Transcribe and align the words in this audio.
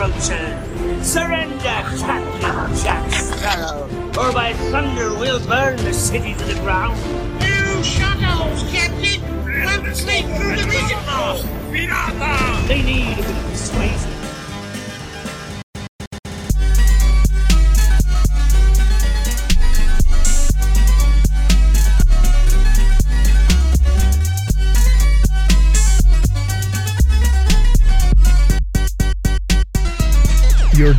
cockroaches. 0.00 1.06
Surrender, 1.06 1.58
Captain 1.60 2.74
Jack 2.82 3.10
Sparrow, 3.10 3.84
or 4.18 4.32
by 4.32 4.54
thunder 4.70 5.14
we'll 5.18 5.44
burn 5.46 5.76
the 5.78 5.92
city 5.92 6.34
to 6.34 6.44
the 6.44 6.54
ground. 6.60 6.98
You 7.42 7.82
shadows, 7.82 8.62
Captain! 8.72 9.20
Come 9.20 9.94
sleep 9.94 10.24
through 10.36 10.56
the 10.56 10.64
vision! 10.64 11.00
They 12.66 12.82
need 12.82 13.12
a 13.12 13.22
bit 13.22 13.28
of 13.28 13.44
persuasion. 13.44 14.19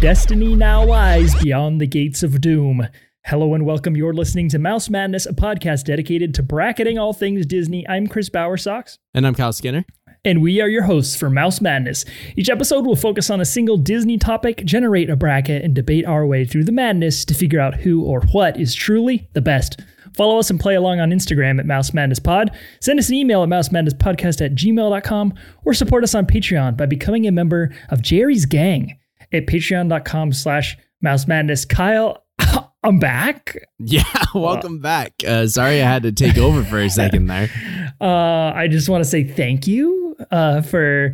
Destiny 0.02 0.56
now 0.56 0.84
lies 0.84 1.36
beyond 1.44 1.80
the 1.80 1.86
gates 1.86 2.24
of 2.24 2.42
doom. 2.42 2.88
Hello 3.26 3.54
and 3.54 3.68
welcome. 3.68 3.96
You're 3.96 4.16
listening 4.16 4.50
to 4.50 4.58
Mouse 4.58 4.90
Madness, 4.90 5.28
a 5.28 5.34
podcast 5.34 5.84
dedicated 5.84 6.34
to 6.34 6.44
bracketing 6.44 6.98
all 6.98 7.14
things 7.14 7.46
Disney. 7.46 7.88
I'm 7.88 8.08
Chris 8.08 8.28
Bowersox, 8.28 8.98
And 9.14 9.28
I'm 9.28 9.36
Kyle 9.36 9.54
Skinner. 9.54 9.86
and 10.26 10.42
we 10.42 10.60
are 10.60 10.68
your 10.68 10.84
hosts 10.86 11.16
for 11.16 11.30
Mouse 11.30 11.62
Madness. 11.62 12.04
Each 12.36 12.50
episode 12.50 12.84
will 12.84 12.96
focus 12.96 13.30
on 13.30 13.42
a 13.42 13.46
single 13.46 13.78
Disney 13.78 14.18
topic, 14.18 14.66
generate 14.66 15.12
a 15.12 15.16
bracket, 15.16 15.64
and 15.64 15.76
debate 15.76 16.06
our 16.06 16.26
way 16.26 16.46
through 16.46 16.64
the 16.64 16.72
madness 16.72 17.24
to 17.26 17.36
figure 17.36 17.60
out 17.60 17.76
who 17.82 18.04
or 18.04 18.22
what 18.32 18.60
is 18.60 18.74
truly 18.74 19.30
the 19.34 19.42
best. 19.42 19.82
Follow 20.16 20.40
us 20.40 20.50
and 20.50 20.60
play 20.60 20.74
along 20.74 21.00
on 21.00 21.12
Instagram 21.12 21.60
at 21.60 21.68
Mouse 21.68 21.94
Madness 21.94 22.20
Pod. 22.20 22.50
Send 22.80 22.98
us 22.98 23.10
an 23.10 23.16
email 23.16 23.44
at 23.44 23.50
mousemadnesspodcast 23.50 24.44
at 24.44 24.56
gmail.com 24.56 25.34
or 25.64 25.76
support 25.76 26.04
us 26.04 26.16
on 26.16 26.26
Patreon 26.26 26.76
by 26.76 26.88
becoming 26.88 27.28
a 27.28 27.32
member 27.32 27.72
of 27.90 28.02
Geri's 28.02 28.46
Gang 28.48 28.98
at 29.32 29.48
patreon.com 29.48 30.34
slash 30.34 30.78
mouse 31.02 31.28
madness. 31.28 31.66
Kyle, 31.66 32.24
I'm 32.84 33.00
back. 33.00 33.58
Yeah, 33.80 34.04
welcome 34.36 34.80
back. 34.80 35.14
Uh, 35.26 35.48
sorry 35.48 35.82
I 35.82 35.86
had 35.86 36.04
to 36.04 36.12
take 36.12 36.38
over 36.38 36.64
for 36.64 36.80
a 36.80 36.90
second 36.90 37.28
there. 37.28 37.50
Uh, 38.00 38.52
I 38.56 38.68
just 38.68 38.90
want 38.90 39.04
to 39.04 39.08
say 39.08 39.24
thank 39.24 39.68
you 39.68 40.16
uh, 40.32 40.64
for 40.64 41.14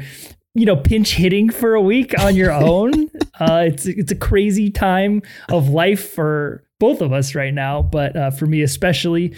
you 0.53 0.65
know 0.65 0.77
pinch 0.77 1.15
hitting 1.15 1.49
for 1.49 1.73
a 1.73 1.81
week 1.81 2.17
on 2.17 2.33
your 2.33 2.53
own. 2.53 3.09
uh, 3.41 3.65
it's 3.67 3.85
it's 3.85 4.13
a 4.13 4.15
crazy 4.15 4.69
time 4.69 5.21
of 5.49 5.67
life 5.67 6.11
for 6.13 6.63
both 6.79 7.01
of 7.01 7.11
us 7.11 7.35
right 7.35 7.53
now, 7.53 7.81
but 7.81 8.15
uh, 8.15 8.31
for 8.31 8.45
me 8.45 8.61
especially. 8.61 9.35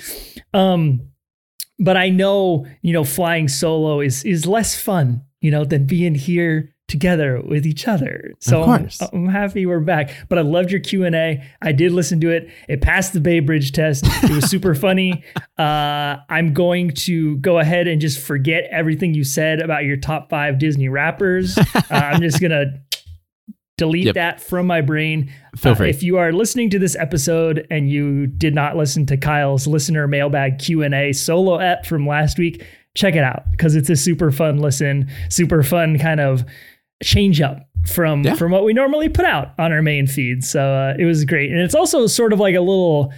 Um, 0.53 1.09
but 1.79 1.97
I 1.97 2.09
know 2.09 2.67
you 2.83 2.93
know 2.93 3.03
flying 3.03 3.47
solo 3.47 3.99
is 3.99 4.23
is 4.23 4.45
less 4.45 4.79
fun 4.79 5.23
you 5.41 5.49
know 5.49 5.65
than 5.65 5.85
being 5.85 6.13
here 6.13 6.75
together 6.89 7.41
with 7.41 7.65
each 7.65 7.87
other. 7.87 8.33
So 8.39 8.63
I'm. 8.63 8.89
I'm 9.13 9.27
happy 9.27 9.65
we're 9.65 9.79
back. 9.79 10.11
But 10.27 10.37
I 10.39 10.41
loved 10.41 10.71
your 10.71 10.79
Q 10.81 11.05
and 11.05 11.15
A. 11.15 11.41
I 11.61 11.71
did 11.71 11.91
listen 11.91 12.19
to 12.21 12.29
it. 12.29 12.49
It 12.67 12.81
passed 12.81 13.13
the 13.13 13.19
Bay 13.21 13.39
Bridge 13.39 13.71
test. 13.71 14.05
It 14.23 14.31
was 14.31 14.49
super 14.49 14.75
funny. 14.85 15.23
Uh, 15.57 16.17
I'm 16.29 16.53
going 16.53 16.91
to 16.91 17.37
go 17.37 17.59
ahead 17.59 17.87
and 17.87 18.01
just 18.01 18.19
forget 18.19 18.65
everything 18.71 19.13
you 19.13 19.23
said 19.23 19.61
about 19.61 19.85
your 19.85 19.97
top 19.97 20.29
five 20.29 20.59
Disney 20.59 20.89
rappers. 20.89 21.57
Uh, 21.57 21.63
I'm 21.91 22.21
just 22.21 22.41
gonna 22.41 22.65
delete 23.77 24.07
Yep. 24.07 24.15
that 24.15 24.41
from 24.41 24.67
my 24.67 24.81
brain. 24.81 25.31
Feel 25.55 25.71
Uh, 25.71 25.75
free. 25.75 25.89
if 25.89 26.03
you 26.03 26.17
are 26.17 26.33
listening 26.33 26.69
to 26.71 26.79
this 26.79 26.95
episode 26.97 27.65
and 27.71 27.89
you 27.89 28.27
did 28.27 28.53
not 28.53 28.75
listen 28.75 29.05
to 29.05 29.15
Kyle's 29.15 29.67
listener 29.67 30.05
mailbag 30.07 30.59
Q 30.59 30.83
and 30.83 30.93
A 30.93 31.13
solo 31.13 31.57
ep 31.59 31.85
from 31.85 32.05
last 32.05 32.37
week, 32.37 32.63
check 32.95 33.15
it 33.15 33.23
out 33.23 33.43
because 33.51 33.75
it's 33.75 33.89
a 33.89 33.95
super 33.95 34.31
fun 34.31 34.57
listen, 34.57 35.09
super 35.29 35.63
fun 35.63 35.97
kind 35.97 36.19
of 36.19 36.43
change 37.03 37.41
up 37.41 37.59
from 37.87 38.23
Yeah. 38.23 38.35
from 38.35 38.51
what 38.51 38.63
we 38.65 38.73
normally 38.73 39.09
put 39.09 39.25
out 39.25 39.53
on 39.57 39.71
our 39.71 39.81
main 39.81 40.05
feed. 40.07 40.43
So 40.43 40.61
uh, 40.61 40.93
it 40.99 41.05
was 41.05 41.25
great, 41.25 41.51
and 41.51 41.59
it's 41.59 41.75
also 41.75 42.07
sort 42.07 42.33
of 42.33 42.39
like 42.39 42.55
a 42.55 42.59
little 42.61 43.13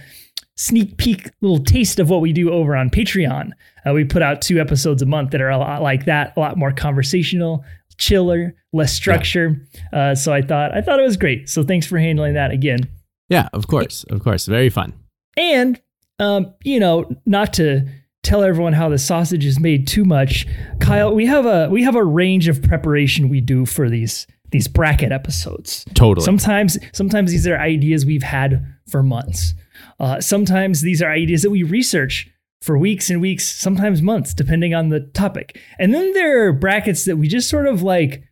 sneak 0.56 0.96
peek, 0.98 1.30
little 1.40 1.62
taste 1.62 1.98
of 1.98 2.10
what 2.10 2.20
we 2.20 2.32
do 2.32 2.52
over 2.52 2.76
on 2.76 2.90
Patreon. 2.90 3.50
Uh, 3.86 3.92
we 3.92 4.04
put 4.04 4.22
out 4.22 4.42
two 4.42 4.60
episodes 4.60 5.02
a 5.02 5.06
month 5.06 5.30
that 5.32 5.40
are 5.40 5.50
a 5.50 5.58
lot 5.58 5.82
like 5.82 6.04
that, 6.04 6.32
a 6.36 6.40
lot 6.40 6.56
more 6.56 6.70
conversational, 6.72 7.64
chiller, 7.98 8.54
less 8.72 8.92
structure. 8.92 9.66
Uh, 9.92 10.14
so 10.14 10.32
I 10.32 10.42
thought 10.42 10.72
I 10.76 10.80
thought 10.80 11.00
it 11.00 11.04
was 11.04 11.16
great. 11.16 11.48
So 11.48 11.62
thanks 11.62 11.86
for 11.86 11.98
handling 11.98 12.34
that 12.34 12.50
again. 12.50 12.80
Yeah, 13.28 13.48
of 13.52 13.66
course. 13.66 14.04
Of 14.10 14.22
course. 14.22 14.46
Very 14.46 14.68
fun. 14.70 14.92
And 15.36 15.80
um, 16.18 16.54
you 16.62 16.78
know, 16.78 17.10
not 17.26 17.54
to 17.54 17.86
tell 18.22 18.42
everyone 18.42 18.72
how 18.72 18.88
the 18.88 18.98
sausage 18.98 19.44
is 19.44 19.58
made 19.58 19.86
too 19.86 20.04
much, 20.04 20.46
Kyle, 20.80 21.14
we 21.14 21.26
have 21.26 21.46
a 21.46 21.68
we 21.70 21.82
have 21.82 21.96
a 21.96 22.04
range 22.04 22.48
of 22.48 22.62
preparation 22.62 23.28
we 23.28 23.40
do 23.40 23.66
for 23.66 23.88
these 23.88 24.26
these 24.50 24.68
bracket 24.68 25.12
episodes. 25.12 25.84
Totally. 25.94 26.24
Sometimes 26.24 26.78
sometimes 26.92 27.30
these 27.30 27.46
are 27.46 27.58
ideas 27.58 28.06
we've 28.06 28.22
had 28.22 28.64
for 28.86 29.02
months. 29.02 29.54
Uh, 29.98 30.20
sometimes 30.20 30.82
these 30.82 31.02
are 31.02 31.10
ideas 31.10 31.42
that 31.42 31.50
we 31.50 31.62
research 31.62 32.28
for 32.60 32.78
weeks 32.78 33.10
and 33.10 33.20
weeks, 33.20 33.44
sometimes 33.44 34.02
months, 34.02 34.32
depending 34.32 34.72
on 34.72 34.88
the 34.88 35.00
topic. 35.00 35.60
And 35.80 35.92
then 35.92 36.12
there 36.12 36.46
are 36.46 36.52
brackets 36.52 37.04
that 37.06 37.16
we 37.16 37.26
just 37.26 37.48
sort 37.48 37.66
of 37.66 37.82
like 37.82 38.22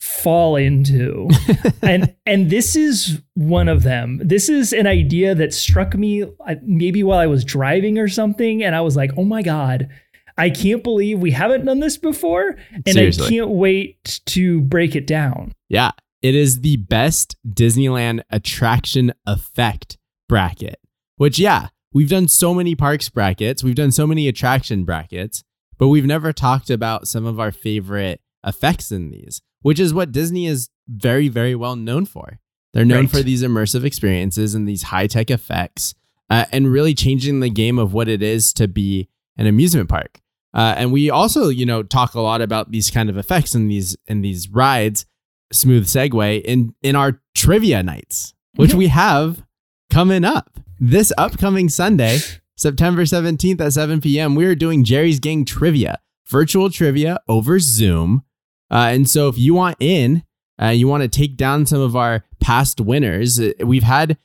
fall 0.00 0.56
into. 0.56 1.28
and 1.82 2.14
and 2.26 2.50
this 2.50 2.76
is 2.76 3.20
one 3.34 3.68
of 3.68 3.82
them. 3.82 4.20
This 4.22 4.48
is 4.48 4.72
an 4.72 4.86
idea 4.86 5.34
that 5.34 5.52
struck 5.52 5.94
me 5.94 6.22
uh, 6.22 6.54
maybe 6.62 7.02
while 7.02 7.18
I 7.18 7.26
was 7.26 7.44
driving 7.44 7.98
or 7.98 8.08
something 8.08 8.62
and 8.62 8.74
I 8.74 8.80
was 8.80 8.96
like, 8.96 9.10
"Oh 9.16 9.24
my 9.24 9.42
god, 9.42 9.88
I 10.36 10.50
can't 10.50 10.82
believe 10.82 11.18
we 11.18 11.30
haven't 11.32 11.64
done 11.64 11.80
this 11.80 11.96
before 11.96 12.56
and 12.72 12.94
Seriously. 12.94 13.26
I 13.26 13.30
can't 13.30 13.50
wait 13.50 14.20
to 14.26 14.60
break 14.62 14.96
it 14.96 15.06
down." 15.06 15.52
yeah. 15.68 15.92
It 16.20 16.34
is 16.34 16.62
the 16.62 16.78
best 16.78 17.36
Disneyland 17.48 18.22
attraction 18.28 19.12
effect 19.24 19.98
bracket, 20.28 20.80
which, 21.16 21.38
yeah, 21.38 21.68
we've 21.92 22.10
done 22.10 22.26
so 22.26 22.52
many 22.52 22.74
parks 22.74 23.08
brackets, 23.08 23.62
we've 23.62 23.76
done 23.76 23.92
so 23.92 24.06
many 24.06 24.26
attraction 24.26 24.84
brackets, 24.84 25.44
but 25.78 25.88
we've 25.88 26.06
never 26.06 26.32
talked 26.32 26.70
about 26.70 27.06
some 27.06 27.24
of 27.24 27.38
our 27.38 27.52
favorite 27.52 28.20
effects 28.44 28.90
in 28.92 29.10
these, 29.10 29.40
which 29.62 29.80
is 29.80 29.92
what 29.94 30.12
Disney 30.12 30.46
is 30.46 30.68
very, 30.88 31.28
very 31.28 31.54
well 31.54 31.76
known 31.76 32.06
for. 32.06 32.38
They're 32.72 32.84
known 32.84 33.04
Right. 33.04 33.10
for 33.10 33.22
these 33.22 33.42
immersive 33.42 33.84
experiences 33.84 34.54
and 34.54 34.68
these 34.68 34.84
high 34.84 35.06
tech 35.06 35.30
effects, 35.30 35.94
uh, 36.30 36.44
and 36.52 36.70
really 36.70 36.94
changing 36.94 37.40
the 37.40 37.50
game 37.50 37.78
of 37.78 37.92
what 37.94 38.08
it 38.08 38.22
is 38.22 38.52
to 38.54 38.68
be 38.68 39.08
an 39.36 39.46
amusement 39.46 39.88
park. 39.88 40.20
Uh, 40.54 40.74
and 40.76 40.92
we 40.92 41.08
also, 41.10 41.48
you 41.48 41.64
know, 41.66 41.82
talk 41.82 42.14
a 42.14 42.20
lot 42.20 42.40
about 42.40 42.70
these 42.70 42.90
kind 42.90 43.08
of 43.10 43.16
effects 43.16 43.54
in 43.54 43.68
these 43.68 43.96
in 44.06 44.22
these 44.22 44.48
rides. 44.50 45.06
Smooth 45.52 45.86
segue 45.86 46.42
in 46.42 46.74
in 46.82 46.94
our 46.96 47.20
trivia 47.34 47.82
nights, 47.82 48.34
which 48.56 48.74
we 48.74 48.88
have 48.88 49.44
coming 49.90 50.24
up 50.24 50.58
this 50.78 51.10
upcoming 51.16 51.68
Sunday, 51.70 52.18
September 52.56 53.06
seventeenth 53.06 53.60
at 53.60 53.72
seven 53.72 54.00
p.m. 54.00 54.34
We 54.34 54.44
are 54.44 54.54
doing 54.54 54.84
Geri's 54.84 55.20
Gang 55.20 55.44
trivia, 55.46 56.00
virtual 56.28 56.70
trivia 56.70 57.20
over 57.28 57.58
Zoom. 57.58 58.22
Uh, 58.70 58.90
and 58.92 59.08
so, 59.08 59.28
if 59.28 59.38
you 59.38 59.54
want 59.54 59.76
in, 59.80 60.22
uh, 60.60 60.66
you 60.68 60.86
want 60.88 61.02
to 61.02 61.08
take 61.08 61.36
down 61.36 61.66
some 61.66 61.80
of 61.80 61.96
our 61.96 62.24
past 62.40 62.80
winners. 62.80 63.40
uh, 63.40 63.52
We've 63.64 63.82
had 63.82 64.18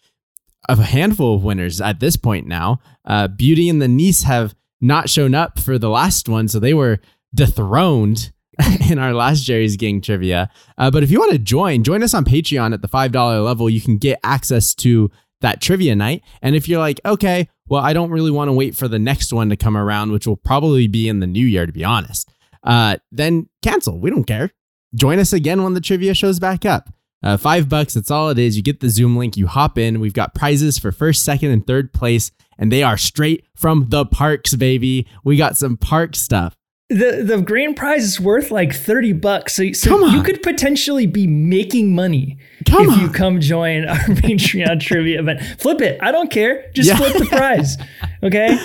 a 0.69 0.75
handful 0.81 1.35
of 1.35 1.43
winners 1.43 1.79
at 1.81 1.99
this 1.99 2.15
point 2.17 2.47
now. 2.47 2.79
Uh, 3.05 3.27
Beauty 3.27 3.69
and 3.69 3.81
the 3.81 3.87
Niece 3.87 4.23
have 4.23 4.55
not 4.81 5.09
shown 5.09 5.33
up 5.35 5.59
for 5.59 5.77
the 5.77 5.89
last 5.89 6.27
one, 6.27 6.47
so 6.47 6.59
they 6.59 6.73
were 6.73 6.99
dethroned 7.33 8.31
in 8.89 8.99
our 8.99 9.13
last 9.13 9.41
Geri's 9.43 9.77
Gang 9.77 10.01
trivia. 10.01 10.49
Uh, 10.77 10.91
but 10.91 11.03
if 11.03 11.11
you 11.11 11.19
want 11.19 11.31
to 11.31 11.39
join, 11.39 11.83
join 11.83 12.03
us 12.03 12.13
on 12.13 12.25
Patreon 12.25 12.73
at 12.73 12.81
the 12.81 12.87
$5 12.87 13.43
level. 13.45 13.69
You 13.69 13.81
can 13.81 13.97
get 13.97 14.19
access 14.23 14.73
to 14.75 15.09
that 15.43 15.61
trivia 15.61 15.95
night. 15.95 16.23
And 16.41 16.55
if 16.55 16.67
you're 16.67 16.79
like, 16.79 16.99
okay, 17.05 17.47
well, 17.67 17.81
I 17.81 17.93
don't 17.93 18.09
really 18.09 18.31
want 18.31 18.49
to 18.49 18.53
wait 18.53 18.75
for 18.75 18.87
the 18.87 18.99
next 18.99 19.31
one 19.31 19.49
to 19.49 19.55
come 19.55 19.77
around, 19.77 20.11
which 20.11 20.25
will 20.25 20.35
probably 20.35 20.87
be 20.87 21.07
in 21.07 21.19
the 21.19 21.27
new 21.27 21.45
year, 21.45 21.65
to 21.65 21.71
be 21.71 21.83
honest, 21.83 22.29
uh, 22.63 22.97
then 23.11 23.47
cancel. 23.61 23.99
We 23.99 24.09
don't 24.09 24.23
care. 24.23 24.51
Join 24.95 25.19
us 25.19 25.33
again 25.33 25.63
when 25.63 25.73
the 25.73 25.81
trivia 25.81 26.13
shows 26.13 26.39
back 26.39 26.65
up. 26.65 26.89
Uh, 27.23 27.37
five 27.37 27.69
bucks, 27.69 27.93
that's 27.93 28.11
all 28.11 28.29
it 28.29 28.39
is. 28.39 28.57
You 28.57 28.63
get 28.63 28.81
the 28.81 28.89
Zoom 28.89 29.15
link, 29.15 29.37
you 29.37 29.47
hop 29.47 29.77
in. 29.77 30.01
We've 30.01 30.13
got 30.13 30.35
prizes 30.35 30.77
for 30.77 30.91
first, 30.91 31.23
second, 31.23 31.51
and 31.51 31.65
third 31.65 31.93
place, 31.93 32.31
and 32.57 32.69
they 32.69 32.83
are 32.83 32.97
straight 32.97 33.45
from 33.55 33.87
the 33.89 34.05
parks, 34.05 34.55
baby. 34.55 35.07
We 35.23 35.37
got 35.37 35.55
some 35.55 35.77
park 35.77 36.15
stuff. 36.15 36.57
The 36.97 37.23
the 37.25 37.41
grand 37.41 37.75
prize 37.75 38.03
is 38.03 38.19
worth 38.19 38.51
like 38.51 38.73
30 38.73 39.13
bucks. 39.13 39.55
So, 39.55 39.71
so 39.73 40.05
you 40.07 40.21
could 40.23 40.41
potentially 40.43 41.05
be 41.07 41.27
making 41.27 41.93
money 41.95 42.37
Come 42.65 42.89
if 42.89 42.97
you 43.01 43.09
come 43.09 43.39
join 43.39 43.85
our 43.87 43.95
Patreon 43.97 44.79
trivia 44.79 45.19
event. 45.19 45.41
Flip 45.59 45.81
it. 45.81 45.97
I 46.01 46.11
don't 46.11 46.31
care. 46.31 46.69
Just 46.73 46.89
Yeah. 46.89 46.97
flip 46.97 47.13
the 47.17 47.25
prize. 47.29 47.77
Okay? 48.21 48.57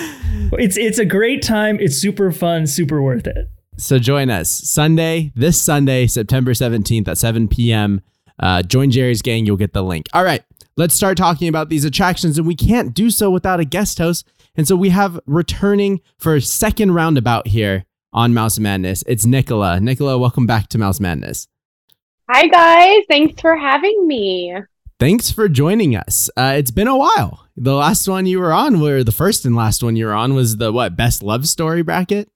It's 0.52 0.76
it's 0.76 0.98
a 0.98 1.04
great 1.04 1.42
time. 1.42 1.78
It's 1.80 1.96
super 1.96 2.30
fun, 2.32 2.66
super 2.66 3.02
worth 3.02 3.26
it. 3.26 3.48
So 3.76 3.98
join 3.98 4.28
us 4.30 4.50
Sunday, 4.50 5.32
this 5.36 5.60
Sunday, 5.60 6.06
September 6.06 6.52
17th 6.52 7.06
at 7.08 7.16
7 7.18 7.46
p.m. 7.48 8.00
Uh, 8.40 8.62
join 8.62 8.90
Geri's 8.90 9.22
gang. 9.22 9.46
You'll 9.46 9.56
get 9.56 9.72
the 9.72 9.82
link. 9.82 10.06
All 10.12 10.24
right, 10.24 10.42
let's 10.76 10.94
start 10.94 11.16
talking 11.16 11.48
about 11.48 11.68
these 11.68 11.84
attractions. 11.84 12.38
And 12.38 12.46
we 12.46 12.54
can't 12.56 12.92
do 12.94 13.10
so 13.10 13.30
without 13.30 13.60
a 13.60 13.64
guest 13.64 13.98
host. 13.98 14.28
And 14.56 14.66
so 14.66 14.74
we 14.74 14.88
have 14.88 15.20
returning 15.26 16.00
for 16.18 16.34
a 16.34 16.40
second 16.40 16.92
roundabout 16.92 17.46
here 17.48 17.84
on 18.12 18.34
Mouse 18.34 18.58
Madness. 18.58 19.04
It's 19.06 19.26
Nicola. 19.26 19.80
Nicola, 19.80 20.18
welcome 20.18 20.46
back 20.46 20.68
to 20.68 20.78
Mouse 20.78 21.00
Madness. 21.00 21.48
Hi, 22.30 22.46
guys. 22.46 23.04
Thanks 23.08 23.40
for 23.40 23.56
having 23.56 24.06
me. 24.06 24.54
Thanks 24.98 25.30
for 25.30 25.48
joining 25.48 25.94
us. 25.94 26.28
Uh, 26.36 26.54
it's 26.56 26.70
been 26.70 26.88
a 26.88 26.96
while. 26.96 27.46
The 27.56 27.74
last 27.74 28.08
one 28.08 28.26
you 28.26 28.40
were 28.40 28.52
on, 28.52 28.82
or 28.82 29.04
the 29.04 29.12
first 29.12 29.44
and 29.44 29.54
last 29.54 29.82
one 29.82 29.96
you 29.96 30.06
were 30.06 30.12
on, 30.12 30.34
was 30.34 30.56
the 30.56 30.72
what 30.72 30.96
best 30.96 31.22
love 31.22 31.48
story 31.48 31.82
bracket. 31.82 32.30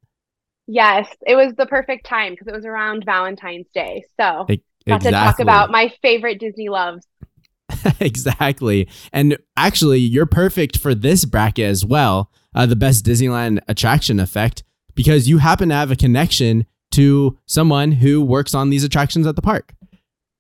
Yes, 0.67 1.09
it 1.27 1.35
was 1.35 1.55
the 1.57 1.67
perfect 1.67 2.07
time 2.07 2.33
because 2.33 2.47
it 2.47 2.55
was 2.55 2.65
around 2.65 3.05
Valentine's 3.05 3.67
Day. 3.75 4.05
So 4.19 4.47
E- 4.49 4.63
got 4.87 5.01
to 5.03 5.11
talk 5.11 5.41
about 5.41 5.71
my 5.71 5.93
favorite 6.03 6.39
Disney 6.39 6.69
loves. 6.69 7.07
exactly. 8.01 8.89
And 9.13 9.37
actually, 9.57 9.99
you're 9.99 10.27
perfect 10.27 10.79
for 10.79 10.95
this 10.95 11.25
bracket 11.25 11.67
as 11.67 11.85
well, 11.85 12.31
uh, 12.55 12.67
the 12.67 12.77
best 12.77 13.05
Disneyland 13.05 13.61
attraction 13.67 14.21
effect, 14.21 14.63
because 14.95 15.29
you 15.29 15.39
happen 15.39 15.69
to 15.69 15.75
have 15.75 15.91
a 15.91 15.97
connection 15.97 16.67
to 16.93 17.39
someone 17.47 17.93
who 17.93 18.23
works 18.23 18.55
on 18.55 18.71
these 18.71 18.85
attractions 18.85 19.27
at 19.27 19.37
the 19.37 19.43
park. 19.43 19.75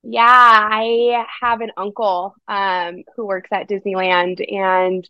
Yeah, 0.04 0.22
I 0.26 1.25
have 1.40 1.60
an 1.60 1.70
uncle 1.76 2.34
um, 2.49 3.04
who 3.14 3.25
works 3.25 3.49
at 3.52 3.69
Disneyland 3.69 4.44
and 4.52 5.08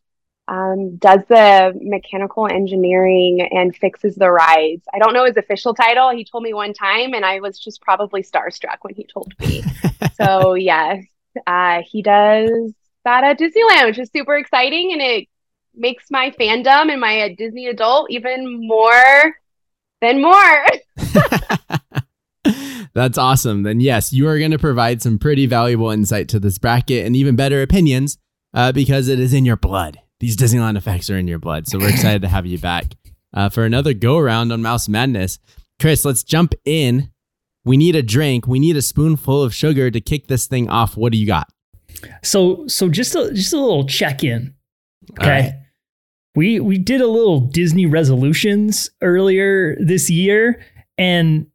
um, 0.49 0.97
does 0.97 1.21
the 1.29 1.73
mechanical 1.81 2.47
engineering 2.47 3.41
and 3.51 3.75
fixes 3.75 4.17
the 4.17 4.31
rides. 4.31 4.83
I 4.93 4.99
don't 4.99 5.15
know 5.15 5.25
his 5.25 5.37
official 5.37 5.73
title. 5.73 6.11
He 6.11 6.25
told 6.25 6.43
me 6.43 6.53
one 6.53 6.75
time, 6.75 7.15
and 7.15 7.25
I 7.25 7.41
was 7.41 7.59
just 7.59 7.81
probably 7.81 8.23
starstruck 8.23 8.79
when 8.83 8.95
he 8.95 9.07
told 9.07 9.33
me. 9.41 9.63
so, 10.21 10.55
yes, 10.55 11.05
uh, 11.47 11.83
he 11.87 12.03
does 12.03 12.73
that 13.05 13.25
at 13.25 13.39
Disneyland, 13.39 13.87
which 13.87 13.99
is 13.99 14.11
super 14.15 14.37
exciting. 14.37 14.93
And 14.93 15.01
it 15.01 15.29
makes 15.75 16.11
my 16.11 16.31
fandom 16.31 16.91
and 16.91 17.01
my 17.01 17.23
uh, 17.23 17.29
Disney 17.37 17.67
adult 17.67 18.11
even 18.11 18.67
more 18.67 19.37
than 20.01 20.21
more. 20.21 20.67
That's 22.95 23.17
awesome. 23.19 23.63
Then, 23.63 23.81
yes, 23.81 24.13
you 24.13 24.29
are 24.29 24.39
going 24.39 24.51
to 24.51 24.59
provide 24.59 25.03
some 25.03 25.19
pretty 25.19 25.47
valuable 25.47 25.91
insight 25.91 26.29
to 26.31 26.41
this 26.41 26.59
bracket 26.59 27.07
and 27.07 27.17
even 27.17 27.37
better 27.37 27.63
opinions 27.63 28.19
uh, 28.55 28.73
because 28.73 29.09
it 29.09 29.19
is 29.19 29.33
in 29.33 29.45
your 29.45 29.57
blood. 29.57 29.99
These 30.21 30.37
Disneyland 30.37 30.77
effects 30.77 31.09
are 31.11 31.17
in 31.17 31.29
your 31.29 31.39
blood. 31.39 31.67
So, 31.67 31.79
we're 31.79 31.89
excited 31.91 32.23
to 32.23 32.29
have 32.29 32.47
you 32.47 32.59
back 32.59 32.95
uh, 33.33 33.49
for 33.49 33.65
another 33.65 33.95
go 33.95 34.19
around 34.19 34.53
on 34.53 34.63
Mouse 34.63 34.89
Madness. 34.89 35.39
Chris, 35.81 36.05
let's 36.05 36.23
jump 36.23 36.55
in. 36.65 37.11
We 37.65 37.77
need 37.77 37.97
a 37.97 38.03
drink. 38.03 38.47
We 38.47 38.59
need 38.59 38.77
a 38.77 38.83
spoonful 38.83 39.43
of 39.43 39.55
sugar 39.55 39.91
to 39.91 40.01
kick 40.01 40.27
this 40.27 40.47
thing 40.47 40.69
off. 40.69 40.97
What 40.97 41.13
do 41.13 41.19
you 41.19 41.27
got? 41.27 41.49
So 42.23 42.67
so 42.67 42.89
just 42.89 43.15
a 43.15 43.33
just 43.33 43.53
a 43.53 43.59
little 43.59 43.87
check 43.87 44.25
in. 44.25 44.55
Okay. 45.13 45.29
right. 45.29 45.62
We 46.35 46.61
we 46.61 46.79
did 46.79 47.01
a 47.01 47.07
little 47.07 47.41
Disney 47.41 47.87
resolutions 47.87 48.91
earlier 49.03 49.77
this 49.81 50.09
year 50.09 50.65
and 50.97 51.47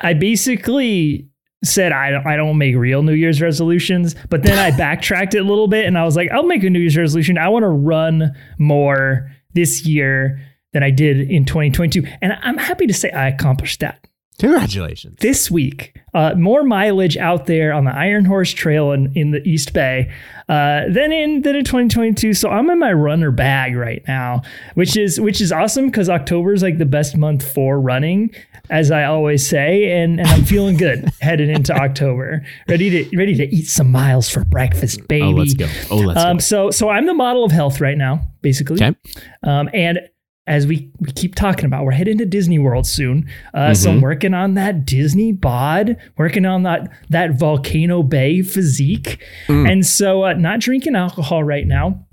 I 0.00 0.14
basically 0.14 1.28
said 1.64 1.92
I 1.92 2.10
don't 2.10 2.26
I 2.26 2.36
don't 2.36 2.58
make 2.58 2.76
real 2.76 3.02
New 3.02 3.14
Year's 3.14 3.40
resolutions, 3.40 4.14
but 4.28 4.42
then 4.42 4.58
I 4.58 4.76
backtracked 4.76 5.34
it 5.34 5.38
a 5.38 5.44
little 5.44 5.68
bit 5.68 5.86
and 5.86 5.96
I 5.96 6.04
was 6.04 6.16
like 6.16 6.30
I'll 6.32 6.42
make 6.42 6.62
a 6.62 6.70
New 6.70 6.80
Year's 6.80 6.96
resolution. 6.96 7.38
I 7.38 7.48
want 7.48 7.62
to 7.62 7.68
run 7.68 8.34
more 8.58 9.30
this 9.54 9.86
year 9.86 10.40
than 10.72 10.82
I 10.82 10.90
did 10.90 11.30
in 11.30 11.44
2022 11.44 12.06
and 12.20 12.34
I'm 12.42 12.58
happy 12.58 12.86
to 12.86 12.94
say 12.94 13.10
I 13.10 13.28
accomplished 13.28 13.80
that 13.80 14.06
Congratulations. 14.40 15.16
this 15.20 15.50
week. 15.50 15.96
Uh, 16.12 16.34
more 16.34 16.64
mileage 16.64 17.16
out 17.16 17.46
there 17.46 17.72
on 17.72 17.84
the 17.84 17.94
Iron 17.96 18.24
Horse 18.24 18.52
Trail 18.52 18.90
in, 18.90 19.12
in 19.14 19.30
the 19.30 19.46
East 19.48 19.72
Bay 19.72 20.10
uh, 20.48 20.82
than 20.88 21.12
in 21.12 21.42
than 21.42 21.54
in 21.54 21.64
2022. 21.64 22.34
So 22.34 22.50
I'm 22.50 22.68
in 22.68 22.78
my 22.80 22.92
runner 22.92 23.30
bag 23.30 23.76
right 23.76 24.02
now, 24.08 24.42
which 24.74 24.96
is 24.96 25.20
which 25.20 25.40
is 25.40 25.52
awesome 25.52 25.86
because 25.86 26.08
October 26.08 26.52
is 26.52 26.62
like 26.62 26.78
the 26.78 26.84
best 26.86 27.16
month 27.16 27.48
for 27.54 27.80
running, 27.80 28.34
as 28.70 28.90
I 28.90 29.04
always 29.04 29.46
say, 29.46 29.92
and, 30.02 30.18
and 30.18 30.28
I'm 30.28 30.42
feeling 30.44 30.76
good 30.76 31.08
headed 31.20 31.48
into 31.48 31.72
October. 31.72 32.44
Ready 32.68 32.90
to 33.04 33.16
ready 33.16 33.36
to 33.36 33.44
eat 33.54 33.68
some 33.68 33.92
miles 33.92 34.28
for 34.28 34.44
breakfast, 34.44 35.06
baby. 35.06 35.22
Oh, 35.26 35.30
let's 35.30 35.54
go. 35.54 35.68
Oh, 35.92 35.96
let's 35.98 36.18
Um, 36.20 36.38
go. 36.38 36.40
so 36.40 36.70
so 36.72 36.88
I'm 36.88 37.06
the 37.06 37.14
model 37.14 37.44
of 37.44 37.52
health 37.52 37.80
right 37.80 37.96
now, 37.96 38.20
basically. 38.42 38.82
Okay. 38.82 38.96
Um, 39.44 39.70
and 39.72 40.00
as 40.46 40.66
we, 40.66 40.90
we 40.98 41.12
keep 41.12 41.34
talking 41.34 41.66
about, 41.66 41.84
we're 41.84 41.92
heading 41.92 42.18
to 42.18 42.24
Disney 42.26 42.58
World 42.58 42.86
soon. 42.86 43.28
Uh, 43.54 43.74
So 43.74 43.90
I'm 43.90 44.00
working 44.00 44.34
on 44.34 44.54
that 44.54 44.84
Disney 44.84 45.32
bod, 45.32 45.96
working 46.16 46.44
on 46.46 46.62
that 46.64 46.90
that 47.10 47.38
Volcano 47.38 48.02
Bay 48.02 48.42
physique, 48.42 49.22
and 49.48 49.86
so 49.86 50.24
uh, 50.24 50.32
not 50.32 50.60
drinking 50.60 50.96
alcohol 50.96 51.44
right 51.44 51.66
now. 51.66 52.06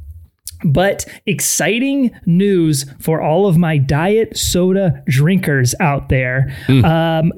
But 0.66 1.06
exciting 1.28 2.12
news 2.26 2.86
for 3.00 3.22
all 3.22 3.46
of 3.48 3.58
my 3.58 3.78
diet 3.78 4.36
soda 4.38 5.04
drinkers 5.08 5.76
out 5.80 6.10
there. 6.10 6.52
Um, 6.68 7.32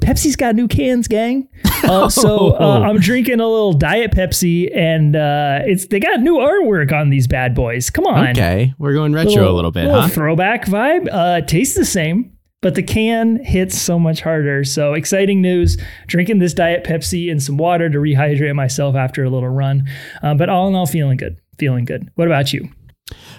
Pepsi's 0.00 0.36
got 0.36 0.54
new 0.54 0.68
cans, 0.68 1.08
gang. 1.08 1.48
Uh, 1.84 2.08
so 2.10 2.56
uh, 2.56 2.80
I'm 2.80 2.98
drinking 2.98 3.40
a 3.40 3.46
little 3.46 3.72
Diet 3.72 4.12
Pepsi, 4.12 4.74
and 4.76 5.16
uh, 5.16 5.60
it's 5.64 5.86
they 5.86 6.00
got 6.00 6.20
new 6.20 6.36
artwork 6.36 6.92
on 6.92 7.10
these 7.10 7.26
bad 7.26 7.54
boys. 7.54 7.90
Come 7.90 8.06
on, 8.06 8.28
Okay. 8.28 8.74
We're 8.78 8.94
going 8.94 9.12
retro 9.12 9.50
a 9.50 9.52
little 9.52 9.70
bit, 9.70 9.84
little 9.84 10.02
huh? 10.02 10.08
Throwback 10.08 10.66
vibe. 10.66 11.08
Uh, 11.10 11.40
tastes 11.42 11.76
the 11.76 11.84
same, 11.84 12.36
but 12.62 12.74
the 12.74 12.82
can 12.82 13.42
hits 13.44 13.78
so 13.78 13.98
much 13.98 14.20
harder. 14.20 14.64
So 14.64 14.94
exciting 14.94 15.40
news! 15.40 15.76
Drinking 16.06 16.38
this 16.38 16.54
Diet 16.54 16.84
Pepsi 16.84 17.30
and 17.30 17.42
some 17.42 17.56
water 17.56 17.88
to 17.88 17.98
rehydrate 17.98 18.54
myself 18.54 18.96
after 18.96 19.24
a 19.24 19.30
little 19.30 19.48
run. 19.48 19.88
Uh, 20.22 20.34
but 20.34 20.48
all 20.48 20.68
in 20.68 20.74
all, 20.74 20.86
feeling 20.86 21.16
good. 21.16 21.38
Feeling 21.58 21.84
good. 21.84 22.10
What 22.14 22.26
about 22.26 22.52
you? 22.52 22.68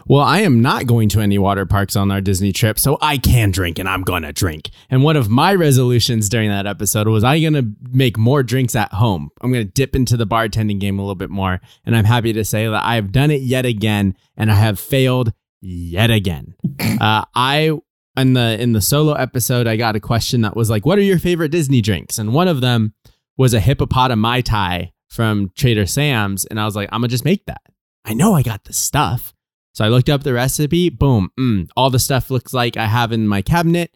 Well, 0.08 0.24
I 0.24 0.40
am 0.40 0.62
not 0.62 0.88
going 0.88 1.10
to 1.10 1.22
any 1.22 1.38
water 1.38 1.66
parks 1.66 1.96
on 1.96 2.12
our 2.12 2.22
Disney 2.22 2.52
trip, 2.52 2.80
so 2.80 2.98
I 3.02 3.18
can 3.18 3.52
drink 3.52 3.80
and 3.80 3.88
I'm 3.88 4.02
going 4.02 4.24
to 4.24 4.34
drink. 4.34 4.70
And 4.90 5.04
one 5.04 5.16
of 5.16 5.30
my 5.30 5.54
resolutions 5.54 6.30
during 6.30 6.50
that 6.50 6.68
episode 6.68 7.08
was 7.08 7.24
I'm 7.24 7.42
going 7.42 7.54
to 7.54 7.68
make 7.92 8.18
more 8.18 8.44
drinks 8.44 8.76
at 8.76 8.94
home. 8.94 9.30
I'm 9.42 9.52
going 9.52 9.66
to 9.66 9.72
dip 9.72 9.96
into 9.96 10.18
the 10.18 10.28
bartending 10.28 10.80
game 10.80 11.00
a 11.00 11.02
little 11.02 11.16
bit 11.16 11.30
more. 11.30 11.62
And 11.86 11.96
I'm 11.96 12.06
happy 12.06 12.34
to 12.34 12.44
say 12.44 12.68
that 12.68 12.84
I 12.84 12.96
have 12.96 13.12
done 13.12 13.32
it 13.32 13.42
yet 13.42 13.66
again 13.66 14.16
and 14.38 14.52
I 14.52 14.56
have 14.56 14.80
failed 14.80 15.34
yet 15.62 16.12
again. 16.12 16.56
uh, 17.02 17.24
I 17.36 17.72
in 18.18 18.34
the 18.34 18.62
in 18.62 18.74
the 18.74 18.82
solo 18.82 19.14
episode 19.14 19.68
I 19.68 19.78
got 19.78 19.96
a 19.96 20.00
question 20.02 20.42
that 20.42 20.56
was 20.56 20.70
like 20.70 20.86
what 20.86 20.98
are 20.98 21.04
your 21.04 21.20
favorite 21.20 21.52
Disney 21.52 21.82
drinks? 21.82 22.18
And 22.18 22.34
one 22.34 22.48
of 22.48 22.62
them 22.62 22.94
was 23.38 23.54
a 23.54 23.60
hippopotam 23.60 24.20
mai 24.20 24.42
tai 24.42 24.92
from 25.08 25.52
Trader 25.56 25.86
Sam's 25.86 26.46
and 26.46 26.60
I 26.60 26.66
was 26.66 26.76
like 26.76 26.90
I'm 26.92 27.02
to 27.02 27.08
just 27.08 27.26
make 27.26 27.46
that. 27.46 27.62
I 28.04 28.14
know 28.14 28.34
I 28.34 28.42
got 28.42 28.66
the 28.66 28.74
stuff. 28.74 29.34
So 29.74 29.86
I 29.86 29.90
looked 29.90 30.10
up 30.10 30.24
the 30.24 30.34
recipe. 30.34 30.90
Boom. 30.90 31.32
Mm, 31.40 31.70
all 31.76 31.90
the 31.90 32.00
stuff 32.00 32.30
looks 32.30 32.54
like 32.54 32.78
I 32.78 32.86
have 32.86 33.12
in 33.12 33.28
my 33.28 33.42
cabinet. 33.42 33.96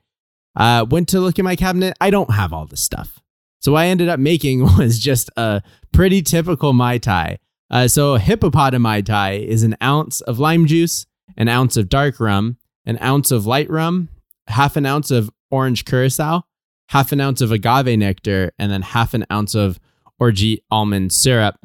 Uh, 0.56 0.86
went 0.90 1.10
to 1.10 1.20
look 1.20 1.38
in 1.38 1.46
my 1.46 1.56
cabinet. 1.56 1.96
I 2.00 2.10
don't 2.10 2.32
have 2.32 2.54
all 2.54 2.66
the 2.66 2.78
stuff. 2.78 3.20
So 3.60 3.74
what 3.74 3.80
I 3.80 3.88
ended 3.88 4.10
up 4.10 4.20
making 4.20 4.62
was 4.78 5.00
just 5.00 5.30
a 5.38 5.62
pretty 5.92 6.22
typical 6.22 6.74
Mai 6.74 6.98
Tai. 6.98 7.40
Uh, 7.70 7.88
so 7.88 8.16
a 8.16 8.20
hippopotam 8.20 8.82
Mai 8.82 9.02
Tai 9.02 9.32
is 9.34 9.64
an 9.64 9.76
ounce 9.82 10.22
of 10.22 10.40
lime 10.40 10.66
juice, 10.66 11.06
an 11.36 11.48
ounce 11.48 11.76
of 11.76 11.90
dark 11.90 12.20
rum, 12.20 12.58
an 12.86 12.98
ounce 13.02 13.32
of 13.32 13.46
light 13.46 13.70
rum, 13.70 14.10
half 14.48 14.76
an 14.76 14.86
ounce 14.86 15.12
of 15.12 15.32
orange 15.50 15.84
curacao, 15.86 16.44
half 16.90 17.12
an 17.12 17.20
ounce 17.20 17.42
of 17.42 17.52
agave 17.52 17.98
nectar, 17.98 18.52
and 18.60 18.72
then 18.72 18.82
half 18.82 19.14
an 19.14 19.26
ounce 19.32 19.56
of 19.56 19.80
orgeat 20.20 20.64
almond 20.70 21.12
syrup. 21.12 21.56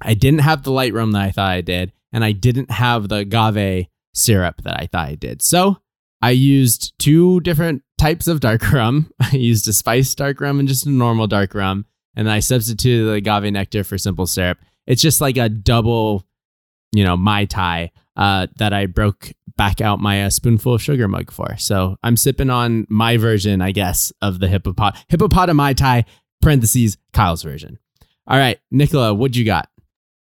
I 0.00 0.14
didn't 0.14 0.40
have 0.40 0.64
the 0.64 0.72
light 0.72 0.92
rum 0.92 1.12
that 1.12 1.22
I 1.22 1.30
thought 1.30 1.50
I 1.50 1.60
did, 1.60 1.92
and 2.12 2.24
I 2.24 2.32
didn't 2.32 2.70
have 2.70 3.08
the 3.08 3.16
agave 3.16 3.86
syrup 4.14 4.62
that 4.62 4.78
I 4.80 4.86
thought 4.86 5.08
I 5.08 5.14
did. 5.14 5.42
So 5.42 5.78
I 6.20 6.30
used 6.30 6.92
two 6.98 7.40
different 7.40 7.82
types 7.98 8.28
of 8.28 8.40
dark 8.40 8.70
rum. 8.72 9.12
I 9.20 9.36
used 9.36 9.66
a 9.68 9.72
spiced 9.72 10.18
dark 10.18 10.40
rum 10.40 10.58
and 10.58 10.68
just 10.68 10.86
a 10.86 10.90
normal 10.90 11.26
dark 11.26 11.54
rum, 11.54 11.86
and 12.14 12.30
I 12.30 12.40
substituted 12.40 13.06
the 13.06 13.12
agave 13.12 13.52
nectar 13.52 13.84
for 13.84 13.98
simple 13.98 14.26
syrup. 14.26 14.58
It's 14.86 15.02
just 15.02 15.20
like 15.20 15.36
a 15.36 15.48
double, 15.48 16.26
you 16.92 17.04
know, 17.04 17.16
mai 17.16 17.44
tai 17.44 17.92
uh, 18.16 18.48
that 18.56 18.72
I 18.72 18.86
broke 18.86 19.32
back 19.56 19.80
out 19.80 20.00
my 20.00 20.24
uh, 20.24 20.30
spoonful 20.30 20.74
of 20.74 20.82
sugar 20.82 21.08
mug 21.08 21.30
for. 21.30 21.56
So 21.56 21.96
I'm 22.02 22.16
sipping 22.16 22.50
on 22.50 22.86
my 22.88 23.16
version, 23.16 23.60
I 23.60 23.72
guess, 23.72 24.12
of 24.22 24.40
the 24.40 24.48
hippopot 24.48 24.96
hippopotam 25.10 25.56
mai 25.56 25.72
tai 25.72 26.04
parentheses 26.40 26.96
Kyle's 27.12 27.42
version. 27.42 27.78
All 28.26 28.38
right, 28.38 28.58
Nicola, 28.70 29.14
what 29.14 29.34
you 29.34 29.44
got? 29.44 29.68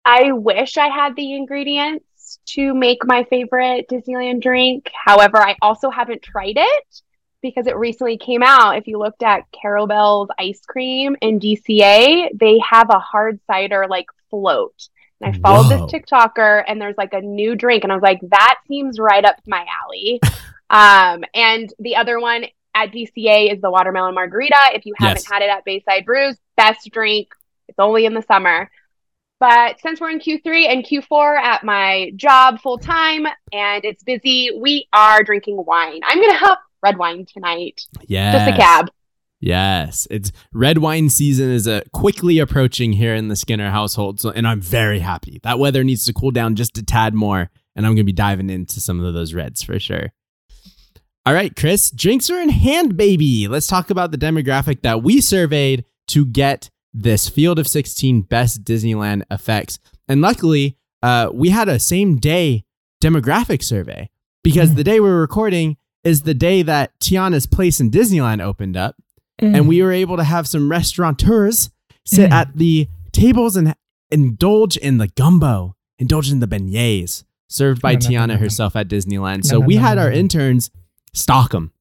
I 0.05 0.31
wish 0.31 0.77
I 0.77 0.87
had 0.87 1.15
the 1.15 1.35
ingredients 1.35 2.39
to 2.47 2.73
make 2.73 3.05
my 3.05 3.23
favorite 3.25 3.87
Disneyland 3.89 4.41
drink. 4.41 4.89
However, 4.93 5.37
I 5.37 5.55
also 5.61 5.89
haven't 5.89 6.21
tried 6.21 6.57
it 6.57 7.01
because 7.41 7.67
it 7.67 7.75
recently 7.75 8.17
came 8.17 8.43
out. 8.43 8.77
If 8.77 8.87
you 8.87 8.97
looked 8.97 9.23
at 9.23 9.43
Clarabelle's 9.51 10.29
ice 10.39 10.61
cream 10.67 11.15
in 11.21 11.39
DCA, 11.39 12.29
they 12.37 12.59
have 12.67 12.89
a 12.89 12.99
hard 12.99 13.39
cider 13.47 13.87
like 13.89 14.07
float. 14.29 14.75
And 15.19 15.35
I 15.35 15.39
followed 15.39 15.69
Whoa. 15.69 15.87
this 15.87 15.93
TikToker 15.93 16.63
and 16.67 16.81
there's 16.81 16.97
like 16.97 17.13
a 17.13 17.21
new 17.21 17.55
drink 17.55 17.83
and 17.83 17.91
I 17.91 17.95
was 17.95 18.03
like, 18.03 18.21
that 18.29 18.59
seems 18.67 18.99
right 18.99 19.23
up 19.23 19.35
my 19.45 19.65
alley. 19.83 20.19
um, 20.69 21.23
and 21.35 21.71
the 21.79 21.95
other 21.97 22.19
one 22.19 22.45
at 22.73 22.91
DCA 22.91 23.53
is 23.53 23.61
the 23.61 23.69
watermelon 23.69 24.15
margarita. 24.15 24.55
If 24.73 24.85
you 24.85 24.93
haven't 24.97 25.17
Yes. 25.17 25.29
had 25.29 25.41
it 25.41 25.49
at 25.49 25.65
Bayside 25.65 26.05
Brews, 26.05 26.37
best 26.57 26.89
drink. 26.91 27.27
It's 27.67 27.79
only 27.79 28.05
in 28.05 28.13
the 28.13 28.21
summer. 28.23 28.69
But 29.41 29.81
since 29.81 29.99
we're 29.99 30.11
in 30.11 30.19
Q3 30.19 30.69
and 30.69 30.85
Q4 30.85 31.35
at 31.41 31.63
my 31.63 32.11
job 32.15 32.61
full 32.61 32.77
time 32.77 33.25
and 33.51 33.83
it's 33.83 34.03
busy, 34.03 34.51
we 34.55 34.87
are 34.93 35.23
drinking 35.23 35.63
wine. 35.65 35.99
I'm 36.05 36.19
going 36.19 36.29
to 36.29 36.37
have 36.37 36.57
red 36.83 36.99
wine 36.99 37.25
tonight. 37.25 37.81
Yeah. 38.07 38.33
Just 38.33 38.51
a 38.51 38.61
cab. 38.61 38.91
Yes, 39.39 40.07
it's 40.11 40.31
red 40.53 40.77
wine 40.77 41.09
season 41.09 41.49
is 41.49 41.67
uh, 41.67 41.81
quickly 41.91 42.37
approaching 42.37 42.93
here 42.93 43.15
in 43.15 43.29
the 43.29 43.35
Skinner 43.35 43.71
household, 43.71 44.19
so 44.19 44.29
and 44.29 44.47
I'm 44.47 44.61
very 44.61 44.99
happy. 44.99 45.39
That 45.41 45.57
weather 45.57 45.83
needs 45.83 46.05
to 46.05 46.13
cool 46.13 46.29
down 46.29 46.55
just 46.55 46.77
a 46.77 46.83
tad 46.83 47.15
more, 47.15 47.49
and 47.75 47.83
I'm 47.83 47.93
going 47.93 47.97
to 47.97 48.03
be 48.03 48.11
diving 48.11 48.51
into 48.51 48.79
some 48.79 49.03
of 49.03 49.15
those 49.15 49.33
reds 49.33 49.63
for 49.63 49.79
sure. 49.79 50.13
All 51.25 51.33
right, 51.33 51.55
Chris, 51.55 51.89
drinks 51.89 52.29
are 52.29 52.39
in 52.39 52.49
hand, 52.49 52.95
baby. 52.95 53.47
Let's 53.47 53.65
talk 53.65 53.89
about 53.89 54.11
the 54.11 54.19
demographic 54.19 54.83
that 54.83 55.01
we 55.01 55.21
surveyed 55.21 55.85
to 56.09 56.23
get 56.23 56.69
this 56.93 57.29
Field 57.29 57.57
of 57.59 57.67
16 57.67 58.21
best 58.23 58.63
Disneyland 58.63 59.23
effects. 59.31 59.79
And 60.07 60.21
luckily, 60.21 60.77
uh, 61.01 61.29
we 61.33 61.49
had 61.49 61.69
a 61.69 61.79
same 61.79 62.17
day 62.17 62.65
demographic 63.01 63.63
survey 63.63 64.09
because 64.43 64.75
the 64.75 64.83
day 64.83 64.99
we're 64.99 65.19
recording 65.21 65.77
is 66.03 66.23
the 66.23 66.33
day 66.33 66.61
that 66.63 66.91
Tiana's 66.99 67.45
Palace 67.45 67.79
in 67.79 67.89
Disneyland 67.91 68.41
opened 68.41 68.75
up 68.77 68.95
and 69.39 69.67
we 69.67 69.81
were 69.81 69.91
able 69.91 70.17
to 70.17 70.23
have 70.23 70.47
some 70.47 70.69
restaurateurs 70.69 71.71
sit 72.05 72.29
Mm. 72.29 72.33
at 72.33 72.55
the 72.57 72.87
tables 73.11 73.55
and 73.55 73.75
indulge 74.11 74.77
in 74.77 74.97
the 74.99 75.07
gumbo, 75.07 75.75
indulge 75.97 76.31
in 76.31 76.39
the 76.39 76.47
beignets 76.47 77.23
served 77.49 77.81
by 77.81 77.93
No, 77.93 77.99
no, 77.99 78.07
Tiana 78.07 78.27
no, 78.27 78.37
herself 78.37 78.75
at 78.75 78.87
Disneyland. 78.87 79.45
So 79.45 79.59
we 79.59 79.75
had 79.77 79.97
our 79.97 80.11
interns 80.11 80.69
stock 81.13 81.51
them, 81.51 81.71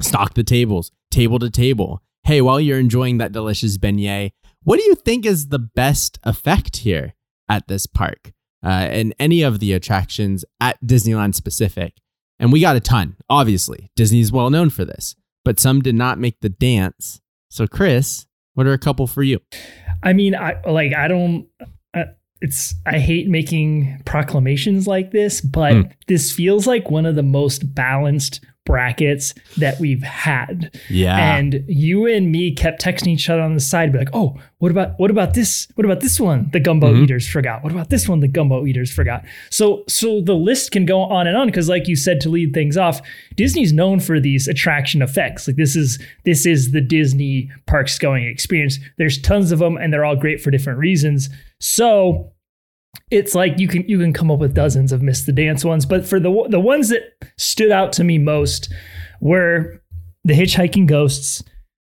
stock 0.00 0.34
the 0.34 0.44
tables, 0.44 0.92
table 1.10 1.38
to 1.40 1.50
table. 1.50 2.02
Hey, 2.26 2.40
while 2.40 2.60
you're 2.60 2.80
enjoying 2.80 3.18
that 3.18 3.30
delicious 3.30 3.78
beignet, 3.78 4.32
what 4.64 4.78
do 4.80 4.82
you 4.84 4.96
think 4.96 5.24
is 5.24 5.46
the 5.46 5.60
best 5.60 6.18
effect 6.24 6.78
here 6.78 7.14
at 7.48 7.68
this 7.68 7.86
park 7.86 8.32
uh, 8.64 8.68
and 8.68 9.14
any 9.20 9.42
of 9.42 9.60
the 9.60 9.72
attractions 9.72 10.44
at 10.60 10.76
Disneyland 10.84 11.36
specific? 11.36 11.94
And 12.40 12.50
we 12.52 12.60
got 12.60 12.74
a 12.74 12.80
ton, 12.80 13.14
obviously. 13.30 13.92
Disney's 13.94 14.32
well 14.32 14.50
known 14.50 14.70
for 14.70 14.84
this, 14.84 15.14
but 15.44 15.60
some 15.60 15.80
did 15.80 15.94
not 15.94 16.18
make 16.18 16.40
the 16.40 16.48
dance. 16.48 17.20
So, 17.48 17.68
Chris, 17.68 18.26
what 18.54 18.66
are 18.66 18.72
a 18.72 18.78
couple 18.78 19.06
for 19.06 19.22
you? 19.22 19.38
I 20.02 20.12
mean, 20.12 20.34
I 20.34 20.60
like 20.68 20.94
I 20.94 21.06
don't. 21.06 21.46
Uh, 21.94 22.06
it's 22.42 22.74
I 22.84 22.98
hate 22.98 23.28
making 23.28 24.02
proclamations 24.04 24.88
like 24.88 25.12
this, 25.12 25.40
but 25.40 25.72
Mm. 25.74 25.92
this 26.08 26.32
feels 26.32 26.66
like 26.66 26.90
one 26.90 27.06
of 27.06 27.14
the 27.14 27.22
most 27.22 27.72
balanced 27.72 28.44
brackets 28.66 29.32
that 29.56 29.80
we've 29.80 30.02
had. 30.02 30.78
Yeah. 30.90 31.16
And 31.16 31.64
you 31.66 32.04
and 32.06 32.30
me 32.30 32.52
kept 32.52 32.84
texting 32.84 33.08
each 33.08 33.30
other 33.30 33.40
on 33.40 33.54
the 33.54 33.60
side, 33.60 33.92
be 33.92 33.98
like, 33.98 34.10
"Oh, 34.12 34.36
what 34.58 34.70
about 34.70 34.98
what 34.98 35.10
about 35.10 35.32
this? 35.32 35.66
What 35.76 35.86
about 35.86 36.00
this 36.00 36.20
one? 36.20 36.50
The 36.52 36.60
gumbo 36.60 36.92
Mhm. 36.92 37.04
eaters 37.04 37.26
forgot. 37.26 37.62
What 37.62 37.72
about 37.72 37.88
this 37.88 38.06
one? 38.06 38.20
The 38.20 38.28
gumbo 38.28 38.66
eaters 38.66 38.92
forgot." 38.92 39.24
So, 39.50 39.84
so 39.88 40.20
the 40.20 40.34
list 40.34 40.72
can 40.72 40.84
go 40.84 41.00
on 41.00 41.26
and 41.26 41.36
on 41.36 41.46
because, 41.46 41.68
like 41.68 41.88
you 41.88 41.96
said, 41.96 42.20
to 42.20 42.28
lead 42.28 42.52
things 42.52 42.76
off, 42.76 43.00
Disney's 43.36 43.72
known 43.72 44.00
for 44.00 44.20
these 44.20 44.46
attraction 44.48 45.00
effects. 45.00 45.46
Like 45.46 45.56
this 45.56 45.76
is 45.76 45.98
this 46.24 46.44
is 46.44 46.72
the 46.72 46.80
Disney 46.82 47.48
parks 47.66 47.98
going 47.98 48.24
experience. 48.24 48.78
There's 48.98 49.18
tons 49.18 49.52
of 49.52 49.60
them, 49.60 49.76
and 49.78 49.92
they're 49.92 50.04
all 50.04 50.16
great 50.16 50.40
for 50.42 50.50
different 50.50 50.78
reasons. 50.78 51.30
So 51.60 52.32
it's 53.10 53.34
like 53.34 53.58
you 53.58 53.68
can 53.68 53.84
you 53.88 53.98
can 53.98 54.12
come 54.12 54.30
up 54.30 54.38
with 54.38 54.54
dozens 54.54 54.92
of 54.92 55.02
miss 55.02 55.24
the 55.26 55.32
dance 55.32 55.64
ones, 55.64 55.86
but 55.86 56.06
for 56.06 56.18
the 56.18 56.46
the 56.50 56.60
ones 56.60 56.88
that 56.88 57.02
stood 57.36 57.70
out 57.70 57.92
to 57.94 58.04
me 58.04 58.18
most 58.18 58.72
were 59.20 59.80
the 60.24 60.34
hitchhiking 60.34 60.86
ghosts. 60.86 61.42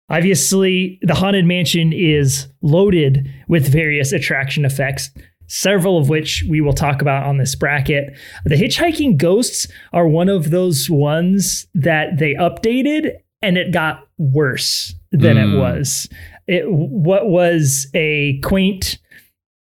Obviously, 0.09 0.97
the 1.03 1.13
haunted 1.13 1.45
mansion 1.45 1.93
is 1.93 2.47
loaded 2.61 3.29
with 3.47 3.67
various 3.71 4.11
attraction 4.11 4.65
effects, 4.65 5.11
several 5.47 5.97
of 5.99 6.09
which 6.09 6.43
we 6.49 6.61
will 6.61 6.73
talk 6.73 7.01
about 7.01 7.25
on 7.25 7.37
this 7.37 7.53
bracket. 7.53 8.17
The 8.45 8.55
hitchhiking 8.55 9.17
ghosts 9.17 9.67
are 9.93 10.07
one 10.07 10.29
of 10.29 10.49
those 10.51 10.89
ones 10.89 11.67
that 11.75 12.17
they 12.17 12.33
updated 12.35 13.11
and 13.41 13.57
it 13.57 13.71
got 13.71 14.07
worse 14.17 14.95
than 15.11 15.37
it 15.37 15.45
Mm. 15.47 15.59
was. 15.59 16.09
It 16.47 16.63
what 16.71 17.29
was 17.29 17.87
a 17.93 18.39
quaint 18.39 18.98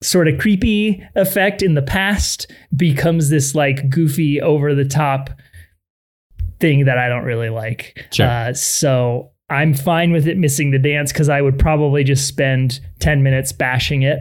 sort 0.01 0.27
of 0.27 0.39
creepy 0.39 1.03
effect 1.15 1.62
in 1.62 1.75
the 1.75 1.81
past 1.81 2.51
becomes 2.75 3.29
this 3.29 3.53
like 3.53 3.89
goofy 3.89 4.41
over 4.41 4.74
the 4.74 4.86
top 4.86 5.29
thing 6.60 6.86
that 6.86 6.98
I 6.98 7.08
don't 7.08 7.24
really 7.24 7.50
like. 7.50 8.08
Sure. 8.12 8.27
Uh, 8.27 8.53
so 8.53 9.31
I'm 9.50 9.74
fine 9.74 10.12
with 10.12 10.27
it 10.27 10.38
missing 10.38 10.72
the 10.72 10.79
dance 10.79 11.12
because 11.12 11.27
I 11.27 11.41
would 11.41 11.60
probably 11.60 12.03
just 12.03 12.27
spend 12.27 12.79
10 13.00 13.22
minutes 13.22 13.51
bashing 13.51 14.03
it. 14.03 14.20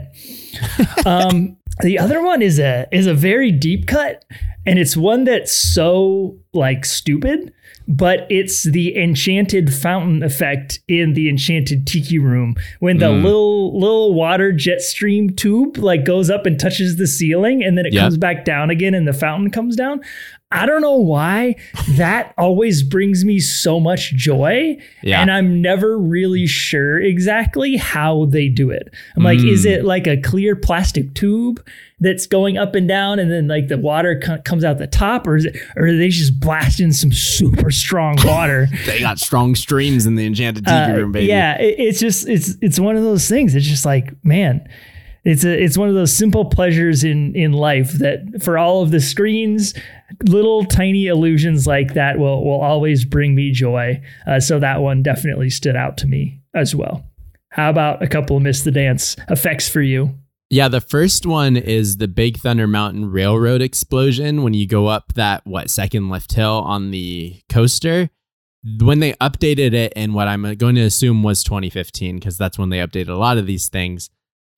um, 1.07 1.57
the 1.83 1.99
other 1.99 2.23
one 2.23 2.43
is 2.43 2.59
a 2.59 2.87
is 2.91 3.07
a 3.07 3.15
very 3.15 3.53
deep 3.53 3.87
cut, 3.87 4.25
and 4.67 4.79
it's 4.79 4.97
one 4.97 5.25
that's 5.25 5.53
so 5.53 6.37
like 6.53 6.85
stupid, 6.85 7.55
but 7.93 8.25
it's 8.31 8.63
the 8.63 8.97
enchanted 8.97 9.75
fountain 9.75 10.23
effect 10.23 10.79
in 10.87 11.15
the 11.15 11.29
enchanted 11.29 11.87
tiki 11.89 12.19
room 12.21 12.55
when 12.79 12.99
the 12.99 13.07
Mm. 13.07 13.25
little 13.25 13.79
little 13.79 14.15
water 14.15 14.53
jet 14.53 14.81
stream 14.81 15.29
tube 15.31 15.77
like 15.77 16.05
goes 16.05 16.31
up 16.31 16.47
and 16.47 16.59
touches 16.59 16.97
the 16.97 17.07
ceiling 17.09 17.65
and 17.65 17.77
then 17.77 17.85
it 17.87 17.93
Yep. 17.93 18.01
comes 18.03 18.17
back 18.17 18.45
down 18.45 18.71
again 18.71 18.95
and 18.95 19.09
the 19.09 19.13
fountain 19.13 19.51
comes 19.51 19.75
down. 19.75 20.01
I 20.53 20.67
don't 20.67 20.81
know 20.83 20.97
why 20.97 21.55
that 21.91 22.35
always 22.37 22.83
brings 22.83 23.25
me 23.25 23.39
so 23.39 23.79
much 23.79 24.13
joy. 24.15 24.79
Yeah. 25.03 25.21
And 25.23 25.31
I'm 25.31 25.63
never 25.63 25.97
really 25.97 26.47
sure 26.49 27.01
exactly 27.01 27.77
how 27.77 28.25
they 28.27 28.49
do 28.49 28.71
it. 28.71 28.93
I'm 29.17 29.23
like, 29.23 29.39
is 29.39 29.65
Mm. 29.65 29.71
it 29.71 29.85
like 29.85 30.09
a 30.09 30.17
clear 30.21 30.57
plastic 30.57 31.15
tube 31.15 31.65
that's 32.01 32.27
going 32.27 32.59
up 32.59 32.75
and 32.75 32.89
down 32.89 33.19
and 33.21 33.31
then 33.31 33.47
like 33.47 33.69
the 33.69 33.79
water 33.79 34.19
co- 34.19 34.39
comes 34.39 34.65
out 34.65 34.79
the 34.79 34.87
top 34.89 35.27
or 35.29 35.37
is 35.37 35.45
it, 35.45 35.57
or 35.77 35.87
are 35.87 35.97
they 35.97 36.09
just 36.09 36.41
blasting 36.41 36.91
some 36.91 37.13
super 37.13 37.71
strong 37.71 38.17
water? 38.25 38.69
they 38.87 38.99
got 38.99 39.21
strong 39.21 39.55
streams 39.55 40.05
in 40.05 40.17
the 40.17 40.27
Enchanted 40.27 40.65
Tiki 40.65 40.75
Uh, 40.77 40.97
Room, 40.97 41.13
baby. 41.13 41.27
Yeah, 41.27 41.61
it, 41.61 41.77
it's 41.79 42.01
just 42.01 42.29
it's 42.29 42.57
it's 42.61 42.81
one 42.81 42.97
of 42.97 43.05
those 43.05 43.29
things. 43.29 43.55
It's 43.55 43.67
just 43.67 43.85
like 43.85 44.15
man, 44.25 44.67
it's 45.25 45.45
a 45.45 45.63
it's 45.63 45.77
one 45.77 45.89
of 45.89 45.95
those 45.95 46.13
simple 46.13 46.45
pleasures 46.45 47.05
in 47.05 47.35
in 47.35 47.53
life 47.53 47.93
that 47.95 48.43
for 48.43 48.57
all 48.57 48.83
of 48.83 48.91
the 48.91 49.01
screens, 49.01 49.75
little 50.25 50.65
tiny 50.65 51.07
illusions 51.07 51.67
like 51.67 51.95
that 51.95 52.19
will 52.19 52.45
will 52.45 52.61
always 52.61 53.05
bring 53.05 53.35
me 53.35 53.53
joy. 53.53 54.01
Uh, 54.27 54.41
so 54.41 54.59
that 54.59 54.81
one 54.81 55.03
definitely 55.03 55.51
stood 55.51 55.77
out 55.77 55.99
to 55.99 56.07
me 56.07 56.41
as 56.55 56.75
well. 56.75 57.05
How 57.51 57.69
about 57.71 58.03
a 58.03 58.07
couple 58.07 58.37
of 58.37 58.43
miss 58.43 58.63
the 58.63 58.71
dance 58.71 59.17
effects 59.29 59.69
for 59.69 59.83
you? 59.83 60.15
Yeah, 60.53 60.69
the 60.69 60.81
first 60.81 61.27
one 61.27 61.57
is 61.57 61.99
the 61.99 62.09
Big 62.09 62.39
Thunder 62.39 62.67
Mountain 62.67 63.13
Railroad 63.13 63.63
explosion 63.63 64.43
when 64.43 64.53
you 64.53 64.67
go 64.67 64.89
up 64.89 65.13
that 65.15 65.47
what 65.47 65.71
second 65.71 66.11
lift 66.11 66.33
hill 66.33 66.63
on 66.65 66.91
the 66.91 67.41
coaster. 67.49 68.11
When 68.81 68.99
they 68.99 69.13
updated 69.15 69.73
it 69.75 69.93
in 69.95 70.13
what 70.13 70.29
I'm 70.29 70.55
going 70.57 70.75
to 70.75 70.83
assume 70.83 71.23
was 71.23 71.45
2015 71.45 72.17
because 72.17 72.37
that's 72.37 72.59
when 72.59 72.69
they 72.69 72.79
updated 72.79 73.09
a 73.09 73.15
lot 73.15 73.39
of 73.39 73.47
these 73.47 73.69
things. 73.69 74.11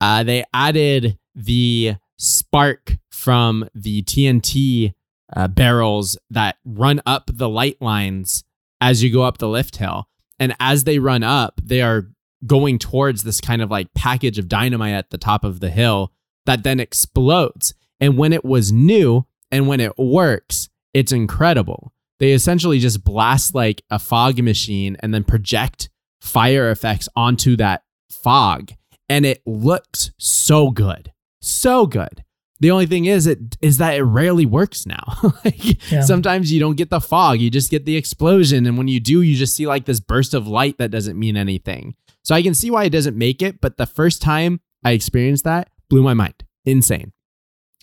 Uh, 0.03 0.21
they 0.21 0.43
added 0.53 1.17
the 1.33 1.95
spark 2.17 2.97
from 3.09 3.69
the 3.73 4.03
TNT 4.03 4.93
uh, 5.33 5.47
barrels 5.47 6.17
that 6.29 6.57
run 6.65 7.01
up 7.05 7.31
the 7.33 7.47
light 7.47 7.81
lines 7.81 8.43
as 8.81 9.01
you 9.01 9.09
go 9.09 9.21
up 9.21 9.37
the 9.37 9.47
lift 9.47 9.77
hill. 9.77 10.09
And 10.37 10.57
as 10.59 10.83
they 10.83 10.99
run 10.99 11.23
up, 11.23 11.61
they 11.63 11.81
are 11.81 12.09
going 12.45 12.79
towards 12.79 13.23
this 13.23 13.39
kind 13.39 13.61
of 13.61 13.71
like 13.71 13.93
package 13.93 14.37
of 14.37 14.49
dynamite 14.49 14.93
at 14.93 15.09
the 15.09 15.17
top 15.17 15.45
of 15.45 15.61
the 15.61 15.69
hill 15.69 16.11
that 16.45 16.63
then 16.63 16.81
explodes. 16.81 17.73
And 18.01 18.17
when 18.17 18.33
it 18.33 18.43
was 18.43 18.73
new 18.73 19.25
and 19.51 19.69
when 19.69 19.79
it 19.79 19.97
works, 19.97 20.67
it's 20.93 21.13
incredible. 21.13 21.93
They 22.19 22.33
essentially 22.33 22.79
just 22.79 23.05
blast 23.05 23.55
like 23.55 23.81
a 23.89 23.99
fog 23.99 24.43
machine 24.43 24.97
and 24.99 25.13
then 25.13 25.23
project 25.23 25.89
fire 26.19 26.69
effects 26.71 27.07
onto 27.15 27.55
that 27.55 27.83
fog. 28.09 28.73
And 29.09 29.25
it 29.25 29.41
looks 29.45 30.11
so 30.17 30.71
good. 30.71 31.11
So 31.41 31.85
good. 31.85 32.23
The 32.59 32.71
only 32.71 32.85
thing 32.85 33.05
is 33.05 33.27
it 33.27 33.57
is 33.61 33.77
that 33.79 33.95
it 33.95 34.03
rarely 34.03 34.45
works 34.45 34.85
now. 34.85 35.17
like 35.45 35.91
Yeah. 35.91 36.01
sometimes 36.01 36.51
you 36.51 36.59
don't 36.61 36.77
get 36.77 36.89
the 36.89 37.01
fog, 37.01 37.39
you 37.41 37.49
just 37.49 37.69
get 37.69 37.85
the 37.85 37.97
explosion 37.97 38.65
and 38.65 38.77
when 38.77 38.87
you 38.87 39.01
do 39.01 39.21
you 39.21 39.35
just 39.35 39.55
see 39.55 39.67
like 39.67 39.83
this 39.85 39.99
burst 39.99 40.33
of 40.33 40.47
light 40.47 40.77
that 40.77 40.91
doesn't 40.91 41.19
mean 41.19 41.35
anything. 41.35 41.95
So 42.23 42.33
I 42.33 42.41
can 42.41 42.53
see 42.53 42.71
why 42.71 42.85
it 42.85 42.91
doesn't 42.91 43.17
make 43.17 43.41
it, 43.41 43.59
but 43.59 43.75
the 43.75 43.85
first 43.85 44.21
time 44.21 44.61
I 44.85 44.91
experienced 44.91 45.43
that 45.43 45.67
blew 45.89 46.03
my 46.03 46.13
mind. 46.13 46.45
Insane. 46.63 47.11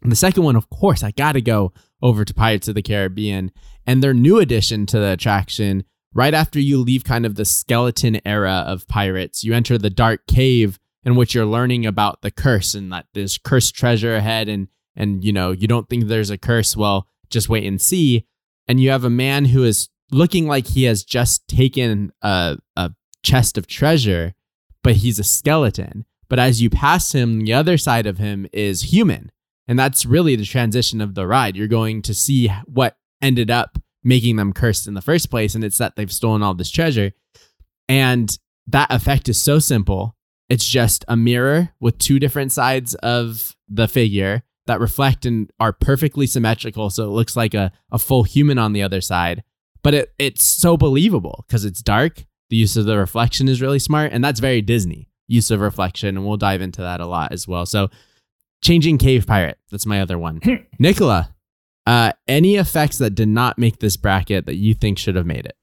And 0.02 0.10
the 0.10 0.16
second 0.16 0.44
one, 0.44 0.56
of 0.56 0.70
course, 0.70 1.02
I 1.02 1.10
got 1.10 1.32
to 1.32 1.42
go 1.42 1.74
over 2.00 2.24
to 2.24 2.32
Pirates 2.32 2.66
of 2.68 2.74
the 2.74 2.80
Caribbean 2.82 3.52
and 3.86 4.02
their 4.02 4.14
new 4.14 4.38
addition 4.38 4.86
to 4.86 4.98
the 4.98 5.12
attraction. 5.12 5.84
Right 6.14 6.32
after 6.32 6.58
you 6.58 6.78
leave 6.78 7.04
kind 7.04 7.26
of 7.26 7.34
the 7.34 7.44
skeleton 7.44 8.18
era 8.26 8.64
of 8.66 8.88
pirates, 8.88 9.44
you 9.44 9.52
enter 9.52 9.76
the 9.76 9.90
dark 9.90 10.26
cave 10.26 10.78
in 11.04 11.16
which 11.16 11.34
you're 11.34 11.46
learning 11.46 11.86
about 11.86 12.22
the 12.22 12.30
curse 12.30 12.74
and 12.74 12.92
that 12.92 13.06
there's 13.14 13.38
cursed 13.38 13.74
treasure 13.74 14.14
ahead 14.14 14.48
and 14.48 14.68
and 14.96 15.24
you 15.24 15.32
know, 15.32 15.52
you 15.52 15.66
don't 15.66 15.88
think 15.88 16.04
there's 16.04 16.30
a 16.30 16.38
curse, 16.38 16.76
well, 16.76 17.06
just 17.30 17.48
wait 17.48 17.64
and 17.64 17.80
see. 17.80 18.26
And 18.68 18.80
you 18.80 18.90
have 18.90 19.04
a 19.04 19.10
man 19.10 19.46
who 19.46 19.64
is 19.64 19.88
looking 20.10 20.46
like 20.46 20.66
he 20.66 20.84
has 20.84 21.04
just 21.04 21.46
taken 21.48 22.12
a, 22.22 22.58
a 22.76 22.90
chest 23.22 23.56
of 23.56 23.66
treasure, 23.66 24.34
but 24.82 24.96
he's 24.96 25.18
a 25.18 25.24
skeleton. 25.24 26.04
But 26.28 26.38
as 26.38 26.60
you 26.60 26.70
pass 26.70 27.12
him, 27.12 27.40
the 27.40 27.52
other 27.52 27.78
side 27.78 28.06
of 28.06 28.18
him 28.18 28.46
is 28.52 28.92
human. 28.92 29.30
And 29.66 29.78
that's 29.78 30.04
really 30.04 30.36
the 30.36 30.44
transition 30.44 31.00
of 31.00 31.14
the 31.14 31.26
ride. 31.26 31.56
You're 31.56 31.68
going 31.68 32.02
to 32.02 32.14
see 32.14 32.48
what 32.66 32.96
ended 33.22 33.50
up 33.50 33.78
making 34.02 34.36
them 34.36 34.52
cursed 34.52 34.86
in 34.86 34.94
the 34.94 35.02
first 35.02 35.30
place. 35.30 35.54
And 35.54 35.62
it's 35.62 35.78
that 35.78 35.96
they've 35.96 36.12
stolen 36.12 36.42
all 36.42 36.54
this 36.54 36.70
treasure. 36.70 37.12
And 37.88 38.36
that 38.66 38.92
effect 38.92 39.28
is 39.28 39.40
so 39.40 39.58
simple. 39.58 40.16
It's 40.50 40.66
just 40.66 41.04
a 41.08 41.16
mirror 41.16 41.70
with 41.80 41.98
two 41.98 42.18
different 42.18 42.52
sides 42.52 42.94
of 42.96 43.56
the 43.68 43.88
figure 43.88 44.42
that 44.66 44.80
reflect 44.80 45.24
and 45.24 45.50
are 45.58 45.72
perfectly 45.72 46.26
symmetrical. 46.26 46.90
So 46.90 47.04
it 47.04 47.12
looks 47.12 47.36
like 47.36 47.54
a, 47.54 47.72
a 47.90 47.98
full 47.98 48.24
human 48.24 48.58
on 48.58 48.72
the 48.72 48.82
other 48.82 49.00
side. 49.00 49.42
But 49.82 49.94
it, 49.94 50.12
it's 50.18 50.44
so 50.44 50.76
believable 50.76 51.44
because 51.46 51.64
it's 51.64 51.82
dark. 51.82 52.24
The 52.50 52.56
use 52.56 52.76
of 52.76 52.84
the 52.84 52.98
reflection 52.98 53.48
is 53.48 53.62
really 53.62 53.78
smart. 53.78 54.12
And 54.12 54.22
that's 54.22 54.40
very 54.40 54.60
Disney 54.60 55.08
use 55.28 55.50
of 55.52 55.60
reflection. 55.60 56.16
And 56.16 56.26
we'll 56.26 56.36
dive 56.36 56.60
into 56.60 56.82
that 56.82 57.00
a 57.00 57.06
lot 57.06 57.32
as 57.32 57.48
well. 57.48 57.64
So 57.64 57.88
changing 58.62 58.98
cave 58.98 59.26
pirate. 59.26 59.58
That's 59.70 59.86
my 59.86 60.00
other 60.00 60.18
one. 60.18 60.40
Nicola, 60.78 61.34
uh, 61.86 62.12
any 62.28 62.56
effects 62.56 62.98
that 62.98 63.14
did 63.14 63.28
not 63.28 63.58
make 63.58 63.78
this 63.78 63.96
bracket 63.96 64.46
that 64.46 64.56
you 64.56 64.74
think 64.74 64.98
should 64.98 65.14
have 65.14 65.26
made 65.26 65.46
it? 65.46 65.56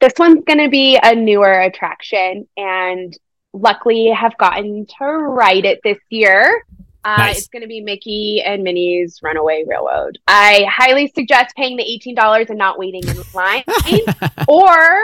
This 0.00 0.14
one's 0.18 0.44
going 0.46 0.60
to 0.60 0.70
be 0.70 0.98
a 1.02 1.14
newer 1.14 1.60
attraction, 1.60 2.48
and 2.56 3.14
luckily 3.52 4.08
have 4.08 4.36
gotten 4.38 4.86
to 4.98 5.04
ride 5.04 5.64
it 5.64 5.80
this 5.82 5.98
year. 6.08 6.64
Uh, 7.02 7.16
Nice. 7.16 7.38
It's 7.38 7.48
going 7.48 7.62
to 7.62 7.68
be 7.68 7.80
Mickey 7.80 8.42
and 8.44 8.62
Minnie's 8.62 9.20
Runaway 9.22 9.64
Railroad. 9.66 10.18
I 10.26 10.66
highly 10.70 11.08
suggest 11.14 11.56
paying 11.56 11.76
the 11.76 11.84
$18 11.84 12.50
and 12.50 12.58
not 12.58 12.78
waiting 12.78 13.02
in 13.06 13.16
line 13.34 13.64
or 14.48 15.02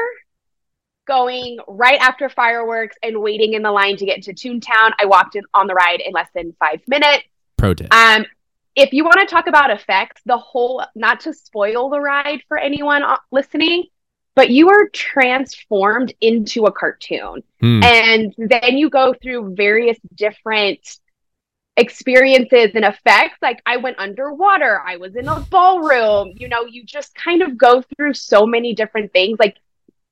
going 1.06 1.58
right 1.68 1.98
after 2.00 2.28
fireworks 2.28 2.96
and 3.02 3.22
waiting 3.22 3.54
in 3.54 3.62
the 3.62 3.70
line 3.70 3.96
to 3.96 4.04
get 4.04 4.16
into 4.16 4.32
Toontown. 4.32 4.92
I 4.98 5.06
walked 5.06 5.36
in 5.36 5.44
on 5.54 5.66
the 5.66 5.74
ride 5.74 6.02
in 6.04 6.12
less 6.12 6.28
than 6.34 6.54
five 6.58 6.80
minutes. 6.86 7.24
Pro 7.56 7.72
tip. 7.72 7.92
Um, 7.94 8.26
if 8.74 8.92
you 8.92 9.04
want 9.04 9.20
to 9.20 9.26
talk 9.26 9.46
about 9.46 9.70
effects, 9.70 10.20
the 10.26 10.36
whole, 10.36 10.84
not 10.94 11.20
to 11.20 11.32
spoil 11.32 11.88
the 11.88 12.00
ride 12.00 12.42
for 12.46 12.58
anyone 12.58 13.02
uh, 13.02 13.16
listening, 13.32 13.84
but 14.36 14.50
you 14.50 14.68
are 14.68 14.88
transformed 14.90 16.14
into 16.20 16.66
a 16.66 16.72
cartoon. 16.72 17.42
Hmm. 17.60 17.82
And 17.82 18.34
then 18.36 18.76
you 18.76 18.90
go 18.90 19.14
through 19.14 19.54
various 19.56 19.98
different 20.14 20.98
experiences 21.78 22.70
and 22.74 22.84
effects. 22.84 23.38
Like 23.42 23.60
I 23.66 23.78
went 23.78 23.98
underwater, 23.98 24.80
I 24.84 24.96
was 24.96 25.16
in 25.16 25.26
a 25.26 25.40
ballroom, 25.40 26.34
you 26.36 26.48
know, 26.48 26.66
you 26.66 26.84
just 26.84 27.14
kind 27.14 27.42
of 27.42 27.58
go 27.58 27.82
through 27.96 28.14
so 28.14 28.46
many 28.46 28.74
different 28.74 29.12
things. 29.12 29.38
Like 29.40 29.56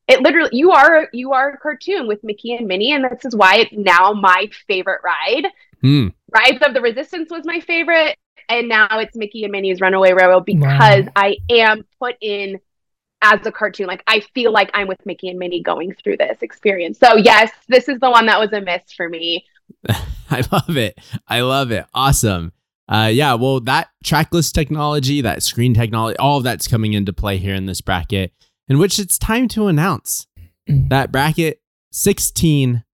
it 0.09 0.21
literally 0.21 0.51
you 0.53 0.73
are 0.73 1.09
you 1.13 1.33
are 1.33 1.51
a 1.51 1.59
cartoon 1.59 2.07
with 2.07 2.25
Mickey 2.25 2.55
and 2.55 2.67
Minnie, 2.67 2.93
and 2.93 3.05
this 3.05 3.25
is 3.25 3.37
why 3.37 3.57
it's 3.57 3.73
now 3.73 4.13
my 4.13 4.49
favorite 4.67 5.01
ride. 5.05 5.47
Hmm. 5.81 6.09
Rise 6.35 6.59
of 6.63 6.75
the 6.75 6.81
Resistance 6.81 7.31
was 7.31 7.43
my 7.45 7.61
favorite, 7.61 8.17
and 8.49 8.69
now 8.69 8.99
it's 8.99 9.17
Mickey 9.17 9.45
and 9.45 9.53
Minnie's 9.53 9.81
Runaway 9.81 10.13
Railroad 10.13 10.45
because 10.47 11.05
Wow. 11.05 11.13
I 11.15 11.37
am 11.51 11.85
put 12.01 12.17
in 12.21 12.59
as 13.25 13.45
a 13.47 13.53
cartoon. 13.53 13.87
Like 13.87 14.03
I 14.07 14.21
feel 14.21 14.53
like 14.53 14.71
I'm 14.75 14.87
with 14.87 15.05
Mickey 15.07 15.29
and 15.29 15.39
Minnie 15.39 15.63
going 15.63 15.95
through 15.95 16.19
this 16.19 16.39
experience. 16.43 16.99
So 16.99 17.17
yes, 17.17 17.51
this 17.69 17.89
is 17.89 17.99
the 18.01 18.11
one 18.11 18.27
that 18.27 18.39
was 18.39 18.53
a 18.53 18.61
miss 18.61 18.93
for 18.93 19.09
me. 19.09 19.45
I 20.31 20.43
love 20.53 20.77
it. 20.77 20.99
I 21.27 21.41
love 21.41 21.71
it. 21.71 21.87
Awesome. 21.95 22.53
Uh, 22.87 23.11
yeah, 23.11 23.35
well, 23.35 23.61
that 23.61 23.89
trackless 24.05 24.53
technology, 24.53 25.23
that 25.23 25.43
screen 25.43 25.73
technology, 25.73 26.19
all 26.19 26.39
of 26.39 26.45
that's 26.45 26.69
coming 26.69 26.93
into 26.93 27.15
play 27.15 27.39
here 27.39 27.55
in 27.55 27.65
this 27.65 27.81
bracket, 27.81 28.33
in 28.69 28.79
which 28.79 28.99
it's 28.99 29.19
time 29.19 29.49
to 29.49 29.69
announce 29.69 30.27
that 30.67 31.11
bracket 31.11 31.61
16 31.93 32.85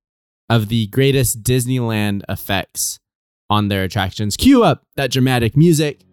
of 0.49 0.69
the 0.69 0.87
greatest 0.89 1.43
Disneyland 1.43 2.23
effects 2.29 3.01
on 3.49 3.67
their 3.67 3.83
attractions. 3.83 4.37
Cue 4.37 4.63
up 4.63 4.85
that 4.97 5.11
dramatic 5.11 5.57
music. 5.57 6.05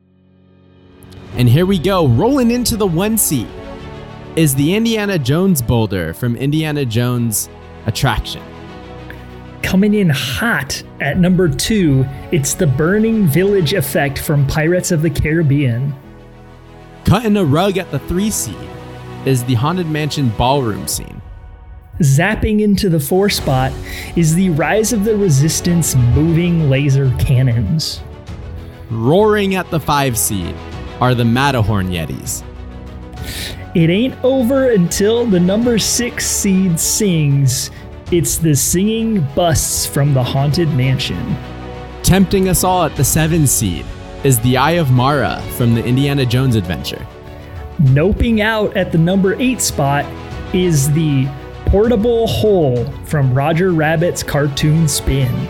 And 1.34 1.48
here 1.48 1.68
we 1.68 1.78
go. 1.78 2.08
Rolling 2.08 2.50
into 2.50 2.78
the 2.78 2.88
one 2.88 3.18
seat 3.18 3.48
is 4.38 4.54
the 4.54 4.76
Indiana 4.76 5.18
Jones 5.18 5.64
boulder 5.64 6.14
from 6.14 6.36
Indiana 6.36 6.86
Jones 6.86 7.50
attraction. 7.88 8.44
Coming 9.64 9.96
in 9.96 10.10
hot 10.10 10.84
at 11.02 11.18
number 11.18 11.50
two, 11.50 12.06
it's 12.32 12.54
the 12.54 12.68
Burning 12.68 13.26
Village 13.26 13.74
effect 13.74 14.20
from 14.20 14.46
Pirates 14.46 14.92
of 14.92 15.02
the 15.02 15.10
Caribbean. 15.10 15.92
Cutting 17.04 17.36
a 17.36 17.44
rug 17.44 17.80
at 17.80 17.90
the 17.90 17.98
three 17.98 18.30
seed 18.30 18.56
is 19.26 19.44
the 19.46 19.56
Haunted 19.56 19.88
Mansion 19.88 20.30
ballroom 20.38 20.88
scene. 20.88 21.20
Zapping 22.02 22.62
into 22.62 22.90
the 22.90 23.00
four 23.00 23.32
spot 23.32 23.72
is 24.16 24.36
the 24.36 24.52
Rise 24.52 24.94
of 24.94 25.04
the 25.04 25.18
Resistance 25.18 25.96
moving 25.96 26.70
laser 26.70 27.12
cannons. 27.18 28.04
Roaring 28.92 29.56
at 29.56 29.72
the 29.72 29.80
five 29.80 30.16
seed 30.16 30.56
are 31.02 31.16
the 31.16 31.26
Matterhorn 31.26 31.88
Yetis. 31.88 32.44
It 33.76 33.90
ain't 33.90 34.16
over 34.24 34.72
until 34.72 35.26
the 35.26 35.40
number 35.40 35.78
six 35.78 36.26
seed 36.26 36.80
sings. 36.80 37.70
It's 38.12 38.38
the 38.38 38.56
singing 38.56 39.28
busts 39.36 39.86
from 39.86 40.14
the 40.14 40.24
Haunted 40.24 40.70
Mansion. 40.70 41.36
Tempting 42.04 42.50
us 42.50 42.64
all 42.64 42.86
at 42.86 42.96
the 42.96 43.04
seven 43.04 43.46
seed 43.46 43.86
is 44.24 44.40
the 44.40 44.58
Eye 44.58 44.72
of 44.72 44.92
Mara 44.92 45.42
from 45.58 45.76
the 45.76 45.84
Indiana 45.84 46.26
Jones 46.26 46.56
adventure. 46.56 47.06
Noping 47.82 48.40
out 48.40 48.76
at 48.76 48.92
the 48.92 48.98
number 48.98 49.36
eight 49.40 49.62
spot 49.62 50.06
is 50.56 50.92
the 50.94 51.28
portable 51.68 52.26
hole 52.28 52.86
from 53.04 53.34
Roger 53.34 53.72
Rabbit's 53.72 54.24
cartoon 54.24 54.88
spin. 54.88 55.48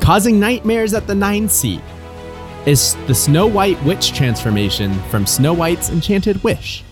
Causing 0.00 0.40
nightmares 0.40 0.94
at 0.94 1.06
the 1.06 1.14
nine 1.14 1.48
seed 1.48 1.82
is 2.66 2.96
the 3.06 3.14
Snow 3.14 3.46
White 3.46 3.80
witch 3.84 4.12
transformation 4.12 4.92
from 5.04 5.24
Snow 5.24 5.54
White's 5.54 5.88
Enchanted 5.88 6.42
Wish. 6.42 6.82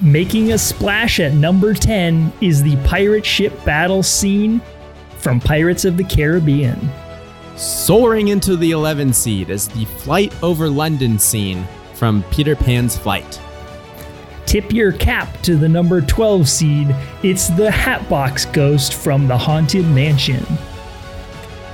Making 0.00 0.52
a 0.52 0.58
splash 0.58 1.20
at 1.20 1.34
number 1.34 1.74
10 1.74 2.32
is 2.40 2.62
the 2.62 2.76
pirate 2.84 3.26
ship 3.26 3.52
battle 3.64 4.02
scene 4.02 4.62
from 5.18 5.40
Pirates 5.40 5.84
of 5.84 5.98
the 5.98 6.04
Caribbean. 6.04 6.88
Soaring 7.56 8.28
into 8.28 8.56
the 8.56 8.70
11 8.70 9.12
seed 9.12 9.50
is 9.50 9.68
the 9.68 9.84
Flight 9.84 10.32
over 10.42 10.70
London 10.70 11.18
scene 11.18 11.66
from 11.92 12.22
Peter 12.30 12.56
Pan's 12.56 12.96
Flight. 12.96 13.40
Tip 14.46 14.72
your 14.72 14.92
cap 14.92 15.42
to 15.42 15.56
the 15.56 15.68
number 15.68 16.00
12 16.00 16.48
seed. 16.48 16.96
It's 17.22 17.48
the 17.48 17.70
Hatbox 17.70 18.46
Ghost 18.46 18.94
from 18.94 19.28
the 19.28 19.36
Haunted 19.36 19.84
Mansion. 19.88 20.46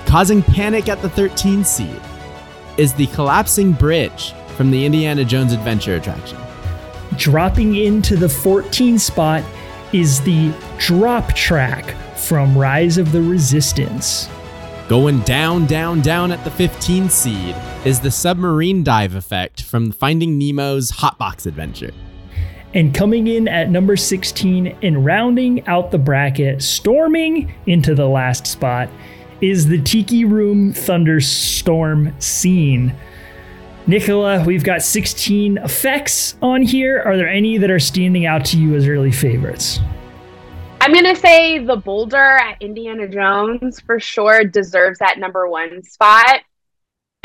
Causing 0.07 0.43
panic 0.43 0.89
at 0.89 1.01
the 1.01 1.11
13 1.11 1.63
seed 1.63 2.01
is 2.77 2.93
the 2.95 3.07
collapsing 3.09 3.73
bridge 3.73 4.33
from 4.57 4.71
the 4.71 4.85
Indiana 4.85 5.25
Jones 5.25 5.53
Adventure 5.53 5.97
attraction. 5.97 6.39
Dropping 7.17 7.77
into 7.77 8.17
the 8.17 8.29
14 8.29 8.99
spot 8.99 9.45
is 9.93 10.21
the 10.23 10.53
Drop 10.79 11.35
Track 11.35 11.95
from 12.17 12.57
Rise 12.57 12.99
of 12.99 13.13
the 13.13 13.23
Resistance. 13.23 14.29
Going 14.89 15.21
down, 15.21 15.67
down, 15.67 16.03
down 16.03 16.31
at 16.31 16.45
the 16.45 16.51
15 16.51 17.09
seed 17.09 17.57
is 17.85 18.01
the 18.01 18.11
submarine 18.11 18.85
dive 18.85 19.15
effect 19.15 19.63
from 19.63 19.93
Finding 19.93 20.39
Nemo's 20.39 20.91
Hotbox 20.91 21.47
Adventure. 21.47 21.93
And 22.75 22.93
coming 22.93 23.29
in 23.29 23.47
at 23.47 23.71
number 23.71 23.97
16 23.97 24.77
and 24.83 25.05
rounding 25.05 25.67
out 25.69 25.93
the 25.93 25.99
bracket, 25.99 26.61
storming 26.61 27.55
into 27.67 27.95
the 27.95 28.09
last 28.09 28.47
spot, 28.49 28.89
is 29.41 29.67
the 29.67 29.81
Tiki 29.83 30.25
Room 30.25 30.73
Thunderstorm 30.73 32.19
scene. 32.21 32.95
Nicola, 33.87 34.43
we've 34.45 34.65
got 34.65 34.83
16 34.83 35.59
effects 35.59 36.37
on 36.41 36.63
here. 36.63 37.03
Are 37.03 37.17
there 37.17 37.29
any 37.29 37.59
that 37.59 37.71
are 37.71 37.79
standing 37.81 38.25
out 38.25 38.45
to 38.47 38.59
you 38.59 38.75
as 38.75 38.89
early 38.89 39.13
favorites? 39.13 39.79
I'm 40.81 40.93
gonna 40.93 41.15
say 41.17 41.59
the 41.59 41.77
boulder 41.77 42.17
at 42.17 42.61
Indiana 42.63 43.09
Jones 43.09 43.81
for 43.81 44.01
sure 44.01 44.45
deserves 44.45 44.99
that 45.01 45.19
number 45.19 45.49
one 45.49 45.83
spot. 45.83 46.41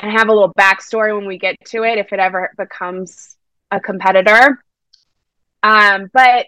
And 0.01 0.11
have 0.17 0.29
a 0.29 0.33
little 0.33 0.53
backstory 0.53 1.13
when 1.13 1.27
we 1.27 1.37
get 1.37 1.57
to 1.67 1.83
it 1.83 1.97
if 1.97 2.13
it 2.13 2.19
ever 2.19 2.53
becomes 2.57 3.35
a 3.69 3.81
competitor. 3.81 4.63
Um, 5.61 6.09
but 6.13 6.45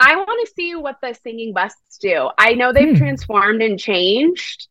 I 0.00 0.16
want 0.16 0.48
to 0.48 0.52
see 0.54 0.74
what 0.74 0.96
the 1.02 1.12
singing 1.22 1.52
busts 1.52 1.98
do. 1.98 2.30
I 2.38 2.54
know 2.54 2.72
they've 2.72 2.90
Hmm. 2.90 2.96
transformed 2.96 3.60
and 3.62 3.78
changed 3.78 4.67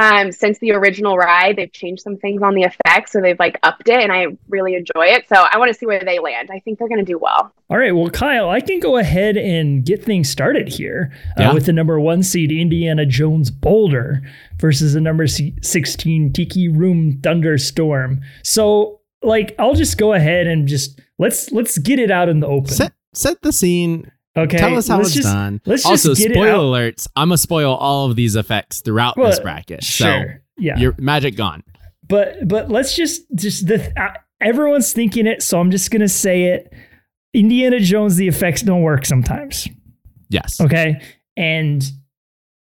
um, 0.00 0.32
since 0.32 0.58
the 0.60 0.72
original 0.72 1.16
ride. 1.16 1.56
They've 1.56 1.70
changed 1.72 2.02
some 2.02 2.16
things 2.16 2.42
on 2.42 2.54
the 2.54 2.62
effects, 2.62 3.12
so 3.12 3.20
they've 3.20 3.38
like 3.38 3.58
upped 3.62 3.88
it, 3.88 4.00
and 4.02 4.10
I 4.10 4.28
really 4.48 4.74
enjoy 4.74 5.06
it. 5.06 5.28
So 5.28 5.36
I 5.36 5.58
want 5.58 5.68
to 5.70 5.74
see 5.78 5.84
where 5.86 6.00
they 6.02 6.18
land. 6.18 6.48
I 6.50 6.58
think 6.60 6.78
they're 6.78 6.88
going 6.88 7.04
to 7.04 7.12
do 7.12 7.18
well. 7.18 7.52
All 7.68 7.76
right, 7.78 7.92
well, 7.94 8.08
Kyle, 8.10 8.48
I 8.48 8.60
can 8.60 8.80
go 8.80 8.96
ahead 8.96 9.36
and 9.36 9.84
get 9.84 10.02
things 10.02 10.28
started 10.30 10.68
here 10.68 11.12
uh, 11.38 11.42
Yeah. 11.42 11.52
with 11.52 11.66
the 11.66 11.72
number 11.72 12.00
one 12.00 12.22
seed 12.22 12.50
Indiana 12.50 13.04
Jones 13.04 13.50
Boulder 13.50 14.22
versus 14.58 14.94
the 14.94 15.00
number 15.00 15.26
16 15.26 16.32
Tiki 16.32 16.68
Room 16.68 17.20
Thunderstorm. 17.22 18.20
So, 18.42 19.00
like, 19.22 19.54
I'll 19.58 19.74
just 19.74 19.98
go 19.98 20.14
ahead 20.14 20.46
and 20.46 20.66
just 20.66 21.00
let's 21.18 21.52
let's 21.52 21.76
get 21.78 21.98
it 21.98 22.10
out 22.10 22.28
in 22.28 22.40
the 22.40 22.46
open. 22.46 22.68
Set, 22.72 22.92
set 23.12 23.42
the 23.42 23.52
scene. 23.52 24.10
Okay, 24.36 24.58
Tell 24.58 24.76
us 24.76 24.88
how 24.88 24.96
let's 24.98 25.08
it's 25.08 25.16
just, 25.16 25.28
done. 25.28 25.60
let's 25.66 25.84
also, 25.86 26.10
just 26.10 26.22
get 26.22 26.32
spoiler 26.32 26.48
it 26.48 26.54
out. 26.54 26.60
alerts. 26.60 27.06
I'm 27.16 27.28
going 27.28 27.36
to 27.36 27.42
spoil 27.42 27.74
all 27.74 28.08
of 28.10 28.16
these 28.16 28.36
effects 28.36 28.80
throughout 28.80 29.16
Well, 29.16 29.30
this 29.30 29.40
bracket. 29.40 29.82
Sure, 29.84 30.42
yeah, 30.58 30.78
your 30.78 30.94
magic 30.98 31.36
gone. 31.36 31.62
but 32.08 32.46
but 32.48 32.70
let's 32.70 32.94
just 32.94 33.22
just 33.34 33.66
the 33.66 33.92
uh, 34.00 34.12
everyone's 34.40 34.92
thinking 34.92 35.26
it, 35.26 35.42
so 35.42 35.60
I'm 35.60 35.70
just 35.70 35.90
gonna 35.90 36.08
say 36.08 36.44
it. 36.44 36.72
Indiana 37.32 37.78
Jones, 37.80 38.16
the 38.16 38.26
effects 38.28 38.62
don't 38.62 38.82
work 38.82 39.04
sometimes. 39.06 39.68
Yes. 40.30 40.60
Okay. 40.60 41.00
And 41.36 41.84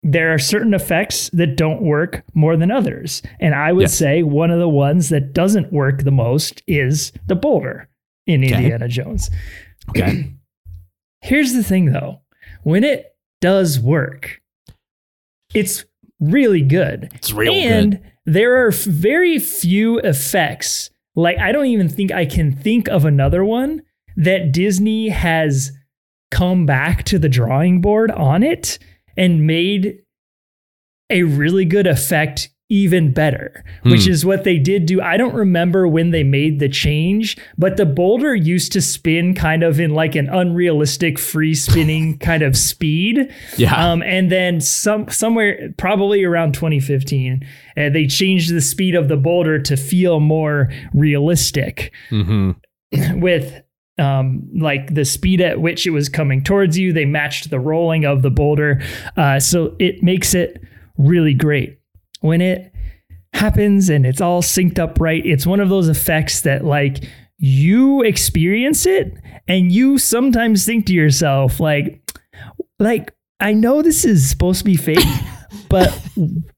there 0.05 0.33
are 0.33 0.39
certain 0.39 0.75
effects 0.75 1.29
that 1.33 1.57
don't 1.57 1.83
work 1.83 2.23
more 2.35 2.57
than 2.57 2.71
others. 2.71 3.21
And 3.41 3.55
I 3.55 3.73
would 3.73 3.83
Yes. 3.83 3.95
say 3.95 4.23
one 4.23 4.51
of 4.53 4.59
the 4.61 4.69
ones 4.69 5.09
that 5.09 5.33
doesn't 5.33 5.73
work 5.73 6.05
the 6.05 6.11
most 6.13 6.63
is 6.69 7.11
the 7.27 7.35
boulder 7.35 7.89
in 8.27 8.45
Okay. 8.45 8.55
Indiana 8.55 8.87
Jones. 8.87 9.29
Okay. 9.91 10.31
Here's 11.25 11.55
the 11.55 11.63
thing 11.63 11.87
though 11.87 12.21
when 12.65 12.85
it 12.85 13.17
does 13.41 13.81
work, 13.81 14.43
it's 15.55 15.87
really 16.21 16.61
good. 16.61 17.11
It's 17.15 17.33
real 17.33 17.55
and 17.55 17.93
good. 17.93 18.13
there 18.27 18.67
are 18.67 18.71
very 18.71 19.39
few 19.39 19.99
effects. 20.01 20.91
Like, 21.17 21.39
I 21.39 21.51
don't 21.51 21.67
even 21.67 21.89
think 21.89 22.13
I 22.13 22.27
can 22.27 22.53
think 22.53 22.89
of 22.89 23.07
another 23.07 23.43
one 23.43 23.83
that 24.17 24.53
Disney 24.53 25.09
has 25.09 25.73
come 26.31 26.67
back 26.67 27.05
to 27.05 27.19
the 27.19 27.29
drawing 27.31 27.81
board 27.81 28.11
on 28.11 28.43
it 28.43 28.79
and 29.17 29.47
made 29.47 30.03
a 31.09 31.23
really 31.23 31.65
good 31.65 31.87
effect 31.87 32.51
even 32.71 33.13
better, 33.13 33.63
which 33.83 34.07
Hmm. 34.07 34.11
is 34.11 34.25
what 34.25 34.45
they 34.45 34.59
did 34.59 34.87
do. 34.87 35.01
I 35.01 35.19
don't 35.19 35.35
remember 35.35 35.87
when 35.87 36.11
they 36.11 36.25
made 36.25 36.61
the 36.61 36.69
change, 36.69 37.37
but 37.59 37.77
the 37.77 37.85
boulder 37.85 38.35
used 38.35 38.73
to 38.73 38.81
spin 38.81 39.35
kind 39.35 39.63
of 39.63 39.79
in 39.79 39.91
like 39.91 40.15
an 40.15 40.29
unrealistic 40.31 41.19
free 41.19 41.55
spinning 41.55 42.17
kind 42.21 42.43
of 42.43 42.57
speed. 42.57 43.31
Yeah. 43.59 43.75
Um, 43.75 44.03
and 44.03 44.33
then 44.33 44.61
some 44.63 45.09
somewhere 45.11 45.75
probably 45.77 46.25
around 46.25 46.55
2015, 46.55 47.47
uh, 47.77 47.91
they 47.91 48.07
changed 48.07 48.53
the 48.53 48.63
speed 48.63 48.95
of 48.95 49.09
the 49.09 49.17
boulder 49.19 49.59
to 49.61 49.77
feel 49.77 50.21
more 50.21 50.71
realistic 50.95 51.93
hmm 52.09 52.53
with 53.15 53.61
um, 53.99 54.43
like 54.59 54.95
the 54.95 55.05
speed 55.05 55.41
at 55.41 55.61
which 55.61 55.87
it 55.87 55.91
was 55.91 56.09
coming 56.09 56.43
towards 56.43 56.79
you. 56.79 56.93
They 56.93 57.05
matched 57.05 57.51
the 57.51 57.61
rolling 57.61 58.05
of 58.05 58.23
the 58.23 58.31
boulder, 58.31 58.81
uh, 59.17 59.39
so 59.39 59.77
it 59.79 60.03
makes 60.03 60.35
it 60.35 60.61
really 60.97 61.35
great 61.35 61.79
when 62.25 62.41
it 62.41 62.73
happens 63.35 63.89
and 63.91 64.07
it's 64.07 64.21
all 64.21 64.41
synced 64.43 64.79
up 64.79 64.99
right. 65.01 65.25
It's 65.27 65.47
one 65.47 65.61
of 65.61 65.69
those 65.69 65.89
effects 65.89 66.41
that 66.43 66.65
like 66.65 67.05
you 67.39 68.03
experience 68.03 68.87
it 68.87 69.13
and 69.47 69.71
you 69.71 69.99
sometimes 69.99 70.65
think 70.65 70.87
to 70.87 70.95
yourself 70.95 71.61
like 71.61 72.01
like 72.79 73.13
I 73.41 73.53
know 73.53 73.83
this 73.83 74.05
is 74.05 74.29
supposed 74.31 74.61
to 74.61 74.65
be 74.65 74.77
fake, 74.77 75.05
but 75.69 75.91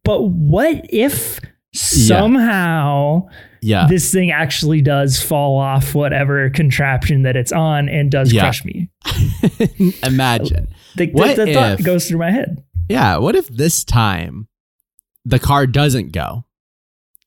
but 0.04 0.22
what 0.22 0.82
if 0.90 1.40
somehow 1.74 3.26
Yeah. 3.62 3.86
this 3.88 4.12
thing 4.12 4.30
actually 4.30 4.82
does 4.82 5.20
fall 5.20 5.58
off 5.58 5.94
whatever 5.94 6.48
contraption 6.50 7.22
that 7.22 7.36
it's 7.36 7.52
on 7.52 7.88
and 7.88 8.10
does 8.10 8.32
Yeah. 8.32 8.42
crush 8.42 8.64
me. 8.64 8.88
Imagine. 10.04 10.68
The, 10.96 11.06
the- 11.06 11.12
What 11.12 11.36
the 11.36 11.52
thought 11.52 11.80
if- 11.80 11.84
goes 11.84 12.08
through 12.08 12.18
my 12.18 12.30
head. 12.30 12.62
Yeah. 12.88 13.16
What 13.18 13.34
if 13.34 13.48
this 13.48 13.82
time 13.84 14.46
the 15.26 15.38
car 15.38 15.66
doesn't 15.66 16.12
go 16.12 16.44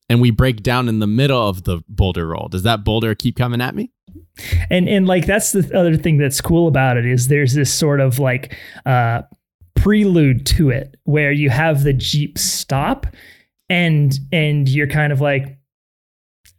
and 0.10 0.22
we 0.22 0.32
break 0.32 0.64
down 0.64 0.88
in 0.90 1.00
the 1.00 1.06
middle 1.08 1.48
of 1.48 1.64
the 1.66 1.82
boulder 1.88 2.28
roll? 2.28 2.48
Does 2.48 2.64
that 2.64 2.84
boulder 2.84 3.14
keep 3.14 3.36
coming 3.36 3.62
at 3.62 3.76
me? 3.76 3.92
And 4.70 4.90
and 4.90 5.06
like 5.08 5.26
that's 5.28 5.52
the 5.52 5.70
other 5.78 5.96
thing 5.98 6.18
that's 6.18 6.42
cool 6.42 6.68
about 6.68 6.98
it 6.98 7.06
is 7.06 7.28
there's 7.28 7.54
this 7.54 7.72
sort 7.74 8.00
of 8.00 8.18
like 8.18 8.56
uh 8.86 9.22
prelude 9.76 10.46
to 10.46 10.70
it 10.72 10.98
where 11.04 11.32
you 11.32 11.50
have 11.50 11.84
the 11.84 11.94
Jeep 11.94 12.38
stop 12.38 13.06
and 13.70 14.18
and 14.32 14.68
you're 14.68 14.88
kind 14.88 15.14
of 15.14 15.22
like 15.22 15.58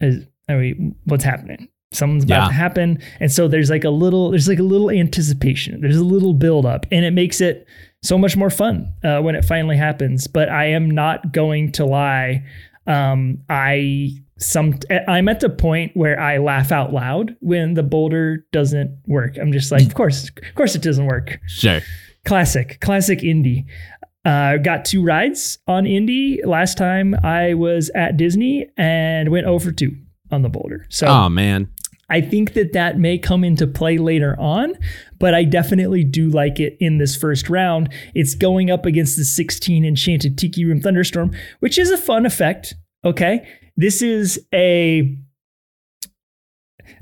is, 0.01 0.25
are 0.49 0.59
we 0.59 0.93
what's 1.05 1.25
happening? 1.25 1.69
Something's 1.93 2.23
about 2.25 2.43
Yeah. 2.45 2.49
to 2.49 2.55
happen. 2.55 2.99
And 3.19 3.33
so 3.33 3.49
there's 3.49 3.69
like 3.69 3.85
a 3.85 3.91
little 3.91 4.31
there's 4.31 4.47
like 4.49 4.61
a 4.61 4.63
little 4.65 4.91
anticipation. 4.91 5.81
There's 5.81 5.97
a 5.97 6.05
little 6.05 6.35
build 6.35 6.67
up 6.67 6.87
and 6.93 7.05
it 7.05 7.11
makes 7.13 7.41
it 7.41 7.67
so 8.03 8.17
much 8.17 8.37
more 8.37 8.51
fun 8.51 8.93
uh, 9.05 9.21
when 9.21 9.35
it 9.35 9.45
finally 9.45 9.77
happens. 9.77 10.27
But 10.27 10.49
I 10.49 10.67
am 10.67 10.91
not 10.91 11.33
going 11.33 11.73
to 11.73 11.85
lie. 11.85 12.45
Um, 12.87 13.39
I 13.49 14.13
some 14.39 14.79
I'm 15.07 15.29
at 15.29 15.41
the 15.41 15.51
point 15.51 15.93
where 15.95 16.19
I 16.19 16.39
laugh 16.39 16.73
out 16.73 16.93
loud 16.93 17.37
when 17.41 17.75
the 17.75 17.83
boulder 17.83 18.47
doesn't 18.53 18.99
work. 19.07 19.37
I'm 19.37 19.53
just 19.53 19.71
like, 19.71 19.87
of 19.87 19.95
course, 19.95 20.29
of 20.29 20.55
course 20.55 20.75
it 20.75 20.83
doesn't 20.83 21.07
work. 21.07 21.39
Sure. 21.47 21.81
Classic, 22.25 22.79
classic 22.81 23.23
Indy. 23.23 23.67
Uh, 24.25 24.59
got 24.59 24.85
two 24.85 25.03
rides 25.03 25.59
on 25.67 25.87
Indy 25.87 26.43
last 26.45 26.77
time 26.77 27.15
I 27.23 27.55
was 27.55 27.91
at 27.95 28.19
Disney 28.19 28.69
and 28.77 29.31
went 29.31 29.47
over 29.47 29.73
two 29.73 29.97
on 30.31 30.43
the 30.43 30.51
boulder. 30.51 30.87
So 30.91 31.07
Oh 31.07 31.29
man. 31.29 31.71
I 32.11 32.21
think 32.21 32.55
that 32.55 32.73
that 32.73 32.99
may 32.99 33.19
come 33.19 33.45
into 33.45 33.67
play 33.69 33.97
later 33.97 34.35
on, 34.39 34.75
but 35.21 35.35
I 35.35 35.45
definitely 35.45 36.03
do 36.03 36.29
like 36.29 36.59
it 36.59 36.77
in 36.81 36.99
this 36.99 37.15
first 37.15 37.49
round. 37.49 37.89
It's 38.15 38.35
going 38.35 38.71
up 38.71 38.85
against 38.87 39.17
the 39.17 39.25
16 39.25 39.85
Enchanted 39.85 40.37
Tiki 40.37 40.65
Room 40.65 40.81
Thunderstorm, 40.81 41.31
which 41.61 41.79
is 41.79 41.91
a 41.93 41.97
fun 41.99 42.27
effect. 42.27 42.75
Okay. 43.05 43.47
This 43.77 44.03
is 44.03 44.45
a. 44.53 45.17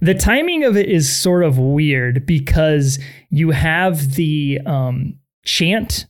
The 0.01 0.15
timing 0.15 0.65
of 0.65 0.77
it 0.77 0.89
is 0.89 1.11
sort 1.15 1.43
of 1.45 1.59
weird 1.59 2.27
because 2.27 2.99
you 3.31 3.51
have 3.51 4.15
the 4.15 4.61
um, 4.67 5.19
chant. 5.45 6.07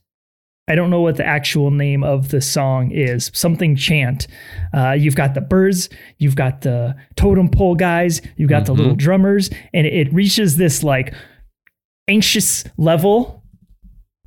I 0.67 0.75
don't 0.75 0.91
know 0.91 1.01
what 1.01 1.15
the 1.17 1.25
actual 1.25 1.71
name 1.71 2.03
of 2.03 2.29
the 2.29 2.41
song 2.41 2.91
is. 2.91 3.31
Something 3.33 3.75
chant. 3.75 4.27
Uh, 4.73 4.91
you've 4.91 5.15
got 5.15 5.33
the 5.33 5.41
birds, 5.41 5.89
you've 6.19 6.35
got 6.35 6.61
the 6.61 6.95
totem 7.15 7.49
pole 7.49 7.73
guys, 7.73 8.21
you've 8.37 8.49
got 8.51 8.65
the 8.67 8.73
Mhm. 8.73 8.77
little 8.77 8.95
drummers, 8.95 9.49
and 9.73 9.87
it 9.87 10.13
reaches 10.13 10.57
this 10.57 10.83
like 10.83 11.13
anxious 12.09 12.65
level, 12.77 13.43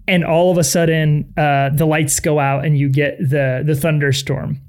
and 0.09 0.25
all 0.25 0.51
of 0.51 0.59
a 0.59 0.65
sudden 0.65 1.33
uh, 1.37 1.71
the 1.75 1.85
lights 1.87 2.19
go 2.21 2.39
out 2.39 2.65
and 2.65 2.79
you 2.79 2.89
get 2.89 3.19
the 3.19 3.63
the 3.65 3.75
thunderstorm. 3.75 4.61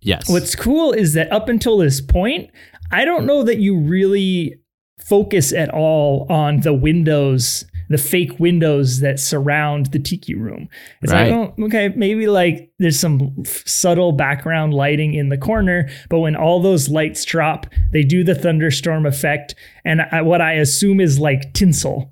Yes. 0.00 0.28
What's 0.28 0.54
cool 0.54 0.92
is 0.92 1.14
that 1.14 1.30
up 1.32 1.48
until 1.48 1.78
this 1.78 2.00
point, 2.00 2.50
I 2.90 3.04
don't 3.04 3.24
know 3.26 3.42
that 3.44 3.58
you 3.58 3.78
really 3.78 4.56
focus 5.00 5.52
at 5.52 5.70
all 5.70 6.26
on 6.28 6.60
the 6.60 6.72
windows, 6.74 7.64
the 7.88 7.98
fake 7.98 8.38
windows 8.40 9.00
that 9.00 9.20
surround 9.20 9.86
the 9.86 9.98
tiki 10.00 10.34
room. 10.34 10.68
It's 11.02 11.12
Right. 11.12 11.30
like, 11.30 11.54
oh, 11.58 11.64
okay, 11.66 11.92
maybe 11.94 12.26
like 12.26 12.70
there's 12.78 12.98
some 12.98 13.32
f- 13.44 13.62
subtle 13.66 14.12
background 14.12 14.74
lighting 14.74 15.14
in 15.14 15.28
the 15.28 15.38
corner, 15.38 15.88
but 16.08 16.18
when 16.20 16.34
all 16.34 16.60
those 16.60 16.88
lights 16.88 17.24
drop, 17.24 17.66
they 17.92 18.02
do 18.02 18.24
the 18.24 18.34
thunderstorm 18.34 19.06
effect, 19.06 19.54
and 19.84 20.02
I, 20.02 20.22
what 20.22 20.40
I 20.40 20.54
assume 20.54 21.00
is 21.00 21.18
like 21.20 21.52
tinsel. 21.52 22.11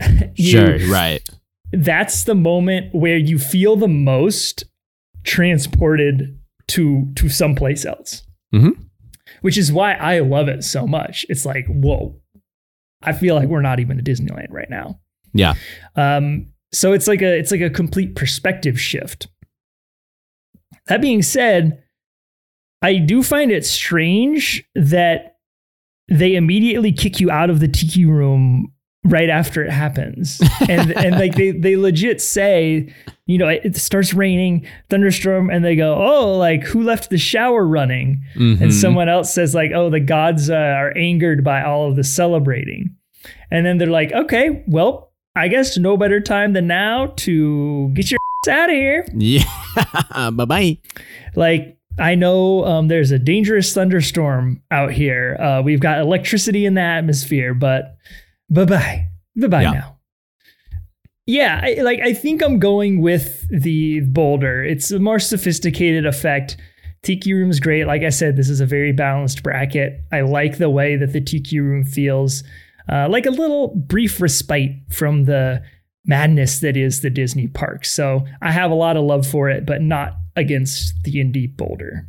You- 0.36 0.50
sure. 0.50 0.78
Right. 0.90 1.20
that's 1.72 2.24
the 2.24 2.34
moment 2.34 2.94
where 2.94 3.16
you 3.18 3.38
feel 3.38 3.76
the 3.76 3.88
most 3.88 4.64
transported 5.24 6.38
to 6.68 7.10
to 7.16 7.28
someplace 7.28 7.84
else. 7.84 8.22
Mhm. 8.54 8.72
Which 9.42 9.58
is 9.58 9.70
why 9.72 9.92
I 9.94 10.20
love 10.20 10.48
it 10.48 10.64
so 10.64 10.86
much. 10.86 11.26
It's 11.28 11.44
like, 11.44 11.66
whoa. 11.68 12.18
I 13.02 13.12
feel 13.12 13.34
like 13.36 13.48
we're 13.48 13.62
not 13.62 13.78
even 13.80 13.98
at 13.98 14.04
Disneyland 14.04 14.50
right 14.50 14.68
now. 14.70 14.98
Yeah. 15.32 15.54
Um, 15.94 16.46
so 16.72 16.92
it's 16.92 17.06
like 17.06 17.22
a 17.22 17.38
it's 17.38 17.50
like 17.50 17.60
a 17.60 17.70
complete 17.70 18.14
perspective 18.16 18.80
shift. 18.80 19.28
That 20.86 21.00
being 21.02 21.22
said, 21.22 21.82
I 22.82 22.96
do 22.96 23.22
find 23.22 23.50
it 23.50 23.64
strange 23.66 24.64
that 24.74 25.36
they 26.08 26.34
immediately 26.36 26.92
kick 26.92 27.20
you 27.20 27.30
out 27.30 27.50
of 27.50 27.60
the 27.60 27.68
tiki 27.68 28.04
room 28.06 28.72
right 29.04 29.30
after 29.30 29.64
it 29.64 29.70
happens. 29.70 30.40
And 30.68 30.92
and 30.92 31.16
like 31.16 31.34
they 31.34 31.52
they 31.52 31.76
legit 31.76 32.20
say, 32.20 32.92
you 33.26 33.38
know, 33.38 33.48
it, 33.48 33.76
starts 33.76 34.12
raining, 34.14 34.66
thunderstorm, 34.90 35.50
and 35.50 35.64
they 35.64 35.76
go, 35.76 35.94
"Oh, 35.94 36.36
like 36.36 36.64
who 36.64 36.82
left 36.82 37.10
the 37.10 37.18
shower 37.18 37.66
running?" 37.66 38.22
Mhm. 38.36 38.60
And 38.60 38.74
someone 38.74 39.08
else 39.08 39.32
says 39.32 39.54
like, 39.54 39.70
"Oh, 39.74 39.90
the 39.90 40.00
gods 40.00 40.50
uh, 40.50 40.54
are 40.54 40.96
angered 40.96 41.44
by 41.44 41.62
all 41.62 41.88
of 41.88 41.96
the 41.96 42.04
celebrating." 42.04 42.94
And 43.50 43.64
then 43.64 43.78
they're 43.78 43.88
like, 43.88 44.12
"Okay, 44.12 44.64
well, 44.66 45.12
I 45.36 45.48
guess 45.48 45.78
no 45.78 45.96
better 45.96 46.20
time 46.20 46.52
than 46.52 46.66
now 46.66 47.12
to 47.18 47.90
get 47.94 48.10
your 48.10 48.18
out 48.50 48.70
of 48.70 48.74
here." 48.74 49.06
Yeah. 49.14 49.44
bye 50.32 50.44
bye. 50.44 50.78
Like 51.36 51.76
I 51.98 52.14
know 52.14 52.64
um, 52.64 52.88
there's 52.88 53.10
a 53.10 53.18
dangerous 53.18 53.72
thunderstorm 53.72 54.62
out 54.70 54.92
here. 54.92 55.36
Uh, 55.40 55.62
we've 55.62 55.80
got 55.80 55.98
electricity 56.00 56.64
in 56.64 56.74
the 56.74 56.80
atmosphere, 56.80 57.54
but 57.54 57.96
bye 58.50 58.64
bye, 58.64 59.06
bye 59.36 59.46
bye 59.48 59.62
Yeah. 59.62 59.70
now. 59.72 59.94
Yeah, 61.26 61.60
I, 61.62 61.82
like 61.82 62.00
I 62.00 62.14
think 62.14 62.42
I'm 62.42 62.58
going 62.58 63.02
with 63.02 63.46
the 63.50 64.00
boulder. 64.00 64.64
It's 64.64 64.90
a 64.90 64.98
more 64.98 65.18
sophisticated 65.18 66.06
effect. 66.06 66.56
Tiki 67.02 67.34
Room's 67.34 67.60
great. 67.60 67.86
Like 67.86 68.02
I 68.02 68.08
said, 68.08 68.36
this 68.36 68.48
is 68.48 68.60
a 68.60 68.66
very 68.66 68.92
balanced 68.92 69.42
bracket. 69.42 70.00
I 70.10 70.22
like 70.22 70.56
the 70.58 70.70
way 70.70 70.96
that 70.96 71.12
the 71.12 71.20
Tiki 71.20 71.60
Room 71.60 71.84
feels 71.84 72.42
uh, 72.90 73.08
like 73.10 73.26
a 73.26 73.30
little 73.30 73.68
brief 73.76 74.20
respite 74.22 74.72
from 74.90 75.26
the 75.26 75.62
madness 76.06 76.60
that 76.60 76.76
is 76.78 77.02
the 77.02 77.10
Disney 77.10 77.46
park. 77.46 77.84
So 77.84 78.24
I 78.40 78.50
have 78.50 78.70
a 78.70 78.74
lot 78.74 78.96
of 78.96 79.04
love 79.04 79.26
for 79.26 79.50
it, 79.50 79.66
but 79.66 79.82
not 79.82 80.14
against 80.34 80.94
the 81.04 81.20
Indy 81.20 81.46
boulder. 81.46 82.08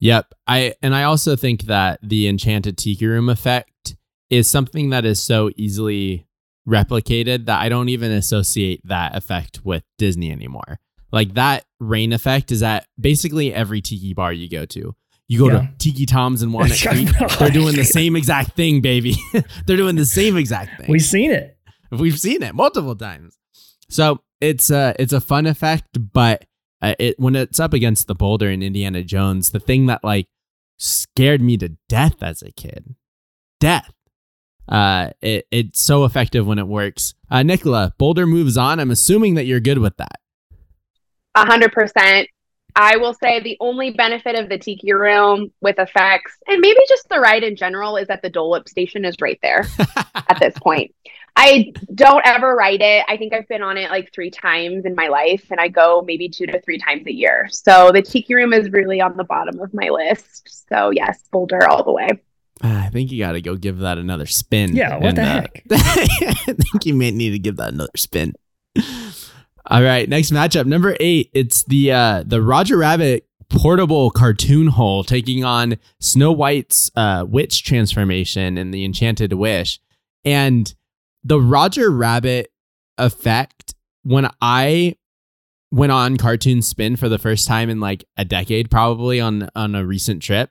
Yep. 0.00 0.32
I 0.46 0.74
and 0.82 0.94
I 0.94 1.02
also 1.02 1.36
think 1.36 1.64
that 1.64 2.00
the 2.02 2.28
enchanted 2.28 2.78
tiki 2.78 3.04
room 3.06 3.28
effect 3.28 3.94
is 4.30 4.48
something 4.48 4.90
that 4.90 5.04
is 5.04 5.22
so 5.22 5.50
easily 5.56 6.26
replicated 6.68 7.46
that 7.46 7.60
I 7.60 7.68
don't 7.68 7.88
even 7.88 8.10
associate 8.12 8.80
that 8.84 9.16
effect 9.16 9.64
with 9.64 9.82
Disney 9.96 10.30
anymore. 10.30 10.78
Like 11.10 11.34
that 11.34 11.64
rain 11.80 12.12
effect 12.12 12.52
is 12.52 12.62
at 12.62 12.86
basically 13.00 13.54
every 13.54 13.80
tiki 13.80 14.12
bar 14.12 14.32
you 14.32 14.48
go 14.50 14.66
to. 14.66 14.94
You 15.28 15.38
go 15.38 15.46
Yeah. 15.48 15.60
to 15.60 15.70
Tiki 15.78 16.04
Tom's 16.06 16.42
and 16.42 16.52
Walnut 16.52 16.78
Creek, 16.86 17.08
they're 17.38 17.50
doing 17.50 17.76
the 17.76 17.84
same 17.98 18.16
exact 18.16 18.54
thing, 18.56 18.80
baby. 18.82 19.16
they're 19.66 19.76
doing 19.76 19.96
the 19.96 20.04
same 20.06 20.36
exact 20.36 20.78
thing. 20.80 20.90
We've 20.90 21.02
seen 21.02 21.30
it. 21.30 21.56
We've 21.90 22.18
seen 22.18 22.42
it 22.42 22.54
multiple 22.54 22.94
times. 22.96 23.38
So 23.88 24.20
it's 24.40 24.70
a 24.70 24.94
it's 24.98 25.12
a 25.14 25.20
fun 25.20 25.46
effect, 25.46 25.98
but 26.12 26.44
uh, 26.82 26.94
it 26.98 27.18
when 27.18 27.34
it's 27.34 27.58
up 27.58 27.72
against 27.72 28.06
the 28.06 28.14
boulder 28.14 28.50
in 28.50 28.62
Indiana 28.62 29.02
Jones, 29.02 29.50
the 29.50 29.60
thing 29.60 29.86
that 29.86 30.04
like 30.04 30.28
scared 30.78 31.40
me 31.40 31.56
to 31.58 31.70
death 31.88 32.22
as 32.22 32.42
a 32.42 32.52
kid, 32.52 32.94
death. 33.60 33.90
Uh, 34.68 35.10
it 35.20 35.46
it's 35.50 35.82
so 35.82 36.04
effective 36.04 36.46
when 36.46 36.58
it 36.58 36.66
works. 36.66 37.14
Uh, 37.30 37.42
Nicola, 37.42 37.92
boulder 37.98 38.26
moves 38.26 38.56
on. 38.56 38.80
I'm 38.80 38.90
assuming 38.90 39.34
that 39.34 39.44
you're 39.44 39.60
good 39.60 39.78
with 39.78 39.96
that. 39.96 40.20
A 41.34 41.46
hundred 41.46 41.72
percent. 41.72 42.28
I 42.76 42.96
will 42.96 43.14
say 43.14 43.40
the 43.40 43.56
only 43.60 43.90
benefit 43.90 44.36
of 44.36 44.48
the 44.48 44.58
tiki 44.58 44.92
room 44.92 45.50
with 45.60 45.80
effects 45.80 46.36
and 46.46 46.60
maybe 46.60 46.78
just 46.88 47.08
the 47.08 47.18
ride 47.18 47.42
in 47.42 47.56
general 47.56 47.96
is 47.96 48.06
that 48.06 48.22
the 48.22 48.30
Dole 48.30 48.50
Whip 48.50 48.68
station 48.68 49.04
is 49.04 49.16
right 49.20 49.38
there 49.42 49.66
at 50.14 50.38
this 50.38 50.54
point. 50.58 50.94
I 51.34 51.72
don't 51.94 52.24
ever 52.26 52.54
ride 52.54 52.82
it. 52.82 53.04
I 53.08 53.16
think 53.16 53.32
I've 53.32 53.48
been 53.48 53.62
on 53.62 53.76
it 53.78 53.90
like 53.90 54.12
three 54.12 54.30
times 54.30 54.84
in 54.84 54.94
my 54.94 55.08
life 55.08 55.46
and 55.50 55.60
I 55.60 55.68
go 55.68 56.02
maybe 56.06 56.28
two 56.28 56.46
to 56.46 56.60
three 56.60 56.78
times 56.78 57.06
a 57.06 57.12
year. 57.12 57.48
So 57.50 57.90
the 57.92 58.02
tiki 58.02 58.34
room 58.34 58.52
is 58.52 58.70
really 58.70 59.00
on 59.00 59.16
the 59.16 59.24
bottom 59.24 59.60
of 59.60 59.72
my 59.72 59.88
list. 59.88 60.66
So 60.68 60.90
yes, 60.90 61.20
Boulder 61.32 61.66
all 61.68 61.84
the 61.84 61.92
way. 61.92 62.10
Ah, 62.62 62.86
I 62.86 62.88
think 62.88 63.12
you 63.12 63.18
got 63.18 63.32
to 63.32 63.40
go 63.40 63.56
give 63.56 63.78
that 63.78 63.98
another 63.98 64.26
spin. 64.26 64.74
Yeah, 64.74 64.96
what 64.98 65.14
the 65.14 65.24
heck? 65.24 65.62
I 65.70 66.36
think 66.46 66.84
you 66.84 66.94
may 66.94 67.10
need 67.10 67.30
to 67.30 67.38
give 67.38 67.56
that 67.56 67.72
another 67.72 67.92
spin. 67.96 68.34
All 69.70 69.82
right, 69.82 70.08
next 70.08 70.30
matchup, 70.30 70.66
number 70.66 70.96
eight. 70.98 71.30
It's 71.34 71.62
the 71.64 71.92
uh, 71.92 72.24
the 72.26 72.40
Roger 72.40 72.78
Rabbit 72.78 73.26
portable 73.50 74.10
cartoon 74.10 74.68
hole 74.68 75.04
taking 75.04 75.44
on 75.44 75.76
Snow 76.00 76.32
White's 76.32 76.90
uh, 76.96 77.26
witch 77.28 77.64
transformation 77.64 78.58
and 78.58 78.72
the 78.72 78.84
Enchanted 78.84 79.32
Wish, 79.34 79.78
and 80.24 80.74
the 81.22 81.40
Roger 81.40 81.90
Rabbit 81.90 82.50
effect. 82.96 83.74
When 84.04 84.30
I 84.40 84.96
went 85.70 85.92
on 85.92 86.16
Cartoon 86.16 86.62
Spin 86.62 86.96
for 86.96 87.10
the 87.10 87.18
first 87.18 87.46
time 87.46 87.68
in 87.68 87.78
like 87.78 88.04
a 88.16 88.24
decade, 88.24 88.70
probably 88.70 89.20
on 89.20 89.50
on 89.54 89.74
a 89.74 89.84
recent 89.84 90.22
trip, 90.22 90.50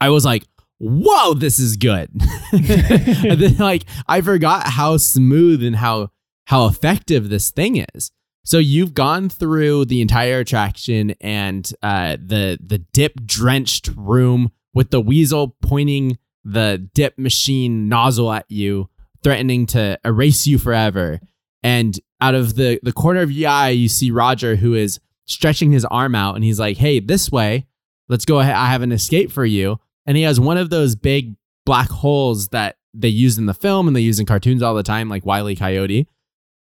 I 0.00 0.08
was 0.08 0.24
like, 0.24 0.44
"Whoa, 0.78 1.34
this 1.34 1.58
is 1.58 1.76
good!" 1.76 2.10
and 2.52 3.40
then 3.40 3.56
like 3.58 3.84
I 4.06 4.20
forgot 4.20 4.68
how 4.68 4.96
smooth 4.96 5.62
and 5.62 5.76
how 5.76 6.10
how 6.46 6.66
effective 6.66 7.28
this 7.28 7.50
thing 7.50 7.84
is. 7.94 8.10
So 8.44 8.58
you've 8.58 8.94
gone 8.94 9.28
through 9.28 9.86
the 9.86 10.00
entire 10.00 10.38
attraction 10.38 11.14
and 11.20 11.68
uh, 11.82 12.16
the 12.24 12.58
the 12.64 12.78
dip 12.78 13.26
drenched 13.26 13.90
room 13.96 14.52
with 14.72 14.90
the 14.90 15.00
weasel 15.00 15.56
pointing 15.62 16.18
the 16.44 16.88
dip 16.94 17.18
machine 17.18 17.88
nozzle 17.88 18.32
at 18.32 18.46
you, 18.48 18.88
threatening 19.24 19.66
to 19.66 19.98
erase 20.04 20.46
you 20.46 20.58
forever. 20.58 21.18
And 21.64 21.98
out 22.20 22.36
of 22.36 22.54
the 22.54 22.78
the 22.84 22.92
corner 22.92 23.22
of 23.22 23.32
your 23.32 23.50
eye, 23.50 23.70
you 23.70 23.88
see 23.88 24.12
Roger 24.12 24.54
who 24.54 24.74
is 24.74 25.00
stretching 25.24 25.72
his 25.72 25.84
arm 25.84 26.14
out, 26.14 26.36
and 26.36 26.44
he's 26.44 26.60
like, 26.60 26.76
"Hey, 26.76 27.00
this 27.00 27.32
way. 27.32 27.66
Let's 28.08 28.24
go 28.24 28.38
ahead. 28.38 28.54
I 28.54 28.66
have 28.66 28.82
an 28.82 28.92
escape 28.92 29.32
for 29.32 29.44
you." 29.44 29.80
And 30.06 30.16
he 30.16 30.22
has 30.22 30.38
one 30.38 30.56
of 30.56 30.70
those 30.70 30.94
big 30.94 31.36
black 31.64 31.88
holes 31.88 32.48
that 32.48 32.76
they 32.94 33.08
use 33.08 33.36
in 33.36 33.46
the 33.46 33.54
film 33.54 33.86
and 33.86 33.96
they 33.96 34.00
use 34.00 34.18
in 34.18 34.26
cartoons 34.26 34.62
all 34.62 34.74
the 34.74 34.82
time, 34.82 35.08
like 35.08 35.26
Wile 35.26 35.50
E. 35.50 35.56
Coyote, 35.56 36.08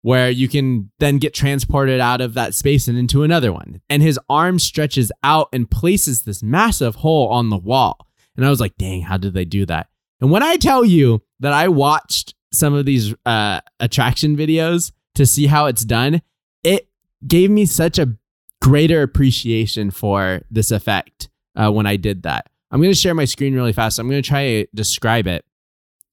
where 0.01 0.29
you 0.29 0.47
can 0.47 0.91
then 0.99 1.17
get 1.17 1.33
transported 1.33 1.99
out 1.99 2.21
of 2.21 2.33
that 2.33 2.53
space 2.53 2.87
and 2.87 2.97
into 2.97 3.23
another 3.23 3.53
one. 3.53 3.81
And 3.89 4.01
his 4.03 4.19
arm 4.29 4.59
stretches 4.59 5.11
out 5.23 5.49
and 5.53 5.69
places 5.69 6.23
this 6.23 6.43
massive 6.43 6.95
hole 6.95 7.29
on 7.29 7.49
the 7.49 7.57
wall. 7.57 8.07
And 8.35 8.45
I 8.45 8.49
was 8.49 8.59
like, 8.59 8.75
dang, 8.77 9.03
how 9.03 9.17
did 9.17 9.33
they 9.33 9.45
do 9.45 9.65
that? 9.67 9.87
And 10.19 10.31
when 10.31 10.43
I 10.43 10.57
tell 10.57 10.83
you 10.83 11.21
that 11.39 11.53
I 11.53 11.67
watched 11.67 12.33
some 12.51 12.73
of 12.73 12.85
these 12.85 13.13
uh, 13.25 13.61
attraction 13.79 14.35
videos 14.35 14.91
to 15.15 15.25
see 15.25 15.47
how 15.47 15.67
it's 15.67 15.85
done, 15.85 16.21
it 16.63 16.89
gave 17.25 17.49
me 17.49 17.65
such 17.65 17.99
a 17.99 18.17
greater 18.61 19.01
appreciation 19.01 19.91
for 19.91 20.41
this 20.49 20.71
effect 20.71 21.29
uh, 21.55 21.71
when 21.71 21.85
I 21.85 21.95
did 21.97 22.23
that. 22.23 22.49
I'm 22.75 22.81
going 22.81 22.91
to 22.91 22.99
share 22.99 23.15
my 23.15 23.23
screen 23.23 23.55
really 23.55 23.71
fast. 23.71 23.99
I'm 23.99 24.09
going 24.09 24.21
to 24.21 24.27
try 24.27 24.43
to 24.47 24.67
describe 24.75 25.27
it. 25.27 25.45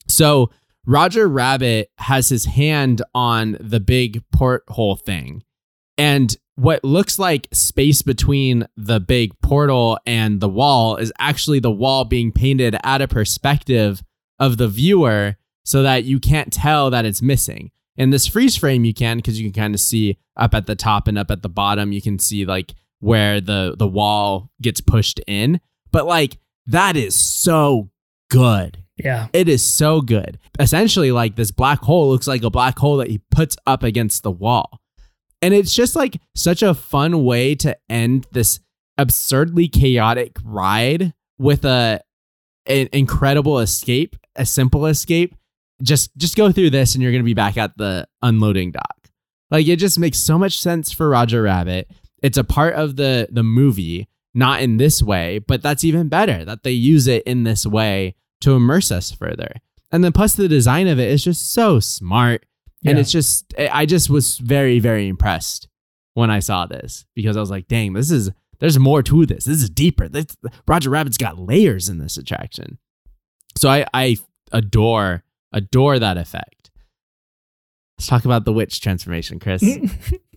So, 0.06 0.52
Roger 0.86 1.26
Rabbit 1.26 1.90
has 1.98 2.28
his 2.28 2.44
hand 2.44 3.02
on 3.16 3.56
the 3.58 3.80
big 3.80 4.22
porthole 4.30 4.94
thing. 4.94 5.42
And 5.98 6.36
what 6.54 6.84
looks 6.84 7.18
like 7.18 7.48
space 7.52 8.02
between 8.02 8.68
the 8.76 9.00
big 9.00 9.32
portal 9.40 9.98
and 10.06 10.40
the 10.40 10.48
wall 10.48 10.98
is 10.98 11.12
actually 11.18 11.58
the 11.58 11.72
wall 11.72 12.04
being 12.04 12.30
painted 12.30 12.76
at 12.84 13.02
a 13.02 13.08
perspective 13.08 14.00
of 14.38 14.56
the 14.56 14.68
viewer 14.68 15.38
so 15.64 15.82
that 15.82 16.04
you 16.04 16.20
can't 16.20 16.52
tell 16.52 16.90
that 16.90 17.04
it's 17.04 17.20
missing. 17.20 17.72
In 17.96 18.10
this 18.10 18.28
freeze 18.28 18.56
frame, 18.56 18.84
you 18.84 18.94
can 18.94 19.16
because 19.16 19.40
you 19.40 19.50
can 19.50 19.60
kind 19.60 19.74
of 19.74 19.80
see 19.80 20.16
up 20.36 20.54
at 20.54 20.66
the 20.66 20.76
top 20.76 21.08
and 21.08 21.18
up 21.18 21.32
at 21.32 21.42
the 21.42 21.48
bottom. 21.48 21.90
You 21.90 22.00
can 22.00 22.20
see 22.20 22.44
like 22.44 22.72
where 23.00 23.40
the 23.40 23.74
the 23.76 23.88
wall 23.88 24.52
gets 24.60 24.80
pushed 24.80 25.20
in. 25.26 25.60
But 25.90 26.06
like 26.06 26.38
that 26.66 26.96
is 26.96 27.14
so 27.14 27.90
good. 28.30 28.78
Yeah. 28.96 29.28
It 29.32 29.48
is 29.48 29.62
so 29.62 30.00
good. 30.00 30.38
Essentially, 30.58 31.12
like 31.12 31.36
this 31.36 31.50
black 31.50 31.80
hole 31.80 32.10
looks 32.10 32.26
like 32.28 32.42
a 32.42 32.50
black 32.50 32.78
hole 32.78 32.98
that 32.98 33.08
he 33.08 33.20
puts 33.30 33.56
up 33.66 33.82
against 33.82 34.22
the 34.22 34.30
wall. 34.30 34.80
And 35.40 35.52
it's 35.52 35.74
just 35.74 35.96
like 35.96 36.20
such 36.34 36.62
a 36.62 36.74
fun 36.74 37.24
way 37.24 37.54
to 37.56 37.76
end 37.88 38.26
this 38.32 38.60
absurdly 38.96 39.68
chaotic 39.68 40.36
ride 40.44 41.14
with 41.38 41.64
a 41.64 42.00
an 42.66 42.88
incredible 42.92 43.58
escape, 43.58 44.14
a 44.36 44.46
simple 44.46 44.86
escape. 44.86 45.34
Just 45.82 46.16
just 46.16 46.36
go 46.36 46.52
through 46.52 46.70
this 46.70 46.94
and 46.94 47.02
you're 47.02 47.10
going 47.10 47.22
to 47.22 47.26
be 47.26 47.34
back 47.34 47.56
at 47.56 47.76
the 47.76 48.06
unloading 48.22 48.70
dock. 48.70 49.10
Like 49.50 49.66
it 49.66 49.76
just 49.76 49.98
makes 49.98 50.18
so 50.18 50.38
much 50.38 50.60
sense 50.60 50.92
for 50.92 51.08
Roger 51.08 51.42
Rabbit. 51.42 51.90
It's 52.22 52.38
a 52.38 52.44
part 52.44 52.74
of 52.74 52.94
the 52.94 53.28
the 53.30 53.42
movie, 53.42 54.08
not 54.34 54.62
in 54.62 54.76
this 54.76 55.02
way, 55.02 55.38
but 55.38 55.62
that's 55.62 55.84
even 55.84 56.08
better 56.08 56.44
that 56.44 56.62
they 56.62 56.70
use 56.70 57.06
it 57.06 57.22
in 57.24 57.44
this 57.44 57.66
way 57.66 58.14
to 58.40 58.52
immerse 58.52 58.90
us 58.90 59.10
further. 59.10 59.54
And 59.90 60.02
then 60.02 60.12
plus 60.12 60.34
the 60.34 60.48
design 60.48 60.88
of 60.88 60.98
it 60.98 61.10
is 61.10 61.22
just 61.22 61.52
so 61.52 61.80
smart. 61.80 62.46
And 62.84 62.98
it's 62.98 63.12
just 63.12 63.54
I 63.56 63.86
just 63.86 64.10
was 64.10 64.38
very 64.38 64.80
very 64.80 65.06
impressed 65.06 65.68
when 66.14 66.30
I 66.30 66.40
saw 66.40 66.66
this 66.66 67.04
because 67.14 67.36
I 67.36 67.40
was 67.40 67.50
like, 67.50 67.68
"Dang, 67.68 67.92
this 67.92 68.10
is 68.10 68.32
there's 68.58 68.76
more 68.76 69.04
to 69.04 69.24
this. 69.24 69.44
This 69.44 69.62
is 69.62 69.70
deeper. 69.70 70.08
This, 70.08 70.26
Roger 70.66 70.90
Rabbit's 70.90 71.16
got 71.16 71.38
layers 71.38 71.88
in 71.88 71.98
this 71.98 72.16
attraction." 72.16 72.78
So 73.56 73.70
I 73.70 73.86
I 73.94 74.16
adore 74.50 75.22
adore 75.52 76.00
that 76.00 76.16
effect. 76.16 76.72
Let's 77.98 78.08
talk 78.08 78.24
about 78.24 78.44
the 78.44 78.52
witch 78.52 78.80
transformation, 78.80 79.38
Chris. 79.38 79.62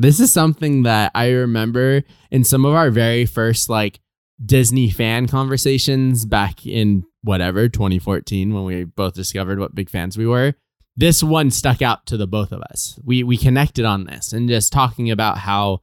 this 0.00 0.18
is 0.18 0.32
something 0.32 0.84
that 0.84 1.12
I 1.14 1.30
remember 1.30 2.02
in 2.30 2.42
some 2.42 2.64
of 2.64 2.74
our 2.74 2.90
very 2.90 3.26
first 3.26 3.68
like 3.68 4.00
Disney 4.44 4.88
fan 4.88 5.26
conversations 5.26 6.24
back 6.24 6.66
in 6.66 7.04
whatever 7.22 7.68
2014 7.68 8.54
when 8.54 8.64
we 8.64 8.84
both 8.84 9.12
discovered 9.12 9.58
what 9.58 9.74
big 9.74 9.90
fans 9.90 10.16
we 10.16 10.26
were. 10.26 10.54
This 10.96 11.22
one 11.22 11.50
stuck 11.50 11.82
out 11.82 12.06
to 12.06 12.16
the 12.16 12.26
both 12.26 12.50
of 12.50 12.62
us. 12.62 12.98
We 13.04 13.22
we 13.22 13.36
connected 13.36 13.84
on 13.84 14.04
this 14.04 14.32
and 14.32 14.48
just 14.48 14.72
talking 14.72 15.10
about 15.10 15.38
how 15.38 15.82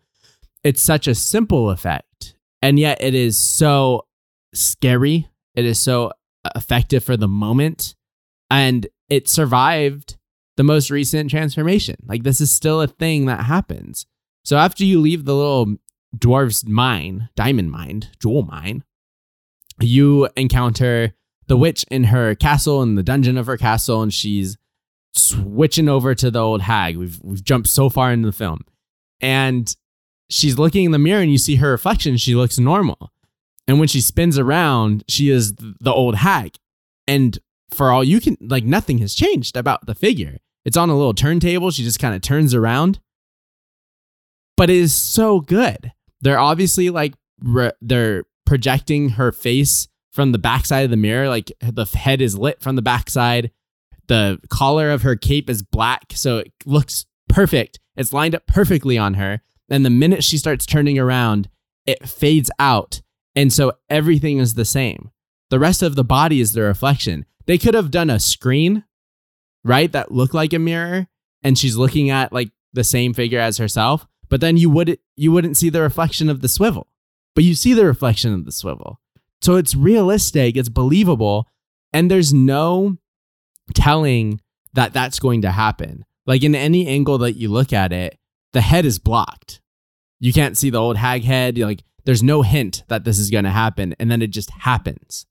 it's 0.63 0.81
such 0.81 1.07
a 1.07 1.13
simple 1.13 1.69
effect 1.69 2.35
and 2.63 2.79
yet 2.79 3.01
it 3.01 3.13
is 3.13 3.37
so 3.37 4.07
scary. 4.53 5.27
It 5.53 5.65
is 5.65 5.79
so 5.79 6.11
effective 6.55 7.03
for 7.03 7.17
the 7.17 7.27
moment 7.27 7.93
and 8.49 8.87
it 9.09 9.29
survived 9.29 10.17
the 10.57 10.63
most 10.63 10.89
recent 10.89 11.29
transformation. 11.29 11.95
Like 12.05 12.23
this 12.23 12.41
is 12.41 12.51
still 12.51 12.81
a 12.81 12.87
thing 12.87 13.25
that 13.27 13.45
happens. 13.45 14.05
So 14.43 14.57
after 14.57 14.83
you 14.83 14.99
leave 14.99 15.25
the 15.25 15.35
little 15.35 15.75
dwarf's 16.17 16.67
mine, 16.67 17.29
diamond 17.35 17.71
mine, 17.71 18.03
jewel 18.19 18.43
mine, 18.43 18.83
you 19.79 20.27
encounter 20.35 21.13
the 21.47 21.57
witch 21.57 21.85
in 21.89 22.05
her 22.05 22.35
castle 22.35 22.81
in 22.81 22.95
the 22.95 23.03
dungeon 23.03 23.37
of 23.37 23.45
her 23.45 23.57
castle, 23.57 24.01
and 24.01 24.13
she's 24.13 24.57
switching 25.13 25.87
over 25.87 26.13
to 26.15 26.29
the 26.29 26.39
old 26.39 26.61
hag. 26.61 26.97
We've 26.97 27.19
we've 27.23 27.43
jumped 27.43 27.69
so 27.69 27.89
far 27.89 28.11
into 28.11 28.27
the 28.27 28.33
film, 28.33 28.61
and 29.21 29.73
she's 30.29 30.57
looking 30.57 30.85
in 30.85 30.91
the 30.91 30.99
mirror, 30.99 31.21
and 31.21 31.31
you 31.31 31.37
see 31.37 31.55
her 31.55 31.71
reflection. 31.71 32.17
She 32.17 32.35
looks 32.35 32.57
normal, 32.57 33.11
and 33.67 33.79
when 33.79 33.87
she 33.87 34.01
spins 34.01 34.37
around, 34.37 35.03
she 35.07 35.29
is 35.29 35.53
the 35.55 35.93
old 35.93 36.15
hag, 36.15 36.55
and 37.07 37.37
for 37.69 37.91
all 37.91 38.03
you 38.03 38.19
can, 38.19 38.37
like 38.41 38.63
nothing 38.63 38.97
has 38.99 39.13
changed 39.13 39.55
about 39.55 39.85
the 39.85 39.95
figure. 39.95 40.39
It's 40.67 40.75
on 40.75 40.89
a 40.89 40.97
little 40.97 41.13
turntable. 41.13 41.71
She 41.71 41.85
just 41.85 41.97
kind 41.97 42.13
of 42.13 42.21
turns 42.21 42.53
around, 42.53 42.99
but 44.57 44.69
it 44.69 44.75
is 44.75 44.93
so 44.93 45.39
good. 45.39 45.93
They're 46.19 46.37
obviously 46.37 46.89
like 46.89 47.13
re- 47.41 47.71
they're 47.79 48.25
projecting 48.45 49.11
her 49.11 49.31
face 49.31 49.87
from 50.11 50.33
the 50.33 50.37
backside 50.37 50.83
of 50.83 50.91
the 50.91 50.97
mirror. 50.97 51.29
Like 51.29 51.53
the 51.61 51.85
head 51.85 52.21
is 52.21 52.37
lit 52.37 52.61
from 52.61 52.75
the 52.75 52.81
backside. 52.81 53.51
The 54.07 54.41
collar 54.49 54.91
of 54.91 55.03
her 55.03 55.15
cape 55.15 55.49
is 55.49 55.63
black, 55.63 56.07
so 56.13 56.39
it 56.39 56.51
looks 56.65 57.05
perfect. 57.29 57.79
It's 57.95 58.11
lined 58.11 58.35
up 58.35 58.45
perfectly 58.45 58.97
on 58.97 59.13
her. 59.13 59.41
And 59.69 59.85
the 59.85 59.89
minute 59.89 60.25
she 60.25 60.37
starts 60.37 60.65
turning 60.65 60.99
around, 60.99 61.47
it 61.85 62.09
fades 62.09 62.51
out. 62.59 63.01
And 63.37 63.53
so 63.53 63.71
everything 63.89 64.39
is 64.39 64.55
the 64.55 64.65
same. 64.65 65.11
The 65.49 65.59
rest 65.59 65.81
of 65.81 65.95
the 65.95 66.03
body 66.03 66.41
is 66.41 66.51
the 66.51 66.63
reflection. 66.63 67.25
They 67.45 67.57
could 67.57 67.73
have 67.73 67.89
done 67.89 68.09
a 68.09 68.19
screen, 68.19 68.83
right? 69.67 69.91
That 69.91 70.11
look 70.11 70.33
like 70.33 70.53
a 70.53 70.59
mirror 70.59 71.07
and 71.43 71.57
she's 71.57 71.75
looking 71.75 72.09
at 72.09 72.33
like 72.33 72.51
the 72.73 72.83
same 72.83 73.13
figure 73.13 73.39
as 73.39 73.57
herself, 73.57 74.07
but 74.29 74.41
then 74.41 74.57
you 74.57 74.69
would 74.69 74.99
you 75.15 75.31
wouldn't 75.31 75.57
see 75.57 75.69
the 75.69 75.81
reflection 75.81 76.29
of 76.29 76.41
the 76.41 76.49
swivel. 76.49 76.87
But 77.35 77.43
you 77.43 77.53
see 77.53 77.73
the 77.73 77.85
reflection 77.85 78.33
of 78.33 78.45
the 78.45 78.51
swivel. 78.51 78.99
So 79.41 79.55
it's 79.55 79.75
realistic, 79.75 80.57
it's 80.57 80.69
believable, 80.69 81.47
and 81.93 82.09
there's 82.09 82.33
no 82.33 82.97
telling 83.75 84.41
that 84.73 84.93
that's 84.93 85.19
going 85.19 85.41
to 85.43 85.51
happen. 85.51 86.05
Like 86.25 86.43
in 86.43 86.55
any 86.55 86.87
angle 86.87 87.19
that 87.19 87.37
you 87.37 87.49
look 87.49 87.71
at 87.73 87.93
it, 87.93 88.17
the 88.53 88.61
head 88.61 88.85
is 88.85 88.99
blocked. 88.99 89.61
You 90.19 90.33
can't 90.33 90.57
see 90.57 90.69
the 90.69 90.79
old 90.79 90.97
hag 90.97 91.23
head. 91.23 91.57
Like 91.57 91.83
there's 92.05 92.23
no 92.23 92.41
hint 92.41 92.83
that 92.87 93.03
this 93.03 93.19
is 93.19 93.29
going 93.29 93.43
to 93.43 93.51
happen. 93.51 93.95
And 93.99 94.09
then 94.09 94.21
it 94.21 94.31
just 94.31 94.49
happens. 94.49 95.25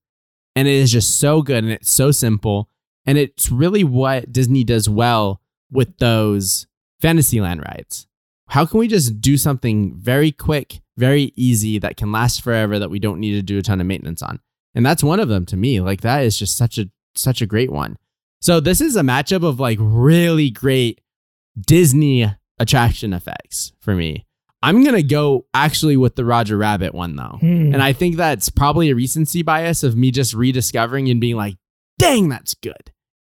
And 0.54 0.66
it 0.66 0.74
is 0.74 0.92
just 0.92 1.18
so 1.18 1.42
good 1.42 1.64
and 1.64 1.72
it's 1.72 1.92
so 1.92 2.10
simple. 2.10 2.70
And 3.06 3.16
it's 3.18 3.50
really 3.50 3.84
what 3.84 4.32
Disney 4.32 4.64
does 4.64 4.88
well 4.88 5.40
with 5.70 5.98
those 5.98 6.66
Fantasyland 7.00 7.60
rides. 7.66 8.06
How 8.48 8.64
can 8.66 8.78
we 8.80 8.88
just 8.88 9.20
do 9.20 9.36
something 9.36 9.94
very 9.96 10.32
quick, 10.32 10.80
very 10.96 11.32
easy 11.36 11.78
that 11.78 11.96
can 11.96 12.12
last 12.12 12.42
forever 12.42 12.78
that 12.78 12.90
we 12.90 12.98
don't 12.98 13.20
need 13.20 13.32
to 13.34 13.42
do 13.42 13.58
a 13.58 13.62
ton 13.62 13.80
of 13.80 13.86
maintenance 13.86 14.22
on? 14.22 14.40
And 14.74 14.84
that's 14.84 15.02
one 15.04 15.20
of 15.20 15.28
them 15.28 15.46
to 15.46 15.56
me. 15.56 15.80
Like 15.80 16.00
that 16.02 16.24
is 16.24 16.38
just 16.38 16.56
such 16.56 16.78
a 16.78 16.90
such 17.14 17.40
a 17.40 17.46
great 17.46 17.70
one. 17.72 17.96
So 18.40 18.60
this 18.60 18.80
is 18.80 18.94
a 18.96 19.00
matchup 19.02 19.42
of 19.44 19.58
like 19.58 19.78
really 19.80 20.50
great 20.50 21.00
Disney 21.60 22.30
attraction 22.58 23.12
effects 23.12 23.72
for 23.80 23.94
me. 23.94 24.26
I'm 24.62 24.84
gonna 24.84 25.02
go 25.02 25.46
actually 25.54 25.96
with 25.96 26.16
the 26.16 26.24
Roger 26.24 26.56
Rabbit 26.56 26.94
one 26.94 27.16
though, 27.16 27.38
Hmm. 27.40 27.72
and 27.74 27.82
I 27.82 27.92
think 27.92 28.16
that's 28.16 28.48
probably 28.48 28.90
a 28.90 28.94
recency 28.94 29.42
bias 29.42 29.82
of 29.82 29.96
me 29.96 30.10
just 30.10 30.34
rediscovering 30.34 31.08
and 31.08 31.20
being 31.20 31.36
like, 31.36 31.56
"Dang, 31.98 32.28
that's 32.28 32.54
good," 32.54 32.90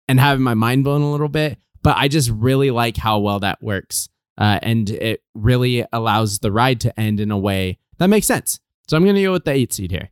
and 0.07 0.19
having 0.19 0.43
my 0.43 0.53
mind 0.53 0.83
blown 0.83 1.01
a 1.01 1.11
little 1.11 1.29
bit. 1.29 1.57
But 1.83 1.97
I 1.97 2.07
just 2.07 2.29
really 2.29 2.71
like 2.71 2.97
how 2.97 3.19
well 3.19 3.39
that 3.39 3.61
works, 3.61 4.09
uh, 4.37 4.59
and 4.61 4.89
it 4.89 5.21
really 5.33 5.85
allows 5.93 6.39
the 6.39 6.51
ride 6.51 6.81
to 6.81 6.99
end 6.99 7.19
in 7.19 7.31
a 7.31 7.37
way 7.37 7.77
that 7.97 8.07
makes 8.07 8.27
sense. 8.27 8.59
So 8.87 8.97
I'm 8.97 9.05
gonna 9.05 9.21
go 9.21 9.31
with 9.31 9.45
the 9.45 9.51
eight 9.51 9.73
seed 9.73 9.91
here. 9.91 10.09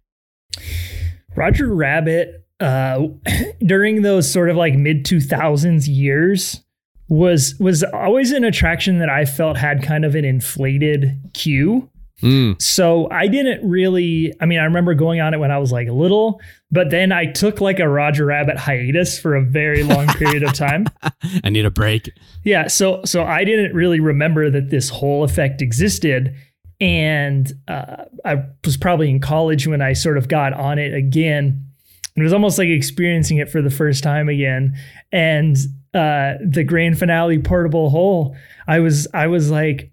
Roger 1.36 1.74
Rabbit, 1.74 2.46
uh, 2.60 3.08
during 3.60 4.02
those 4.02 4.32
sort 4.32 4.50
of 4.50 4.56
like 4.56 4.76
mid 4.76 5.06
2000s 5.06 5.88
years, 5.88 6.64
was 7.08 7.56
was 7.60 7.84
always 7.84 8.32
an 8.32 8.44
attraction 8.44 9.00
that 9.00 9.10
I 9.10 9.26
felt 9.26 9.58
had 9.58 9.84
kind 9.84 10.06
of 10.06 10.16
an 10.16 10.26
inflated 10.26 11.20
queue. 11.34 11.90
Mm. 12.22 12.62
So 12.62 13.10
I 13.12 13.28
didn't 13.28 13.68
really. 13.68 14.34
I 14.40 14.46
mean, 14.46 14.60
I 14.60 14.64
remember 14.64 14.94
going 14.94 15.20
on 15.20 15.34
it 15.34 15.38
when 15.38 15.52
I 15.52 15.58
was 15.58 15.72
like 15.72 15.90
little, 15.90 16.40
but 16.72 16.90
then 16.90 17.12
I 17.12 17.26
took 17.26 17.60
like 17.60 17.80
a 17.80 17.90
Roger 17.90 18.26
Rabbit 18.26 18.58
hiatus 18.58 19.20
for 19.20 19.36
a 19.36 19.42
very 19.42 19.84
long 19.84 20.08
period 20.08 20.44
of 20.44 20.54
time. 20.54 20.88
I 21.44 21.50
need 21.50 21.66
a 21.66 21.72
break. 21.72 22.10
Yeah, 22.44 22.68
so 22.68 23.02
so 23.04 23.24
I 23.24 23.44
didn't 23.44 23.74
really 23.74 24.00
remember 24.00 24.50
that 24.50 24.70
this 24.70 24.90
whole 24.90 25.24
effect 25.24 25.62
existed, 25.62 26.36
and 26.80 27.52
uh, 27.68 28.06
I 28.24 28.44
was 28.64 28.78
probably 28.78 29.10
in 29.10 29.20
college 29.20 29.68
when 29.68 29.82
I 29.82 29.94
sort 29.94 30.18
of 30.18 30.28
got 30.28 30.54
on 30.54 30.80
it 30.80 30.94
again. 30.94 31.62
It 32.16 32.24
was 32.24 32.32
almost 32.32 32.58
like 32.58 32.70
experiencing 32.70 33.38
it 33.38 33.50
for 33.50 33.62
the 33.62 33.70
first 33.70 34.04
time 34.04 34.30
again, 34.30 34.78
and 35.12 35.58
uh, 35.94 36.36
the 36.46 36.64
grand 36.66 36.98
finale 36.98 37.40
portable 37.40 37.90
hole. 37.90 38.36
I 38.68 38.80
was 38.80 39.06
I 39.14 39.28
was 39.28 39.52
like, 39.52 39.92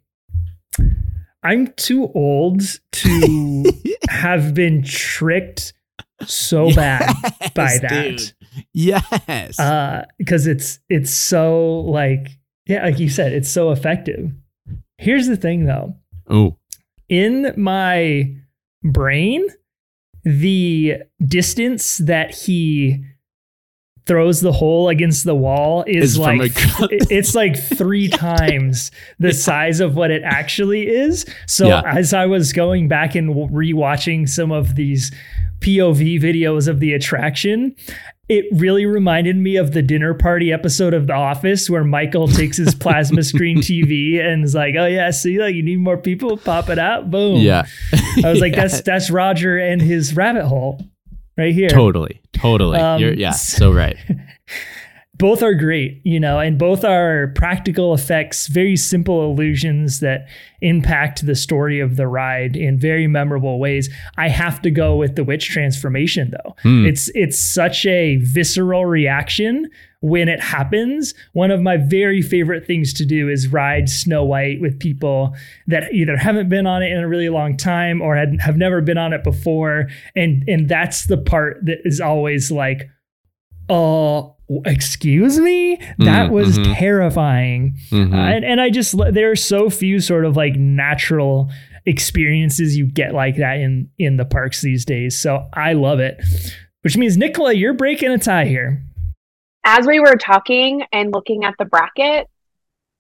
I'm 1.43 1.69
too 1.77 2.11
old 2.15 2.63
to 2.93 3.65
have 4.09 4.55
been 4.55 4.83
tricked 4.83 5.73
so 6.27 6.73
bad 6.73 7.15
by 7.55 7.79
that 7.79 7.89
dude. 7.89 8.33
Yes. 8.73 9.59
uh 9.59 10.05
because 10.19 10.47
it's 10.47 10.79
it's 10.89 11.11
so 11.11 11.81
like 11.81 12.39
yeah 12.67 12.85
like 12.85 12.99
you 12.99 13.09
said 13.09 13.33
it's 13.33 13.49
so 13.51 13.71
effective 13.71 14.31
here's 14.99 15.27
the 15.27 15.37
thing 15.37 15.65
though 15.65 15.95
oh. 16.29 16.57
in 17.09 17.53
my 17.57 18.35
brain 18.85 19.49
the 20.25 20.99
distance 21.25 21.97
that 21.99 22.35
he 22.35 23.05
throws 24.07 24.41
the 24.41 24.53
hole 24.53 24.89
against 24.89 25.25
the 25.25 25.35
wall 25.35 25.85
is, 25.87 26.19
like 26.19 26.53
it's 26.91 27.35
like 27.35 27.57
three 27.57 28.09
times 28.09 28.91
the 29.21 29.33
size 29.33 29.79
of 29.81 29.95
what 29.95 30.11
it 30.11 30.23
actually 30.25 30.89
is 30.89 31.25
so 31.47 31.69
Yeah. 31.69 31.83
as 31.87 32.13
i 32.13 32.27
was 32.27 32.53
going 32.53 32.89
back 32.89 33.15
and 33.15 33.31
rewatching 33.53 34.29
some 34.29 34.51
of 34.51 34.75
these 34.75 35.13
pov 35.61 36.21
videos 36.21 36.67
of 36.67 36.81
the 36.81 36.93
attraction 36.95 37.77
it 38.29 38.47
really 38.53 38.87
reminded 38.87 39.37
me 39.37 39.57
of 39.57 39.73
the 39.73 39.83
dinner 39.83 40.15
party 40.15 40.53
episode 40.53 40.95
of 40.95 41.07
The 41.07 41.13
Office 41.13 41.69
where 41.69 41.85
Michael 41.85 42.29
takes 42.29 42.57
his 42.57 42.75
plasma 42.75 43.23
screen 43.33 43.59
TV 43.59 44.19
and 44.25 44.43
is 44.45 44.55
like, 44.55 44.75
"Oh 44.79 44.87
yeah, 44.87 45.11
see, 45.11 45.39
like 45.39 45.55
you 45.55 45.63
need 45.63 45.81
more 45.81 45.99
people, 45.99 46.39
pop 46.39 46.71
it 46.71 46.79
out, 46.79 47.11
boom." 47.11 47.41
Yeah. 47.41 47.67
I 48.25 48.31
was 48.31 48.41
like, 48.41 48.53
Yeah. 48.57 48.63
"That's 48.69 48.81
that's 48.83 49.11
Roger 49.11 49.59
and 49.59 49.83
his 49.83 50.17
rabbit 50.17 50.47
hole, 50.47 50.81
right 51.37 51.55
here." 51.55 51.69
Totally. 51.69 52.21
Totally. 52.33 52.79
Um, 52.79 53.01
You're 53.01 53.15
yeah, 53.15 53.31
so 53.33 53.73
right. 53.73 53.97
both 55.23 55.43
are 55.43 55.55
great, 55.55 56.01
you 56.05 56.19
know, 56.19 56.41
and 56.41 56.59
both 56.59 56.85
are 56.85 57.29
practical 57.37 57.95
effects, 57.95 58.49
very 58.49 58.77
simple 58.77 59.25
illusions 59.31 60.01
that 60.01 60.27
impact 60.63 61.25
the 61.25 61.37
story 61.37 61.79
of 61.79 61.95
the 61.95 62.09
ride 62.09 62.57
in 62.57 62.77
very 62.77 63.07
memorable 63.07 63.61
ways. 63.61 63.89
I 64.17 64.29
have 64.29 64.61
to 64.63 64.71
go 64.71 64.97
with 64.97 65.15
the 65.15 65.23
witch 65.23 65.49
transformation 65.49 66.33
though. 66.33 66.57
Hmm. 66.63 66.87
It's 66.87 67.09
it's 67.15 67.39
such 67.39 67.87
a 67.87 68.17
visceral 68.17 68.87
reaction 68.87 69.71
when 70.03 70.29
it 70.29 70.41
happens. 70.41 71.15
One 71.33 71.51
of 71.51 71.61
my 71.63 71.77
very 71.79 72.21
favorite 72.23 72.67
things 72.67 72.93
to 72.95 73.07
do 73.07 73.29
is 73.29 73.49
ride 73.49 73.89
Snow 73.89 74.25
White 74.25 74.61
with 74.61 74.79
people 74.79 75.35
that 75.69 75.93
either 75.95 76.17
haven't 76.17 76.49
been 76.49 76.67
on 76.67 76.83
it 76.83 76.93
in 76.93 76.99
a 76.99 77.09
really 77.09 77.29
long 77.31 77.57
time 77.57 78.03
or 78.03 78.17
had, 78.17 78.41
have 78.41 78.57
never 78.57 78.81
been 78.83 78.99
on 78.99 79.13
it 79.13 79.23
before 79.25 79.87
and 80.17 80.43
and 80.49 80.69
that's 80.69 81.07
the 81.07 81.17
part 81.17 81.65
that 81.65 81.79
is 81.85 82.01
always 82.01 82.51
like 82.51 82.89
oh 83.69 84.37
excuse 84.67 85.39
me 85.39 85.77
that 85.99 86.29
Mhm, 86.29 86.31
was 86.31 86.59
mhm. 86.59 86.75
terrifying 86.75 87.77
Mhm. 87.91 88.13
uh, 88.13 88.17
and, 88.17 88.45
and 88.45 88.61
i 88.61 88.69
just 88.71 88.95
there 89.13 89.31
are 89.31 89.37
so 89.37 89.71
few 89.71 90.01
sort 90.01 90.25
of 90.25 90.37
like 90.37 90.57
natural 90.57 91.51
experiences 91.87 92.77
you 92.77 92.87
get 92.87 93.15
like 93.15 93.37
that 93.37 93.59
in 93.61 93.89
in 93.99 94.17
the 94.17 94.25
parks 94.25 94.61
these 94.61 94.85
days 94.85 95.17
so 95.17 95.49
i 95.55 95.73
love 95.73 96.01
it 96.01 96.21
which 96.83 96.97
means 96.97 97.17
nicola 97.17 97.53
you're 97.55 97.73
breaking 97.73 98.11
a 98.11 98.19
tie 98.19 98.45
here 98.47 98.83
As 99.65 99.87
we 99.87 100.01
were 100.01 100.17
talking 100.17 100.83
and 100.93 101.13
looking 101.13 101.45
at 101.45 101.55
the 101.59 101.65
bracket, 101.65 102.29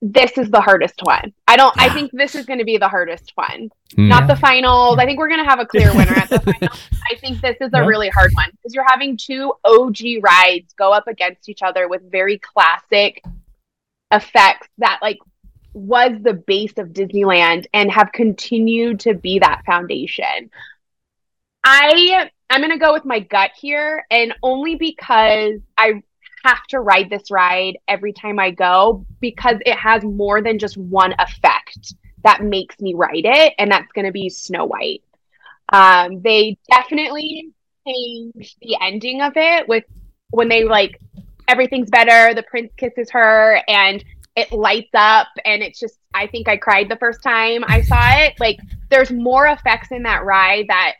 this 0.00 0.36
is 0.36 0.50
the 0.50 0.60
hardest 0.60 1.00
one. 1.02 1.32
I 1.46 1.56
don't. 1.56 1.72
I 1.80 1.88
think 1.88 2.10
this 2.12 2.34
is 2.34 2.44
going 2.46 2.58
to 2.58 2.64
be 2.64 2.76
the 2.76 2.88
hardest 2.88 3.32
one. 3.36 3.70
Hmm. 3.94 4.08
Not 4.08 4.26
the 4.26 4.34
finals. 4.36 4.98
I 4.98 5.04
think 5.06 5.18
we're 5.18 5.28
going 5.28 5.44
to 5.44 5.48
have 5.48 5.60
a 5.60 5.66
clear 5.66 5.94
winner 5.94 6.12
at 6.14 6.28
the 6.28 6.40
final. 6.60 6.74
I 7.10 7.14
think 7.16 7.40
this 7.40 7.56
is 7.60 7.70
a 7.72 7.78
Yeah. 7.78 7.86
really 7.86 8.08
hard 8.08 8.32
one 8.34 8.50
because 8.52 8.74
you're 8.74 8.86
having 8.88 9.16
two 9.16 9.52
OG 9.64 9.98
rides 10.22 10.72
go 10.74 10.92
up 10.92 11.06
against 11.06 11.48
each 11.48 11.62
other 11.62 11.88
with 11.88 12.10
very 12.10 12.38
classic 12.38 13.22
effects 14.10 14.68
that 14.78 14.98
like 15.02 15.18
was 15.72 16.12
the 16.22 16.34
base 16.34 16.74
of 16.78 16.88
Disneyland 16.88 17.66
and 17.72 17.90
have 17.90 18.10
continued 18.12 19.00
to 19.00 19.14
be 19.14 19.38
that 19.38 19.62
foundation. 19.64 20.50
I 21.64 22.28
I'm 22.50 22.60
going 22.60 22.72
to 22.72 22.78
go 22.78 22.92
with 22.92 23.04
my 23.04 23.20
gut 23.20 23.52
here 23.58 24.04
and 24.10 24.34
only 24.42 24.74
because 24.74 25.60
I 25.78 26.02
have 26.44 26.62
to 26.68 26.80
ride 26.80 27.10
this 27.10 27.30
ride 27.30 27.78
every 27.88 28.12
time 28.12 28.38
I 28.38 28.50
go 28.50 29.06
because 29.20 29.56
it 29.64 29.76
has 29.76 30.02
more 30.04 30.42
than 30.42 30.58
just 30.58 30.76
one 30.76 31.14
effect 31.18 31.94
that 32.24 32.42
makes 32.42 32.80
me 32.80 32.94
ride 32.94 33.24
it, 33.24 33.54
and 33.58 33.70
that's 33.70 33.90
going 33.92 34.06
to 34.06 34.12
be 34.12 34.28
Snow 34.28 34.64
White. 34.64 35.02
Um, 35.72 36.20
they 36.22 36.56
definitely 36.70 37.52
changed 37.86 38.56
the 38.60 38.76
ending 38.80 39.22
of 39.22 39.32
it 39.36 39.68
with 39.68 39.84
when 40.30 40.48
they 40.48 40.64
like 40.64 41.00
everything's 41.48 41.90
better, 41.90 42.34
the 42.34 42.42
prince 42.44 42.72
kisses 42.76 43.10
her, 43.10 43.60
and 43.68 44.04
it 44.36 44.52
lights 44.52 44.90
up, 44.94 45.28
and 45.44 45.62
it's 45.62 45.78
just 45.78 45.98
I 46.14 46.26
think 46.26 46.48
I 46.48 46.56
cried 46.56 46.88
the 46.88 46.96
first 46.96 47.22
time 47.22 47.64
I 47.66 47.82
saw 47.82 48.18
it. 48.18 48.34
Like 48.38 48.58
there's 48.90 49.10
more 49.10 49.46
effects 49.46 49.90
in 49.90 50.02
that 50.04 50.24
ride 50.24 50.66
that 50.68 50.94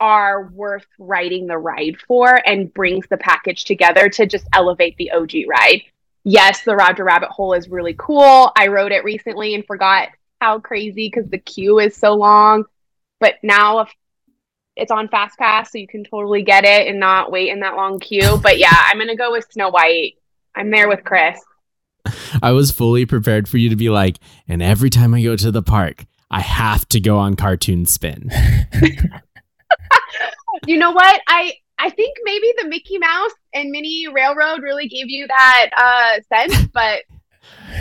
are 0.00 0.48
worth 0.48 0.86
writing 0.98 1.46
the 1.46 1.58
ride 1.58 1.96
for 2.06 2.40
and 2.46 2.72
brings 2.72 3.06
the 3.08 3.16
package 3.16 3.64
together 3.64 4.08
to 4.08 4.26
just 4.26 4.46
elevate 4.52 4.96
the 4.96 5.10
OG 5.10 5.32
ride. 5.48 5.82
Yes, 6.24 6.62
the 6.62 6.76
Roger 6.76 7.04
Rabbit 7.04 7.30
hole 7.30 7.54
is 7.54 7.68
really 7.68 7.94
cool. 7.98 8.52
I 8.56 8.68
rode 8.68 8.92
it 8.92 9.04
recently 9.04 9.54
and 9.54 9.66
forgot 9.66 10.08
how 10.40 10.60
crazy 10.60 11.10
because 11.12 11.30
the 11.30 11.38
queue 11.38 11.78
is 11.78 11.96
so 11.96 12.14
long. 12.14 12.64
But 13.20 13.34
now 13.42 13.80
if 13.80 13.94
it's 14.76 14.92
on 14.92 15.08
Fast 15.08 15.38
Pass, 15.38 15.72
so 15.72 15.78
you 15.78 15.88
can 15.88 16.04
totally 16.04 16.42
get 16.42 16.64
it 16.64 16.86
and 16.86 17.00
not 17.00 17.32
wait 17.32 17.50
in 17.50 17.60
that 17.60 17.76
long 17.76 17.98
queue. 17.98 18.38
But 18.42 18.58
yeah, 18.58 18.74
I'm 18.74 18.98
gonna 18.98 19.16
go 19.16 19.32
with 19.32 19.46
Snow 19.50 19.70
White. 19.70 20.14
I'm 20.54 20.70
there 20.70 20.88
with 20.88 21.04
Chris. 21.04 21.40
I 22.42 22.52
was 22.52 22.70
fully 22.70 23.04
prepared 23.04 23.48
for 23.48 23.58
you 23.58 23.68
to 23.68 23.76
be 23.76 23.90
like, 23.90 24.18
and 24.46 24.62
every 24.62 24.90
time 24.90 25.14
I 25.14 25.22
go 25.22 25.36
to 25.36 25.50
the 25.50 25.62
park, 25.62 26.06
I 26.30 26.40
have 26.40 26.86
to 26.88 27.00
go 27.00 27.18
on 27.18 27.36
cartoon 27.36 27.86
spin. 27.86 28.30
you 30.66 30.78
know 30.78 30.90
what? 30.92 31.20
I 31.28 31.52
I 31.78 31.90
think 31.90 32.16
maybe 32.24 32.52
the 32.62 32.68
Mickey 32.68 32.98
Mouse 32.98 33.30
and 33.54 33.70
Minnie 33.70 34.06
Railroad 34.12 34.62
really 34.62 34.88
gave 34.88 35.08
you 35.08 35.26
that 35.28 35.70
uh, 35.76 36.20
sense, 36.36 36.66
but 36.74 37.02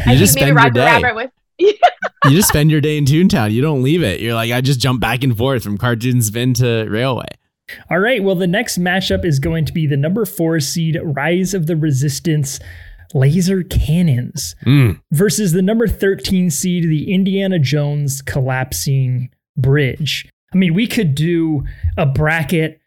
You 0.06 0.12
I 0.14 0.16
just 0.16 0.34
think 0.34 0.46
maybe 0.48 0.48
spend 0.48 0.48
your 0.48 0.56
Roger 0.56 0.74
day. 0.74 0.86
Rabbit 1.04 1.16
was. 1.16 1.30
you 1.60 2.32
just 2.32 2.50
spend 2.50 2.70
your 2.70 2.82
day 2.82 2.98
in 2.98 3.06
Toontown. 3.06 3.52
You 3.52 3.62
don't 3.64 3.82
leave 3.82 4.04
it. 4.04 4.20
You're 4.20 4.36
like, 4.36 4.52
I 4.52 4.62
just 4.62 4.80
jump 4.80 5.02
back 5.02 5.24
and 5.24 5.36
forth 5.36 5.64
from 5.64 5.78
cartoon 5.80 6.22
spin 6.22 6.54
to 6.56 6.86
railway. 6.88 7.26
All 7.90 7.98
right. 8.00 8.24
Well, 8.24 8.36
the 8.36 8.46
next 8.48 8.78
matchup 8.80 9.26
is 9.26 9.40
going 9.40 9.66
to 9.66 9.74
be 9.74 9.88
the 9.88 9.98
number 9.98 10.26
four 10.26 10.60
seed 10.60 11.00
Rise 11.04 11.56
of 11.56 11.66
the 11.66 11.76
Resistance 11.76 12.60
Laser 13.16 13.64
Cannons 13.64 14.56
Mm. 14.66 15.02
versus 15.12 15.52
the 15.54 15.62
number 15.64 15.88
13 15.88 16.52
seed, 16.52 16.84
the 16.84 17.12
Indiana 17.12 17.58
Jones 17.58 18.22
Collapsing 18.22 19.30
Bridge. 19.58 20.30
I 20.54 20.58
mean, 20.58 20.74
we 20.74 20.88
could 20.88 21.14
do 21.16 21.64
a 21.98 22.06
bracket 22.06 22.80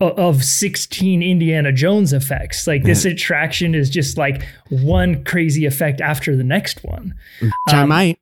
of 0.00 0.44
16 0.44 1.22
Indiana 1.22 1.72
Jones 1.72 2.12
effects. 2.12 2.66
Like 2.66 2.82
this 2.82 3.04
attraction 3.06 3.74
is 3.74 3.88
just 3.88 4.18
like 4.18 4.42
one 4.68 5.24
crazy 5.24 5.64
effect 5.64 6.00
after 6.02 6.36
the 6.36 6.44
next 6.44 6.84
one. 6.84 7.14
I 7.68 7.82
Um, 7.82 7.88
might. 7.88 8.18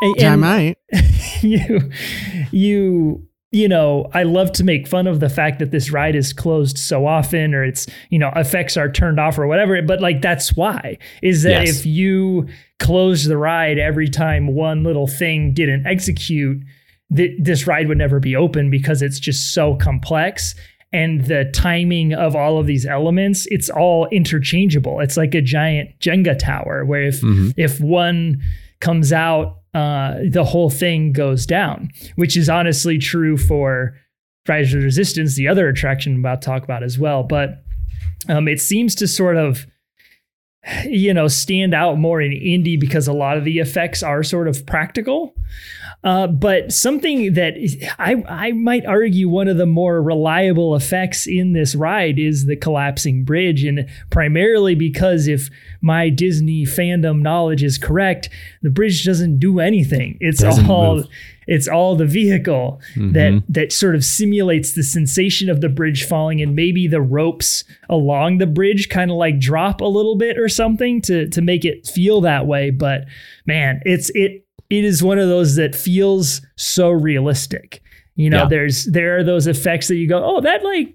And- 0.00 0.22
I 0.22 0.36
might. 0.36 0.78
you 1.42 1.90
you 2.52 3.26
you 3.52 3.68
know 3.68 4.10
i 4.12 4.22
love 4.24 4.50
to 4.52 4.64
make 4.64 4.86
fun 4.88 5.06
of 5.06 5.20
the 5.20 5.28
fact 5.28 5.58
that 5.60 5.70
this 5.70 5.90
ride 5.92 6.16
is 6.16 6.32
closed 6.32 6.76
so 6.76 7.06
often 7.06 7.54
or 7.54 7.62
it's 7.64 7.86
you 8.10 8.18
know 8.18 8.30
effects 8.34 8.76
are 8.76 8.90
turned 8.90 9.20
off 9.20 9.38
or 9.38 9.46
whatever 9.46 9.80
but 9.82 10.00
like 10.00 10.20
that's 10.20 10.56
why 10.56 10.98
is 11.22 11.42
that 11.44 11.64
Yes. 11.66 11.78
if 11.80 11.86
you 11.86 12.48
close 12.80 13.24
the 13.24 13.36
ride 13.36 13.78
every 13.78 14.08
time 14.08 14.48
one 14.48 14.82
little 14.82 15.06
thing 15.06 15.52
didn't 15.54 15.86
execute 15.86 16.60
th- 17.14 17.38
this 17.38 17.66
ride 17.66 17.88
would 17.88 17.98
never 17.98 18.18
be 18.20 18.34
open 18.34 18.70
because 18.70 19.02
it's 19.02 19.18
just 19.20 19.52
so 19.54 19.74
complex 19.76 20.54
and 20.92 21.24
the 21.26 21.44
timing 21.54 22.14
of 22.14 22.34
all 22.36 22.58
of 22.58 22.66
these 22.66 22.86
elements 22.86 23.46
it's 23.50 23.68
all 23.68 24.06
interchangeable 24.12 25.00
it's 25.00 25.16
like 25.16 25.34
a 25.34 25.40
giant 25.42 25.90
jenga 26.00 26.38
tower 26.38 26.84
where 26.84 27.02
if 27.02 27.20
Mhm. 27.20 27.52
if 27.56 27.80
one 27.80 28.40
comes 28.80 29.12
out, 29.12 29.58
uh, 29.74 30.18
the 30.30 30.44
whole 30.44 30.68
thing 30.68 31.10
goes 31.12 31.46
down, 31.46 31.88
which 32.16 32.36
is 32.36 32.48
honestly 32.50 32.98
true 32.98 33.36
for 33.38 33.94
Rise 34.46 34.72
of 34.74 34.80
the 34.80 34.84
Resistance, 34.84 35.34
the 35.34 35.48
other 35.48 35.66
attraction 35.68 36.12
I'm 36.14 36.20
about 36.20 36.42
to 36.42 36.46
talk 36.46 36.62
about 36.62 36.82
as 36.82 36.98
well. 36.98 37.22
But 37.22 37.62
um, 38.28 38.48
it 38.48 38.60
seems 38.60 38.94
to 38.96 39.08
sort 39.08 39.36
of, 39.38 39.66
you 40.84 41.14
know, 41.14 41.26
stand 41.28 41.72
out 41.74 41.98
more 41.98 42.20
in 42.20 42.32
Indy 42.32 42.76
because 42.76 43.06
a 43.08 43.12
lot 43.12 43.38
of 43.38 43.44
the 43.44 43.58
effects 43.60 44.02
are 44.02 44.22
sort 44.22 44.46
of 44.48 44.66
practical. 44.66 45.34
Uh, 46.04 46.26
but 46.26 46.72
something 46.72 47.32
that 47.34 47.54
I, 47.98 48.22
I 48.28 48.52
might 48.52 48.86
argue 48.86 49.28
one 49.28 49.48
of 49.48 49.56
the 49.56 49.66
more 49.66 50.00
reliable 50.02 50.76
effects 50.76 51.26
in 51.26 51.52
this 51.52 51.74
ride 51.74 52.18
is 52.18 52.46
the 52.46 52.54
collapsing 52.56 53.24
bridge. 53.24 53.64
And 53.64 53.88
primarily 54.10 54.74
because 54.74 55.26
if 55.26 55.48
my 55.80 56.08
Disney 56.10 56.64
fandom 56.64 57.22
knowledge 57.22 57.62
is 57.64 57.76
correct, 57.78 58.28
the 58.62 58.70
bridge 58.70 59.04
doesn't 59.04 59.38
do 59.40 59.58
anything. 59.58 60.16
It's 60.20 60.42
Doesn't 60.42 60.68
all 60.70 60.96
move. 60.96 61.06
it's 61.48 61.66
all 61.66 61.96
the 61.96 62.06
vehicle 62.06 62.80
that 62.96 63.32
Mhm. 63.32 63.42
that 63.48 63.72
sort 63.72 63.94
of 63.94 64.04
simulates 64.04 64.72
the 64.72 64.82
sensation 64.82 65.48
of 65.50 65.60
the 65.60 65.68
bridge 65.68 66.04
falling 66.04 66.40
and 66.40 66.54
maybe 66.54 66.86
the 66.86 67.00
ropes 67.00 67.64
along 67.88 68.38
the 68.38 68.46
bridge 68.46 68.88
kind 68.88 69.10
of 69.10 69.16
like 69.16 69.38
drop 69.40 69.80
a 69.80 69.84
little 69.86 70.16
bit 70.16 70.38
or 70.38 70.48
something 70.48 71.00
to 71.02 71.28
to 71.28 71.40
make 71.42 71.64
it 71.64 71.86
feel 71.86 72.20
that 72.20 72.46
way 72.46 72.70
but 72.70 73.04
man 73.46 73.80
it's 73.84 74.10
it 74.14 74.44
it 74.70 74.84
is 74.84 75.02
one 75.02 75.18
of 75.18 75.28
those 75.28 75.56
that 75.56 75.74
feels 75.74 76.40
so 76.56 76.90
realistic. 76.90 77.82
You 78.14 78.30
know 78.30 78.42
Yeah. 78.42 78.48
there's 78.48 78.84
there 78.86 79.18
are 79.18 79.22
those 79.24 79.46
effects 79.46 79.88
that 79.88 79.96
you 79.96 80.08
go 80.08 80.22
oh 80.24 80.40
that 80.40 80.64
like 80.64 80.94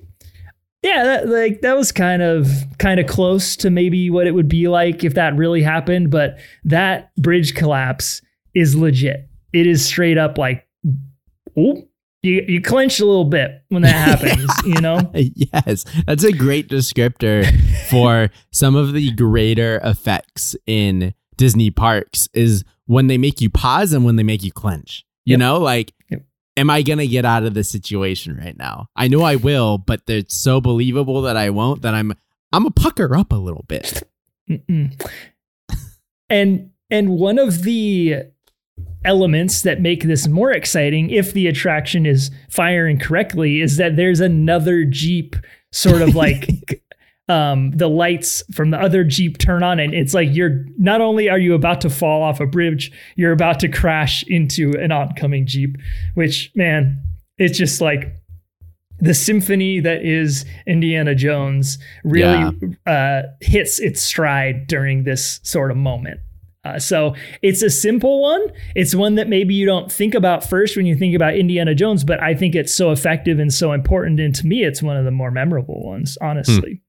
yeah 0.82 1.04
that 1.04 1.30
like 1.30 1.62
that 1.62 1.78
was 1.78 1.92
kind 1.92 2.24
of 2.24 2.48
kind 2.80 3.00
of 3.00 3.06
close 3.06 3.56
to 3.58 3.70
maybe 3.70 4.10
what 4.10 4.26
it 4.26 4.32
would 4.32 4.48
be 4.48 4.68
like 4.68 5.04
if 5.04 5.14
that 5.14 5.36
really 5.36 5.62
happened 5.62 6.10
but 6.10 6.40
that 6.64 7.16
bridge 7.18 7.54
collapse 7.54 8.22
is 8.56 8.76
legit. 8.76 9.30
It 9.54 9.68
is 9.68 9.86
straight 9.86 10.18
up 10.18 10.38
like 10.40 10.68
oh 11.56 11.84
you, 12.24 12.44
you 12.48 12.62
clench 12.62 13.00
a 13.00 13.06
little 13.06 13.26
bit 13.26 13.64
when 13.70 13.82
that 13.84 14.20
happens 14.20 14.50
you 14.66 14.82
know? 14.82 15.12
Yes, 15.14 15.86
that's 16.08 16.24
a 16.24 16.32
great 16.32 16.68
descriptor 16.70 17.46
for 17.90 18.30
some 18.52 18.76
of 18.76 18.94
the 18.94 19.12
greater 19.12 19.80
effects 19.84 20.56
in 20.66 21.14
Disney 21.38 21.70
parks 21.72 22.30
is 22.34 22.64
when 22.92 23.08
they 23.08 23.18
make 23.18 23.40
you 23.40 23.50
pause 23.50 23.94
and 23.94 24.04
when 24.04 24.18
they 24.18 24.24
make 24.24 24.44
you 24.44 24.52
clench. 24.52 25.06
You 25.24 25.32
Yep. 25.34 25.40
know, 25.40 25.60
like, 25.60 25.94
Yep. 26.10 26.24
am 26.58 26.70
I 26.70 26.82
going 26.82 27.00
to 27.00 27.08
get 27.08 27.24
out 27.26 27.44
of 27.44 27.54
this 27.54 27.70
situation 27.70 28.36
right 28.36 28.58
now? 28.58 28.88
I 28.96 29.08
know 29.08 29.22
I 29.22 29.38
will, 29.38 29.78
but 29.78 30.02
it's 30.08 30.36
so 30.36 30.60
believable 30.60 31.22
that 31.22 31.38
I 31.38 31.50
won't 31.52 31.82
that 31.84 31.94
I'm 31.94 32.14
I'm 32.52 32.66
a 32.66 32.72
pucker 32.72 33.16
up 33.16 33.32
a 33.32 33.36
little 33.38 33.64
bit. 33.68 34.04
And 36.30 36.70
and 36.90 37.10
one 37.10 37.38
of 37.40 37.64
the 37.64 38.24
elements 39.04 39.62
that 39.64 39.82
make 39.82 40.04
this 40.04 40.28
more 40.28 40.52
exciting 40.52 41.10
if 41.10 41.34
the 41.34 41.48
attraction 41.48 42.06
is 42.06 42.32
firing 42.50 42.98
correctly 43.00 43.62
is 43.62 43.78
that 43.78 43.96
there's 43.96 44.20
another 44.22 44.86
jeep 44.86 45.36
sort 45.72 46.02
of 46.02 46.16
like 46.16 46.82
um 47.30 47.72
the 47.72 47.88
lights 47.88 48.44
from 48.54 48.72
the 48.72 48.78
other 48.78 49.04
jeep 49.04 49.38
turn 49.38 49.64
on 49.64 49.80
and 49.80 49.94
it's 49.94 50.14
like 50.14 50.30
you're 50.32 50.66
not 50.78 51.02
only 51.02 51.30
are 51.30 51.38
you 51.38 51.54
about 51.54 51.80
to 51.82 51.90
fall 51.90 52.24
off 52.24 52.40
a 52.40 52.46
bridge 52.46 52.92
you're 53.16 53.32
about 53.32 53.60
to 53.60 53.70
crash 53.70 54.24
into 54.28 54.74
an 54.80 54.92
oncoming 54.92 55.46
jeep 55.46 55.78
which 56.16 56.52
man 56.56 57.00
it's 57.38 57.58
just 57.58 57.80
like 57.80 58.16
the 59.02 59.16
symphony 59.16 59.80
that 59.80 60.06
is 60.06 60.46
Indiana 60.68 61.16
Jones 61.16 61.80
really 62.04 62.76
uh, 62.86 63.24
hits 63.42 63.80
its 63.80 64.00
stride 64.00 64.68
during 64.68 65.04
this 65.04 65.40
sort 65.44 65.72
of 65.72 65.78
moment. 65.78 66.20
Uh, 66.64 66.78
so 66.78 67.16
it's 67.42 67.64
a 67.64 67.70
simple 67.72 68.22
one. 68.22 68.46
It's 68.76 68.94
one 68.94 69.16
that 69.16 69.28
maybe 69.28 69.56
you 69.56 69.66
don't 69.66 69.92
think 69.92 70.14
about 70.14 70.48
first 70.48 70.78
when 70.78 70.86
you 70.86 70.96
think 70.96 71.16
about 71.16 71.34
Indiana 71.36 71.74
Jones, 71.74 72.04
but 72.04 72.22
I 72.22 72.36
think 72.36 72.54
it's 72.54 72.76
so 72.76 72.92
effective 72.92 73.40
and 73.40 73.52
so 73.52 73.72
important. 73.72 74.20
And 74.20 74.36
to 74.36 74.46
me, 74.46 74.64
it's 74.64 74.84
one 74.84 74.96
of 74.96 75.04
the 75.04 75.12
more 75.12 75.32
memorable 75.32 75.84
ones, 75.84 76.20
honestly. 76.22 76.82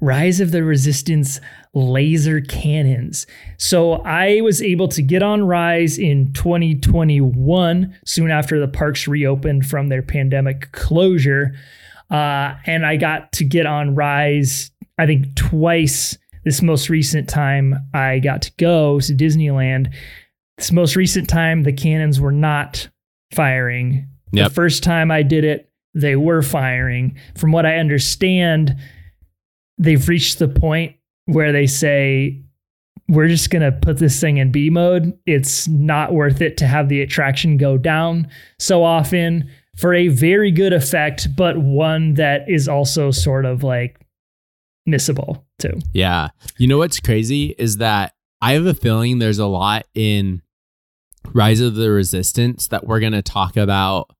Rise 0.00 0.40
of 0.40 0.52
the 0.52 0.62
Resistance 0.62 1.40
laser 1.74 2.40
cannons. 2.40 3.26
So 3.56 3.94
I 3.94 4.40
was 4.42 4.62
able 4.62 4.88
to 4.88 5.02
get 5.02 5.22
on 5.22 5.44
Rise 5.44 5.98
in 5.98 6.32
2021, 6.32 7.98
soon 8.04 8.30
after 8.30 8.60
the 8.60 8.68
parks 8.68 9.08
reopened 9.08 9.66
from 9.66 9.88
their 9.88 10.02
pandemic 10.02 10.72
closure. 10.72 11.54
Uh, 12.10 12.54
and 12.64 12.86
I 12.86 12.96
got 12.96 13.32
to 13.32 13.44
get 13.44 13.66
on 13.66 13.94
Rise, 13.94 14.70
I 14.98 15.06
think, 15.06 15.34
twice. 15.34 16.16
This 16.44 16.62
most 16.62 16.88
recent 16.88 17.28
time 17.28 17.74
I 17.92 18.20
got 18.20 18.42
to 18.42 18.52
go 18.56 19.00
to 19.00 19.12
Disneyland. 19.12 19.92
This 20.56 20.72
most 20.72 20.96
recent 20.96 21.28
time, 21.28 21.64
the 21.64 21.72
cannons 21.72 22.20
were 22.20 22.32
not 22.32 22.88
firing. 23.34 24.08
Yep. 24.32 24.48
The 24.48 24.54
first 24.54 24.82
time 24.82 25.10
I 25.10 25.22
did 25.22 25.44
it, 25.44 25.70
they 25.94 26.16
were 26.16 26.42
firing. 26.42 27.18
From 27.36 27.52
what 27.52 27.66
I 27.66 27.76
understand, 27.76 28.76
they've 29.78 30.08
reached 30.08 30.38
the 30.38 30.48
point 30.48 30.96
where 31.26 31.52
they 31.52 31.66
say, 31.66 32.42
we're 33.08 33.28
just 33.28 33.50
going 33.50 33.62
to 33.62 33.72
put 33.72 33.98
this 33.98 34.20
thing 34.20 34.36
in 34.36 34.52
B 34.52 34.68
mode. 34.68 35.18
It's 35.24 35.66
not 35.68 36.12
worth 36.12 36.40
it 36.42 36.56
to 36.58 36.66
have 36.66 36.88
the 36.88 37.00
attraction 37.00 37.56
go 37.56 37.78
down 37.78 38.28
so 38.58 38.84
often 38.84 39.50
for 39.76 39.94
a 39.94 40.08
very 40.08 40.50
good 40.50 40.72
effect, 40.72 41.28
but 41.36 41.56
one 41.56 42.14
that 42.14 42.50
is 42.50 42.68
also 42.68 43.10
sort 43.10 43.44
of 43.44 43.62
like 43.62 43.98
missable 44.86 45.42
too. 45.58 45.78
Yeah. 45.92 46.28
You 46.58 46.66
know 46.66 46.78
what's 46.78 47.00
crazy 47.00 47.54
is 47.58 47.78
that 47.78 48.14
I 48.42 48.52
have 48.52 48.66
a 48.66 48.74
feeling 48.74 49.18
there's 49.18 49.38
a 49.38 49.46
lot 49.46 49.86
in 49.94 50.42
Rise 51.32 51.60
of 51.60 51.76
the 51.76 51.90
Resistance 51.90 52.68
that 52.68 52.86
we're 52.86 53.00
going 53.00 53.12
to 53.12 53.22
talk 53.22 53.56
about 53.56 54.10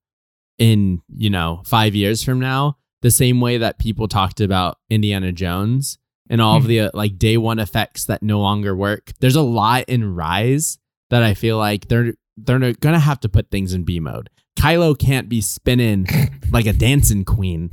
in, 0.59 1.02
you 1.14 1.30
know, 1.30 1.62
5 1.66 1.94
years 1.94 2.22
from 2.22 2.40
now, 2.40 2.78
the 3.03 3.11
same 3.11 3.40
way 3.40 3.59
that 3.59 3.78
people 3.78 4.09
talked 4.09 4.40
about 4.40 4.78
Indiana 4.90 5.32
Jones 5.32 5.99
and 6.30 6.40
all 6.40 6.57
of 6.57 6.66
the 6.66 6.80
uh, 6.80 6.90
like 6.94 7.18
day 7.18 7.36
1 7.36 7.59
effects 7.59 8.05
that 8.07 8.22
no 8.22 8.40
longer 8.40 8.76
work. 8.76 9.12
There's 9.20 9.36
a 9.36 9.42
lot 9.42 9.84
in 9.88 10.14
Rise 10.14 10.78
that 11.11 11.22
I 11.22 11.34
feel 11.34 11.59
like 11.59 11.88
they're 11.88 12.14
they're 12.36 12.59
to 12.72 12.99
have 12.99 13.20
to 13.20 13.28
put 13.28 13.51
things 13.51 13.72
in 13.72 13.84
B 13.84 13.99
mode. 13.99 14.30
Kylo 14.59 14.99
can't 14.99 15.28
be 15.28 15.40
spinning 15.40 16.07
like 16.53 16.66
a 16.66 16.72
dancing 16.72 17.24
queen 17.24 17.70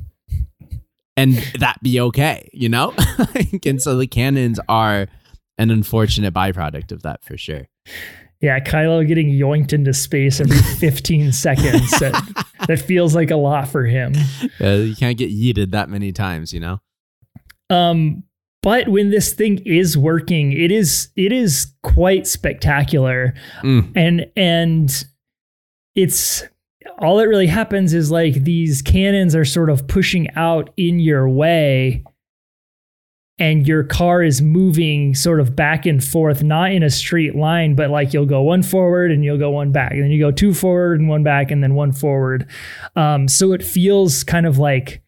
and 1.18 1.34
that 1.60 1.82
be 1.82 2.00
okay, 2.00 2.50
you 2.54 2.70
know? 2.70 2.94
and 3.66 3.82
so 3.82 3.98
the 3.98 4.08
cannons 4.08 4.60
are 4.68 5.08
an 5.58 5.72
unfortunate 5.72 6.34
byproduct 6.34 6.92
of 6.92 7.04
that 7.04 7.24
for 7.24 7.38
sure. 7.38 7.68
Yeah, 8.42 8.60
Kylo 8.60 9.08
getting 9.08 9.30
yoinked 9.30 9.74
into 9.74 9.94
space 9.94 10.40
every 10.40 10.58
15 10.80 11.32
seconds. 11.32 11.90
That, 12.00 12.46
that 12.68 12.80
feels 12.80 13.16
like 13.16 13.32
a 13.32 13.36
lot 13.36 13.68
for 13.68 13.86
him. 13.86 14.14
Uh, 14.62 14.74
you 14.74 14.96
can't 14.96 15.18
get 15.18 15.32
yeeted 15.32 15.72
that 15.72 15.90
many 15.90 16.12
times, 16.12 16.54
you 16.54 16.60
know? 16.60 16.80
Um, 17.70 18.24
but 18.62 18.88
when 18.88 19.12
this 19.12 19.34
thing 19.34 19.60
is 19.60 19.98
working, 19.98 20.52
it 20.52 20.72
is 20.72 21.10
it 21.16 21.32
is 21.32 21.72
quite 21.84 22.26
spectacular. 22.26 23.36
Mm. 23.62 23.92
And 23.96 24.26
and 24.36 25.06
it's 25.94 26.44
all 27.00 27.18
that 27.18 27.28
really 27.28 27.48
happens 27.48 27.94
is 27.94 28.10
like 28.10 28.44
these 28.44 28.82
cannons 28.82 29.36
are 29.36 29.46
sort 29.46 29.70
of 29.70 29.88
pushing 29.88 30.30
out 30.36 30.72
in 30.78 31.00
your 31.00 31.30
way 31.30 32.04
and 33.38 33.68
your 33.68 33.84
car 33.84 34.24
is 34.24 34.42
moving 34.42 35.14
sort 35.14 35.40
of 35.40 35.56
back 35.56 35.86
and 35.86 36.04
forth, 36.04 36.42
not 36.42 36.72
in 36.72 36.84
a 36.84 36.90
straight 36.90 37.36
line, 37.36 37.76
but 37.76 37.90
like 37.90 38.14
you'll 38.14 38.26
go 38.26 38.42
one 38.42 38.64
forward 38.64 39.12
and 39.12 39.26
you'll 39.26 39.38
go 39.38 39.50
one 39.50 39.72
back, 39.72 39.92
and 39.92 40.04
then 40.04 40.12
you 40.12 40.20
go 40.20 40.32
two 40.32 40.54
forward 40.54 41.00
and 41.00 41.10
one 41.10 41.24
back, 41.24 41.52
and 41.52 41.62
then 41.62 41.76
one 41.76 41.92
forward. 41.92 42.48
Um, 42.96 43.28
so 43.28 43.52
it 43.52 43.64
feels 43.64 44.24
kind 44.24 44.46
of 44.46 44.58
like 44.58 45.02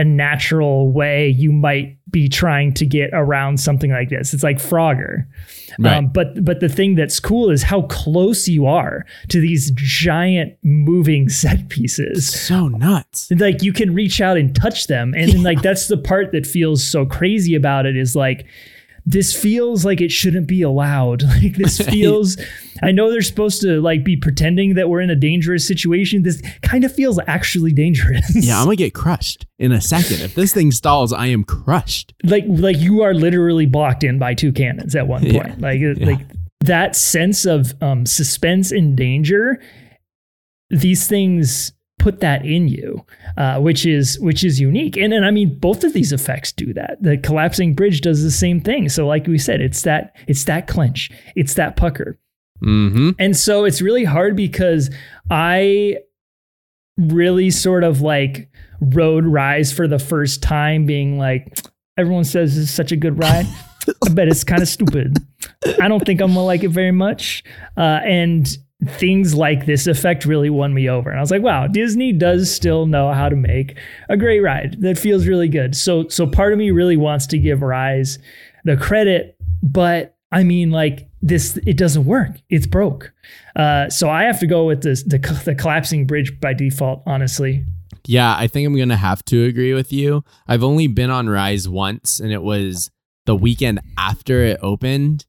a 0.00 0.04
natural 0.04 0.90
way 0.90 1.28
you 1.28 1.52
might 1.52 1.98
be 2.10 2.26
trying 2.26 2.72
to 2.72 2.86
get 2.86 3.10
around 3.12 3.60
something 3.60 3.90
like 3.90 4.08
this. 4.08 4.32
It's 4.32 4.42
like 4.42 4.56
Frogger. 4.56 5.26
Right. 5.78 5.96
Um, 5.98 6.08
but 6.08 6.42
but 6.42 6.60
the 6.60 6.70
thing 6.70 6.94
that's 6.94 7.20
cool 7.20 7.50
is 7.50 7.62
how 7.62 7.82
close 7.82 8.48
you 8.48 8.64
are 8.64 9.04
to 9.28 9.40
these 9.40 9.70
giant 9.72 10.56
moving 10.62 11.28
set 11.40 11.68
pieces 11.68 12.32
so 12.32 12.68
nuts. 12.68 13.30
like 13.32 13.62
you 13.62 13.74
can 13.74 13.94
reach 13.94 14.22
out 14.22 14.38
and 14.38 14.56
touch 14.56 14.86
them 14.86 15.12
and 15.14 15.30
then 15.30 15.42
like 15.42 15.60
that's 15.62 15.86
the 15.88 15.98
part 15.98 16.32
that 16.32 16.46
feels 16.46 16.82
so 16.82 17.04
crazy 17.04 17.54
about 17.54 17.86
it 17.86 17.96
is 17.96 18.16
like 18.16 18.46
this 19.06 19.34
feels 19.34 19.84
like 19.84 20.00
it 20.00 20.10
shouldn't 20.10 20.46
be 20.46 20.62
allowed 20.62 21.22
like 21.42 21.56
this 21.56 21.78
feels 21.78 22.36
i 22.82 22.90
know 22.92 23.10
they're 23.10 23.22
supposed 23.22 23.60
to 23.62 23.80
like 23.80 24.04
be 24.04 24.16
pretending 24.16 24.74
that 24.74 24.88
we're 24.88 25.00
in 25.00 25.10
a 25.10 25.16
dangerous 25.16 25.66
situation 25.66 26.22
this 26.22 26.42
kind 26.62 26.84
of 26.84 26.94
feels 26.94 27.18
actually 27.26 27.72
dangerous 27.72 28.24
Yeah, 28.34 28.58
I'm 28.58 28.64
gonna 28.66 28.76
get 28.86 28.94
crushed 28.94 29.46
in 29.58 29.72
a 29.72 29.80
second. 29.80 30.20
If 30.22 30.34
this 30.34 30.52
thing 30.54 30.70
stalls, 30.72 31.12
I 31.12 31.26
am 31.26 31.44
crushed. 31.44 32.14
like 32.24 32.44
like 32.46 32.78
you 32.78 33.02
are 33.02 33.12
literally 33.14 33.66
blocked 33.66 34.04
in 34.04 34.18
by 34.18 34.34
two 34.34 34.52
cannons 34.52 34.94
at 34.94 35.06
one 35.06 35.22
point 35.30 35.34
Yeah. 35.34 35.54
like 35.58 35.80
like 36.00 36.20
that 36.60 36.94
sense 36.96 37.44
of 37.46 37.72
um 37.82 38.04
suspense 38.06 38.70
and 38.70 38.96
danger 38.96 39.60
these 40.70 41.06
things 41.08 41.72
put 42.00 42.18
that 42.20 42.44
in 42.44 42.66
you 42.66 43.04
uh, 43.36 43.60
which 43.60 43.86
is 43.86 44.18
which 44.18 44.42
is 44.42 44.58
unique 44.58 44.96
and 44.96 45.12
and 45.12 45.24
i 45.24 45.30
mean 45.30 45.56
both 45.58 45.84
of 45.84 45.92
these 45.92 46.12
effects 46.12 46.50
do 46.50 46.72
that 46.72 46.96
the 47.00 47.16
collapsing 47.18 47.74
bridge 47.74 48.00
does 48.00 48.24
the 48.24 48.30
same 48.30 48.60
thing 48.60 48.88
so 48.88 49.06
like 49.06 49.26
we 49.28 49.38
said 49.38 49.60
it's 49.60 49.82
that 49.82 50.16
it's 50.26 50.44
that 50.44 50.66
clench 50.66 51.10
it's 51.36 51.54
that 51.54 51.76
pucker 51.76 52.18
Mm-hmm. 52.62 53.12
and 53.18 53.34
so 53.34 53.64
it's 53.64 53.80
really 53.80 54.04
hard 54.04 54.36
because 54.36 54.90
I 55.30 55.96
really 56.98 57.50
sort 57.50 57.84
of 57.84 58.02
like 58.02 58.50
rode 58.80 59.24
Rise 59.24 59.72
for 59.72 59.88
the 59.88 59.98
first 59.98 60.42
time, 60.42 60.86
being 60.86 61.18
like, 61.18 61.58
everyone 61.96 62.24
says 62.24 62.54
this 62.54 62.64
is 62.64 62.70
such 62.70 62.92
a 62.92 62.96
good 62.96 63.18
ride. 63.18 63.46
I 64.06 64.10
bet 64.10 64.28
it's 64.28 64.44
kind 64.44 64.62
of 64.62 64.68
stupid. 64.68 65.16
I 65.80 65.88
don't 65.88 66.04
think 66.04 66.20
I'm 66.20 66.28
gonna 66.28 66.44
like 66.44 66.62
it 66.62 66.68
very 66.68 66.92
much. 66.92 67.42
Uh, 67.76 68.00
and 68.04 68.46
things 68.86 69.34
like 69.34 69.66
this 69.66 69.86
effect 69.86 70.24
really 70.24 70.50
won 70.50 70.72
me 70.72 70.88
over. 70.88 71.10
And 71.10 71.18
I 71.18 71.22
was 71.22 71.30
like, 71.30 71.42
wow, 71.42 71.66
Disney 71.66 72.12
does 72.12 72.54
still 72.54 72.86
know 72.86 73.12
how 73.12 73.28
to 73.28 73.36
make 73.36 73.76
a 74.08 74.16
great 74.16 74.40
ride 74.40 74.80
that 74.80 74.98
feels 74.98 75.26
really 75.26 75.48
good. 75.48 75.76
So 75.76 76.08
so 76.08 76.26
part 76.26 76.52
of 76.52 76.58
me 76.58 76.70
really 76.70 76.96
wants 76.96 77.26
to 77.28 77.38
give 77.38 77.62
Rise 77.62 78.18
the 78.64 78.76
credit, 78.76 79.36
but 79.62 80.16
I 80.32 80.44
mean, 80.44 80.70
like 80.70 81.08
this, 81.20 81.58
it 81.66 81.76
doesn't 81.76 82.04
work. 82.04 82.40
It's 82.48 82.66
broke. 82.66 83.12
Uh, 83.56 83.90
so 83.90 84.08
I 84.08 84.22
have 84.22 84.38
to 84.40 84.46
go 84.46 84.64
with 84.64 84.82
this, 84.82 85.02
the 85.02 85.18
the 85.44 85.54
collapsing 85.54 86.06
bridge 86.06 86.40
by 86.40 86.54
default. 86.54 87.02
Honestly, 87.04 87.64
Yeah, 88.06 88.34
I 88.36 88.46
think 88.46 88.66
I'm 88.66 88.76
gonna 88.78 88.96
have 88.96 89.24
to 89.26 89.44
agree 89.44 89.74
with 89.74 89.92
you. 89.92 90.24
I've 90.46 90.64
only 90.64 90.86
been 90.86 91.10
on 91.10 91.28
Rise 91.28 91.68
once, 91.68 92.20
and 92.20 92.32
it 92.32 92.42
was 92.42 92.90
the 93.26 93.34
weekend 93.36 93.80
after 93.98 94.42
it 94.42 94.58
opened 94.62 95.26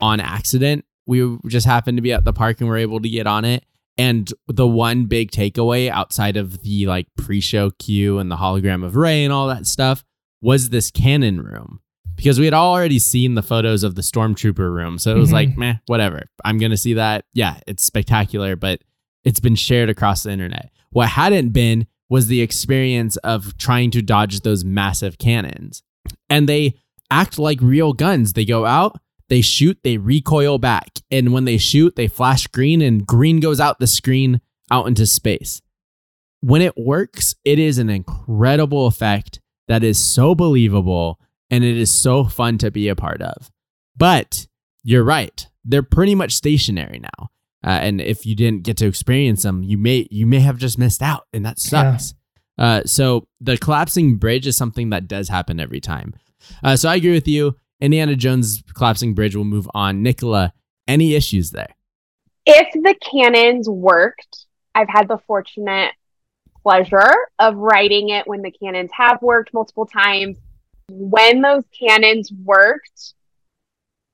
on 0.00 0.18
accident. 0.20 0.84
We 1.10 1.36
just 1.48 1.66
happened 1.66 1.98
to 1.98 2.02
be 2.02 2.12
at 2.12 2.24
the 2.24 2.32
park 2.32 2.60
and 2.60 2.68
were 2.68 2.76
able 2.76 3.00
to 3.00 3.08
get 3.08 3.26
on 3.26 3.44
it. 3.44 3.64
And 3.98 4.32
the 4.46 4.66
one 4.66 5.06
big 5.06 5.32
takeaway 5.32 5.90
outside 5.90 6.36
of 6.36 6.62
the 6.62 6.86
like 6.86 7.08
pre-show 7.16 7.72
queue 7.72 8.18
and 8.18 8.30
the 8.30 8.36
hologram 8.36 8.84
of 8.84 8.94
Rey 8.96 9.24
and 9.24 9.32
all 9.32 9.48
that 9.48 9.66
stuff 9.66 10.04
was 10.40 10.70
this 10.70 10.90
cannon 10.90 11.42
room. 11.42 11.80
Because 12.14 12.38
we 12.38 12.44
had 12.44 12.54
already 12.54 12.98
seen 12.98 13.34
the 13.34 13.42
photos 13.42 13.82
of 13.82 13.94
the 13.96 14.02
stormtrooper 14.02 14.72
room. 14.72 14.98
So 14.98 15.14
it 15.14 15.18
was 15.18 15.30
Mhm. 15.30 15.32
like, 15.32 15.56
meh, 15.58 15.74
whatever. 15.86 16.22
I'm 16.44 16.58
gonna 16.58 16.76
see 16.76 16.94
that. 16.94 17.24
Yeah, 17.34 17.58
it's 17.66 17.82
spectacular, 17.82 18.56
but 18.56 18.80
it's 19.24 19.40
been 19.40 19.56
shared 19.56 19.90
across 19.90 20.22
the 20.22 20.30
internet. 20.30 20.70
What 20.90 21.08
hadn't 21.10 21.50
been 21.50 21.86
was 22.08 22.28
the 22.28 22.40
experience 22.40 23.16
of 23.18 23.56
trying 23.58 23.90
to 23.92 24.02
dodge 24.02 24.40
those 24.40 24.64
massive 24.64 25.18
cannons. 25.18 25.82
And 26.28 26.48
they 26.48 26.74
act 27.10 27.38
like 27.38 27.58
real 27.60 27.92
guns. 27.92 28.32
They 28.34 28.44
go 28.44 28.64
out, 28.66 28.98
they 29.30 29.40
shoot, 29.40 29.78
they 29.82 29.96
recoil 29.96 30.58
back. 30.58 30.98
And 31.10 31.32
when 31.32 31.46
they 31.46 31.56
shoot, 31.56 31.96
they 31.96 32.06
flash 32.08 32.46
green 32.48 32.82
and 32.82 33.06
green 33.06 33.40
goes 33.40 33.58
out 33.60 33.78
the 33.78 33.86
screen 33.86 34.42
out 34.70 34.86
into 34.86 35.06
space. 35.06 35.62
When 36.42 36.60
it 36.62 36.76
works, 36.76 37.34
it 37.44 37.58
is 37.58 37.78
an 37.78 37.88
incredible 37.90 38.86
effect 38.86 39.40
that 39.68 39.82
is 39.82 39.98
so 39.98 40.34
believable 40.34 41.18
and 41.50 41.64
it 41.64 41.76
is 41.76 41.90
so 41.90 42.24
fun 42.24 42.58
to 42.58 42.70
be 42.70 42.88
a 42.88 42.96
part 42.96 43.22
of. 43.22 43.50
But 43.96 44.46
you're 44.82 45.04
right. 45.04 45.46
They're 45.64 45.82
pretty 45.82 46.14
much 46.14 46.32
stationary 46.32 46.98
now. 47.00 47.30
Uh, 47.62 47.70
and 47.70 48.00
if 48.00 48.24
you 48.24 48.34
didn't 48.34 48.62
get 48.62 48.76
to 48.78 48.86
experience 48.86 49.42
them, 49.42 49.62
you 49.62 49.76
may 49.76 50.08
you 50.10 50.26
may 50.26 50.40
have 50.40 50.56
just 50.56 50.78
missed 50.78 51.02
out, 51.02 51.26
and 51.34 51.44
that 51.44 51.58
Yeah. 51.62 51.92
sucks. 51.96 52.14
Uh, 52.56 52.82
so 52.86 53.26
the 53.40 53.58
collapsing 53.58 54.16
bridge 54.16 54.46
is 54.46 54.56
something 54.56 54.90
that 54.90 55.06
does 55.08 55.28
happen 55.28 55.60
every 55.60 55.80
time. 55.80 56.14
Uh, 56.64 56.76
so 56.76 56.88
I 56.88 56.94
agree 56.96 57.12
with 57.12 57.28
you. 57.28 57.56
Indiana 57.80 58.14
Jones 58.16 58.62
collapsing 58.74 59.14
bridge 59.14 59.34
will 59.36 59.44
move 59.44 59.68
on. 59.74 60.02
Nicola, 60.02 60.52
any 60.88 61.14
issues 61.14 61.50
there? 61.50 61.74
if 62.46 62.72
the 62.72 62.94
cannons 63.00 63.68
worked, 63.68 64.46
I've 64.74 64.88
had 64.88 65.06
the 65.08 65.18
fortunate 65.26 65.92
pleasure 66.62 67.12
of 67.38 67.54
writing 67.56 68.08
it 68.08 68.26
when 68.26 68.42
the 68.42 68.50
cannons 68.50 68.90
have 68.92 69.20
worked 69.22 69.52
multiple 69.54 69.86
times. 69.86 70.36
When 70.90 71.42
those 71.42 71.62
cannons 71.78 72.32
worked, 72.32 73.14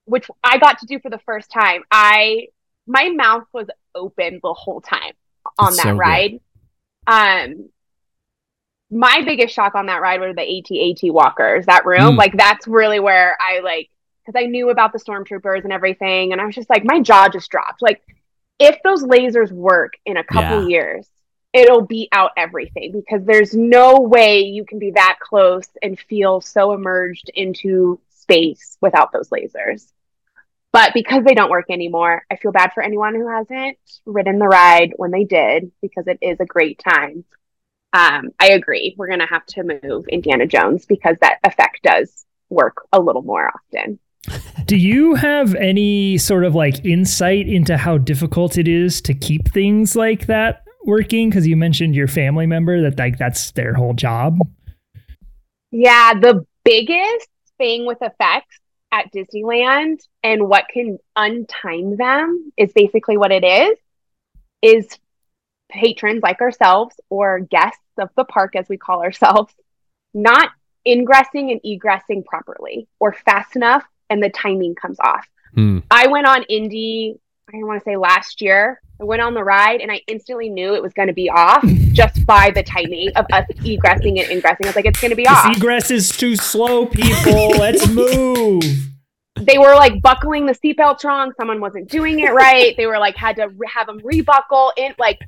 which 0.04 0.26
I 0.44 0.58
got 0.58 0.78
to 0.80 0.86
do 0.86 0.98
for 1.00 1.08
the 1.08 1.20
first 1.24 1.50
time, 1.50 1.82
I 1.90 2.48
my 2.86 3.08
mouth 3.10 3.44
was 3.54 3.68
open 3.94 4.40
the 4.42 4.52
whole 4.52 4.80
time 4.80 5.12
on 5.58 5.68
It's 5.68 5.76
that 5.78 5.82
so 5.84 5.90
good. 5.92 5.98
ride. 5.98 6.40
Um 7.06 7.70
my 8.90 9.22
biggest 9.24 9.54
shock 9.54 9.74
on 9.74 9.86
that 9.86 10.00
ride 10.00 10.20
were 10.20 10.32
the 10.32 10.40
AT-AT 10.40 11.12
walkers, 11.12 11.66
that 11.66 11.86
room. 11.86 12.14
Mm. 12.14 12.18
Like 12.18 12.36
that's 12.36 12.66
really 12.68 13.00
where 13.00 13.36
I 13.40 13.60
like 13.60 13.90
because 14.24 14.40
I 14.40 14.46
knew 14.46 14.70
about 14.70 14.92
the 14.92 14.98
stormtroopers 14.98 15.64
and 15.64 15.72
everything, 15.72 16.32
and 16.32 16.40
I 16.40 16.46
was 16.46 16.54
just 16.54 16.70
like, 16.70 16.84
my 16.84 17.00
jaw 17.00 17.28
just 17.28 17.50
dropped. 17.50 17.80
Like, 17.80 18.02
if 18.58 18.76
those 18.82 19.04
lasers 19.04 19.52
work 19.52 19.92
in 20.04 20.16
a 20.16 20.24
couple 20.24 20.62
Yeah. 20.62 20.68
years, 20.68 21.08
it'll 21.52 21.82
beat 21.82 22.08
out 22.12 22.32
everything 22.36 22.92
because 22.92 23.24
there's 23.24 23.54
no 23.54 24.00
way 24.00 24.40
you 24.40 24.64
can 24.64 24.78
be 24.78 24.90
that 24.92 25.18
close 25.20 25.68
and 25.80 25.98
feel 25.98 26.40
so 26.40 26.72
immersed 26.72 27.30
into 27.34 28.00
space 28.10 28.76
without 28.80 29.12
those 29.12 29.30
lasers. 29.30 29.90
But 30.72 30.92
because 30.92 31.24
they 31.24 31.34
don't 31.34 31.50
work 31.50 31.66
anymore, 31.70 32.24
I 32.30 32.36
feel 32.36 32.52
bad 32.52 32.72
for 32.74 32.82
anyone 32.82 33.14
who 33.14 33.28
hasn't 33.28 33.78
ridden 34.04 34.38
the 34.38 34.48
ride 34.48 34.92
when 34.96 35.10
they 35.10 35.24
did 35.24 35.70
because 35.80 36.06
it 36.08 36.18
is 36.20 36.40
a 36.40 36.44
great 36.44 36.78
time. 36.78 37.24
Um, 37.96 38.28
I 38.38 38.48
agree. 38.48 38.94
We're 38.98 39.06
going 39.06 39.20
to 39.20 39.26
have 39.26 39.46
to 39.46 39.80
move 39.82 40.06
Indiana 40.08 40.46
Jones 40.46 40.84
because 40.84 41.16
that 41.22 41.38
effect 41.44 41.82
does 41.82 42.26
work 42.50 42.86
a 42.92 43.00
little 43.00 43.22
more 43.22 43.50
often. 43.50 43.98
do 44.66 44.76
you 44.76 45.14
have 45.14 45.54
any 45.54 46.18
sort 46.18 46.44
of 46.44 46.54
like 46.54 46.84
insight 46.84 47.48
into 47.48 47.78
how 47.78 47.96
difficult 47.96 48.58
it 48.58 48.68
is 48.68 49.00
to 49.00 49.14
keep 49.14 49.50
things 49.50 49.96
like 49.96 50.26
that 50.26 50.62
working? 50.84 51.30
Because 51.30 51.46
you 51.46 51.56
mentioned 51.56 51.94
your 51.94 52.06
family 52.06 52.44
member 52.44 52.82
that 52.82 52.98
like 52.98 53.16
that's 53.16 53.52
their 53.52 53.72
whole 53.72 53.94
job. 53.94 54.40
Yeah, 55.70 56.12
the 56.20 56.44
biggest 56.64 57.28
thing 57.56 57.86
with 57.86 57.98
effects 58.02 58.60
at 58.92 59.10
Disneyland 59.10 60.00
and 60.22 60.50
what 60.50 60.66
can 60.70 60.98
untime 61.16 61.96
them 61.96 62.52
is 62.58 62.74
basically 62.74 63.16
what 63.16 63.32
it 63.32 63.42
is 63.42 63.78
is 64.60 64.98
patrons 65.70 66.22
like 66.22 66.42
ourselves 66.42 66.94
or 67.08 67.40
guests 67.40 67.80
of 67.98 68.10
the 68.16 68.24
park 68.24 68.56
as 68.56 68.68
we 68.68 68.76
call 68.76 69.02
ourselves 69.02 69.52
not 70.14 70.50
ingressing 70.86 71.50
and 71.50 71.60
egressing 71.62 72.24
properly 72.24 72.88
or 73.00 73.12
fast 73.12 73.56
enough 73.56 73.84
and 74.08 74.22
the 74.22 74.30
timing 74.30 74.74
comes 74.74 74.98
off. 75.00 75.26
Hmm. 75.54 75.80
I 75.90 76.06
went 76.06 76.26
on 76.26 76.44
Indy, 76.44 77.18
I 77.52 77.56
want 77.58 77.80
to 77.80 77.84
say 77.84 77.96
last 77.96 78.40
year. 78.40 78.80
I 79.00 79.04
went 79.04 79.20
on 79.20 79.34
the 79.34 79.44
ride 79.44 79.80
and 79.82 79.92
I 79.92 80.00
instantly 80.06 80.48
knew 80.48 80.74
it 80.74 80.82
was 80.82 80.94
going 80.94 81.08
to 81.08 81.14
be 81.14 81.28
off 81.28 81.62
just 81.92 82.24
by 82.24 82.50
the 82.50 82.62
timing 82.62 83.10
of 83.16 83.26
us 83.32 83.44
egressing 83.56 84.20
and 84.22 84.30
ingressing. 84.30 84.64
I 84.64 84.68
was 84.68 84.76
like, 84.76 84.86
it's 84.86 85.00
going 85.00 85.10
to 85.10 85.16
be 85.16 85.24
This 85.24 85.32
off. 85.32 85.54
egress 85.56 85.90
is 85.90 86.10
too 86.10 86.34
slow, 86.36 86.86
people. 86.86 87.50
Let's 87.50 87.86
move. 87.90 88.62
they 89.38 89.58
were 89.58 89.74
like 89.74 90.00
buckling 90.00 90.46
the 90.46 90.54
seatbelts 90.54 91.04
wrong. 91.04 91.32
Someone 91.36 91.60
wasn't 91.60 91.90
doing 91.90 92.20
it 92.20 92.32
right. 92.32 92.74
They 92.78 92.86
were 92.86 92.98
like 92.98 93.16
had 93.16 93.36
to 93.36 93.48
re- 93.48 93.68
have 93.70 93.86
them 93.86 94.00
rebuckle 94.02 94.72
in 94.78 94.94
like 94.98 95.18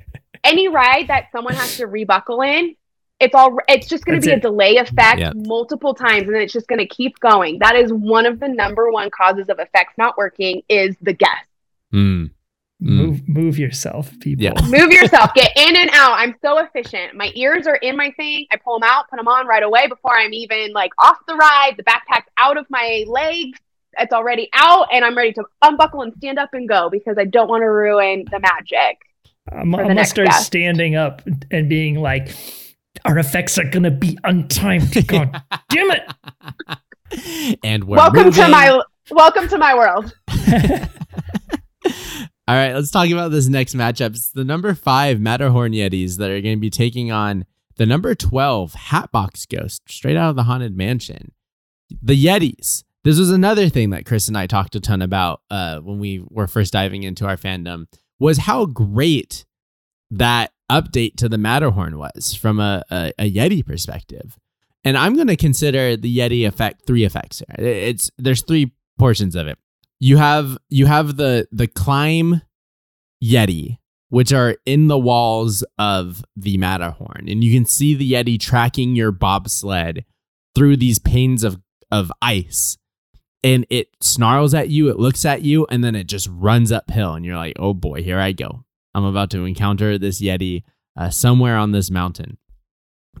any 0.43 0.67
ride 0.67 1.07
that 1.07 1.25
someone 1.31 1.53
has 1.55 1.77
to 1.77 1.87
rebuckle 1.87 2.41
in. 2.41 2.75
it's 3.19 3.35
all 3.35 3.57
it's 3.67 3.87
just 3.87 4.05
going 4.05 4.19
to 4.19 4.25
be 4.25 4.31
it. 4.31 4.37
a 4.37 4.39
delay 4.39 4.77
effect 4.77 5.19
Yep. 5.19 5.33
multiple 5.35 5.93
times 5.93 6.23
and 6.23 6.33
then 6.35 6.41
it's 6.41 6.53
just 6.53 6.67
going 6.67 6.79
to 6.79 6.87
keep 6.87 7.19
going 7.19 7.59
that 7.59 7.75
is 7.75 7.91
one 7.91 8.25
of 8.25 8.39
the 8.39 8.47
number 8.47 8.89
one 8.91 9.09
causes 9.11 9.49
of 9.49 9.59
effects 9.59 9.93
not 9.97 10.17
working 10.17 10.61
is 10.69 10.95
the 11.01 11.13
guess 11.13 11.45
Mm. 11.93 12.31
Move 12.81 13.27
move 13.27 13.59
yourself, 13.59 14.17
people. 14.21 14.43
Yeah. 14.45 14.53
move 14.69 14.89
yourself 14.91 15.33
get 15.33 15.51
in 15.57 15.75
and 15.75 15.89
out 15.91 16.13
i'm 16.13 16.33
so 16.41 16.59
efficient 16.59 17.13
my 17.13 17.29
ears 17.35 17.67
are 17.67 17.75
in 17.75 17.97
my 17.97 18.09
thing 18.11 18.45
i 18.51 18.55
pull 18.55 18.79
them 18.79 18.89
out 18.89 19.09
put 19.09 19.17
them 19.17 19.27
on 19.27 19.47
right 19.47 19.63
away 19.63 19.87
before 19.87 20.17
i'm 20.17 20.31
even 20.33 20.71
like 20.71 20.91
off 20.97 21.17
the 21.27 21.35
ride 21.35 21.73
the 21.75 21.83
backpack's 21.83 22.29
out 22.37 22.55
of 22.57 22.65
my 22.69 23.03
legs 23.07 23.59
it's 23.97 24.13
already 24.13 24.47
out 24.53 24.87
and 24.93 25.03
i'm 25.03 25.17
ready 25.17 25.33
to 25.33 25.43
unbuckle 25.61 26.03
and 26.03 26.13
stand 26.19 26.39
up 26.39 26.53
and 26.53 26.69
go 26.69 26.89
because 26.89 27.17
i 27.17 27.25
don't 27.25 27.49
want 27.49 27.61
to 27.63 27.65
ruin 27.69 28.23
the 28.31 28.39
magic 28.39 28.97
I'm, 29.51 29.73
I'm 29.75 29.87
gonna 29.87 30.05
start 30.05 30.27
guest. 30.27 30.45
standing 30.45 30.95
up 30.95 31.21
and 31.51 31.69
being 31.69 31.95
like, 31.95 32.35
our 33.05 33.17
effects 33.17 33.57
are 33.57 33.69
gonna 33.69 33.91
be 33.91 34.17
untimed. 34.23 35.07
God 35.07 35.41
damn 35.69 35.91
it! 35.91 37.57
and 37.63 37.85
we're 37.85 37.97
welcome 37.97 38.31
to 38.31 38.47
my 38.47 38.81
welcome 39.09 39.47
to 39.47 39.57
my 39.57 39.73
world 39.73 40.13
All 42.49 42.55
right, 42.55 42.73
let's 42.73 42.89
talk 42.89 43.09
about 43.11 43.29
this 43.29 43.47
next 43.47 43.75
matchup. 43.75 44.15
It's 44.15 44.31
the 44.31 44.43
number 44.43 44.73
five 44.73 45.19
Matterhorn 45.19 45.71
Yetis 45.71 46.17
that 46.17 46.31
are 46.31 46.41
going 46.41 46.57
to 46.57 46.59
be 46.59 46.71
taking 46.71 47.11
on 47.11 47.45
the 47.75 47.85
number 47.85 48.15
12 48.15 48.73
Hatbox 48.73 49.45
Ghost 49.45 49.83
straight 49.87 50.17
out 50.17 50.31
of 50.31 50.35
the 50.35 50.43
Haunted 50.43 50.75
Mansion. 50.75 51.31
The 52.01 52.25
Yetis. 52.25 52.83
This 53.03 53.19
was 53.19 53.29
another 53.29 53.69
thing 53.69 53.91
that 53.91 54.07
Chris 54.07 54.27
and 54.27 54.35
I 54.35 54.47
talked 54.47 54.75
a 54.75 54.79
ton 54.79 55.03
about 55.03 55.41
uh, 55.51 55.79
when 55.79 55.99
we 55.99 56.23
were 56.27 56.47
first 56.47 56.73
diving 56.73 57.03
into 57.03 57.27
our 57.27 57.37
fandom 57.37 57.85
was 58.19 58.39
how 58.39 58.65
great 58.65 59.45
that 60.11 60.51
update 60.71 61.15
to 61.17 61.29
the 61.29 61.37
Matterhorn 61.37 61.97
was 61.97 62.35
from 62.35 62.59
a, 62.59 62.83
a, 62.91 63.11
a 63.19 63.31
Yeti 63.31 63.65
perspective. 63.65 64.37
And 64.83 64.97
I'm 64.97 65.15
going 65.15 65.27
to 65.27 65.35
consider 65.35 65.97
the 65.97 66.15
Yeti 66.15 66.47
effect 66.47 66.85
three 66.85 67.03
effects 67.03 67.39
here. 67.39 67.65
It's 67.65 68.11
there's 68.17 68.41
three 68.41 68.71
portions 68.97 69.35
of 69.35 69.47
it 69.47 69.57
you 69.99 70.17
have 70.17 70.57
you 70.69 70.85
have 70.85 71.17
the 71.17 71.47
the 71.51 71.67
climb 71.67 72.41
yeti 73.23 73.77
which 74.09 74.33
are 74.33 74.55
in 74.65 74.87
the 74.87 74.97
walls 74.97 75.63
of 75.77 76.23
the 76.35 76.57
matterhorn 76.57 77.25
and 77.27 77.43
you 77.43 77.53
can 77.53 77.65
see 77.65 77.93
the 77.93 78.11
yeti 78.11 78.39
tracking 78.39 78.95
your 78.95 79.11
bobsled 79.11 80.05
through 80.55 80.77
these 80.77 80.99
panes 80.99 81.43
of 81.43 81.59
of 81.91 82.11
ice 82.21 82.77
and 83.43 83.65
it 83.69 83.89
snarls 84.01 84.53
at 84.53 84.69
you 84.69 84.89
it 84.89 84.99
looks 84.99 85.25
at 85.25 85.41
you 85.41 85.65
and 85.69 85.83
then 85.83 85.95
it 85.95 86.07
just 86.07 86.27
runs 86.31 86.71
uphill 86.71 87.13
and 87.13 87.25
you're 87.25 87.37
like 87.37 87.53
oh 87.59 87.73
boy 87.73 88.03
here 88.03 88.19
i 88.19 88.31
go. 88.31 88.63
I'm 88.95 89.05
about 89.05 89.29
to 89.31 89.45
encounter 89.45 89.97
this 89.97 90.19
yeti 90.21 90.63
uh, 90.97 91.11
somewhere 91.11 91.57
on 91.57 91.71
this 91.71 91.91
mountain. 91.91 92.37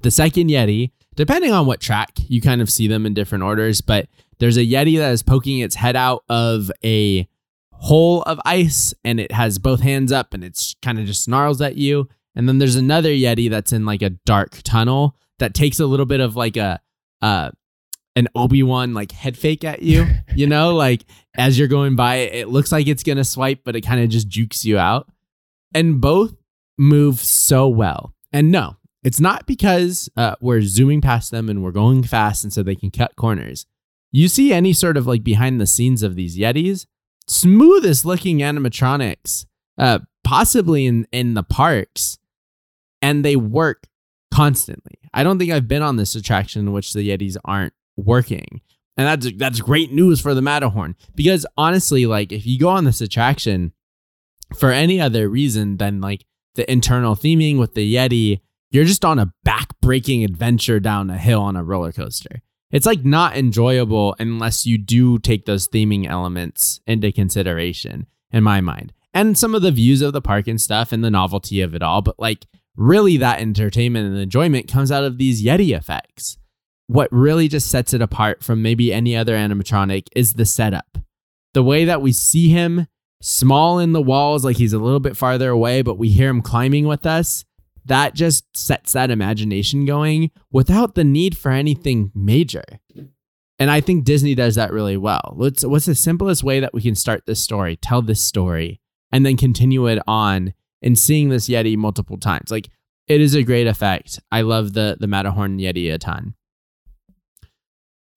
The 0.01 0.11
second 0.11 0.49
yeti 0.49 0.91
depending 1.15 1.51
on 1.51 1.65
what 1.65 1.79
track 1.79 2.11
you 2.27 2.41
kind 2.41 2.61
of 2.61 2.69
see 2.69 2.87
them 2.87 3.05
in 3.05 3.13
different 3.13 3.43
orders 3.43 3.81
but 3.81 4.07
there's 4.39 4.57
a 4.57 4.65
yeti 4.65 4.97
that 4.97 5.11
is 5.11 5.23
poking 5.23 5.59
its 5.59 5.75
head 5.75 5.95
out 5.95 6.23
of 6.29 6.71
a 6.83 7.27
hole 7.79 8.21
of 8.23 8.39
ice 8.45 8.93
and 9.03 9.19
it 9.19 9.31
has 9.31 9.57
both 9.57 9.81
hands 9.81 10.11
up 10.11 10.33
and 10.33 10.43
it's 10.43 10.75
kind 10.81 10.99
of 10.99 11.05
just 11.05 11.23
snarls 11.23 11.61
at 11.61 11.75
you. 11.75 12.07
And 12.35 12.47
then 12.47 12.57
there's 12.57 12.75
another 12.75 13.09
yeti 13.09 13.49
that's 13.49 13.73
in 13.73 13.85
like 13.85 14.01
a 14.01 14.11
dark 14.11 14.61
tunnel 14.63 15.15
that 15.39 15.53
takes 15.53 15.79
a 15.79 15.85
little 15.85 16.05
bit 16.05 16.19
of 16.19 16.35
like 16.35 16.57
a 16.57 16.79
uh 17.21 17.51
an 18.19 18.27
obi-wan 18.35 18.93
like 18.93 19.11
head 19.11 19.37
fake 19.37 19.63
at 19.63 19.81
you 19.81 20.05
you 20.35 20.45
know? 20.47 20.75
Like 20.79 21.05
as 21.35 21.57
you're 21.57 21.67
going 21.67 21.95
by 21.95 22.15
it 22.15 22.49
looks 22.49 22.71
like 22.71 22.87
it's 22.87 23.03
gonna 23.03 23.23
swipe 23.23 23.61
but 23.63 23.75
it 23.75 23.81
kind 23.81 24.01
of 24.01 24.09
just 24.09 24.27
jukes 24.27 24.63
you 24.65 24.77
out. 24.77 25.09
And 25.73 26.01
both 26.01 26.35
move 26.77 27.19
so 27.19 27.67
well. 27.67 28.13
And 28.31 28.51
no 28.51 28.77
it's 29.03 29.19
not 29.19 29.45
because 29.45 30.09
uh, 30.17 30.35
we're 30.41 30.61
zooming 30.61 31.01
past 31.01 31.31
them 31.31 31.49
and 31.49 31.63
we're 31.63 31.71
going 31.71 32.03
fast 32.03 32.43
and 32.43 32.51
so 32.51 32.63
they 32.63 32.75
can 32.75 32.91
cut 32.91 33.15
corners. 33.15 33.65
You 34.11 34.27
see 34.27 34.51
any 34.51 34.73
sort 34.73 34.97
of 34.97 35.07
like 35.07 35.23
behind 35.23 35.61
the 35.61 35.67
scenes 35.67 36.03
of 36.03 36.15
these 36.15 36.37
Yetis, 36.37 36.85
smoothest 37.27 38.05
looking 38.05 38.39
animatronics, 38.39 39.45
uh, 39.77 39.99
possibly 40.23 40.85
in, 40.85 41.07
in 41.11 41.35
the 41.35 41.43
parks, 41.43 42.17
and 43.01 43.23
they 43.23 43.35
work 43.35 43.87
constantly. 44.33 44.99
I 45.13 45.23
don't 45.23 45.39
think 45.39 45.51
I've 45.51 45.67
been 45.67 45.81
on 45.81 45.95
this 45.95 46.15
attraction 46.15 46.67
in 46.67 46.73
which 46.73 46.93
the 46.93 47.07
Yetis 47.07 47.37
aren't 47.45 47.73
working. 47.99 48.61
And 48.97 49.07
that's 49.07 49.37
that's 49.37 49.61
great 49.61 49.91
news 49.91 50.19
for 50.19 50.33
the 50.33 50.41
Matterhorn. 50.41 50.95
Because 51.15 51.45
honestly, 51.57 52.05
like 52.05 52.31
if 52.31 52.45
you 52.45 52.59
go 52.59 52.69
on 52.69 52.83
this 52.83 53.01
attraction 53.01 53.71
for 54.57 54.71
any 54.71 54.99
other 54.99 55.29
reason 55.29 55.77
than 55.77 56.01
like 56.01 56.25
the 56.55 56.69
internal 56.69 57.15
theming 57.15 57.59
with 57.59 57.75
the 57.75 57.95
Yeti, 57.95 58.41
you're 58.71 58.85
just 58.85 59.05
on 59.05 59.19
a 59.19 59.33
back-breaking 59.43 60.23
adventure 60.23 60.79
down 60.79 61.09
a 61.09 61.17
hill 61.17 61.41
on 61.41 61.55
a 61.55 61.63
roller 61.63 61.91
coaster 61.91 62.41
it's 62.71 62.85
like 62.85 63.03
not 63.03 63.35
enjoyable 63.35 64.15
unless 64.19 64.65
you 64.65 64.77
do 64.77 65.17
take 65.17 65.45
those 65.45 65.67
theming 65.67 66.07
elements 66.07 66.79
into 66.85 67.11
consideration 67.11 68.05
in 68.31 68.43
my 68.43 68.61
mind 68.61 68.93
and 69.13 69.37
some 69.37 69.55
of 69.55 69.61
the 69.61 69.71
views 69.71 70.01
of 70.01 70.13
the 70.13 70.21
park 70.21 70.47
and 70.47 70.61
stuff 70.61 70.91
and 70.91 71.03
the 71.03 71.11
novelty 71.11 71.61
of 71.61 71.73
it 71.73 71.81
all 71.81 72.01
but 72.01 72.19
like 72.19 72.45
really 72.75 73.17
that 73.17 73.39
entertainment 73.39 74.07
and 74.07 74.17
enjoyment 74.17 74.67
comes 74.67 74.91
out 74.91 75.03
of 75.03 75.17
these 75.17 75.43
yeti 75.43 75.75
effects 75.75 76.37
what 76.89 77.07
really 77.11 77.47
just 77.47 77.69
sets 77.69 77.93
it 77.93 78.01
apart 78.01 78.43
from 78.43 78.61
maybe 78.61 78.91
any 78.91 79.15
other 79.15 79.35
animatronic 79.35 80.07
is 80.15 80.33
the 80.33 80.45
setup 80.45 80.97
the 81.53 81.63
way 81.63 81.85
that 81.85 82.01
we 82.01 82.11
see 82.11 82.49
him 82.49 82.87
small 83.21 83.79
in 83.79 83.93
the 83.93 84.01
walls 84.01 84.43
like 84.43 84.57
he's 84.57 84.73
a 84.73 84.79
little 84.79 84.99
bit 84.99 85.15
farther 85.15 85.49
away 85.49 85.81
but 85.81 85.97
we 85.97 86.09
hear 86.09 86.29
him 86.29 86.41
climbing 86.41 86.87
with 86.87 87.05
us 87.05 87.45
that 87.89 88.13
just 88.13 88.45
sets 88.55 88.93
that 88.93 89.11
imagination 89.11 89.83
going 89.83 90.31
without 90.51 90.95
the 90.95 91.03
need 91.03 91.37
for 91.37 91.51
anything 91.51 92.11
major. 92.15 92.63
And 93.57 93.69
I 93.69 93.81
think 93.81 94.05
Disney 94.05 94.35
does 94.35 94.55
that 94.55 94.71
really 94.71 94.95
well. 94.95 95.33
What's 95.35 95.65
what's 95.65 95.87
the 95.87 95.95
simplest 95.95 96.43
way 96.43 96.61
that 96.61 96.73
we 96.73 96.81
can 96.81 96.95
start 96.95 97.25
this 97.25 97.43
story, 97.43 97.75
tell 97.75 98.01
this 98.01 98.23
story, 98.23 98.79
and 99.11 99.25
then 99.25 99.35
continue 99.35 99.87
it 99.87 99.99
on 100.07 100.53
and 100.81 100.97
seeing 100.97 101.29
this 101.29 101.49
Yeti 101.49 101.75
multiple 101.75 102.17
times. 102.17 102.51
Like 102.51 102.69
it 103.07 103.19
is 103.19 103.35
a 103.35 103.43
great 103.43 103.67
effect. 103.67 104.19
I 104.31 104.41
love 104.41 104.73
the 104.73 104.95
the 104.99 105.07
Matterhorn 105.07 105.57
Yeti 105.57 105.93
a 105.93 105.97
ton. 105.97 106.35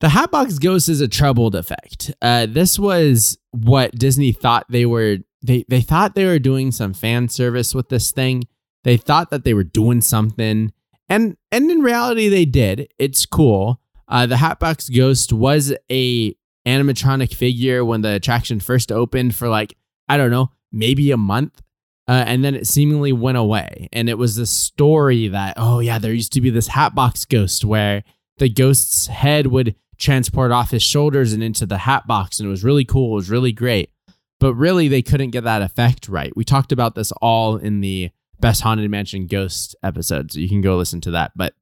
The 0.03 0.09
Hatbox 0.09 0.59
Ghost 0.59 0.89
is 0.89 1.01
a 1.01 1.07
troubled 1.07 1.55
effect. 1.55 2.13
Uh, 2.21 2.47
this 2.47 2.77
was 2.77 3.39
what 3.53 3.95
Disney 3.95 4.33
thought 4.33 4.67
they 4.69 4.85
were. 4.85 5.19
They 5.43 5.65
they 5.69 5.81
thought 5.81 6.17
they 6.17 6.27
were 6.27 6.41
doing 6.41 6.73
some 6.73 6.93
fan 6.93 7.29
service 7.29 7.73
with 7.73 7.89
this 7.89 8.11
thing. 8.11 8.49
They 8.83 8.97
thought 8.97 9.31
that 9.31 9.45
they 9.45 9.55
were 9.55 9.63
doing 9.63 10.01
something, 10.01 10.73
and 11.09 11.37
and 11.53 11.71
in 11.71 11.83
reality, 11.83 12.29
they 12.29 12.45
did. 12.45 12.93
It's 12.99 13.25
cool. 13.27 13.81
Uh, 14.09 14.27
the 14.27 14.39
Hatbox 14.39 14.89
Ghost 14.89 15.33
was 15.33 15.73
a 15.89 16.35
animatronic 16.67 17.33
figure 17.33 17.85
when 17.85 18.03
the 18.03 18.15
attraction 18.15 18.59
first 18.59 18.91
opened 18.91 19.37
for 19.37 19.49
like 19.49 19.77
I 20.09 20.17
don't 20.17 20.33
know, 20.33 20.51
maybe 20.73 21.13
a 21.13 21.17
month, 21.17 21.63
uh, 22.09 22.25
and 22.27 22.45
then 22.45 22.57
it 22.57 22.67
seemingly 22.67 23.13
went 23.13 23.39
away. 23.39 23.89
And 23.93 24.09
it 24.09 24.19
was 24.19 24.35
the 24.35 24.47
story 24.47 25.29
that 25.29 25.55
oh 25.59 25.79
yeah, 25.79 26.01
there 26.01 26.13
used 26.13 26.33
to 26.33 26.41
be 26.41 26.51
this 26.51 26.67
Hatbox 26.67 27.25
Ghost 27.25 27.65
where 27.65 28.03
the 28.39 28.49
ghost's 28.49 29.07
head 29.07 29.47
would 29.47 29.77
transport 30.03 30.51
off 30.51 30.73
his 30.73 30.83
shoulders 30.83 31.33
and 31.33 31.43
into 31.43 31.65
the 31.65 31.79
hat 31.79 32.07
box, 32.07 32.41
and 32.41 32.47
it 32.47 32.51
was 32.51 32.65
really 32.65 32.85
cool. 32.85 33.13
It 33.13 33.17
was 33.17 33.31
really 33.31 33.53
great, 33.53 33.91
but 34.41 34.55
really 34.55 34.89
they 34.89 35.01
couldn't 35.01 35.31
get 35.31 35.45
that 35.45 35.63
effect 35.63 36.09
right. 36.09 36.37
We 36.37 36.45
talked 36.45 36.73
about 36.73 36.95
this 36.95 37.13
all 37.23 37.57
in 37.57 37.81
the 37.81 38.11
best 38.41 38.63
haunted 38.63 38.91
mansion 38.91 39.29
ghost 39.29 39.77
episode 39.85 40.33
so 40.33 40.41
you 40.41 40.49
can 40.49 40.61
go 40.61 40.77
listen 40.77 41.01
to 41.03 41.13
that. 41.13 41.31
But 41.37 41.55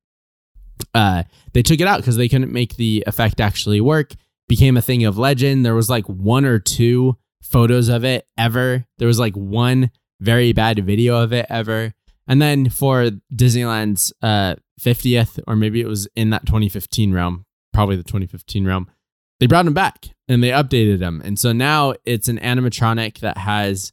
uh 0.94 1.24
they 1.52 1.62
took 1.62 1.78
it 1.78 1.86
out 1.86 1.98
because 1.98 2.16
they 2.16 2.28
couldn't 2.28 2.52
make 2.52 2.76
the 2.76 3.04
effect 3.06 3.40
actually 3.40 3.82
work. 3.82 4.14
Became 4.48 4.78
a 4.78 4.82
thing 4.82 5.04
of 5.04 5.18
legend. 5.18 5.64
There 5.64 5.74
was 5.74 5.90
like 5.90 6.06
one 6.06 6.46
or 6.46 6.58
two 6.58 7.18
photos 7.42 7.88
of 7.88 8.02
it 8.02 8.26
ever. 8.38 8.86
There 8.96 9.06
was 9.06 9.18
like 9.18 9.34
one 9.34 9.90
very 10.20 10.54
bad 10.54 10.84
video 10.84 11.22
of 11.22 11.34
it 11.34 11.46
ever. 11.50 11.92
And 12.26 12.40
then 12.40 12.70
for 12.70 13.10
disneyland's 13.34 14.12
uh 14.22 14.54
50th 14.80 15.38
or 15.46 15.56
maybe 15.56 15.82
it 15.82 15.86
was 15.86 16.08
in 16.16 16.30
that 16.30 16.46
2015 16.46 17.12
realm 17.12 17.44
probably 17.72 17.96
the 17.96 18.02
2015 18.02 18.66
realm 18.66 18.90
they 19.38 19.46
brought 19.46 19.66
him 19.66 19.74
back 19.74 20.08
and 20.28 20.42
they 20.42 20.50
updated 20.50 21.00
him 21.00 21.20
and 21.24 21.38
so 21.38 21.52
now 21.52 21.94
it's 22.04 22.28
an 22.28 22.38
animatronic 22.38 23.18
that 23.20 23.38
has 23.38 23.92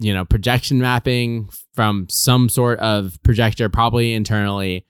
you 0.00 0.14
know, 0.14 0.24
projection 0.24 0.78
mapping 0.78 1.48
from 1.74 2.08
some 2.08 2.48
sort 2.48 2.80
of 2.80 3.22
projector, 3.22 3.68
probably 3.68 4.14
internally. 4.14 4.86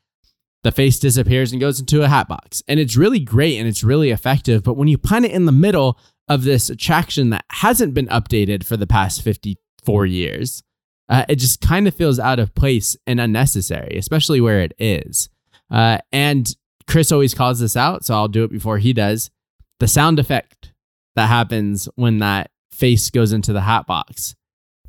The 0.62 0.71
face 0.73 0.99
disappears 0.99 1.53
and 1.53 1.61
goes 1.61 1.81
into 1.81 2.03
a 2.03 2.09
hat 2.09 2.29
box. 2.29 2.62
And 2.68 2.79
it's 2.79 2.97
really 2.97 3.18
great 3.18 3.59
and 3.59 3.66
it's 3.66 3.83
really 3.83 4.11
effective. 4.11 4.62
But 4.62 4.77
when 4.77 4.89
you 4.89 4.99
put 4.99 5.25
it 5.25 5.33
in 5.33 5.47
the 5.47 5.53
middle 5.53 5.99
of 6.29 6.45
this 6.45 6.71
attraction 6.71 7.31
that 7.31 7.45
hasn't 7.51 7.93
been 7.93 8.07
updated 8.07 8.64
for 8.64 8.77
the 8.77 8.87
past 8.87 9.23
54 9.23 10.07
years, 10.07 10.62
uh, 11.09 11.25
it 11.29 11.37
just 11.37 11.61
kind 11.61 11.89
of 11.89 11.95
feels 11.95 12.21
out 12.21 12.39
of 12.39 12.55
place 12.55 12.97
and 13.07 13.21
unnecessary, 13.21 13.97
especially 13.99 14.41
where 14.41 14.61
it 14.61 14.73
is. 14.79 15.29
Uh, 15.71 15.99
and 16.12 16.55
Chris 16.91 17.12
always 17.12 17.34
calls 17.34 17.61
this 17.61 17.76
out, 17.76 18.05
so 18.05 18.14
I'll 18.14 18.28
do 18.28 18.45
it 18.45 18.51
before 18.51 18.78
he 18.78 18.93
does. 18.93 19.30
The 19.78 19.88
sound 19.88 20.18
effect 20.18 20.72
that 21.16 21.28
happens 21.28 21.88
when 21.95 22.18
that 22.18 22.51
face 22.70 23.11
goes 23.11 23.32
into 23.32 23.53
the 23.53 23.62
hat 23.62 23.86
box 23.86 24.34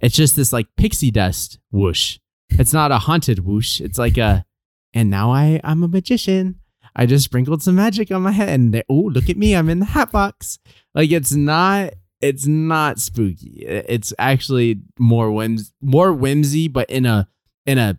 it's 0.02 0.16
just 0.16 0.36
this 0.36 0.52
like 0.52 0.68
pixie 0.76 1.12
dust 1.12 1.60
whoosh. 1.72 2.18
It's 2.50 2.74
not 2.74 2.92
a 2.92 2.98
haunted 2.98 3.46
whoosh. 3.46 3.80
It's 3.80 3.98
like 3.98 4.18
a 4.18 4.46
and 4.94 5.10
now 5.10 5.32
I 5.32 5.62
I'm 5.64 5.84
a 5.84 5.88
magician. 5.88 6.60
I 6.94 7.06
just 7.06 7.24
sprinkled 7.24 7.64
some 7.64 7.76
magic 7.76 8.12
on 8.12 8.22
my 8.22 8.32
head, 8.32 8.50
and 8.50 8.84
oh, 8.90 8.94
look 8.94 9.30
at 9.30 9.38
me, 9.38 9.56
I'm 9.56 9.70
in 9.70 9.80
the 9.80 9.86
hat 9.86 10.12
box. 10.12 10.60
Like 10.94 11.12
it's 11.12 11.32
not 11.32 11.94
it's 12.20 12.46
not 12.46 13.00
spooky. 13.00 13.64
It's 13.66 14.14
actually 14.20 14.82
more 15.00 15.32
whims 15.32 15.72
more 15.82 16.12
whimsy, 16.12 16.68
but 16.68 16.90
in 16.90 17.06
a 17.06 17.30
in 17.66 17.78
a 17.78 17.98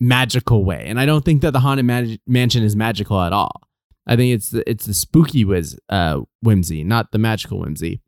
magical 0.00 0.64
way. 0.64 0.84
And 0.86 1.00
I 1.00 1.06
don't 1.06 1.24
think 1.24 1.42
that 1.42 1.52
the 1.52 1.60
haunted 1.60 1.86
mag- 1.86 2.20
mansion 2.26 2.62
is 2.62 2.76
magical 2.76 3.20
at 3.20 3.32
all. 3.32 3.62
I 4.06 4.16
think 4.16 4.34
it's 4.34 4.50
the 4.50 4.68
it's 4.68 4.86
the 4.86 4.94
spooky 4.94 5.44
whiz, 5.44 5.78
uh, 5.90 6.20
whimsy, 6.40 6.82
not 6.82 7.12
the 7.12 7.18
magical 7.18 7.60
whimsy. 7.60 8.00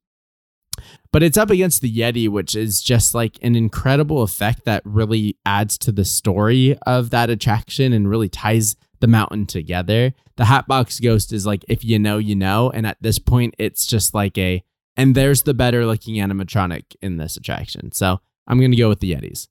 But 1.13 1.23
it's 1.23 1.37
up 1.37 1.51
against 1.51 1.83
the 1.83 1.95
Yeti, 1.95 2.29
which 2.29 2.57
is 2.57 2.81
just 2.81 3.15
like 3.15 3.39
an 3.43 3.55
incredible 3.55 4.23
effect 4.23 4.65
that 4.65 4.83
really 4.87 5.37
adds 5.45 5.77
to 5.79 5.93
the 5.93 6.05
story 6.05 6.79
of 6.87 7.11
that 7.11 7.29
attraction 7.29 7.93
and 7.93 8.09
really 8.09 8.29
ties 8.29 8.77
the 9.01 9.07
mountain 9.07 9.47
together. 9.47 10.15
The 10.37 10.47
Hatbox 10.47 11.01
Ghost 11.01 11.33
is 11.33 11.45
like 11.45 11.65
if 11.69 11.85
you 11.85 11.99
know, 11.99 12.17
you 12.17 12.35
know, 12.35 12.71
and 12.71 12.87
at 12.87 12.97
this 13.03 13.19
point, 13.19 13.55
it's 13.59 13.87
just 13.87 14.15
like 14.15 14.39
a 14.39 14.63
and 14.97 15.15
there's 15.15 15.43
the 15.43 15.55
better 15.55 15.85
looking 15.85 16.15
animatronic 16.17 16.97
in 17.03 17.19
this 17.19 17.37
attraction. 17.37 17.93
So 17.93 18.21
I'm 18.47 18.61
gonna 18.61 18.77
go 18.77 18.89
with 18.89 19.01
the 19.01 19.13
Yetis. 19.13 19.49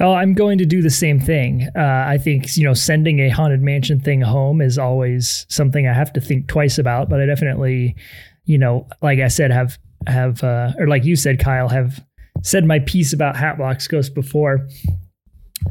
Oh, 0.00 0.12
I'm 0.12 0.34
going 0.34 0.58
to 0.58 0.66
do 0.66 0.82
the 0.82 0.90
same 0.90 1.20
thing. 1.20 1.68
Uh, 1.76 2.04
I 2.06 2.18
think 2.18 2.56
you 2.56 2.64
know 2.64 2.74
sending 2.74 3.20
a 3.20 3.28
haunted 3.28 3.62
mansion 3.62 4.00
thing 4.00 4.20
home 4.20 4.60
is 4.60 4.78
always 4.78 5.46
something 5.48 5.86
I 5.86 5.92
have 5.92 6.12
to 6.14 6.20
think 6.20 6.48
twice 6.48 6.78
about. 6.78 7.08
But 7.08 7.20
I 7.20 7.26
definitely, 7.26 7.96
you 8.44 8.58
know, 8.58 8.86
like 9.02 9.20
I 9.20 9.28
said, 9.28 9.50
have 9.50 9.78
have 10.06 10.42
uh, 10.44 10.72
or 10.78 10.86
like 10.88 11.04
you 11.04 11.16
said, 11.16 11.38
Kyle, 11.38 11.68
have 11.68 12.04
said 12.42 12.64
my 12.64 12.80
piece 12.80 13.12
about 13.12 13.36
Hatbox 13.36 13.86
Ghost 13.88 14.14
before. 14.14 14.66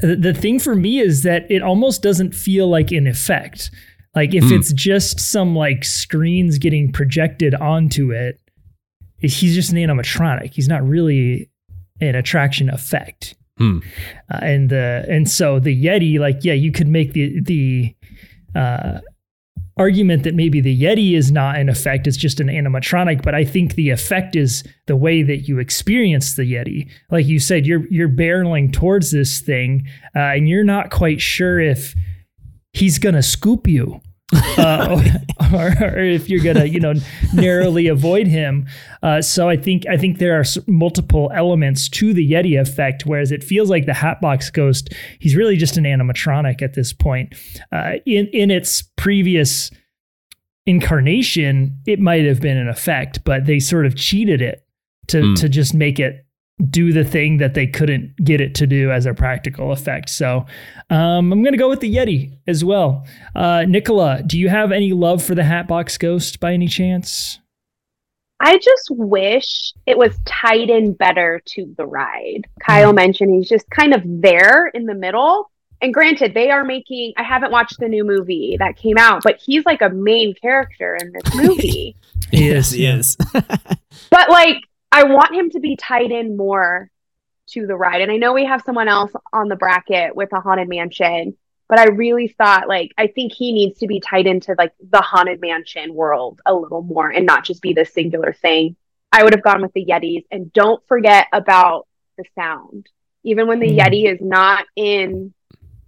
The, 0.01 0.15
the 0.15 0.33
thing 0.33 0.59
for 0.59 0.75
me 0.75 0.99
is 0.99 1.23
that 1.23 1.49
it 1.49 1.61
almost 1.61 2.01
doesn't 2.01 2.33
feel 2.35 2.67
like 2.69 2.91
an 2.91 3.07
effect. 3.07 3.69
Like 4.15 4.33
if 4.33 4.45
Mm. 4.45 4.57
it's 4.59 4.73
just 4.73 5.19
some 5.19 5.55
like 5.55 5.83
screens 5.85 6.57
getting 6.57 6.91
projected 6.91 7.53
onto 7.55 8.11
it, 8.11 8.39
he's 9.19 9.53
just 9.55 9.71
an 9.71 9.77
animatronic. 9.77 10.53
He's 10.53 10.67
not 10.67 10.85
really 10.87 11.49
an 12.01 12.15
attraction 12.15 12.69
effect. 12.69 13.35
Hmm. 13.57 13.79
Uh, 14.31 14.39
and 14.41 14.69
the 14.69 15.05
and 15.09 15.29
so 15.29 15.59
the 15.59 15.83
Yeti, 15.83 16.19
like 16.19 16.39
yeah, 16.43 16.53
you 16.53 16.71
could 16.71 16.87
make 16.87 17.13
the 17.13 17.39
the 17.41 17.95
uh, 18.53 18.99
argument 19.77 20.23
that 20.23 20.35
maybe 20.35 20.59
the 20.59 20.77
Yeti 20.77 21.15
is 21.15 21.31
not 21.31 21.57
an 21.57 21.69
effect; 21.69 22.05
it's 22.05 22.17
just 22.17 22.41
an 22.41 22.47
animatronic. 22.47 23.21
But 23.21 23.33
I 23.33 23.45
think 23.45 23.75
the 23.75 23.91
effect 23.91 24.35
is 24.35 24.63
the 24.87 24.97
way 24.97 25.23
that 25.23 25.47
you 25.47 25.59
experience 25.59 26.35
the 26.35 26.51
Yeti. 26.51 26.89
Like 27.09 27.27
you 27.27 27.39
said, 27.39 27.65
you're 27.65 27.87
you're 27.89 28.09
barreling 28.09 28.73
towards 28.73 29.11
this 29.11 29.39
thing, 29.39 29.87
uh, 30.15 30.19
and 30.19 30.49
you're 30.49 30.65
not 30.65 30.91
quite 30.91 31.21
sure 31.21 31.59
if 31.59 31.95
he's 32.73 32.99
gonna 32.99 33.23
scoop 33.23 33.67
you. 33.67 34.01
Uh, 34.57 35.01
or, 35.53 35.67
or 35.81 35.99
if 35.99 36.29
you're 36.29 36.43
gonna, 36.43 36.65
you 36.65 36.79
know, 36.79 36.93
narrowly 37.33 37.87
avoid 37.87 38.27
him. 38.27 38.67
Uh, 39.03 39.21
so 39.21 39.47
I 39.49 39.57
think 39.57 39.87
I 39.87 39.97
think 39.97 40.17
there 40.17 40.39
are 40.39 40.43
multiple 40.67 41.31
elements 41.33 41.89
to 41.89 42.13
the 42.13 42.29
Yeti 42.31 42.59
effect, 42.59 43.05
whereas 43.05 43.31
it 43.31 43.43
feels 43.43 43.69
like 43.69 43.85
the 43.85 43.93
Hatbox 43.93 44.49
Ghost, 44.49 44.93
he's 45.19 45.35
really 45.35 45.57
just 45.57 45.77
an 45.77 45.83
animatronic 45.83 46.61
at 46.61 46.73
this 46.73 46.93
point. 46.93 47.33
Uh, 47.71 47.93
in 48.05 48.27
in 48.27 48.51
its 48.51 48.81
previous 48.95 49.71
incarnation, 50.65 51.77
it 51.85 51.99
might 51.99 52.25
have 52.25 52.41
been 52.41 52.57
an 52.57 52.67
effect, 52.67 53.23
but 53.23 53.45
they 53.45 53.59
sort 53.59 53.85
of 53.85 53.95
cheated 53.95 54.41
it 54.41 54.65
to 55.07 55.21
Hmm. 55.21 55.33
to 55.35 55.49
just 55.49 55.73
make 55.73 55.99
it 55.99 56.24
do 56.69 56.93
the 56.93 57.03
thing 57.03 57.37
that 57.37 57.53
they 57.53 57.67
couldn't 57.67 58.15
get 58.23 58.39
it 58.39 58.55
to 58.55 58.67
do 58.67 58.91
as 58.91 59.05
a 59.05 59.13
practical 59.13 59.71
effect. 59.71 60.09
So 60.09 60.45
um, 60.89 61.33
I'm 61.33 61.43
going 61.43 61.53
to 61.53 61.57
go 61.57 61.69
with 61.69 61.81
the 61.81 61.93
Yeti 61.93 62.37
as 62.47 62.63
well. 62.63 63.05
Uh, 63.35 63.65
Nicola, 63.67 64.23
do 64.23 64.39
you 64.39 64.47
have 64.47 64.71
any 64.71 64.93
love 64.93 65.21
for 65.21 65.35
the 65.35 65.43
Hatbox 65.43 65.97
Ghost 65.97 66.39
by 66.39 66.53
any 66.53 66.67
chance? 66.67 67.39
I 68.39 68.57
just 68.57 68.89
wish 68.89 69.73
it 69.85 69.97
was 69.97 70.17
tied 70.25 70.69
in 70.69 70.93
better 70.93 71.41
to 71.45 71.73
the 71.77 71.85
ride. 71.85 72.47
Kyle 72.61 72.93
mentioned 72.93 73.33
he's 73.33 73.49
just 73.49 73.69
kind 73.69 73.93
of 73.93 74.01
there 74.05 74.67
in 74.67 74.85
the 74.85 74.93
middle. 74.93 75.51
And 75.81 75.93
granted, 75.93 76.33
they 76.33 76.51
are 76.51 76.63
making, 76.63 77.13
I 77.17 77.23
haven't 77.23 77.51
watched 77.51 77.79
the 77.79 77.87
new 77.87 78.03
movie 78.03 78.55
that 78.59 78.77
came 78.77 78.97
out, 78.97 79.23
but 79.23 79.39
he's 79.43 79.65
like 79.65 79.81
a 79.81 79.89
main 79.89 80.33
character 80.41 80.95
in 80.95 81.11
this 81.11 81.35
movie. 81.43 81.95
Yes, 82.31 82.71
he 82.71 82.85
is. 82.85 83.17
but 83.33 84.29
like, 84.29 84.57
I 84.95 85.03
want 85.03 85.35
him 85.35 85.49
to 85.49 85.59
be 85.59 85.75
tied 85.75 86.11
in 86.11 86.37
more 86.37 86.89
to 87.47 87.67
the 87.67 87.75
ride. 87.75 87.99
And 87.99 88.09
I 88.09 88.15
know 88.15 88.31
we 88.31 88.45
have 88.45 88.61
someone 88.61 88.87
else 88.87 89.11
on 89.33 89.49
the 89.49 89.57
bracket 89.57 90.15
with 90.15 90.31
a 90.31 90.39
haunted 90.39 90.69
mansion, 90.69 91.35
but 91.67 91.79
I 91.79 91.87
really 91.87 92.29
thought 92.29 92.69
like 92.69 92.93
I 92.97 93.07
think 93.07 93.33
he 93.33 93.51
needs 93.51 93.79
to 93.79 93.87
be 93.87 93.99
tied 93.99 94.25
into 94.25 94.55
like 94.57 94.71
the 94.79 95.01
haunted 95.01 95.41
mansion 95.41 95.93
world 95.93 96.41
a 96.45 96.55
little 96.55 96.81
more 96.81 97.09
and 97.09 97.25
not 97.25 97.43
just 97.43 97.61
be 97.61 97.73
the 97.73 97.83
singular 97.83 98.31
thing. 98.31 98.77
I 99.11 99.25
would 99.25 99.33
have 99.33 99.43
gone 99.43 99.61
with 99.61 99.73
the 99.73 99.85
Yetis 99.85 100.23
and 100.31 100.53
don't 100.53 100.81
forget 100.87 101.27
about 101.33 101.87
the 102.17 102.23
sound. 102.33 102.87
Even 103.23 103.47
when 103.47 103.59
the 103.59 103.67
Mm. 103.67 103.79
Yeti 103.79 104.09
is 104.09 104.21
not 104.21 104.65
in 104.77 105.33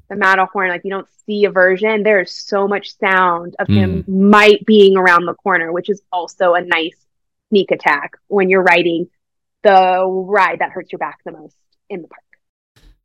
the 0.09 0.17
Matterhorn, 0.17 0.69
like 0.69 0.83
you 0.83 0.91
don't 0.91 1.07
see 1.25 1.45
a 1.45 1.49
version, 1.49 2.03
there's 2.03 2.33
so 2.33 2.67
much 2.67 2.97
sound 2.97 3.55
of 3.57 3.69
him 3.69 4.03
might 4.05 4.65
being 4.65 4.97
around 4.97 5.25
the 5.25 5.33
corner, 5.33 5.71
which 5.71 5.89
is 5.89 6.01
also 6.11 6.55
a 6.55 6.61
nice 6.61 7.06
sneak 7.49 7.71
attack 7.71 8.13
when 8.27 8.49
you're 8.49 8.63
riding 8.63 9.07
the 9.63 10.05
ride 10.05 10.59
that 10.59 10.71
hurts 10.71 10.91
your 10.91 10.99
back 10.99 11.19
the 11.25 11.31
most 11.31 11.55
in 11.89 12.01
the 12.01 12.07
park. 12.07 12.23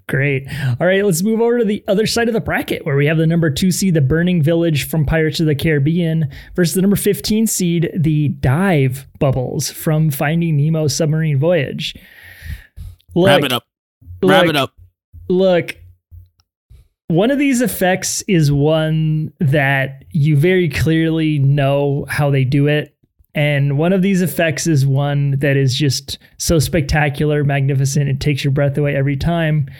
Great. 0.08 0.46
All 0.80 0.86
right, 0.86 1.04
let's 1.04 1.22
move 1.22 1.40
over 1.40 1.60
to 1.60 1.64
the 1.64 1.84
other 1.86 2.06
side 2.06 2.28
of 2.28 2.34
the 2.34 2.40
bracket 2.40 2.84
where 2.84 2.96
we 2.96 3.06
have 3.06 3.18
the 3.18 3.26
number 3.26 3.50
two 3.50 3.70
seed, 3.70 3.94
the 3.94 4.00
Burning 4.00 4.42
Village 4.42 4.88
from 4.88 5.06
Pirates 5.06 5.40
of 5.40 5.46
the 5.46 5.54
Caribbean, 5.54 6.30
versus 6.54 6.74
the 6.74 6.82
number 6.82 6.96
15 6.96 7.46
seed, 7.46 7.90
the 7.96 8.28
Dive 8.28 9.06
Bubbles 9.18 9.70
from 9.70 10.10
Finding 10.10 10.56
Nemo 10.56 10.88
Submarine 10.88 11.38
Voyage. 11.38 11.94
Look, 13.14 13.28
Wrap 13.28 13.44
it 13.44 13.52
up. 13.52 13.64
Wrap 14.22 14.42
look, 14.42 14.50
it 14.50 14.56
up. 14.56 14.74
Look, 15.28 15.76
one 17.06 17.30
of 17.30 17.38
these 17.38 17.60
effects 17.60 18.22
is 18.22 18.50
one 18.50 19.32
that 19.38 20.04
you 20.10 20.36
very 20.36 20.68
clearly 20.68 21.38
know 21.38 22.06
how 22.08 22.30
they 22.30 22.44
do 22.44 22.66
it. 22.66 22.91
And 23.34 23.78
one 23.78 23.92
of 23.92 24.02
these 24.02 24.20
effects 24.20 24.66
is 24.66 24.84
one 24.84 25.38
that 25.38 25.56
is 25.56 25.74
just 25.74 26.18
so 26.38 26.58
spectacular, 26.58 27.44
magnificent, 27.44 28.08
it 28.08 28.20
takes 28.20 28.44
your 28.44 28.50
breath 28.50 28.76
away 28.76 28.94
every 28.94 29.16
time. 29.16 29.70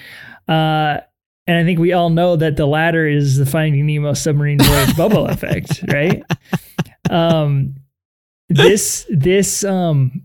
Uh, 0.48 0.98
and 1.46 1.58
I 1.58 1.64
think 1.64 1.78
we 1.78 1.92
all 1.92 2.10
know 2.10 2.36
that 2.36 2.56
the 2.56 2.66
latter 2.66 3.06
is 3.06 3.36
the 3.36 3.46
Finding 3.46 3.86
Nemo 3.86 4.14
submarine 4.14 4.58
voyage 4.58 4.96
bubble 4.96 5.26
effect, 5.26 5.84
right? 5.92 6.22
Um, 7.10 7.74
this 8.48 9.06
this 9.10 9.64
um, 9.64 10.24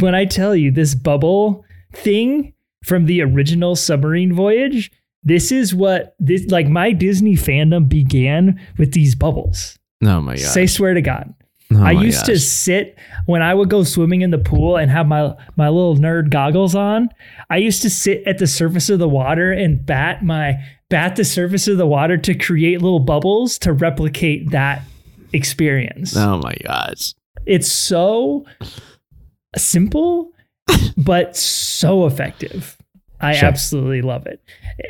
when 0.00 0.14
I 0.14 0.24
tell 0.24 0.56
you 0.56 0.70
this 0.70 0.94
bubble 0.94 1.64
thing 1.92 2.54
from 2.82 3.06
the 3.06 3.22
original 3.22 3.76
submarine 3.76 4.32
voyage, 4.32 4.90
this 5.22 5.52
is 5.52 5.74
what 5.74 6.16
this 6.18 6.46
like 6.50 6.68
my 6.68 6.92
Disney 6.92 7.34
fandom 7.34 7.88
began 7.88 8.60
with 8.78 8.92
these 8.92 9.14
bubbles. 9.14 9.78
Oh 10.02 10.20
my 10.20 10.36
god. 10.36 10.44
Say 10.44 10.66
swear 10.66 10.94
to 10.94 11.02
God. 11.02 11.34
Oh 11.72 11.82
I 11.82 11.92
used 11.92 12.26
to 12.26 12.38
sit 12.38 12.98
when 13.26 13.42
I 13.42 13.54
would 13.54 13.70
go 13.70 13.84
swimming 13.84 14.22
in 14.22 14.30
the 14.30 14.38
pool 14.38 14.76
and 14.76 14.90
have 14.90 15.06
my 15.06 15.34
my 15.56 15.68
little 15.68 15.96
nerd 15.96 16.30
goggles 16.30 16.74
on. 16.74 17.10
I 17.48 17.58
used 17.58 17.82
to 17.82 17.90
sit 17.90 18.24
at 18.26 18.38
the 18.38 18.46
surface 18.46 18.90
of 18.90 18.98
the 18.98 19.08
water 19.08 19.52
and 19.52 19.84
bat 19.84 20.24
my 20.24 20.56
bat 20.88 21.16
the 21.16 21.24
surface 21.24 21.68
of 21.68 21.78
the 21.78 21.86
water 21.86 22.16
to 22.18 22.34
create 22.34 22.82
little 22.82 23.00
bubbles 23.00 23.58
to 23.60 23.72
replicate 23.72 24.50
that 24.50 24.82
experience. 25.32 26.16
Oh 26.16 26.38
my 26.38 26.56
gosh. 26.66 27.14
It's 27.46 27.70
so 27.70 28.46
simple 29.56 30.32
but 30.96 31.36
so 31.36 32.06
effective. 32.06 32.76
I 33.22 33.34
Sure. 33.34 33.48
absolutely 33.48 34.00
love 34.02 34.26
it. 34.26 34.40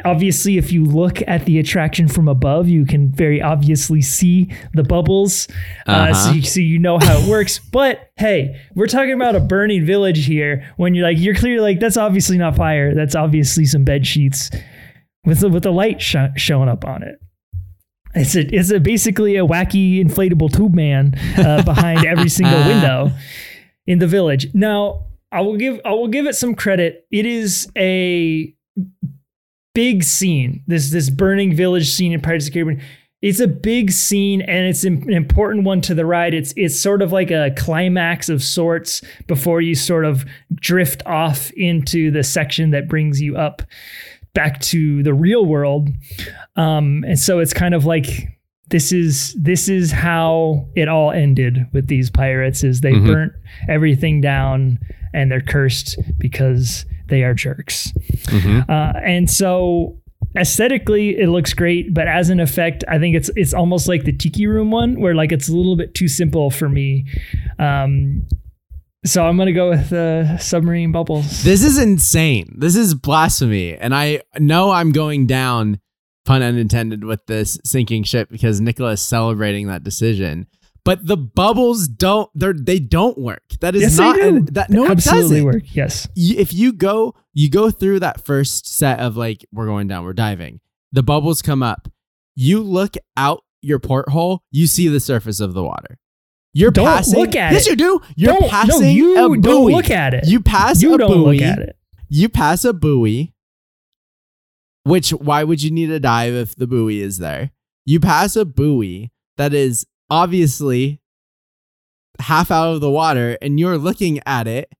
Obviously, 0.05 0.57
if 0.57 0.71
you 0.73 0.85
look 0.85 1.19
at 1.27 1.45
the 1.47 1.59
attraction 1.59 2.07
from 2.09 2.29
above, 2.29 2.69
you 2.69 2.85
can 2.87 3.11
very 3.11 3.43
obviously 3.43 4.01
see 4.03 4.49
the 4.73 4.85
bubbles. 4.85 5.49
Uh, 5.87 6.13
so, 6.15 6.21
Uh-huh. 6.29 6.35
you, 6.37 6.43
so 6.43 6.61
you 6.61 6.79
know 6.79 6.99
how 6.99 7.19
it 7.19 7.29
works. 7.29 7.59
But 7.73 8.11
hey, 8.17 8.57
we're 8.75 8.87
talking 8.87 9.13
about 9.13 9.35
a 9.37 9.41
burning 9.41 9.85
village 9.85 10.27
here. 10.27 10.65
When 10.77 10.95
you're 10.95 11.07
like, 11.07 11.19
you're 11.19 11.35
clearly 11.35 11.61
like, 11.61 11.81
that's 11.81 11.97
obviously 11.97 12.39
not 12.39 12.55
fire. 12.57 12.95
That's 12.95 13.15
obviously 13.17 13.65
some 13.65 13.85
bed 13.85 14.07
sheets 14.07 14.51
with 15.25 15.41
the, 15.41 15.49
with 15.49 15.63
the 15.65 15.73
light 15.73 16.01
sh- 16.01 16.17
showing 16.37 16.69
up 16.69 16.85
on 16.85 17.03
it. 17.03 17.17
It's 18.15 18.35
a 18.35 18.41
it's 18.55 18.71
a 18.73 18.81
basically 18.81 19.37
a 19.37 19.47
wacky 19.47 20.05
inflatable 20.05 20.53
tube 20.53 20.75
man 20.75 21.15
uh, 21.39 21.63
behind 21.63 22.05
every 22.05 22.29
single 22.29 22.59
window 22.67 23.13
in 23.87 24.01
the 24.01 24.09
village. 24.09 24.49
Now, 24.53 25.07
I 25.33 25.41
will 25.43 25.57
give 25.57 25.81
I 25.85 25.91
will 25.93 26.09
give 26.09 26.27
it 26.27 26.35
some 26.35 26.55
credit. 26.55 27.07
It 27.11 27.27
is 27.27 27.71
a 27.77 28.55
big 29.75 30.03
scene. 30.03 30.63
This 30.67 30.91
this 30.91 31.11
burning 31.11 31.55
village 31.55 31.89
scene 31.91 32.13
in 32.13 32.21
Pirates 32.21 32.47
of 32.49 32.53
the 32.53 32.61
Caribbean. 32.61 32.83
It's 33.23 33.39
a 33.41 33.47
big 33.47 33.91
scene 33.93 34.41
and 34.41 34.67
it's 34.67 34.83
an 34.85 35.13
important 35.13 35.65
one 35.65 35.83
to 35.83 35.95
the 35.95 36.07
ride. 36.07 36.33
It's 36.35 36.55
it's 36.57 36.79
sort 36.81 37.03
of 37.03 37.13
like 37.13 37.31
a 37.31 37.53
climax 37.57 38.29
of 38.29 38.43
sorts 38.43 39.03
before 39.27 39.61
you 39.61 39.75
sort 39.75 40.05
of 40.05 40.25
drift 40.55 41.03
off 41.07 41.51
into 41.53 42.11
the 42.11 42.23
section 42.23 42.71
that 42.71 42.89
brings 42.89 43.21
you 43.21 43.37
up 43.37 43.63
back 44.33 44.61
to 44.63 45.03
the 45.03 45.13
real 45.13 45.45
world. 45.45 45.91
Um, 46.57 47.05
and 47.07 47.19
so 47.19 47.41
it's 47.41 47.53
kind 47.53 47.75
of 47.75 47.85
like 47.85 48.07
this 48.71 48.91
is 48.93 49.35
this 49.35 49.69
is 49.69 49.93
how 49.93 50.69
it 50.75 50.89
all 50.89 51.11
ended 51.11 51.67
with 51.73 51.89
these 51.89 52.09
pirates 52.09 52.65
is 52.65 52.81
they 52.81 52.93
Mhm. 52.93 53.07
burnt 53.07 53.33
everything 53.69 54.21
down 54.21 54.79
and 55.13 55.31
they're 55.31 55.41
cursed 55.41 55.99
because 56.19 56.85
they 57.09 57.23
are 57.25 57.35
jerks. 57.35 57.93
Mhm. 58.27 58.69
Uh, 58.69 58.99
and 59.05 59.29
so 59.31 59.97
aesthetically 60.37 61.19
it 61.19 61.29
looks 61.29 61.53
great, 61.53 61.93
but 61.93 62.07
as 62.07 62.31
an 62.31 62.39
effect, 62.41 62.85
I 62.89 62.99
think 62.99 63.17
it's 63.17 63.31
it's 63.37 63.53
almost 63.53 63.89
like 63.89 64.05
the 64.05 64.13
Tiki 64.13 64.47
Room 64.47 64.71
one 64.71 65.01
where 65.01 65.15
like 65.15 65.33
it's 65.33 65.49
a 65.49 65.57
little 65.57 65.77
bit 65.77 65.95
too 65.95 66.09
simple 66.09 66.51
for 66.51 66.69
me. 66.69 67.05
Um, 67.59 68.27
so 69.05 69.27
I'm 69.27 69.37
gonna 69.37 69.53
go 69.53 69.71
with 69.71 69.93
uh, 69.93 70.39
submarine 70.39 70.93
bubbles. 70.93 71.43
This 71.43 71.65
is 71.65 71.79
insane. 71.79 72.55
This 72.59 72.77
is 72.77 72.95
blasphemy. 72.95 73.75
And 73.77 73.95
I 73.95 74.21
know 74.39 74.71
I'm 74.71 74.93
going 74.93 75.27
down, 75.27 75.81
pun 76.27 76.43
unintended, 76.43 77.03
with 77.05 77.25
this 77.27 77.59
sinking 77.65 78.05
ship 78.05 78.29
because 78.31 78.61
Nicola 78.61 78.93
is 78.93 79.01
celebrating 79.01 79.67
that 79.69 79.83
decision. 79.83 80.47
But 80.85 81.07
the 81.07 81.17
bubbles 81.17 81.87
don't 81.89 82.31
they're 82.35 82.55
they 82.55 82.79
don't 82.79 83.19
work. 83.19 83.43
That 83.61 83.75
is 83.75 83.83
yes, 83.83 83.99
not 83.99 84.17
they 84.17 84.31
do. 84.31 84.41
that 84.53 84.71
no 84.71 84.85
it 84.87 84.91
absolutely 84.93 85.29
doesn't. 85.29 85.45
work. 85.45 85.63
Yes. 85.77 86.09
If 86.17 86.55
you 86.55 86.73
go 86.73 87.15
you 87.35 87.51
go 87.51 87.71
through 87.71 88.01
that 88.01 88.25
first 88.25 88.67
set 88.67 88.99
of 89.01 89.17
like 89.17 89.45
we're 89.53 89.67
going 89.67 89.89
down, 89.89 90.05
we're 90.05 90.13
diving. 90.15 90.61
The 90.93 91.03
bubbles 91.03 91.43
come 91.43 91.63
up. 91.63 91.89
You 92.35 92.63
look 92.63 92.95
out 93.17 93.45
your 93.63 93.79
porthole, 93.79 94.43
you 94.51 94.67
see 94.67 94.89
the 94.89 95.01
surface 95.01 95.39
of 95.41 95.53
the 95.53 95.63
water. 95.63 95.99
You're 96.55 96.71
Don't 96.71 96.87
passing. 96.87 97.19
look 97.21 97.37
at 97.37 97.53
yes, 97.53 97.67
it. 97.67 97.71
you 97.71 97.77
do. 97.77 98.01
You're 98.17 98.33
Don't- 98.39 98.51
passing 98.51 98.81
no, 98.81 98.89
you 98.89 99.13
a 99.25 99.29
buoy. 99.29 99.41
don't 99.41 99.67
look 99.73 99.91
at 99.91 100.15
it. 100.15 100.27
You 100.27 100.41
pass 100.41 100.83
you 100.83 100.95
a 100.95 100.99
don't 100.99 101.13
buoy 101.13 101.39
look 101.39 101.47
at 101.47 101.59
it. 101.61 101.77
you 102.09 102.29
pass 102.29 102.65
a 102.65 102.73
buoy 102.73 103.35
which 104.85 105.11
why 105.11 105.45
would 105.45 105.63
you 105.63 105.71
need 105.71 105.91
a 105.91 106.01
dive 106.01 106.33
if 106.35 106.57
the 106.57 106.67
buoy 106.67 107.01
is 107.01 107.19
there 107.19 107.51
you 107.85 108.01
pass 108.01 108.35
a 108.35 108.45
buoy 108.45 109.11
that 109.37 109.53
is 109.53 109.87
obviously 110.11 111.01
half 112.19 112.51
out 112.51 112.75
of 112.75 112.81
the 112.81 112.91
water 112.91 113.39
and 113.41 113.59
you're 113.59 113.79
looking 113.79 114.21
at 114.27 114.47
it 114.47 114.73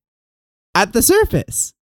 at 0.75 0.93
the 0.93 1.01
surface 1.01 1.73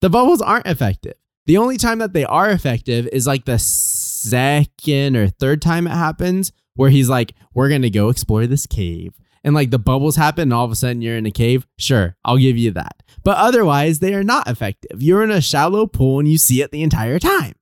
the 0.00 0.10
bubbles 0.10 0.40
aren't 0.40 0.66
effective 0.66 1.14
the 1.46 1.56
only 1.56 1.76
time 1.76 1.98
that 1.98 2.12
they 2.12 2.24
are 2.24 2.50
effective 2.50 3.06
is 3.12 3.26
like 3.26 3.44
the 3.44 3.58
second 3.58 5.16
or 5.16 5.28
third 5.28 5.60
time 5.60 5.86
it 5.86 5.90
happens 5.90 6.52
where 6.74 6.90
he's 6.90 7.08
like 7.08 7.34
we're 7.52 7.68
gonna 7.68 7.90
go 7.90 8.08
explore 8.08 8.46
this 8.46 8.66
cave 8.66 9.12
and 9.44 9.54
like 9.54 9.70
the 9.70 9.78
bubbles 9.78 10.16
happen 10.16 10.42
and 10.42 10.52
all 10.52 10.64
of 10.64 10.70
a 10.70 10.76
sudden 10.76 11.02
you're 11.02 11.16
in 11.16 11.26
a 11.26 11.30
cave, 11.30 11.66
sure, 11.78 12.16
I'll 12.24 12.38
give 12.38 12.56
you 12.56 12.70
that. 12.72 13.02
But 13.24 13.38
otherwise, 13.38 13.98
they 13.98 14.14
are 14.14 14.22
not 14.22 14.48
effective. 14.48 15.02
You're 15.02 15.22
in 15.22 15.30
a 15.30 15.40
shallow 15.40 15.86
pool 15.86 16.18
and 16.18 16.28
you 16.28 16.38
see 16.38 16.62
it 16.62 16.70
the 16.70 16.82
entire 16.82 17.18
time. 17.18 17.54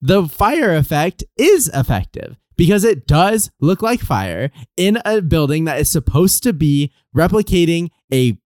The 0.00 0.26
fire 0.26 0.74
effect 0.74 1.24
is 1.36 1.68
effective 1.72 2.36
because 2.62 2.84
it 2.84 3.08
does 3.08 3.50
look 3.58 3.82
like 3.82 3.98
fire 3.98 4.48
in 4.76 4.96
a 5.04 5.20
building 5.20 5.64
that 5.64 5.80
is 5.80 5.90
supposed 5.90 6.44
to 6.44 6.52
be 6.52 6.92
replicating 7.12 7.88
a 8.14 8.38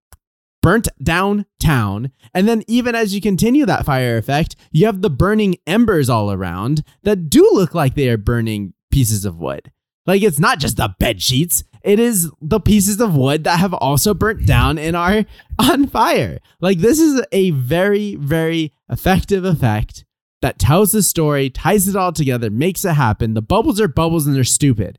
burnt 0.62 0.88
down 1.02 1.44
town. 1.60 2.10
And 2.32 2.48
then, 2.48 2.62
even 2.66 2.94
as 2.94 3.14
you 3.14 3.20
continue 3.20 3.66
that 3.66 3.84
fire 3.84 4.16
effect, 4.16 4.56
you 4.72 4.86
have 4.86 5.02
the 5.02 5.10
burning 5.10 5.56
embers 5.66 6.08
all 6.08 6.32
around 6.32 6.82
that 7.02 7.28
do 7.28 7.46
look 7.52 7.74
like 7.74 7.94
they 7.94 8.08
are 8.08 8.16
burning 8.16 8.72
pieces 8.90 9.26
of 9.26 9.36
wood. 9.36 9.70
Like 10.06 10.22
it's 10.22 10.40
not 10.40 10.60
just 10.60 10.78
the 10.78 10.94
bed 10.98 11.20
sheets; 11.20 11.62
it 11.82 11.98
is 11.98 12.30
the 12.40 12.58
pieces 12.58 13.02
of 13.02 13.14
wood 13.14 13.44
that 13.44 13.58
have 13.58 13.74
also 13.74 14.14
burnt 14.14 14.46
down 14.46 14.78
and 14.78 14.96
are 14.96 15.26
on 15.58 15.88
fire. 15.88 16.38
Like 16.58 16.78
this 16.78 17.00
is 17.00 17.22
a 17.32 17.50
very, 17.50 18.14
very 18.14 18.72
effective 18.88 19.44
effect 19.44 20.05
that 20.42 20.58
tells 20.58 20.92
the 20.92 21.02
story, 21.02 21.50
ties 21.50 21.88
it 21.88 21.96
all 21.96 22.12
together, 22.12 22.50
makes 22.50 22.84
it 22.84 22.94
happen. 22.94 23.34
The 23.34 23.42
bubbles 23.42 23.80
are 23.80 23.88
bubbles 23.88 24.26
and 24.26 24.36
they're 24.36 24.44
stupid. 24.44 24.98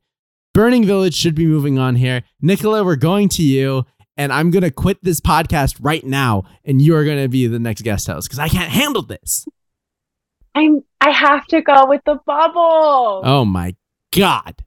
Burning 0.53 0.85
Village 0.85 1.13
should 1.13 1.35
be 1.35 1.45
moving 1.45 1.77
on 1.77 1.95
here. 1.95 2.23
Nicola, 2.41 2.83
we're 2.83 2.95
going 2.95 3.29
to 3.29 3.43
you, 3.43 3.85
and 4.17 4.33
I'm 4.33 4.49
gonna 4.49 4.71
quit 4.71 4.97
this 5.03 5.21
podcast 5.21 5.77
right 5.79 6.03
now, 6.03 6.43
and 6.65 6.81
you 6.81 6.95
are 6.95 7.05
gonna 7.05 7.27
be 7.29 7.45
the 7.47 7.59
next 7.59 7.83
guest 7.83 8.07
host 8.07 8.27
because 8.27 8.39
I 8.39 8.49
can't 8.49 8.71
handle 8.71 9.03
this. 9.03 9.45
I'm 10.55 10.83
I 10.99 11.11
have 11.11 11.45
to 11.47 11.61
go 11.61 11.85
with 11.87 12.01
the 12.05 12.19
bubble. 12.25 13.21
Oh 13.23 13.45
my 13.45 13.75
god. 14.11 14.63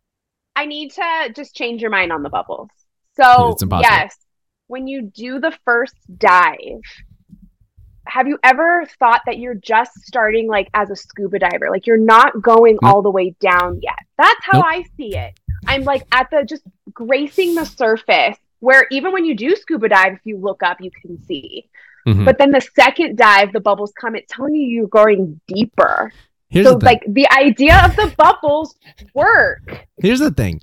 I 0.54 0.66
need 0.66 0.92
to 0.92 1.32
just 1.34 1.54
change 1.54 1.80
your 1.80 1.90
mind 1.90 2.12
on 2.12 2.22
the 2.22 2.30
bubbles. 2.30 2.68
So 3.16 3.56
yes, 3.80 4.16
when 4.68 4.86
you 4.86 5.10
do 5.12 5.40
the 5.40 5.56
first 5.64 5.96
dive, 6.16 6.56
have 8.10 8.26
you 8.26 8.38
ever 8.42 8.86
thought 8.98 9.22
that 9.26 9.38
you're 9.38 9.54
just 9.54 9.92
starting 10.04 10.48
like 10.48 10.68
as 10.74 10.90
a 10.90 10.96
scuba 10.96 11.38
diver? 11.38 11.70
Like 11.70 11.86
you're 11.86 11.96
not 11.96 12.42
going 12.42 12.78
Nope. 12.82 12.92
all 12.92 13.02
the 13.02 13.10
way 13.10 13.34
down 13.40 13.80
yet. 13.82 13.98
That's 14.18 14.40
how 14.42 14.58
Nope. 14.58 14.66
I 14.68 14.84
see 14.96 15.16
it. 15.16 15.38
I'm 15.66 15.84
like 15.84 16.02
at 16.12 16.28
the 16.30 16.44
just 16.44 16.62
gracing 16.92 17.54
the 17.54 17.64
surface 17.64 18.36
where 18.60 18.86
even 18.90 19.12
when 19.12 19.24
you 19.24 19.34
do 19.34 19.54
scuba 19.56 19.88
dive, 19.88 20.14
if 20.14 20.20
you 20.24 20.36
look 20.38 20.62
up, 20.62 20.78
you 20.80 20.90
can 20.90 21.22
see. 21.24 21.68
Mhm. 22.06 22.24
But 22.24 22.38
then 22.38 22.50
the 22.50 22.60
second 22.74 23.16
dive, 23.16 23.52
the 23.52 23.60
bubbles 23.60 23.92
come, 23.98 24.16
it's 24.16 24.32
telling 24.34 24.54
you 24.54 24.66
you're 24.66 24.88
going 24.88 25.40
deeper. 25.46 26.12
Here's 26.48 26.66
so 26.66 26.74
the 26.74 26.84
like 26.84 27.02
the 27.06 27.30
idea 27.30 27.80
of 27.84 27.94
the 27.96 28.12
bubbles 28.18 28.74
work. 29.14 29.86
Here's 29.98 30.18
the 30.18 30.30
thing 30.30 30.60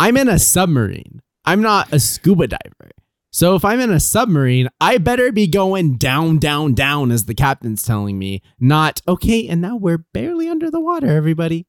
I'm 0.00 0.16
in 0.16 0.28
a 0.28 0.38
submarine, 0.38 1.20
I'm 1.44 1.60
not 1.62 1.92
a 1.92 2.00
scuba 2.00 2.48
diver. 2.48 2.90
So 3.38 3.54
if 3.54 3.64
I'm 3.64 3.78
in 3.78 3.92
a 3.92 4.00
submarine, 4.00 4.68
I 4.80 4.98
better 4.98 5.30
be 5.30 5.46
going 5.46 5.94
down, 5.94 6.38
down, 6.38 6.74
down, 6.74 7.12
as 7.12 7.26
the 7.26 7.36
captain's 7.36 7.84
telling 7.84 8.18
me, 8.18 8.42
not, 8.58 9.00
okay, 9.06 9.46
and 9.46 9.60
now 9.60 9.76
we're 9.76 10.04
barely 10.12 10.48
under 10.48 10.72
the 10.72 10.80
water, 10.80 11.06
everybody. 11.06 11.64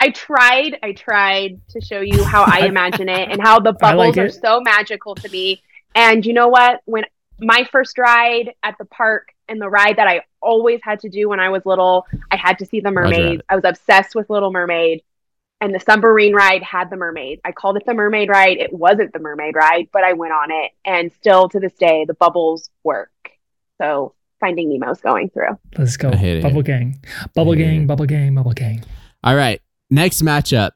I 0.00 0.12
tried, 0.12 0.78
I 0.82 0.92
tried 0.92 1.60
to 1.72 1.80
show 1.82 2.00
you 2.00 2.24
how 2.24 2.44
I 2.44 2.60
imagine 2.66 3.10
it 3.10 3.28
and 3.28 3.38
how 3.38 3.60
the 3.60 3.76
I 3.82 3.92
like 3.92 4.14
bubbles 4.14 4.16
are 4.16 4.30
so 4.30 4.62
magical 4.62 5.14
to 5.16 5.28
me. 5.28 5.60
And 5.94 6.24
you 6.24 6.32
know 6.32 6.48
what? 6.48 6.80
When 6.86 7.04
my 7.38 7.68
first 7.70 7.98
ride 7.98 8.54
at 8.62 8.76
the 8.78 8.86
park 8.86 9.34
and 9.46 9.60
the 9.60 9.68
ride 9.68 9.96
that 9.96 10.08
I 10.08 10.22
always 10.40 10.80
had 10.82 11.00
to 11.00 11.10
do 11.10 11.28
when 11.28 11.38
I 11.38 11.50
was 11.50 11.66
little, 11.66 12.06
I 12.30 12.36
had 12.36 12.58
to 12.60 12.64
see 12.64 12.80
the 12.80 12.92
mermaids. 12.92 13.42
I 13.46 13.56
was 13.56 13.64
obsessed 13.66 14.14
with 14.14 14.30
Little 14.30 14.52
Mermaid. 14.52 15.02
And 15.60 15.74
the 15.74 15.80
submarine 15.80 16.34
ride 16.34 16.62
had 16.62 16.88
the 16.88 16.96
mermaid. 16.96 17.40
I 17.44 17.52
called 17.52 17.76
it 17.76 17.84
the 17.84 17.92
mermaid 17.94 18.30
ride. 18.30 18.56
It 18.56 18.72
wasn't 18.72 19.12
the 19.12 19.18
mermaid 19.18 19.54
ride, 19.54 19.88
but 19.92 20.04
I 20.04 20.14
went 20.14 20.32
on 20.32 20.50
it. 20.50 20.72
And 20.84 21.12
still 21.12 21.48
to 21.50 21.60
this 21.60 21.74
day, 21.74 22.06
the 22.06 22.14
bubbles 22.14 22.70
work. 22.82 23.10
So 23.78 24.14
Finding 24.40 24.70
Nemo's 24.70 25.00
going 25.02 25.28
through. 25.28 25.58
Let's 25.76 25.98
go. 25.98 26.10
I 26.10 26.16
hate 26.16 26.38
it 26.38 26.42
Bubble 26.42 26.62
gang. 26.62 27.04
Bubble 27.34 27.54
gang, 27.54 27.86
bubble 27.86 28.06
gang, 28.06 28.34
bubble 28.34 28.54
gang. 28.54 28.82
All 29.22 29.36
right, 29.36 29.60
next 29.90 30.22
matchup. 30.22 30.70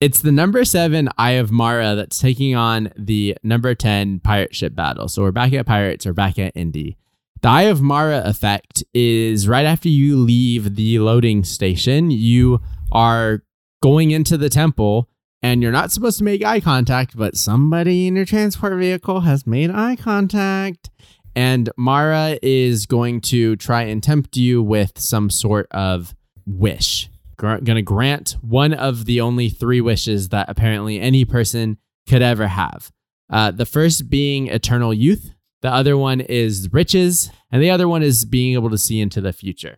It's 0.00 0.20
the 0.20 0.30
number 0.30 0.64
seven 0.64 1.08
Eye 1.18 1.32
of 1.32 1.50
Mara 1.50 1.94
that's 1.96 2.18
taking 2.18 2.54
on 2.54 2.92
the 2.96 3.36
number 3.42 3.74
10 3.74 4.20
pirate 4.20 4.54
ship 4.54 4.74
battle. 4.74 5.08
So 5.08 5.22
we're 5.22 5.32
back 5.32 5.52
at 5.52 5.66
Pirates, 5.66 6.06
we're 6.06 6.12
back 6.12 6.38
at 6.38 6.52
Indy. 6.54 6.96
The 7.42 7.48
Eye 7.48 7.62
of 7.62 7.82
Mara 7.82 8.22
effect 8.24 8.84
is 8.92 9.48
right 9.48 9.66
after 9.66 9.88
you 9.88 10.16
leave 10.16 10.76
the 10.76 11.00
loading 11.00 11.42
station, 11.42 12.10
you 12.10 12.60
are 12.92 13.42
going 13.84 14.12
into 14.12 14.38
the 14.38 14.48
temple 14.48 15.10
and 15.42 15.62
you're 15.62 15.70
not 15.70 15.92
supposed 15.92 16.16
to 16.16 16.24
make 16.24 16.42
eye 16.42 16.58
contact, 16.58 17.14
but 17.14 17.36
somebody 17.36 18.06
in 18.06 18.16
your 18.16 18.24
transport 18.24 18.78
vehicle 18.78 19.20
has 19.20 19.46
made 19.46 19.70
eye 19.70 19.94
contact. 19.94 20.88
And 21.36 21.68
Mara 21.76 22.38
is 22.42 22.86
going 22.86 23.20
to 23.22 23.56
try 23.56 23.82
and 23.82 24.02
tempt 24.02 24.38
you 24.38 24.62
with 24.62 24.98
some 24.98 25.28
sort 25.28 25.66
of 25.70 26.14
wish. 26.46 27.10
Gr- 27.36 27.56
gonna 27.56 27.82
grant 27.82 28.38
one 28.40 28.72
of 28.72 29.04
the 29.04 29.20
only 29.20 29.50
three 29.50 29.82
wishes 29.82 30.30
that 30.30 30.48
apparently 30.48 30.98
any 30.98 31.26
person 31.26 31.76
could 32.08 32.22
ever 32.22 32.46
have. 32.46 32.90
Uh, 33.28 33.50
the 33.50 33.66
first 33.66 34.08
being 34.08 34.46
eternal 34.46 34.94
youth, 34.94 35.34
the 35.60 35.70
other 35.70 35.98
one 35.98 36.22
is 36.22 36.72
riches, 36.72 37.30
and 37.52 37.62
the 37.62 37.70
other 37.70 37.86
one 37.86 38.02
is 38.02 38.24
being 38.24 38.54
able 38.54 38.70
to 38.70 38.78
see 38.78 38.98
into 38.98 39.20
the 39.20 39.34
future. 39.34 39.76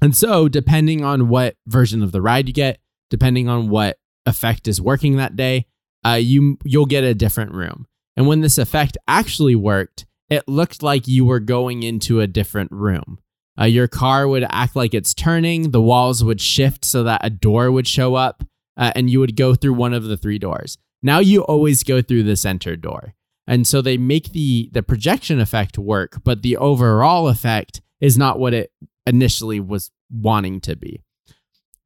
And 0.00 0.16
so, 0.16 0.48
depending 0.48 1.04
on 1.04 1.28
what 1.28 1.56
version 1.66 2.02
of 2.02 2.12
the 2.12 2.22
ride 2.22 2.48
you 2.48 2.54
get, 2.54 2.78
depending 3.10 3.48
on 3.48 3.68
what 3.68 3.98
effect 4.26 4.68
is 4.68 4.80
working 4.80 5.16
that 5.16 5.36
day, 5.36 5.66
uh, 6.06 6.12
you 6.12 6.58
you'll 6.64 6.86
get 6.86 7.04
a 7.04 7.14
different 7.14 7.52
room. 7.52 7.86
And 8.16 8.26
when 8.26 8.40
this 8.40 8.58
effect 8.58 8.96
actually 9.06 9.54
worked, 9.54 10.06
it 10.28 10.48
looked 10.48 10.82
like 10.82 11.08
you 11.08 11.24
were 11.24 11.40
going 11.40 11.82
into 11.82 12.20
a 12.20 12.26
different 12.26 12.70
room. 12.72 13.18
Uh, 13.60 13.64
your 13.64 13.88
car 13.88 14.26
would 14.26 14.46
act 14.48 14.76
like 14.76 14.94
it's 14.94 15.12
turning, 15.12 15.70
the 15.70 15.82
walls 15.82 16.24
would 16.24 16.40
shift 16.40 16.84
so 16.84 17.02
that 17.02 17.20
a 17.22 17.30
door 17.30 17.70
would 17.70 17.86
show 17.86 18.14
up, 18.14 18.44
uh, 18.76 18.92
and 18.94 19.10
you 19.10 19.20
would 19.20 19.36
go 19.36 19.54
through 19.54 19.74
one 19.74 19.92
of 19.92 20.04
the 20.04 20.16
three 20.16 20.38
doors. 20.38 20.78
Now 21.02 21.18
you 21.18 21.42
always 21.42 21.82
go 21.82 22.00
through 22.00 22.22
the 22.22 22.36
center 22.36 22.76
door. 22.76 23.14
And 23.46 23.66
so 23.66 23.82
they 23.82 23.96
make 23.96 24.32
the 24.32 24.70
the 24.72 24.82
projection 24.82 25.40
effect 25.40 25.76
work, 25.76 26.22
but 26.24 26.42
the 26.42 26.56
overall 26.56 27.28
effect 27.28 27.80
is 28.00 28.16
not 28.16 28.38
what 28.38 28.54
it 28.54 28.72
initially 29.06 29.58
was 29.60 29.90
wanting 30.10 30.60
to 30.60 30.76
be. 30.76 31.02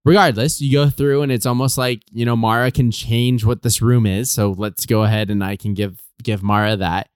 Regardless, 0.04 0.60
you 0.60 0.70
go 0.70 0.90
through 0.90 1.22
and 1.22 1.32
it's 1.32 1.46
almost 1.46 1.78
like, 1.78 2.02
you 2.10 2.26
know, 2.26 2.36
Mara 2.36 2.70
can 2.70 2.90
change 2.90 3.44
what 3.44 3.62
this 3.62 3.80
room 3.80 4.04
is. 4.04 4.30
So 4.30 4.54
let's 4.56 4.84
go 4.84 5.02
ahead 5.02 5.30
and 5.30 5.42
I 5.42 5.56
can 5.56 5.72
give 5.74 6.02
give 6.22 6.42
Mara 6.42 6.76
that. 6.76 7.08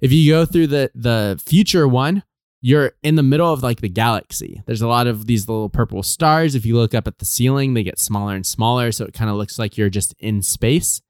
If 0.00 0.10
you 0.12 0.32
go 0.32 0.44
through 0.44 0.66
the 0.68 0.90
the 0.94 1.40
future 1.44 1.86
one, 1.86 2.24
you're 2.60 2.92
in 3.02 3.14
the 3.14 3.22
middle 3.22 3.52
of 3.52 3.62
like 3.62 3.80
the 3.80 3.88
galaxy. 3.88 4.62
There's 4.66 4.82
a 4.82 4.88
lot 4.88 5.06
of 5.06 5.26
these 5.26 5.48
little 5.48 5.68
purple 5.68 6.02
stars. 6.02 6.54
If 6.54 6.66
you 6.66 6.76
look 6.76 6.94
up 6.94 7.06
at 7.06 7.18
the 7.18 7.24
ceiling, 7.24 7.74
they 7.74 7.82
get 7.82 7.98
smaller 8.00 8.34
and 8.34 8.46
smaller. 8.46 8.90
So 8.92 9.04
it 9.04 9.14
kind 9.14 9.30
of 9.30 9.36
looks 9.36 9.58
like 9.58 9.76
you're 9.76 9.90
just 9.90 10.14
in 10.18 10.42
space. 10.42 11.00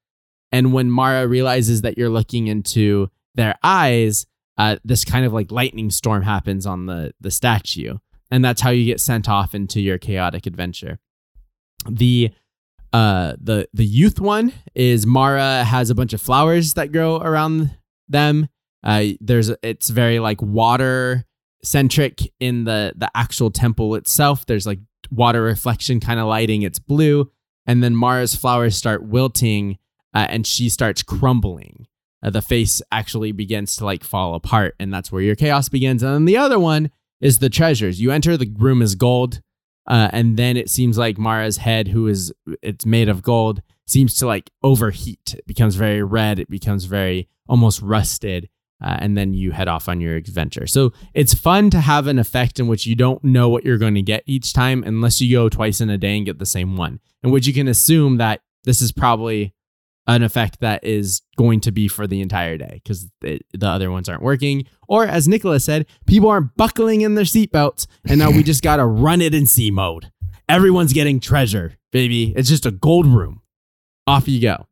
And 0.50 0.74
when 0.74 0.90
Mara 0.90 1.26
realizes 1.26 1.80
that 1.80 1.96
you're 1.96 2.10
looking 2.10 2.46
into 2.46 3.10
their 3.34 3.54
eyes, 3.62 4.26
uh, 4.58 4.76
this 4.84 5.04
kind 5.04 5.24
of 5.24 5.32
like 5.32 5.50
lightning 5.50 5.90
storm 5.90 6.22
happens 6.22 6.66
on 6.66 6.86
the, 6.86 7.14
the 7.20 7.30
statue. 7.30 7.96
And 8.30 8.44
that's 8.44 8.60
how 8.60 8.70
you 8.70 8.84
get 8.84 9.00
sent 9.00 9.28
off 9.28 9.54
into 9.54 9.80
your 9.80 9.98
chaotic 9.98 10.46
adventure. 10.46 10.98
The 11.88 12.30
uh 12.92 13.34
the 13.40 13.68
the 13.72 13.84
youth 13.84 14.20
one 14.20 14.52
is 14.74 15.06
Mara 15.06 15.64
has 15.64 15.90
a 15.90 15.94
bunch 15.94 16.12
of 16.12 16.20
flowers 16.20 16.74
that 16.74 16.92
grow 16.92 17.16
around 17.16 17.76
them. 18.08 18.48
Uh 18.84 19.04
there's 19.20 19.50
it's 19.62 19.88
very 19.88 20.18
like 20.18 20.42
water 20.42 21.24
centric 21.64 22.20
in 22.40 22.64
the 22.64 22.92
the 22.96 23.10
actual 23.14 23.50
temple 23.50 23.94
itself. 23.94 24.46
There's 24.46 24.66
like 24.66 24.80
water 25.10 25.42
reflection 25.42 26.00
kind 26.00 26.20
of 26.20 26.26
lighting. 26.26 26.62
It's 26.62 26.78
blue, 26.78 27.30
and 27.66 27.82
then 27.82 27.94
Mara's 27.94 28.34
flowers 28.34 28.76
start 28.76 29.04
wilting, 29.04 29.78
uh, 30.14 30.26
and 30.28 30.46
she 30.46 30.68
starts 30.68 31.02
crumbling. 31.02 31.86
Uh, 32.22 32.30
the 32.30 32.42
face 32.42 32.80
actually 32.92 33.32
begins 33.32 33.76
to 33.76 33.84
like 33.84 34.04
fall 34.04 34.34
apart, 34.34 34.74
and 34.78 34.92
that's 34.92 35.10
where 35.10 35.22
your 35.22 35.36
chaos 35.36 35.68
begins. 35.68 36.02
And 36.02 36.14
then 36.14 36.24
the 36.24 36.36
other 36.36 36.58
one 36.58 36.90
is 37.20 37.38
the 37.38 37.50
treasures. 37.50 38.00
You 38.00 38.10
enter 38.10 38.36
the 38.36 38.52
room 38.58 38.82
as 38.82 38.94
gold, 38.94 39.40
uh, 39.86 40.08
and 40.12 40.36
then 40.36 40.56
it 40.56 40.70
seems 40.70 40.96
like 40.96 41.18
Mara's 41.18 41.58
head, 41.58 41.88
who 41.88 42.06
is 42.06 42.32
it's 42.62 42.86
made 42.86 43.08
of 43.08 43.22
gold, 43.22 43.62
seems 43.86 44.16
to 44.18 44.26
like 44.26 44.50
overheat. 44.62 45.34
It 45.36 45.46
becomes 45.46 45.74
very 45.74 46.02
red. 46.02 46.38
It 46.38 46.48
becomes 46.48 46.84
very 46.84 47.28
almost 47.48 47.82
rusted, 47.82 48.48
uh, 48.82 48.96
and 49.00 49.16
then 49.16 49.34
you 49.34 49.50
head 49.50 49.68
off 49.68 49.88
on 49.88 50.00
your 50.00 50.16
adventure. 50.16 50.66
So 50.66 50.92
it's 51.14 51.34
fun 51.34 51.70
to 51.70 51.80
have 51.80 52.06
an 52.06 52.18
effect 52.18 52.60
in 52.60 52.68
which 52.68 52.86
you 52.86 52.94
don't 52.94 53.22
know 53.24 53.48
what 53.48 53.64
you're 53.64 53.78
going 53.78 53.96
to 53.96 54.02
get 54.02 54.22
each 54.26 54.52
time 54.52 54.84
unless 54.84 55.20
you 55.20 55.36
go 55.36 55.48
twice 55.48 55.80
in 55.80 55.90
a 55.90 55.98
day 55.98 56.16
and 56.16 56.26
get 56.26 56.38
the 56.38 56.46
same 56.46 56.76
one, 56.76 57.00
in 57.22 57.30
which 57.30 57.46
you 57.46 57.52
can 57.52 57.68
assume 57.68 58.18
that 58.18 58.40
this 58.64 58.80
is 58.80 58.92
probably 58.92 59.52
an 60.06 60.22
effect 60.22 60.60
that 60.60 60.82
is 60.84 61.22
going 61.36 61.60
to 61.60 61.70
be 61.70 61.88
for 61.88 62.06
the 62.06 62.20
entire 62.20 62.56
day 62.56 62.80
because 62.82 63.08
the, 63.20 63.40
the 63.52 63.66
other 63.66 63.90
ones 63.90 64.08
aren't 64.08 64.22
working. 64.22 64.64
Or 64.88 65.06
as 65.06 65.28
Nicola 65.28 65.60
said, 65.60 65.86
people 66.06 66.28
aren't 66.28 66.56
buckling 66.56 67.02
in 67.02 67.14
their 67.14 67.24
seatbelts, 67.24 67.86
and 68.04 68.18
now 68.18 68.30
we 68.30 68.42
just 68.42 68.62
got 68.62 68.76
to 68.76 68.86
run 68.86 69.20
it 69.20 69.34
in 69.34 69.46
C 69.46 69.70
mode. 69.70 70.10
Everyone's 70.48 70.92
getting 70.92 71.20
treasure, 71.20 71.74
baby. 71.92 72.32
It's 72.36 72.48
just 72.48 72.66
a 72.66 72.72
gold 72.72 73.06
room. 73.06 73.40
Off 74.06 74.26
you 74.26 74.40
go. 74.40 74.66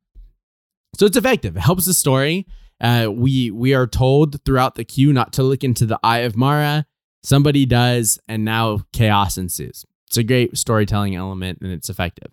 So 0.96 1.06
it's 1.06 1.16
effective. 1.16 1.56
It 1.56 1.60
helps 1.60 1.86
the 1.86 1.94
story. 1.94 2.46
Uh, 2.80 3.08
we 3.12 3.50
we 3.50 3.74
are 3.74 3.86
told 3.86 4.42
throughout 4.44 4.74
the 4.74 4.84
queue 4.84 5.12
not 5.12 5.32
to 5.34 5.42
look 5.42 5.62
into 5.62 5.86
the 5.86 6.00
eye 6.02 6.20
of 6.20 6.36
Mara. 6.36 6.86
Somebody 7.22 7.66
does, 7.66 8.18
and 8.26 8.44
now 8.44 8.80
chaos 8.92 9.38
ensues. 9.38 9.84
It's 10.08 10.16
a 10.16 10.24
great 10.24 10.56
storytelling 10.58 11.14
element, 11.14 11.60
and 11.62 11.70
it's 11.70 11.88
effective. 11.88 12.32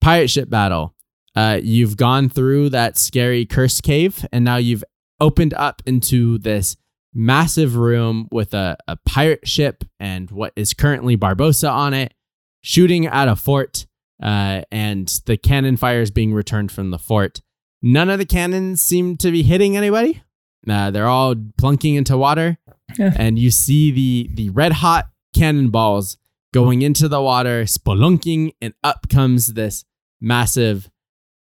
Pirate 0.00 0.28
ship 0.28 0.48
battle. 0.48 0.95
Uh, 1.36 1.60
you've 1.62 1.96
gone 1.96 2.28
through 2.30 2.70
that 2.70 2.96
scary 2.96 3.44
curse 3.44 3.80
cave, 3.80 4.26
and 4.32 4.44
now 4.44 4.56
you've 4.56 4.82
opened 5.20 5.52
up 5.54 5.82
into 5.86 6.38
this 6.38 6.76
massive 7.14 7.76
room 7.76 8.28
with 8.32 8.54
a, 8.54 8.76
a 8.88 8.96
pirate 9.06 9.46
ship 9.46 9.84
and 10.00 10.30
what 10.30 10.52
is 10.56 10.74
currently 10.74 11.16
Barbossa 11.16 11.70
on 11.70 11.94
it, 11.94 12.14
shooting 12.62 13.06
at 13.06 13.28
a 13.28 13.36
fort, 13.36 13.86
uh, 14.22 14.62
and 14.70 15.08
the 15.26 15.36
cannon 15.36 15.76
fire 15.76 16.00
is 16.00 16.10
being 16.10 16.32
returned 16.32 16.72
from 16.72 16.90
the 16.90 16.98
fort. 16.98 17.40
None 17.82 18.08
of 18.10 18.18
the 18.18 18.26
cannons 18.26 18.80
seem 18.82 19.16
to 19.18 19.30
be 19.30 19.42
hitting 19.42 19.76
anybody. 19.76 20.22
Uh, 20.68 20.90
they're 20.90 21.06
all 21.06 21.34
plunking 21.34 21.94
into 21.96 22.16
water, 22.16 22.58
Yeah. 22.98 23.12
and 23.16 23.38
you 23.38 23.50
see 23.50 23.90
the 23.90 24.30
the 24.34 24.50
red 24.50 24.72
hot 24.72 25.08
cannonballs 25.34 26.16
going 26.52 26.82
into 26.82 27.08
the 27.08 27.20
water, 27.20 27.64
spelunking, 27.64 28.52
and 28.60 28.74
up 28.82 29.08
comes 29.08 29.52
this 29.54 29.84
massive 30.20 30.90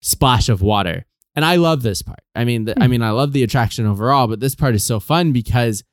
splash 0.08 0.48
of 0.50 0.62
water. 0.62 1.06
And 1.36 1.46
I 1.46 1.58
love 1.58 1.84
this 1.84 2.02
part. 2.02 2.22
I 2.34 2.46
mean, 2.46 2.66
the, 2.66 2.82
I 2.82 2.88
mean, 2.88 3.04
I 3.04 3.12
love 3.12 3.32
the 3.34 3.44
attraction 3.44 3.86
overall, 3.86 4.28
but 4.28 4.40
this 4.40 4.56
part 4.56 4.74
is 4.74 4.84
so 4.84 5.00
fun 5.00 5.34
because 5.34 5.84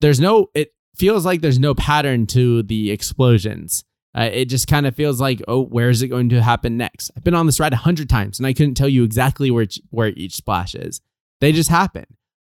there's 0.00 0.18
no. 0.18 0.48
It 0.54 0.72
feels 0.96 1.24
like 1.24 1.40
there's 1.40 1.58
no 1.58 1.74
pattern 1.74 2.26
to 2.28 2.64
the 2.64 2.90
explosions. 2.90 3.84
Uh, 4.16 4.30
it 4.32 4.46
just 4.46 4.66
kind 4.66 4.86
of 4.86 4.96
feels 4.96 5.20
like, 5.20 5.40
oh, 5.46 5.62
where 5.62 5.90
is 5.90 6.02
it 6.02 6.08
going 6.08 6.30
to 6.30 6.42
happen 6.42 6.76
next? 6.76 7.12
I've 7.16 7.22
been 7.22 7.34
on 7.34 7.46
this 7.46 7.60
ride 7.60 7.72
a 7.72 7.76
hundred 7.76 8.08
times, 8.08 8.40
and 8.40 8.46
I 8.46 8.52
couldn't 8.52 8.74
tell 8.74 8.88
you 8.88 9.04
exactly 9.04 9.50
where 9.50 9.66
where 9.90 10.08
each 10.08 10.34
splash 10.34 10.74
is. 10.74 11.00
They 11.40 11.52
just 11.52 11.70
happen. 11.70 12.06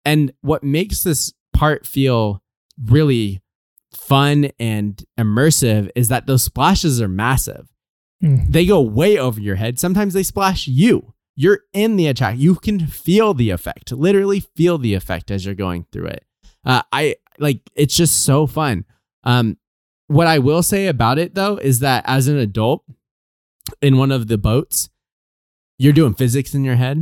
And 0.06 0.32
what 0.40 0.64
makes 0.64 1.02
this 1.02 1.34
part 1.52 1.86
feel 1.86 2.42
really 2.82 3.42
fun 3.94 4.50
and 4.58 5.04
immersive 5.18 5.90
is 5.94 6.08
that 6.08 6.26
those 6.26 6.42
splashes 6.42 7.02
are 7.02 7.08
massive. 7.08 7.69
Hmm. 8.20 8.38
They 8.48 8.66
go 8.66 8.80
way 8.80 9.18
over 9.18 9.40
your 9.40 9.56
head. 9.56 9.78
Sometimes 9.78 10.14
they 10.14 10.22
splash 10.22 10.66
you. 10.66 11.14
You're 11.36 11.60
in 11.72 11.96
the 11.96 12.06
attack. 12.06 12.36
You 12.38 12.56
can 12.56 12.86
feel 12.86 13.32
the 13.32 13.50
effect, 13.50 13.92
literally 13.92 14.40
feel 14.40 14.76
the 14.76 14.94
effect 14.94 15.30
as 15.30 15.46
you're 15.46 15.54
going 15.54 15.86
through 15.90 16.06
it. 16.06 16.24
Uh, 16.64 16.82
I 16.92 17.16
like 17.38 17.60
it's 17.74 17.96
just 17.96 18.24
so 18.24 18.46
fun. 18.46 18.84
Um, 19.24 19.56
what 20.08 20.26
I 20.26 20.38
will 20.38 20.62
say 20.62 20.86
about 20.86 21.18
it 21.18 21.34
though 21.34 21.56
is 21.56 21.80
that 21.80 22.04
as 22.06 22.28
an 22.28 22.36
adult 22.36 22.84
in 23.80 23.96
one 23.96 24.12
of 24.12 24.28
the 24.28 24.36
boats, 24.36 24.90
you're 25.78 25.92
doing 25.94 26.14
physics 26.14 26.54
in 26.54 26.64
your 26.64 26.76
head. 26.76 26.96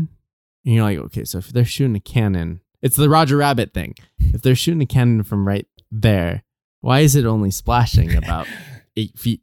And 0.64 0.74
you're 0.74 0.84
like, 0.84 0.98
okay, 0.98 1.24
so 1.24 1.38
if 1.38 1.48
they're 1.48 1.64
shooting 1.64 1.96
a 1.96 2.00
cannon, 2.00 2.60
it's 2.82 2.96
the 2.96 3.08
Roger 3.08 3.38
Rabbit 3.38 3.72
thing. 3.72 3.94
If 4.18 4.42
they're 4.42 4.54
shooting 4.54 4.82
a 4.82 4.86
cannon 4.86 5.22
from 5.22 5.48
right 5.48 5.66
there, 5.90 6.44
why 6.80 7.00
is 7.00 7.16
it 7.16 7.24
only 7.24 7.50
splashing 7.50 8.14
about 8.14 8.46
eight 8.96 9.18
feet 9.18 9.40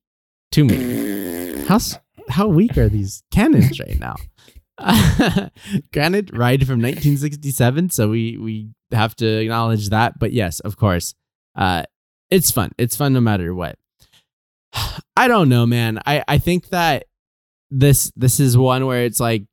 to 0.56 0.64
me? 0.64 1.66
How 1.68 1.80
how 2.30 2.48
weak 2.48 2.78
are 2.78 2.88
these 2.88 3.24
cannons 3.30 3.78
right 3.78 4.00
now? 4.00 4.16
Granted, 5.94 6.36
ride 6.36 6.66
from 6.66 6.82
1967, 6.82 7.90
so 7.90 8.10
we 8.10 8.38
we 8.38 8.70
have 8.92 9.16
to 9.18 9.26
acknowledge 9.26 9.90
that. 9.90 10.18
But 10.18 10.32
yes, 10.32 10.62
of 10.62 10.78
course, 10.78 11.14
uh, 11.58 11.84
it's 12.32 12.52
fun. 12.52 12.72
It's 12.78 12.96
fun 12.96 13.12
no 13.12 13.20
matter 13.20 13.54
what. 13.54 13.78
I 15.18 15.28
don't 15.28 15.50
know, 15.50 15.66
man. 15.66 16.00
I 16.06 16.24
I 16.26 16.38
think 16.38 16.70
that 16.70 17.06
this 17.70 18.12
this 18.16 18.40
is 18.40 18.58
one 18.58 18.86
where 18.86 19.04
it's 19.04 19.20
like 19.20 19.44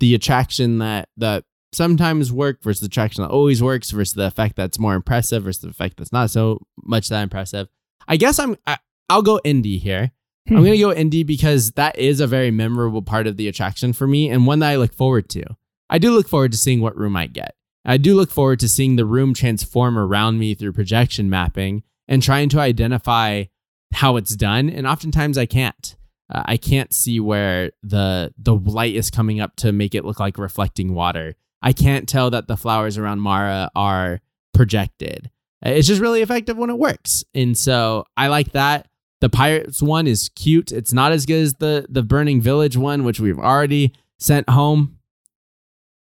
the 0.00 0.16
attraction 0.16 0.78
that 0.78 1.08
that 1.18 1.44
sometimes 1.72 2.32
work 2.32 2.64
versus 2.64 2.80
the 2.80 2.86
attraction 2.86 3.22
that 3.22 3.30
always 3.30 3.62
works 3.62 3.92
versus 3.92 4.14
the 4.14 4.26
effect 4.26 4.56
that's 4.56 4.80
more 4.80 4.94
impressive 4.94 5.44
versus 5.44 5.62
the 5.62 5.68
effect 5.68 5.98
that's 5.98 6.12
not 6.12 6.30
so 6.30 6.58
much 6.82 7.10
that 7.10 7.22
impressive. 7.22 7.68
I 8.08 8.16
guess 8.16 8.40
I'm 8.40 8.56
I, 8.66 8.78
I'll 9.08 9.22
go 9.22 9.40
Indy 9.44 9.78
here. 9.78 10.10
I'm 10.50 10.56
Hmm. 10.58 10.64
gonna 10.64 10.78
go 10.78 10.92
Indy 10.92 11.22
because 11.22 11.72
that 11.72 11.98
is 11.98 12.20
a 12.20 12.26
very 12.26 12.50
memorable 12.50 13.02
part 13.02 13.26
of 13.26 13.36
the 13.36 13.48
attraction 13.48 13.92
for 13.92 14.06
me 14.06 14.28
and 14.30 14.46
one 14.46 14.58
that 14.60 14.70
I 14.70 14.76
look 14.76 14.94
forward 14.94 15.28
to. 15.30 15.42
I 15.90 15.98
do 15.98 16.12
look 16.12 16.28
forward 16.28 16.52
to 16.52 16.58
seeing 16.58 16.80
what 16.80 16.96
room 16.96 17.16
I 17.16 17.26
get. 17.26 17.54
I 17.84 17.96
do 17.96 18.14
look 18.14 18.30
forward 18.30 18.60
to 18.60 18.68
seeing 18.68 18.96
the 18.96 19.06
room 19.06 19.32
transform 19.34 19.96
around 19.98 20.38
me 20.38 20.54
through 20.54 20.72
projection 20.74 21.30
mapping 21.30 21.82
and 22.06 22.22
trying 22.22 22.48
to 22.50 22.60
identify 22.60 23.44
how 23.92 24.16
it's 24.16 24.36
done. 24.36 24.68
And 24.68 24.86
oftentimes 24.86 25.38
I 25.38 25.46
can't. 25.46 25.96
Uh, 26.30 26.42
I 26.44 26.56
can't 26.58 26.92
see 26.92 27.20
where 27.20 27.72
the 27.82 28.34
the 28.36 28.54
light 28.54 28.94
is 28.94 29.08
coming 29.10 29.40
up 29.40 29.56
to 29.56 29.72
make 29.72 29.94
it 29.94 30.04
look 30.04 30.20
like 30.20 30.36
reflecting 30.36 30.92
water. 30.94 31.36
I 31.62 31.72
can't 31.72 32.06
tell 32.08 32.30
that 32.30 32.48
the 32.48 32.56
flowers 32.56 32.98
around 32.98 33.20
Mara 33.20 33.70
are 33.74 34.20
projected. 34.52 35.30
Uh, 35.64 35.70
It's 35.70 35.88
just 35.88 36.00
really 36.02 36.20
effective 36.20 36.56
when 36.58 36.68
it 36.70 36.78
works. 36.78 37.24
And 37.34 37.56
so 37.56 38.04
I 38.16 38.26
like 38.28 38.52
that. 38.52 38.86
The 39.20 39.28
Pirates 39.28 39.82
one 39.82 40.06
is 40.06 40.30
cute. 40.36 40.70
It's 40.72 40.92
not 40.92 41.12
as 41.12 41.26
good 41.26 41.42
as 41.42 41.54
the 41.54 41.86
the 41.88 42.02
Burning 42.02 42.40
Village 42.40 42.76
one, 42.76 43.04
which 43.04 43.18
we've 43.20 43.38
already 43.38 43.92
sent 44.18 44.48
home. 44.48 44.98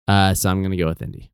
Uh, 0.06 0.34
so 0.34 0.50
I'm 0.50 0.62
gonna 0.62 0.76
go 0.76 0.86
with 0.86 1.02
Indy. 1.02 1.30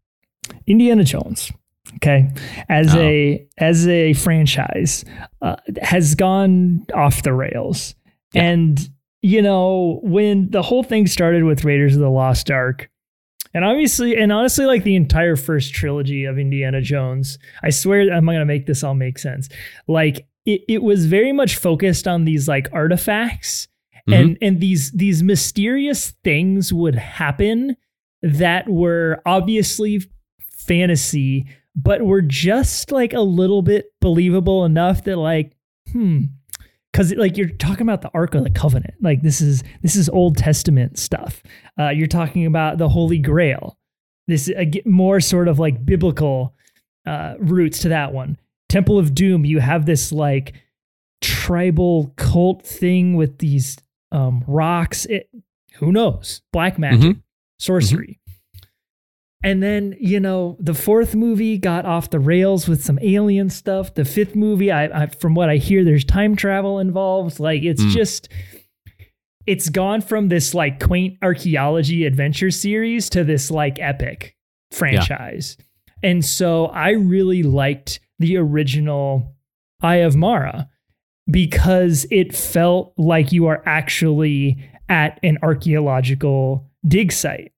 Indiana 0.66 1.04
Jones, 1.04 1.52
okay, 1.96 2.30
as 2.68 2.94
Oh. 2.94 2.98
a 3.00 3.46
as 3.58 3.86
a 3.88 4.12
franchise, 4.14 5.04
uh, 5.42 5.56
has 5.80 6.14
gone 6.14 6.84
off 6.94 7.22
the 7.22 7.32
rails, 7.32 7.94
Yeah. 8.34 8.42
and 8.44 8.90
you 9.22 9.40
know 9.40 10.00
when 10.02 10.50
the 10.50 10.60
whole 10.62 10.82
thing 10.82 11.06
started 11.06 11.44
with 11.44 11.64
Raiders 11.64 11.94
of 11.94 12.00
the 12.00 12.10
Lost 12.10 12.50
Ark, 12.50 12.90
and 13.54 13.64
obviously, 13.64 14.16
and 14.18 14.32
honestly, 14.32 14.66
like 14.66 14.84
the 14.84 14.96
entire 14.96 15.36
first 15.36 15.72
trilogy 15.72 16.24
of 16.26 16.38
Indiana 16.38 16.82
Jones, 16.82 17.38
I 17.62 17.70
swear 17.70 18.12
I'm 18.12 18.26
gonna 18.26 18.44
make 18.44 18.66
this 18.66 18.82
all 18.84 18.94
make 18.94 19.18
sense. 19.18 19.48
Like 19.88 20.26
it, 20.47 20.62
it 20.68 20.82
was 20.82 21.07
very 21.07 21.32
much 21.32 21.57
focused 21.57 22.07
on 22.07 22.24
these 22.24 22.49
like 22.49 22.68
artifacts 22.72 23.68
and 24.07 24.38
and 24.42 24.61
these 24.61 24.90
these 24.92 25.22
mysterious 25.22 26.11
things 26.22 26.72
would 26.72 26.95
happen 26.95 27.76
that 28.22 28.68
were 28.68 29.22
obviously 29.24 30.03
fantasy 30.51 31.47
but 31.74 32.03
were 32.03 32.22
just 32.22 32.92
like 32.92 33.12
a 33.12 33.20
little 33.20 33.62
bit 33.62 33.86
believable 34.01 34.64
enough 34.64 35.05
that 35.05 35.16
like 35.16 35.57
hmm 35.90 36.24
because 36.92 37.12
like 37.14 37.36
you're 37.36 37.49
talking 37.49 37.82
about 37.82 38.03
the 38.03 38.11
ark 38.14 38.36
of 38.36 38.45
the 38.45 38.51
covenant. 38.51 38.95
Like 39.03 39.20
this 39.22 39.40
is 39.40 39.64
this 39.82 39.97
is 39.97 40.09
old 40.09 40.36
testament 40.36 40.97
stuff. 40.97 41.42
Uh, 41.76 41.88
you're 41.88 42.07
talking 42.07 42.47
about 42.47 42.78
the 42.78 42.88
holy 42.88 43.18
grail. 43.18 43.76
This 44.28 44.49
uh, 44.49 44.64
more 44.86 45.20
sort 45.20 45.49
of 45.49 45.59
like 45.59 45.84
biblical 45.84 46.55
uh, 47.05 47.34
roots 47.40 47.80
to 47.80 47.88
that 47.88 48.12
one 48.12 48.38
Temple 48.68 48.98
of 48.98 49.14
Doom, 49.14 49.44
you 49.44 49.60
have 49.60 49.86
this 49.86 50.12
like 50.12 50.54
tribal 51.20 52.12
cult 52.16 52.66
thing 52.66 53.14
with 53.16 53.38
these 53.38 53.76
um, 54.12 54.44
rocks. 54.46 55.04
It, 55.06 55.28
who 55.76 55.92
knows? 55.92 56.42
Black 56.52 56.78
magic, 56.78 57.16
sorcery. 57.58 58.20
And 59.42 59.62
then, 59.62 59.94
you 60.00 60.20
know, 60.20 60.56
the 60.58 60.72
fourth 60.72 61.14
movie 61.14 61.58
got 61.58 61.84
off 61.84 62.08
the 62.08 62.18
rails 62.18 62.66
with 62.66 62.82
some 62.82 62.98
alien 63.02 63.50
stuff. 63.50 63.92
The 63.94 64.06
fifth 64.06 64.34
movie, 64.34 64.72
I, 64.72 65.02
I 65.02 65.06
from 65.06 65.34
what 65.34 65.50
I 65.50 65.56
hear, 65.56 65.84
there's 65.84 66.04
time 66.04 66.34
travel 66.34 66.78
involved. 66.78 67.40
Like 67.40 67.62
it's 67.62 67.82
Mm. 67.82 67.90
just 67.90 68.28
it's 69.46 69.68
gone 69.68 70.00
from 70.00 70.28
this 70.28 70.54
like 70.54 70.80
quaint 70.82 71.18
archaeology 71.20 72.06
adventure 72.06 72.50
series 72.50 73.10
to 73.10 73.22
this 73.24 73.50
like 73.50 73.78
epic 73.78 74.34
franchise. 74.72 75.58
And 76.02 76.24
so 76.24 76.66
I 76.66 76.90
really 76.92 77.42
liked 77.42 78.00
the 78.18 78.36
original 78.36 79.34
Eye 79.82 79.96
of 79.96 80.16
Mara 80.16 80.68
because 81.30 82.06
it 82.10 82.34
felt 82.34 82.92
like 82.96 83.32
you 83.32 83.46
are 83.46 83.62
actually 83.66 84.58
at 84.88 85.18
an 85.22 85.38
archaeological 85.42 86.70
dig 86.86 87.12
site. 87.12 87.52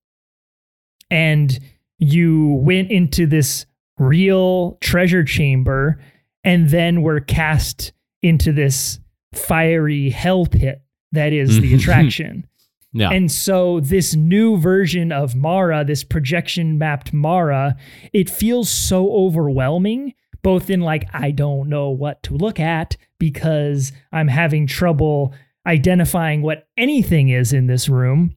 And 1.10 1.58
you 1.98 2.54
went 2.62 2.90
into 2.90 3.26
this 3.26 3.66
real 3.98 4.78
treasure 4.80 5.24
chamber 5.24 6.00
and 6.44 6.68
then 6.70 7.02
were 7.02 7.20
cast 7.20 7.92
into 8.22 8.52
this 8.52 8.98
fiery 9.34 10.10
hell 10.10 10.46
pit 10.46 10.82
that 11.12 11.32
is 11.32 11.60
the 11.60 11.72
Mhm. 11.72 11.76
attraction. 11.78 12.46
Yeah. 12.92 13.10
And 13.10 13.30
so 13.30 13.80
this 13.80 14.14
new 14.14 14.56
version 14.58 15.12
of 15.12 15.34
Mara, 15.34 15.84
this 15.84 16.02
projection 16.04 16.78
mapped 16.78 17.12
Mara, 17.12 17.76
it 18.12 18.30
feels 18.30 18.70
so 18.70 19.10
overwhelming, 19.12 20.14
both 20.46 20.70
in 20.70 20.80
like, 20.80 21.08
I 21.12 21.32
don't 21.32 21.68
know 21.68 21.90
what 21.90 22.22
to 22.22 22.36
look 22.36 22.60
at 22.60 22.96
because 23.18 23.90
I'm 24.12 24.28
having 24.28 24.68
trouble 24.68 25.34
identifying 25.66 26.40
what 26.40 26.68
anything 26.76 27.30
is 27.30 27.52
in 27.52 27.66
this 27.66 27.88
room. 27.88 28.36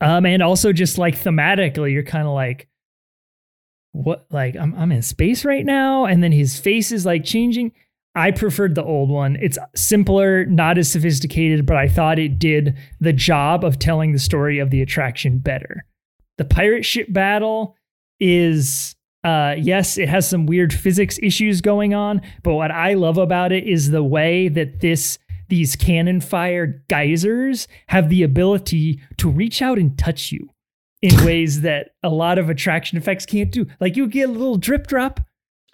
Um, 0.00 0.24
and 0.24 0.44
also 0.44 0.72
just 0.72 0.98
like 0.98 1.20
thematically, 1.20 1.92
you're 1.92 2.04
kind 2.04 2.28
of 2.28 2.34
like, 2.34 2.68
what 3.90 4.26
like 4.30 4.54
I'm 4.54 4.76
I'm 4.76 4.92
in 4.92 5.02
space 5.02 5.44
right 5.44 5.66
now, 5.66 6.04
and 6.04 6.22
then 6.22 6.30
his 6.30 6.56
face 6.56 6.92
is 6.92 7.04
like 7.04 7.24
changing. 7.24 7.72
I 8.14 8.30
preferred 8.30 8.76
the 8.76 8.84
old 8.84 9.10
one. 9.10 9.36
It's 9.42 9.58
simpler, 9.74 10.44
not 10.44 10.78
as 10.78 10.88
sophisticated, 10.88 11.66
but 11.66 11.76
I 11.76 11.88
thought 11.88 12.20
it 12.20 12.38
did 12.38 12.78
the 13.00 13.12
job 13.12 13.64
of 13.64 13.80
telling 13.80 14.12
the 14.12 14.20
story 14.20 14.60
of 14.60 14.70
the 14.70 14.82
attraction 14.82 15.38
better. 15.38 15.84
The 16.38 16.44
pirate 16.44 16.84
ship 16.84 17.12
battle 17.12 17.74
is 18.20 18.94
uh 19.24 19.54
yes, 19.58 19.98
it 19.98 20.08
has 20.08 20.28
some 20.28 20.46
weird 20.46 20.72
physics 20.72 21.18
issues 21.22 21.60
going 21.60 21.94
on, 21.94 22.20
but 22.42 22.54
what 22.54 22.70
I 22.70 22.94
love 22.94 23.18
about 23.18 23.52
it 23.52 23.64
is 23.64 23.90
the 23.90 24.02
way 24.02 24.48
that 24.48 24.80
this 24.80 25.18
these 25.48 25.76
cannon 25.76 26.20
fire 26.20 26.82
geysers 26.88 27.68
have 27.88 28.08
the 28.08 28.22
ability 28.22 29.00
to 29.18 29.28
reach 29.28 29.60
out 29.60 29.78
and 29.78 29.98
touch 29.98 30.32
you 30.32 30.48
in 31.02 31.24
ways 31.26 31.60
that 31.60 31.90
a 32.02 32.08
lot 32.08 32.38
of 32.38 32.48
attraction 32.48 32.96
effects 32.96 33.26
can't 33.26 33.50
do. 33.50 33.66
Like 33.78 33.96
you 33.96 34.06
get 34.06 34.28
a 34.28 34.32
little 34.32 34.56
drip 34.56 34.86
drop 34.86 35.20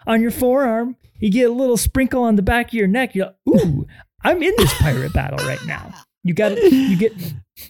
on 0.06 0.20
your 0.20 0.30
forearm, 0.30 0.96
you 1.18 1.30
get 1.30 1.50
a 1.50 1.52
little 1.52 1.76
sprinkle 1.76 2.24
on 2.24 2.36
the 2.36 2.42
back 2.42 2.68
of 2.68 2.74
your 2.74 2.88
neck. 2.88 3.14
You're 3.14 3.26
like, 3.26 3.36
ooh, 3.48 3.86
I'm 4.22 4.42
in 4.42 4.54
this 4.56 4.74
pirate 4.74 5.12
battle 5.12 5.46
right 5.46 5.64
now. 5.64 5.94
You 6.24 6.34
got 6.34 6.56
you 6.56 6.96
get 6.96 7.12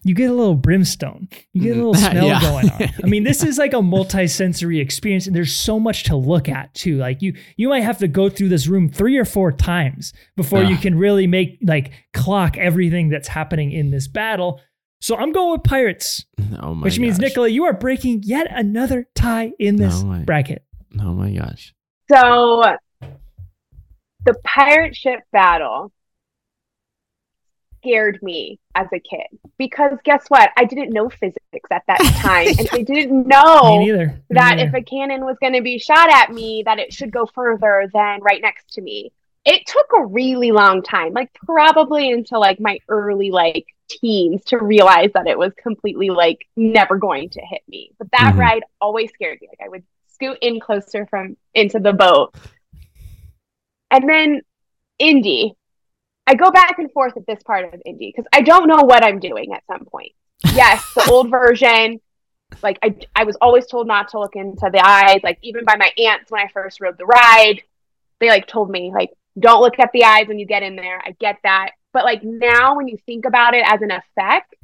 you 0.04 0.14
get 0.14 0.30
a 0.30 0.34
little 0.34 0.54
brimstone. 0.54 1.28
You 1.52 1.62
get 1.62 1.72
a 1.72 1.74
little 1.76 1.94
mm-hmm. 1.94 2.10
smell 2.10 2.26
Yeah. 2.26 2.40
going 2.40 2.70
on. 2.70 2.88
I 3.02 3.06
mean, 3.06 3.24
this 3.24 3.42
is 3.42 3.58
like 3.58 3.72
a 3.72 3.82
multi-sensory 3.82 4.80
experience, 4.80 5.26
and 5.26 5.34
there's 5.34 5.52
so 5.54 5.78
much 5.80 6.04
to 6.04 6.16
look 6.16 6.48
at 6.48 6.74
too. 6.74 6.96
Like 6.98 7.22
you 7.22 7.34
you 7.56 7.68
might 7.68 7.82
have 7.82 7.98
to 7.98 8.08
go 8.08 8.28
through 8.28 8.48
this 8.48 8.66
room 8.66 8.88
three 8.88 9.16
or 9.16 9.24
four 9.24 9.52
times 9.52 10.12
before 10.36 10.62
you 10.62 10.76
can 10.76 10.96
really 10.98 11.26
make 11.26 11.58
like 11.62 11.92
clock 12.12 12.56
everything 12.56 13.08
that's 13.08 13.28
happening 13.28 13.72
in 13.72 13.90
this 13.90 14.08
battle. 14.08 14.60
So 15.00 15.16
I'm 15.16 15.30
going 15.32 15.52
with 15.52 15.62
pirates, 15.62 16.26
oh 16.60 16.74
my 16.74 16.84
which 16.84 16.98
means 16.98 17.18
gosh. 17.18 17.28
Nicola, 17.28 17.48
you 17.48 17.64
are 17.64 17.72
breaking 17.72 18.22
yet 18.24 18.48
another 18.50 19.06
tie 19.14 19.52
in 19.58 19.76
this 19.76 20.00
oh 20.02 20.06
No 20.06 20.10
way. 20.10 20.22
bracket. 20.24 20.64
Oh 21.00 21.12
my 21.12 21.30
gosh. 21.32 21.72
So 22.10 22.64
the 24.24 24.34
pirate 24.44 24.96
ship 24.96 25.20
battle 25.32 25.92
scared 27.88 28.18
me 28.22 28.58
as 28.74 28.86
a 28.92 29.00
kid 29.00 29.26
because 29.58 29.92
guess 30.04 30.24
what? 30.28 30.50
I 30.56 30.64
didn't 30.64 30.90
know 30.90 31.08
physics 31.08 31.38
at 31.70 31.82
that 31.86 31.98
time, 32.16 32.48
and 32.58 32.68
I 32.72 32.82
didn't 32.82 33.26
know. 33.26 33.78
Me 33.78 33.90
that 34.30 34.56
neither. 34.56 34.68
if 34.68 34.74
a 34.74 34.82
cannon 34.82 35.24
was 35.24 35.36
going 35.40 35.54
to 35.54 35.62
be 35.62 35.78
shot 35.78 36.10
at 36.10 36.32
me, 36.32 36.62
that 36.66 36.78
it 36.78 36.92
should 36.92 37.10
go 37.10 37.26
further 37.26 37.88
than 37.92 38.20
right 38.20 38.40
next 38.42 38.72
to 38.74 38.82
me. 38.82 39.12
It 39.44 39.62
took 39.66 39.86
a 39.96 40.04
really 40.04 40.52
long 40.52 40.82
time, 40.82 41.12
like 41.14 41.32
probably 41.32 42.12
until 42.12 42.40
like 42.40 42.60
my 42.60 42.78
early 42.88 43.30
like 43.30 43.66
teens 43.88 44.44
to 44.46 44.58
realize 44.58 45.10
that 45.14 45.26
it 45.26 45.38
was 45.38 45.52
completely 45.54 46.10
like 46.10 46.46
never 46.56 46.98
going 46.98 47.30
to 47.30 47.40
hit 47.40 47.62
me. 47.68 47.92
But 47.98 48.10
that 48.12 48.34
Mhm. 48.34 48.38
ride 48.38 48.62
always 48.80 49.10
scared 49.14 49.38
me. 49.40 49.48
Like 49.48 49.64
I 49.64 49.70
would 49.70 49.84
scoot 50.08 50.36
in 50.42 50.60
closer 50.60 51.06
from 51.06 51.36
into 51.54 51.78
the 51.78 51.94
boat. 51.94 52.34
And 53.90 54.06
then 54.08 54.42
Indy. 54.98 55.54
I 56.28 56.34
go 56.34 56.50
back 56.50 56.78
and 56.78 56.92
forth 56.92 57.16
at 57.16 57.26
this 57.26 57.42
part 57.42 57.72
of 57.72 57.80
Indy 57.86 58.12
because 58.14 58.28
I 58.34 58.42
don't 58.42 58.68
know 58.68 58.82
what 58.82 59.02
I'm 59.02 59.18
doing 59.18 59.54
at 59.54 59.64
some 59.66 59.86
point. 59.86 60.12
Yes, 60.52 60.84
the 60.94 61.08
old 61.10 61.30
version. 61.30 62.02
Like 62.62 62.78
I, 62.82 62.96
I 63.16 63.24
was 63.24 63.36
always 63.40 63.66
told 63.66 63.86
not 63.86 64.08
to 64.08 64.20
look 64.20 64.36
into 64.36 64.68
the 64.70 64.86
eyes. 64.86 65.20
Like 65.22 65.38
even 65.40 65.64
by 65.64 65.76
my 65.76 65.90
aunts 65.96 66.30
when 66.30 66.42
I 66.42 66.48
first 66.52 66.82
rode 66.82 66.98
the 66.98 67.06
ride, 67.06 67.62
they 68.20 68.28
like 68.28 68.46
told 68.46 68.68
me 68.68 68.92
like 68.92 69.10
don't 69.38 69.62
look 69.62 69.78
at 69.78 69.90
the 69.92 70.04
eyes 70.04 70.28
when 70.28 70.38
you 70.38 70.44
get 70.44 70.62
in 70.62 70.76
there. 70.76 71.00
I 71.02 71.12
get 71.12 71.38
that, 71.44 71.70
but 71.94 72.04
like 72.04 72.22
now 72.22 72.76
when 72.76 72.88
you 72.88 72.98
think 73.06 73.24
about 73.24 73.54
it 73.54 73.64
as 73.66 73.80
an 73.80 73.90
effect, 73.90 74.54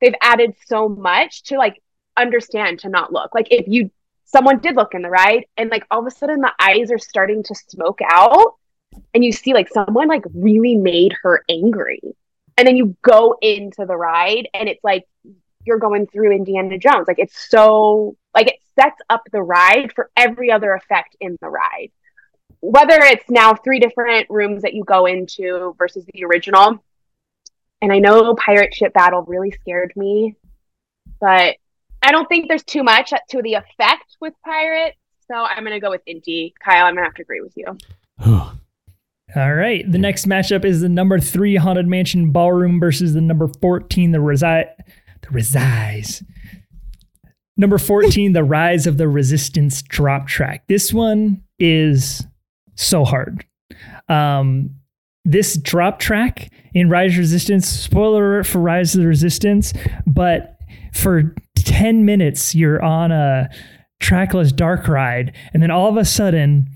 they've 0.00 0.14
added 0.22 0.54
so 0.66 0.88
much 0.88 1.42
to 1.44 1.58
like 1.58 1.82
understand 2.16 2.78
to 2.80 2.88
not 2.88 3.12
look. 3.12 3.34
Like 3.34 3.48
if 3.50 3.66
you 3.66 3.90
someone 4.24 4.60
did 4.60 4.76
look 4.76 4.94
in 4.94 5.02
the 5.02 5.10
ride 5.10 5.46
and 5.56 5.68
like 5.68 5.84
all 5.90 5.98
of 5.98 6.06
a 6.06 6.12
sudden 6.12 6.42
the 6.42 6.52
eyes 6.60 6.92
are 6.92 6.98
starting 6.98 7.42
to 7.42 7.56
smoke 7.56 7.98
out 8.08 8.54
and 9.14 9.24
you 9.24 9.32
see 9.32 9.54
like 9.54 9.68
someone 9.68 10.08
like 10.08 10.24
really 10.34 10.76
made 10.76 11.14
her 11.22 11.44
angry. 11.48 12.00
And 12.56 12.66
then 12.66 12.76
you 12.76 12.96
go 13.02 13.36
into 13.40 13.86
the 13.86 13.96
ride 13.96 14.48
and 14.52 14.68
it's 14.68 14.82
like 14.82 15.06
you're 15.64 15.78
going 15.78 16.06
through 16.06 16.32
Indiana 16.32 16.78
Jones. 16.78 17.06
Like 17.06 17.18
it's 17.18 17.48
so 17.48 18.16
like 18.34 18.48
it 18.48 18.58
sets 18.78 19.00
up 19.08 19.22
the 19.32 19.42
ride 19.42 19.92
for 19.94 20.10
every 20.16 20.50
other 20.50 20.74
effect 20.74 21.16
in 21.20 21.36
the 21.40 21.48
ride. 21.48 21.90
Whether 22.60 22.98
it's 23.00 23.30
now 23.30 23.54
three 23.54 23.78
different 23.78 24.28
rooms 24.30 24.62
that 24.62 24.74
you 24.74 24.84
go 24.84 25.06
into 25.06 25.74
versus 25.78 26.04
the 26.12 26.24
original. 26.24 26.82
And 27.80 27.92
I 27.92 28.00
know 28.00 28.34
Pirate 28.34 28.74
Ship 28.74 28.92
Battle 28.92 29.22
really 29.22 29.52
scared 29.52 29.92
me, 29.94 30.34
but 31.20 31.56
I 32.02 32.10
don't 32.10 32.28
think 32.28 32.48
there's 32.48 32.64
too 32.64 32.82
much 32.82 33.12
to 33.30 33.42
the 33.42 33.54
effect 33.54 34.16
with 34.20 34.34
Pirate. 34.44 34.96
So 35.28 35.34
I'm 35.34 35.62
going 35.62 35.74
to 35.74 35.80
go 35.80 35.90
with 35.90 36.02
Indy. 36.06 36.54
Kyle, 36.58 36.86
I'm 36.86 36.94
going 36.94 37.04
to 37.04 37.08
have 37.08 37.14
to 37.14 37.22
agree 37.22 37.40
with 37.40 37.56
you. 37.56 37.78
All 39.36 39.54
right. 39.54 39.90
The 39.90 39.98
next 39.98 40.26
matchup 40.26 40.64
is 40.64 40.80
the 40.80 40.88
number 40.88 41.18
three 41.20 41.56
Haunted 41.56 41.86
Mansion 41.86 42.32
Ballroom 42.32 42.80
versus 42.80 43.12
the 43.12 43.20
number 43.20 43.48
14, 43.60 44.12
the 44.12 44.18
Resi- 44.18 44.70
the 45.20 45.28
Resise. 45.30 46.22
Number 47.56 47.76
14, 47.76 48.32
the 48.32 48.44
Rise 48.44 48.86
of 48.86 48.96
the 48.96 49.08
Resistance 49.08 49.82
drop 49.82 50.28
track. 50.28 50.64
This 50.68 50.94
one 50.94 51.42
is 51.58 52.26
so 52.76 53.04
hard. 53.04 53.44
Um, 54.08 54.76
this 55.24 55.58
drop 55.58 55.98
track 55.98 56.50
in 56.72 56.88
Rise 56.88 57.12
of 57.12 57.18
Resistance, 57.18 57.68
spoiler 57.68 58.36
alert 58.36 58.46
for 58.46 58.60
Rise 58.60 58.94
of 58.94 59.02
the 59.02 59.08
Resistance, 59.08 59.74
but 60.06 60.56
for 60.94 61.34
10 61.56 62.04
minutes, 62.04 62.54
you're 62.54 62.82
on 62.82 63.12
a 63.12 63.50
trackless 64.00 64.52
dark 64.52 64.88
ride, 64.88 65.36
and 65.52 65.62
then 65.62 65.70
all 65.70 65.88
of 65.88 65.96
a 65.96 66.04
sudden, 66.04 66.68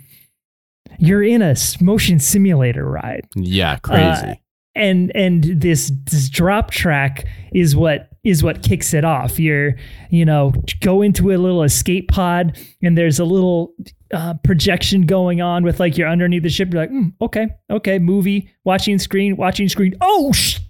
you're 1.03 1.23
in 1.23 1.43
a 1.43 1.57
motion 1.81 2.21
simulator 2.21 2.89
ride. 2.89 3.27
Yeah, 3.35 3.77
crazy. 3.79 4.27
Uh, 4.27 4.35
and 4.75 5.11
and 5.17 5.43
this 5.61 5.91
this 6.05 6.29
drop 6.29 6.71
track 6.71 7.27
is 7.53 7.75
what 7.75 8.09
is 8.23 8.45
what 8.45 8.63
kicks 8.63 8.95
it 8.95 9.05
off. 9.05 9.39
You're 9.39 9.75
you 10.11 10.25
know 10.25 10.53
go 10.81 11.03
into 11.03 11.33
a 11.33 11.37
little 11.37 11.65
escape 11.65 12.09
pod 12.09 12.57
and 12.81 12.97
there's 12.97 13.19
a 13.19 13.25
little 13.25 13.75
uh, 14.15 14.35
projection 14.45 15.03
going 15.03 15.43
on 15.43 15.65
with 15.65 15.81
like 15.81 15.99
you're 15.99 16.09
underneath 16.09 16.45
the 16.45 16.51
ship. 16.51 16.73
You're 16.73 16.83
like 16.83 16.91
mm, 16.91 17.13
okay 17.21 17.49
okay 17.69 17.99
movie 17.99 18.49
watching 18.65 19.01
screen 19.01 19.37
watching 19.37 19.69
screen. 19.69 19.97
Oh 20.01 20.33
sh-, 20.33 20.61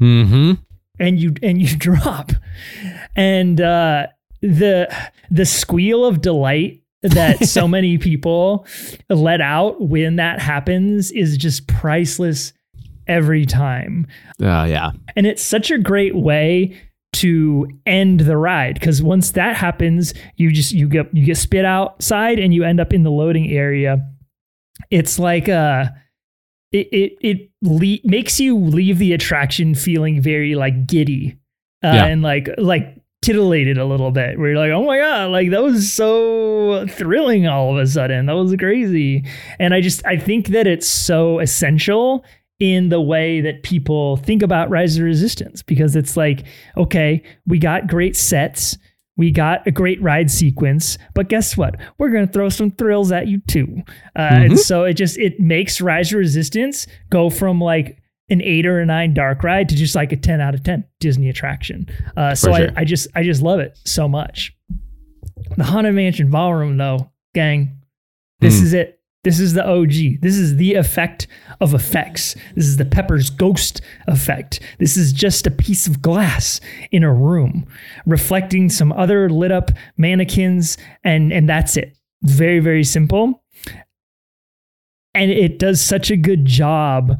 mm-hmm. 0.00 0.54
and 0.98 1.20
you 1.20 1.34
and 1.42 1.60
you 1.60 1.76
drop. 1.76 2.32
And 3.14 3.60
uh 3.60 4.06
the 4.40 4.88
the 5.30 5.44
squeal 5.44 6.06
of 6.06 6.22
delight 6.22 6.82
that 7.02 7.44
so 7.48 7.68
many 7.68 7.98
people 7.98 8.66
let 9.08 9.40
out 9.40 9.80
when 9.80 10.16
that 10.16 10.40
happens 10.40 11.10
is 11.12 11.36
just 11.36 11.66
priceless 11.68 12.52
every 13.06 13.46
time 13.46 14.06
Oh 14.40 14.64
yeah. 14.64 14.90
and 15.16 15.26
it's 15.26 15.42
such 15.42 15.70
a 15.70 15.78
great 15.78 16.14
way 16.14 16.78
to 17.14 17.66
end 17.86 18.20
the 18.20 18.36
ride 18.36 18.74
because 18.74 19.02
once 19.02 19.30
that 19.32 19.56
happens 19.56 20.12
you 20.36 20.52
just 20.52 20.72
you 20.72 20.86
get 20.88 21.12
you 21.14 21.24
get 21.24 21.38
spit 21.38 21.64
outside 21.64 22.38
and 22.38 22.52
you 22.52 22.64
end 22.64 22.80
up 22.80 22.92
in 22.92 23.02
the 23.02 23.10
loading 23.10 23.50
area 23.50 23.98
it's 24.90 25.18
like 25.18 25.48
uh 25.48 25.86
it 26.70 26.86
it, 26.92 27.12
it 27.22 27.50
le- 27.62 27.98
makes 28.04 28.38
you 28.38 28.58
leave 28.58 28.98
the 28.98 29.14
attraction 29.14 29.74
feeling 29.74 30.20
very 30.20 30.54
like 30.54 30.86
giddy 30.86 31.38
uh, 31.82 31.92
Yeah. 31.94 32.04
and 32.06 32.22
like 32.22 32.50
like 32.58 32.97
titillated 33.22 33.78
a 33.78 33.84
little 33.84 34.10
bit. 34.10 34.38
Where 34.38 34.50
you're 34.50 34.58
like 34.58 34.70
oh 34.70 34.84
my 34.84 34.98
god 34.98 35.30
like 35.30 35.50
that 35.50 35.62
was 35.62 35.92
so 35.92 36.86
thrilling 36.88 37.46
all 37.46 37.72
of 37.76 37.82
a 37.82 37.86
sudden. 37.86 38.26
That 38.26 38.34
was 38.34 38.54
crazy. 38.56 39.24
And 39.58 39.74
i 39.74 39.80
just 39.80 40.04
i 40.06 40.16
think 40.16 40.48
that 40.48 40.66
it's 40.66 40.88
so 40.88 41.38
essential 41.40 42.24
in 42.60 42.88
the 42.88 43.00
way 43.00 43.40
that 43.40 43.62
people 43.62 44.16
think 44.16 44.42
about 44.42 44.68
rise 44.70 44.96
of 44.98 45.04
resistance 45.04 45.62
because 45.62 45.94
it's 45.94 46.16
like 46.16 46.44
okay 46.76 47.22
we 47.46 47.56
got 47.58 47.86
great 47.86 48.16
sets 48.16 48.76
we 49.16 49.30
got 49.30 49.64
a 49.66 49.70
great 49.70 50.00
ride 50.02 50.30
sequence 50.30 50.96
but 51.14 51.28
guess 51.28 51.56
what? 51.56 51.74
We're 51.98 52.10
going 52.10 52.26
to 52.28 52.32
throw 52.32 52.48
some 52.48 52.70
thrills 52.70 53.10
at 53.10 53.26
you 53.26 53.40
too. 53.48 53.82
Uh, 54.16 54.28
and 54.30 54.52
Mhm. 54.52 54.58
so 54.58 54.84
it 54.84 54.94
just 54.94 55.18
it 55.18 55.40
makes 55.40 55.80
rise 55.80 56.12
of 56.12 56.20
resistance 56.20 56.86
go 57.10 57.28
from 57.28 57.60
like 57.60 58.00
an 58.30 58.42
eight 58.42 58.66
or 58.66 58.80
a 58.80 58.86
nine 58.86 59.14
dark 59.14 59.42
ride 59.42 59.68
to 59.70 59.74
just 59.76 59.94
like 59.94 60.12
a 60.12 60.16
10 60.16 60.40
out 60.40 60.54
of 60.54 60.62
10 60.62 60.84
disney 61.00 61.28
attraction. 61.28 61.86
Uh, 62.16 62.34
so 62.34 62.52
For 62.54 62.60
I. 62.60 62.80
I 62.82 62.84
just 62.84 63.08
i 63.14 63.22
just 63.22 63.42
love 63.42 63.60
it 63.60 63.78
so 63.84 64.06
much. 64.08 64.54
The 65.56 65.64
haunted 65.64 65.94
mansion 65.94 66.30
ballroom 66.30 66.76
though 66.76 67.10
gang 67.34 67.80
this 68.40 68.58
Hmm. 68.60 68.66
is 68.66 68.72
it. 68.74 68.94
This 69.24 69.40
is 69.40 69.54
the 69.54 69.66
og 69.68 69.90
this 69.90 70.36
is 70.36 70.56
the 70.56 70.74
effect 70.74 71.26
of 71.60 71.74
effects. 71.74 72.36
This 72.54 72.66
is 72.66 72.76
the 72.76 72.84
pepper's 72.84 73.30
ghost 73.30 73.80
effect. 74.06 74.60
This 74.78 74.96
is 74.96 75.12
just 75.12 75.46
a 75.46 75.50
piece 75.50 75.86
of 75.88 76.00
glass 76.00 76.60
in 76.92 77.02
a 77.02 77.12
room 77.12 77.66
reflecting 78.06 78.68
some 78.68 78.92
other 78.92 79.28
lit 79.28 79.50
up 79.50 79.70
mannequins 79.96 80.78
and 81.02 81.32
and 81.32 81.48
that's 81.48 81.76
it. 81.76 81.96
Very 82.22 82.60
very 82.60 82.84
simple. 82.84 83.42
And 85.14 85.30
it 85.32 85.58
does 85.58 85.80
such 85.80 86.10
a 86.10 86.16
good 86.16 86.44
job 86.44 87.18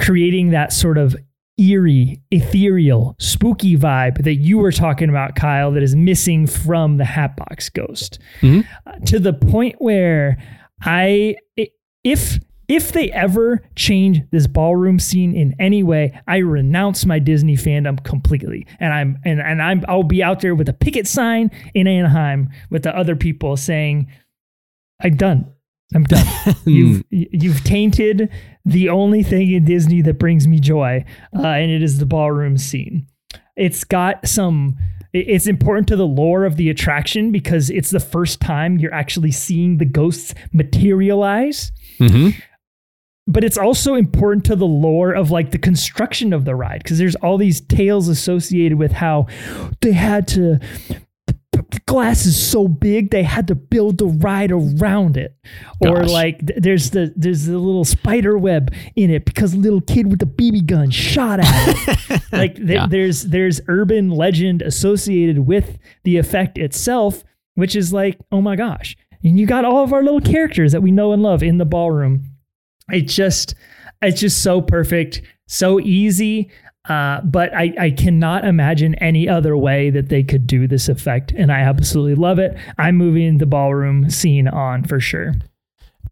creating 0.00 0.50
that 0.50 0.72
sort 0.72 0.98
of 0.98 1.14
eerie, 1.58 2.20
ethereal, 2.30 3.14
spooky 3.18 3.76
vibe 3.76 4.24
that 4.24 4.36
you 4.36 4.56
were 4.58 4.72
talking 4.72 5.10
about, 5.10 5.34
Kyle, 5.36 5.70
that 5.72 5.82
is 5.82 5.94
missing 5.94 6.46
from 6.46 6.96
the 6.96 7.04
Hatbox 7.04 7.68
Ghost. 7.68 8.18
Mhm. 8.40 8.64
Uh, 8.86 8.92
to 9.06 9.18
the 9.18 9.34
point 9.34 9.76
where 9.78 10.38
I, 10.82 11.36
i- 11.58 11.68
if 12.02 12.38
if 12.66 12.92
they 12.92 13.10
ever 13.10 13.62
change 13.74 14.20
this 14.30 14.46
ballroom 14.46 15.00
scene 15.00 15.34
in 15.34 15.56
any 15.58 15.82
way, 15.82 16.18
I 16.28 16.36
renounce 16.38 17.04
my 17.04 17.18
Disney 17.18 17.56
fandom 17.56 18.02
completely. 18.04 18.64
And 18.78 18.94
I'm 18.94 19.18
and, 19.24 19.40
and 19.40 19.60
I'm 19.60 19.84
I'll 19.88 20.04
be 20.04 20.22
out 20.22 20.38
there 20.40 20.54
with 20.54 20.68
a 20.68 20.72
picket 20.72 21.08
sign 21.08 21.50
in 21.74 21.88
Anaheim 21.88 22.48
with 22.70 22.84
the 22.84 22.96
other 22.96 23.16
people 23.16 23.56
saying, 23.56 24.06
I'm 25.02 25.16
done. 25.16 25.52
I'm 25.94 26.04
done. 26.04 26.26
You've 26.66 27.04
you've 27.10 27.64
tainted 27.64 28.30
the 28.64 28.88
only 28.90 29.22
thing 29.22 29.50
in 29.50 29.64
Disney 29.64 30.02
that 30.02 30.18
brings 30.18 30.46
me 30.46 30.60
joy, 30.60 31.04
uh, 31.36 31.46
and 31.46 31.70
it 31.70 31.82
is 31.82 31.98
the 31.98 32.06
ballroom 32.06 32.56
scene. 32.58 33.06
It's 33.56 33.84
got 33.84 34.26
some. 34.28 34.76
It's 35.12 35.48
important 35.48 35.88
to 35.88 35.96
the 35.96 36.06
lore 36.06 36.44
of 36.44 36.56
the 36.56 36.70
attraction 36.70 37.32
because 37.32 37.68
it's 37.68 37.90
the 37.90 37.98
first 37.98 38.40
time 38.40 38.78
you're 38.78 38.94
actually 38.94 39.32
seeing 39.32 39.78
the 39.78 39.84
ghosts 39.84 40.34
materialize. 40.52 41.72
Mhm. 41.98 42.34
But 43.26 43.42
it's 43.42 43.58
also 43.58 43.94
important 43.94 44.44
to 44.46 44.56
the 44.56 44.66
lore 44.66 45.12
of 45.12 45.30
like 45.32 45.50
the 45.50 45.58
construction 45.58 46.32
of 46.32 46.44
the 46.44 46.54
ride 46.54 46.82
because 46.84 46.98
there's 46.98 47.16
all 47.16 47.38
these 47.38 47.60
tales 47.60 48.08
associated 48.08 48.78
with 48.78 48.92
how 48.92 49.26
they 49.80 49.92
had 49.92 50.28
to. 50.28 50.60
The 51.70 51.80
glass 51.86 52.26
is 52.26 52.40
so 52.40 52.66
big 52.68 53.10
they 53.10 53.22
had 53.22 53.46
to 53.48 53.54
build 53.54 53.98
the 53.98 54.06
ride 54.06 54.50
around 54.52 55.16
it 55.16 55.36
or 55.80 56.04
like 56.04 56.46
th- 56.46 56.58
there's 56.60 56.90
the 56.90 57.12
there's 57.16 57.46
the 57.46 57.58
little 57.58 57.84
spider 57.84 58.36
web 58.36 58.72
in 58.96 59.10
it 59.10 59.24
because 59.24 59.54
a 59.54 59.56
little 59.58 59.80
kid 59.80 60.10
with 60.10 60.20
a 60.22 60.26
BB 60.26 60.66
gun 60.66 60.90
shot 60.90 61.40
at 61.40 61.46
it. 61.48 62.22
like 62.32 62.56
there, 62.56 62.76
Yeah. 62.76 62.86
there's 62.88 63.22
there's 63.24 63.60
urban 63.68 64.10
legend 64.10 64.62
associated 64.62 65.40
with 65.46 65.78
the 66.04 66.16
effect 66.18 66.58
itself, 66.58 67.24
which 67.54 67.76
is 67.76 67.92
like 67.92 68.18
oh 68.32 68.40
my 68.40 68.56
gosh, 68.56 68.96
and 69.22 69.38
you 69.38 69.46
got 69.46 69.64
all 69.64 69.84
of 69.84 69.92
our 69.92 70.02
little 70.02 70.20
characters 70.20 70.72
that 70.72 70.80
we 70.82 70.90
know 70.90 71.12
and 71.12 71.22
love 71.22 71.42
in 71.42 71.58
the 71.58 71.64
ballroom. 71.64 72.24
It 72.90 73.02
just 73.08 73.54
it's 74.02 74.20
just 74.20 74.42
so 74.42 74.60
perfect, 74.60 75.22
so 75.46 75.78
easy. 75.78 76.50
Uh, 76.88 77.20
but 77.22 77.54
I, 77.54 77.74
I 77.78 77.90
cannot 77.90 78.44
imagine 78.44 78.94
any 78.96 79.28
other 79.28 79.56
way 79.56 79.90
that 79.90 80.08
they 80.08 80.22
could 80.22 80.46
do 80.46 80.66
this 80.66 80.88
effect, 80.88 81.32
and 81.32 81.52
I 81.52 81.60
absolutely 81.60 82.14
love 82.14 82.38
it. 82.38 82.56
I'm 82.78 82.96
moving 82.96 83.38
the 83.38 83.46
ballroom 83.46 84.08
scene 84.08 84.48
on 84.48 84.84
for 84.84 84.98
sure. 84.98 85.34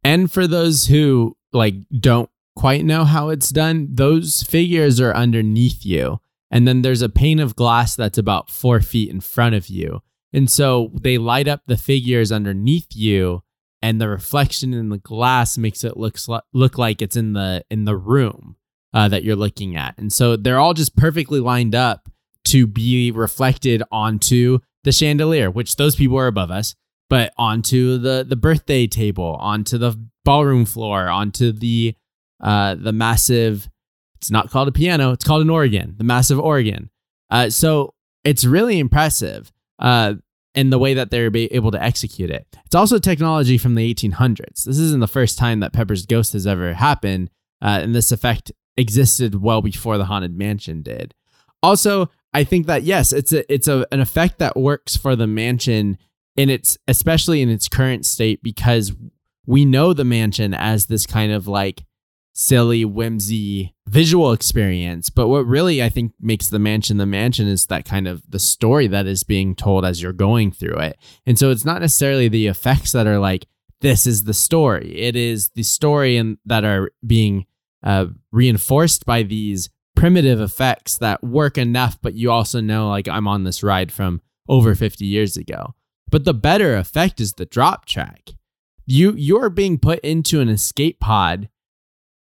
And 0.04 0.30
for 0.30 0.46
those 0.46 0.86
who 0.86 1.36
like 1.52 1.74
don't 1.98 2.30
quite 2.54 2.84
know 2.84 3.04
how 3.04 3.30
it's 3.30 3.50
done, 3.50 3.88
those 3.90 4.42
figures 4.42 5.00
are 5.00 5.14
underneath 5.14 5.86
you. 5.86 6.20
And 6.50 6.66
then 6.66 6.82
there's 6.82 7.02
a 7.02 7.08
pane 7.08 7.40
of 7.40 7.56
glass 7.56 7.94
that's 7.96 8.18
about 8.18 8.50
four 8.50 8.80
feet 8.80 9.10
in 9.10 9.20
front 9.20 9.54
of 9.54 9.68
you. 9.68 10.02
And 10.32 10.50
so 10.50 10.90
they 10.94 11.16
light 11.18 11.48
up 11.48 11.62
the 11.66 11.76
figures 11.78 12.30
underneath 12.30 12.88
you, 12.94 13.42
and 13.80 14.00
the 14.00 14.08
reflection 14.08 14.74
in 14.74 14.90
the 14.90 14.98
glass 14.98 15.56
makes 15.56 15.82
it 15.82 15.96
looks 15.96 16.28
look 16.52 16.76
like 16.76 17.00
it's 17.00 17.16
in 17.16 17.32
the 17.32 17.64
in 17.70 17.86
the 17.86 17.96
room 17.96 18.56
uh, 18.94 19.08
that 19.08 19.24
you're 19.24 19.36
looking 19.36 19.76
at. 19.76 19.96
And 19.98 20.12
so 20.12 20.36
they're 20.36 20.58
all 20.58 20.74
just 20.74 20.96
perfectly 20.96 21.40
lined 21.40 21.74
up 21.74 22.08
to 22.46 22.66
be 22.66 23.10
reflected 23.10 23.82
onto 23.92 24.60
the 24.84 24.92
chandelier, 24.92 25.50
which 25.50 25.76
those 25.76 25.96
people 25.96 26.18
are 26.18 26.26
above 26.26 26.50
us 26.50 26.74
but 27.08 27.32
onto 27.36 27.98
the 27.98 28.24
the 28.28 28.36
birthday 28.36 28.86
table, 28.86 29.36
onto 29.40 29.78
the 29.78 29.98
ballroom 30.24 30.64
floor, 30.64 31.08
onto 31.08 31.52
the 31.52 31.94
uh 32.40 32.74
the 32.74 32.92
massive 32.92 33.68
it's 34.16 34.30
not 34.30 34.50
called 34.50 34.68
a 34.68 34.72
piano, 34.72 35.12
it's 35.12 35.24
called 35.24 35.42
an 35.42 35.50
organ, 35.50 35.94
the 35.96 36.04
massive 36.04 36.38
organ. 36.38 36.90
Uh 37.30 37.50
so 37.50 37.94
it's 38.24 38.44
really 38.44 38.78
impressive 38.78 39.52
uh 39.78 40.14
in 40.54 40.70
the 40.70 40.78
way 40.78 40.94
that 40.94 41.10
they're 41.10 41.30
able 41.34 41.70
to 41.70 41.82
execute 41.82 42.30
it. 42.30 42.46
It's 42.66 42.74
also 42.74 42.98
technology 42.98 43.58
from 43.58 43.74
the 43.74 43.94
1800s. 43.94 44.64
This 44.64 44.78
isn't 44.78 45.00
the 45.00 45.06
first 45.06 45.38
time 45.38 45.60
that 45.60 45.72
Pepper's 45.72 46.04
Ghost 46.04 46.32
has 46.32 46.46
ever 46.48 46.74
happened, 46.74 47.30
uh, 47.62 47.78
and 47.82 47.94
this 47.94 48.10
effect 48.10 48.50
existed 48.78 49.42
well 49.42 49.60
before 49.60 49.98
the 49.98 50.06
Haunted 50.06 50.38
Mansion 50.38 50.80
did. 50.82 51.14
Also, 51.62 52.08
I 52.32 52.44
think 52.44 52.66
that 52.66 52.84
yes, 52.84 53.12
it's 53.12 53.32
a 53.32 53.52
it's 53.52 53.68
a 53.68 53.86
an 53.90 54.00
effect 54.00 54.38
that 54.38 54.56
works 54.56 54.96
for 54.96 55.16
the 55.16 55.26
mansion 55.26 55.98
in 56.36 56.48
its 56.48 56.78
especially 56.86 57.42
in 57.42 57.48
its 57.48 57.68
current 57.68 58.06
state 58.06 58.42
because 58.42 58.92
we 59.44 59.64
know 59.64 59.92
the 59.92 60.04
mansion 60.04 60.54
as 60.54 60.86
this 60.86 61.06
kind 61.06 61.32
of 61.32 61.48
like 61.48 61.84
silly 62.34 62.84
whimsy 62.84 63.74
visual 63.88 64.32
experience. 64.32 65.10
But 65.10 65.28
what 65.28 65.46
really 65.46 65.82
i 65.82 65.88
think 65.88 66.12
makes 66.20 66.48
the 66.48 66.60
mansion 66.60 66.98
the 66.98 67.06
mansion 67.06 67.48
is 67.48 67.66
that 67.66 67.84
kind 67.84 68.06
of 68.06 68.22
the 68.28 68.38
story 68.38 68.86
that 68.86 69.06
is 69.06 69.24
being 69.24 69.56
told 69.56 69.84
as 69.84 70.00
you're 70.00 70.12
going 70.12 70.52
through 70.52 70.78
it. 70.78 70.96
And 71.26 71.38
so 71.38 71.50
it's 71.50 71.64
not 71.64 71.80
necessarily 71.80 72.28
the 72.28 72.46
effects 72.46 72.92
that 72.92 73.08
are 73.08 73.18
like 73.18 73.46
this 73.80 74.06
is 74.06 74.24
the 74.24 74.34
story. 74.34 74.96
It 74.96 75.16
is 75.16 75.50
the 75.50 75.62
story 75.62 76.16
and 76.16 76.38
that 76.44 76.64
are 76.64 76.90
being 77.06 77.46
uh, 77.82 78.06
reinforced 78.32 79.06
by 79.06 79.22
these 79.22 79.70
primitive 79.96 80.40
effects 80.40 80.98
that 80.98 81.24
work 81.24 81.58
enough 81.58 81.98
but 82.00 82.14
you 82.14 82.30
also 82.30 82.60
know 82.60 82.88
like 82.88 83.08
i'm 83.08 83.26
on 83.26 83.44
this 83.44 83.62
ride 83.62 83.90
from 83.90 84.20
over 84.48 84.74
50 84.74 85.04
years 85.04 85.36
ago 85.36 85.74
but 86.10 86.24
the 86.24 86.34
better 86.34 86.76
effect 86.76 87.20
is 87.20 87.34
the 87.34 87.46
drop 87.46 87.84
track. 87.84 88.30
You 88.86 89.12
you're 89.12 89.50
being 89.50 89.78
put 89.78 90.00
into 90.00 90.40
an 90.40 90.48
escape 90.48 91.00
pod, 91.00 91.48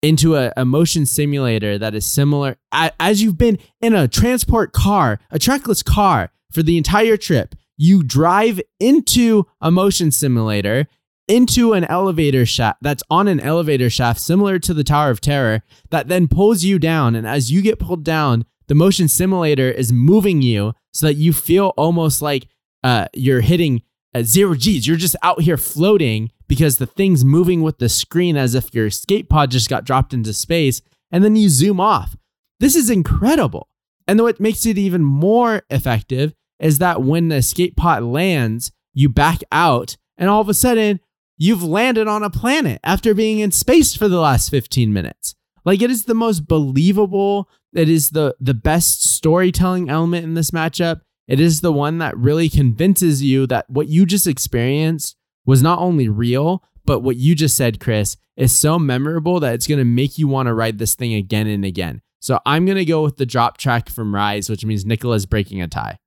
into 0.02 0.36
a, 0.36 0.52
a 0.58 0.66
motion 0.66 1.06
simulator 1.06 1.78
that 1.78 1.94
is 1.94 2.06
similar 2.06 2.58
as 2.72 3.22
you've 3.22 3.38
been 3.38 3.60
in 3.82 3.94
a 3.94 4.08
transport 4.08 4.74
car, 4.74 5.20
a 5.32 5.40
trackless 5.40 5.84
car 5.84 6.32
for 6.52 6.64
the 6.64 6.78
entire 6.78 7.18
trip. 7.18 7.56
You 7.78 8.02
drive 8.02 8.60
into 8.80 9.46
a 9.62 9.70
motion 9.70 10.12
simulator, 10.12 10.88
into 11.28 11.74
an 11.74 11.84
elevator 11.86 12.46
shaft 12.46 12.80
that's 12.82 13.04
on 13.10 13.28
an 13.28 13.40
elevator 13.40 13.90
shaft 13.90 14.20
similar 14.20 14.60
to 14.60 14.74
the 14.74 14.84
Tower 14.84 15.10
of 15.10 15.22
Terror 15.22 15.62
that 15.90 16.08
then 16.08 16.28
pulls 16.28 16.64
you 16.64 16.80
down. 16.80 17.16
And 17.16 17.28
as 17.28 17.52
you 17.52 17.62
get 17.62 17.80
pulled 17.80 18.04
down, 18.04 18.46
the 18.68 18.76
motion 18.76 19.08
simulator 19.08 19.70
is 19.70 19.92
moving 19.92 20.42
you 20.42 20.74
so 20.94 21.08
that 21.08 21.16
you 21.16 21.34
feel 21.34 21.74
almost 21.78 22.22
like 22.22 22.48
uh, 22.84 23.08
you're 23.14 23.42
hitting 23.42 23.82
uh, 24.14 24.24
zero 24.24 24.56
G's. 24.56 24.88
You're 24.88 24.98
just 24.98 25.16
out 25.24 25.42
here 25.42 25.58
floating 25.58 26.32
because 26.48 26.78
the 26.78 26.86
thing's 26.86 27.26
moving 27.26 27.62
with 27.62 27.80
the 27.80 27.90
screen 27.90 28.38
as 28.38 28.56
if 28.56 28.74
your 28.74 28.88
escape 28.88 29.30
pod 29.30 29.52
just 29.52 29.70
got 29.70 29.86
dropped 29.86 30.14
into 30.14 30.34
space, 30.34 30.82
and 31.12 31.24
then 31.24 31.36
you 31.36 31.50
zoom 31.50 31.80
off. 31.80 32.16
This 32.60 32.76
is 32.76 32.90
incredible. 32.90 33.70
And 34.08 34.22
what 34.22 34.40
makes 34.40 34.66
it 34.66 34.78
even 34.78 35.04
more 35.04 35.64
effective 35.70 36.34
is 36.60 36.80
that 36.80 37.02
when 37.02 37.28
the 37.28 37.36
escape 37.38 37.76
pod 37.76 38.04
lands, 38.04 38.72
you 38.94 39.10
back 39.10 39.42
out, 39.52 39.98
and 40.18 40.30
all 40.30 40.42
of 40.42 40.50
a 40.50 40.54
sudden, 40.54 41.00
you've 41.38 41.64
landed 41.64 42.08
on 42.08 42.24
a 42.24 42.30
planet 42.30 42.80
after 42.84 43.14
being 43.14 43.40
in 43.40 43.52
space 43.52 43.96
for 43.96 44.08
the 44.08 44.20
last 44.20 44.50
15 44.50 44.92
minutes. 44.92 45.36
Like 45.66 45.82
it 45.82 45.92
is 45.92 46.04
the 46.04 46.14
most 46.14 46.48
believable. 46.48 47.50
It 47.74 47.90
is 47.90 48.12
the 48.12 48.36
the 48.40 48.54
best 48.54 49.04
storytelling 49.04 49.90
element 49.90 50.24
in 50.24 50.34
this 50.34 50.52
matchup. 50.52 51.02
It 51.28 51.40
is 51.40 51.60
the 51.62 51.74
one 51.74 51.98
that 51.98 52.18
really 52.18 52.48
convinces 52.48 53.22
you 53.22 53.46
that 53.48 53.70
what 53.70 53.90
you 53.90 54.06
just 54.06 54.28
experienced 54.28 55.18
was 55.46 55.62
not 55.62 55.80
only 55.80 56.08
real, 56.08 56.64
but 56.86 57.02
what 57.02 57.18
you 57.18 57.36
just 57.36 57.58
said, 57.58 57.82
Chris, 57.82 58.16
is 58.38 58.58
so 58.58 58.80
memorable 58.80 59.42
that 59.42 59.54
it's 59.54 59.68
going 59.68 59.80
to 59.80 59.86
make 59.86 60.18
you 60.18 60.28
want 60.28 60.48
to 60.48 60.54
ride 60.54 60.78
this 60.78 60.96
thing 60.96 61.14
again 61.14 61.48
and 61.48 61.66
again. 61.66 62.02
So 62.22 62.40
I'm 62.46 62.66
going 62.66 62.78
to 62.78 62.86
go 62.86 63.04
with 63.04 63.18
the 63.18 63.26
drop 63.26 63.58
track 63.58 63.90
from 63.90 64.16
Rise, 64.16 64.50
which 64.50 64.64
means 64.64 64.86
Nicola's 64.86 65.26
breaking 65.26 65.62
a 65.62 65.68
tie. 65.68 65.98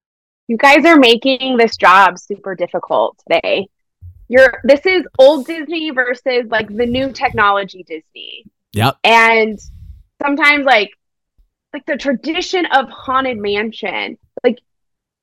You 0.49 0.57
guys 0.57 0.85
are 0.85 0.99
making 0.99 1.59
this 1.59 1.77
job 1.77 2.19
super 2.19 2.55
difficult 2.55 3.19
today. 3.29 3.69
You're 4.31 4.61
this 4.63 4.87
is 4.87 5.03
old 5.19 5.47
Disney 5.47 5.91
versus 5.91 6.47
like 6.51 6.69
the 6.69 6.87
new 6.87 7.11
technology 7.11 7.83
Disney. 7.83 8.45
Yep. 8.75 8.99
And 9.03 9.59
sometimes 10.23 10.65
like 10.65 10.93
like 11.73 11.85
the 11.87 11.97
tradition 11.97 12.65
of 12.67 12.89
haunted 12.91 13.39
mansion. 13.39 14.19
Like 14.45 14.61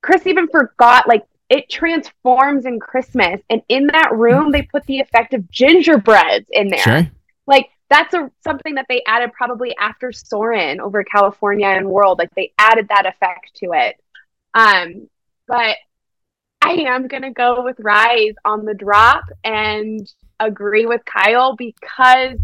Chris 0.01 0.27
even 0.27 0.49
forgot 0.49 1.07
like 1.07 1.23
it 1.49 1.69
transforms 1.69 2.65
in 2.65 2.81
Christmas 2.81 3.39
and 3.49 3.61
in 3.69 3.87
that 3.87 4.11
room 4.11 4.51
they 4.51 4.63
put 4.63 4.85
the 4.87 4.99
effect 4.99 5.33
of 5.33 5.49
gingerbreads 5.49 6.47
in 6.51 6.67
there. 6.67 6.79
Sure. 6.79 7.11
Like 7.47 7.69
that's 7.89 8.13
a 8.13 8.29
something 8.43 8.75
that 8.75 8.87
they 8.89 9.03
added 9.07 9.31
probably 9.31 9.73
after 9.79 10.11
Soarin' 10.11 10.81
over 10.81 11.05
California 11.05 11.67
and 11.67 11.87
World. 11.87 12.19
Like 12.19 12.35
they 12.35 12.51
added 12.57 12.89
that 12.89 13.05
effect 13.05 13.55
to 13.59 13.67
it. 13.71 13.95
Um, 14.53 15.07
but 15.47 15.77
I 16.67 16.71
am 16.89 17.07
gonna 17.07 17.31
go 17.31 17.63
with 17.63 17.79
Rise 17.79 18.33
on 18.43 18.65
the 18.65 18.73
drop 18.73 19.23
and 19.45 20.05
agree 20.37 20.85
with 20.85 21.01
Kyle 21.05 21.55
because 21.55 22.37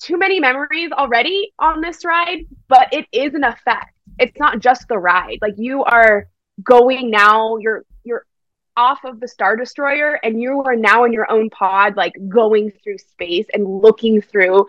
too 0.00 0.18
many 0.18 0.40
memories 0.40 0.90
already 0.90 1.52
on 1.56 1.80
this 1.80 2.04
ride, 2.04 2.46
but 2.66 2.92
it 2.92 3.06
is 3.12 3.34
an 3.34 3.44
effect. 3.44 3.94
It's 4.18 4.36
not 4.40 4.58
just 4.58 4.88
the 4.88 4.98
ride. 4.98 5.38
Like 5.40 5.54
you 5.56 5.84
are 5.84 6.26
going 6.64 7.10
now, 7.10 7.58
you're 7.58 7.84
you're 8.02 8.26
off 8.76 9.04
of 9.04 9.20
the 9.20 9.28
Star 9.28 9.54
Destroyer 9.54 10.18
and 10.24 10.42
you 10.42 10.64
are 10.64 10.74
now 10.74 11.04
in 11.04 11.12
your 11.12 11.30
own 11.30 11.48
pod, 11.48 11.96
like 11.96 12.14
going 12.28 12.72
through 12.72 12.98
space 12.98 13.46
and 13.54 13.64
looking 13.64 14.20
through 14.20 14.66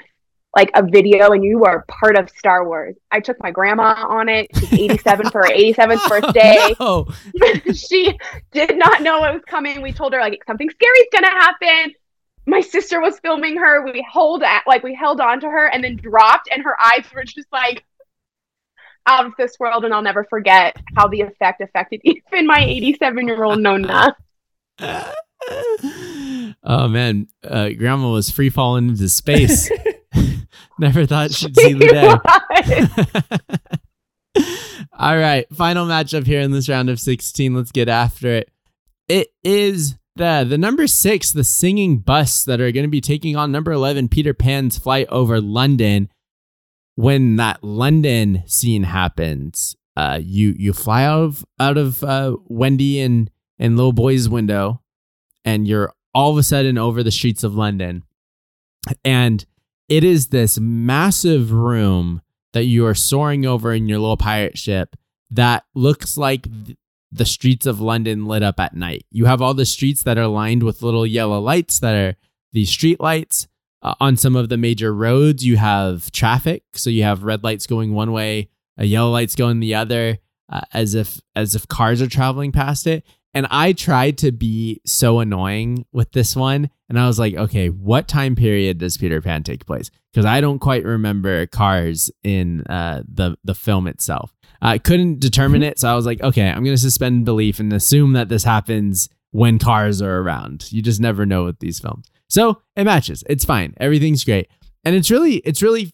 like 0.56 0.69
a 0.76 0.84
video 0.84 1.32
and 1.32 1.44
you 1.44 1.64
are 1.64 1.86
part 1.88 2.18
of 2.18 2.30
Star 2.30 2.65
Wars. 2.65 2.95
I 3.10 3.22
took 3.22 3.41
my 3.41 3.52
grandma 3.52 4.06
on 4.07 4.28
it. 4.28 4.48
She's 4.56 4.73
87 4.73 5.30
for 5.30 5.45
her 5.45 5.49
87th 5.53 6.10
birthday. 6.10 6.76
No. 6.80 7.07
she 7.73 8.18
did 8.52 8.78
not 8.78 9.02
know 9.02 9.23
it 9.26 9.34
was 9.34 9.44
coming. 9.48 9.82
We 9.82 9.94
told 9.94 10.14
her 10.14 10.19
like 10.19 10.44
something 10.45 10.69
scary's 10.69 11.07
gonna 11.14 11.28
happen. 11.28 11.94
My 12.48 12.60
sister 12.60 12.99
was 12.99 13.19
filming 13.19 13.56
her. 13.57 13.86
We 13.86 14.06
hold 14.11 14.44
at 14.44 14.64
like 14.68 14.84
we 14.84 14.94
held 14.94 15.22
on 15.22 15.40
to 15.41 15.48
her 15.48 15.68
and 15.68 15.84
then 15.84 15.95
dropped, 15.95 16.49
and 16.52 16.64
her 16.64 16.76
eyes 16.82 17.06
were 17.14 17.23
just 17.23 17.48
like 17.52 17.86
out 19.06 19.26
of 19.26 19.34
this 19.38 19.57
world. 19.60 19.86
And 19.86 19.94
I'll 19.94 20.02
never 20.02 20.26
forget 20.26 20.76
how 20.95 21.07
the 21.07 21.22
effect 21.22 21.61
affected 21.61 22.02
even 22.03 22.48
my 22.48 22.64
87 22.64 23.28
year 23.28 23.44
old 23.44 23.60
Nona. 23.60 24.15
oh 24.82 25.14
man, 26.90 27.28
uh, 27.44 27.69
Grandma 27.69 28.11
was 28.11 28.32
free 28.32 28.49
falling 28.49 28.90
into 28.90 29.07
space. 29.07 29.69
Never 30.82 31.06
thought 31.06 31.32
she'd 31.36 31.56
see 31.56 31.74
the 31.74 31.88
day. 34.34 34.41
All 34.98 35.16
right, 35.16 35.48
final 35.53 35.86
matchup 35.86 36.26
here 36.26 36.41
in 36.41 36.52
this 36.52 36.68
round 36.68 36.90
of 36.90 36.99
16. 36.99 37.53
Let's 37.53 37.72
get 37.72 37.88
after 37.88 38.30
it. 38.30 38.49
It 39.08 39.28
is 39.44 39.99
the 40.16 40.44
the 40.48 40.58
number 40.58 40.88
six, 40.88 41.32
the 41.32 41.44
singing 41.44 41.99
bus 41.99 42.44
that 42.45 42.60
are 42.60 42.72
going 42.72 42.86
to 42.86 42.90
be 42.90 42.99
taking 42.99 43.36
on 43.36 43.52
number 43.52 43.72
11, 43.72 44.10
Peter 44.10 44.34
Pan's 44.34 44.80
flight 44.80 45.08
over 45.10 45.40
London. 45.40 46.10
When 46.95 47.36
that 47.36 47.64
London 47.64 48.44
scene 48.48 48.84
happens, 48.84 49.76
uh, 49.95 50.20
you 50.22 50.56
you 50.58 50.74
fly 50.74 51.03
out 51.03 51.22
of 51.22 51.45
out 51.60 51.78
of 51.78 52.03
uh, 52.03 52.38
Wendy 52.48 52.99
and 52.99 53.30
and 53.60 53.78
little 53.78 53.94
boy's 53.94 54.28
window, 54.28 54.82
and 55.45 55.68
you're 55.68 55.94
all 56.14 56.32
of 56.32 56.38
a 56.40 56.44
sudden 56.44 56.80
over 56.80 57.03
the 57.03 57.12
streets 57.12 57.44
of 57.44 57.56
London, 57.56 58.03
and 59.06 59.45
it 59.92 60.06
is 60.06 60.28
this 60.28 60.58
massive 60.58 61.52
room 61.52 62.22
that 62.54 62.64
you 62.64 62.86
are 62.86 62.96
soaring 62.96 63.46
over 63.46 63.74
in 63.74 63.90
your 63.90 64.00
little 64.00 64.16
pirate 64.16 64.58
ship 64.58 64.96
that 65.30 65.66
looks 65.76 66.16
like 66.16 66.44
th- 66.44 66.78
the 67.12 67.26
streets 67.26 67.66
of 67.66 67.82
London 67.82 68.26
lit 68.26 68.42
up 68.42 68.58
at 68.58 68.74
night. 68.74 69.06
You 69.12 69.26
have 69.26 69.42
all 69.42 69.54
the 69.54 69.66
streets 69.66 70.04
that 70.04 70.18
are 70.18 70.28
lined 70.28 70.64
with 70.64 70.82
little 70.82 71.06
yellow 71.06 71.42
lights 71.42 71.80
that 71.80 71.94
are 71.94 72.16
the 72.54 72.64
street 72.64 73.02
lights. 73.02 73.50
Uh, 73.82 73.96
on 74.00 74.16
some 74.16 74.38
of 74.38 74.48
the 74.48 74.56
major 74.56 74.96
roads, 74.96 75.46
you 75.46 75.58
have 75.58 76.10
traffic, 76.12 76.64
so 76.74 76.90
you 76.90 77.04
have 77.04 77.24
red 77.24 77.44
lights 77.44 77.68
going 77.68 77.94
one 77.94 78.14
way, 78.14 78.48
a 78.78 78.86
yellow 78.86 79.12
lights 79.12 79.36
going 79.36 79.60
the 79.60 79.76
other, 79.76 80.20
uh, 80.50 80.62
as 80.72 80.96
if 80.96 81.20
as 81.36 81.54
if 81.54 81.68
cars 81.68 82.02
are 82.02 82.08
traveling 82.08 82.54
past 82.54 82.88
it. 82.88 83.06
And 83.34 83.48
I 83.49 83.74
tried 83.74 84.18
to 84.20 84.32
be 84.32 84.82
so 84.86 85.20
annoying 85.20 85.86
with 85.91 86.12
this 86.12 86.36
one. 86.36 86.70
And 86.90 86.99
I 86.99 87.08
was 87.08 87.18
like, 87.18 87.36
okay, 87.36 87.70
what 87.70 88.08
time 88.08 88.36
period 88.36 88.80
does 88.80 88.98
Peter 88.98 89.22
Pan 89.22 89.44
take 89.44 89.66
place? 89.66 89.90
Because 90.12 90.26
I 90.26 90.41
don't 90.41 90.60
quite 90.60 90.84
remember 90.84 91.45
cars 91.48 92.12
in 92.24 92.62
uh, 92.68 93.03
the, 93.08 93.38
the 93.44 93.56
film 93.56 93.88
itself. 93.88 94.34
I 94.62 94.78
couldn't 94.78 95.20
determine 95.20 95.64
it. 95.64 95.80
So 95.80 95.90
I 95.90 95.95
was 95.95 96.06
like, 96.06 96.22
okay, 96.22 96.48
I'm 96.49 96.64
going 96.64 96.76
to 96.76 96.82
suspend 96.82 97.26
belief 97.26 97.60
and 97.60 97.72
assume 97.72 98.14
that 98.14 98.30
this 98.30 98.44
happens 98.44 99.08
when 99.32 99.60
cars 99.60 100.02
are 100.02 100.20
around. 100.20 100.72
You 100.72 100.82
just 100.82 100.99
never 100.99 101.26
know 101.26 101.45
with 101.45 101.60
these 101.60 101.80
films. 101.80 102.12
So 102.30 102.62
it 102.76 102.84
matches. 102.84 103.24
It's 103.30 103.45
fine. 103.45 103.74
Everything's 103.78 104.26
great. 104.26 104.49
And 104.84 104.94
it's 104.94 105.10
really, 105.10 105.38
it's 105.38 105.62
really 105.62 105.91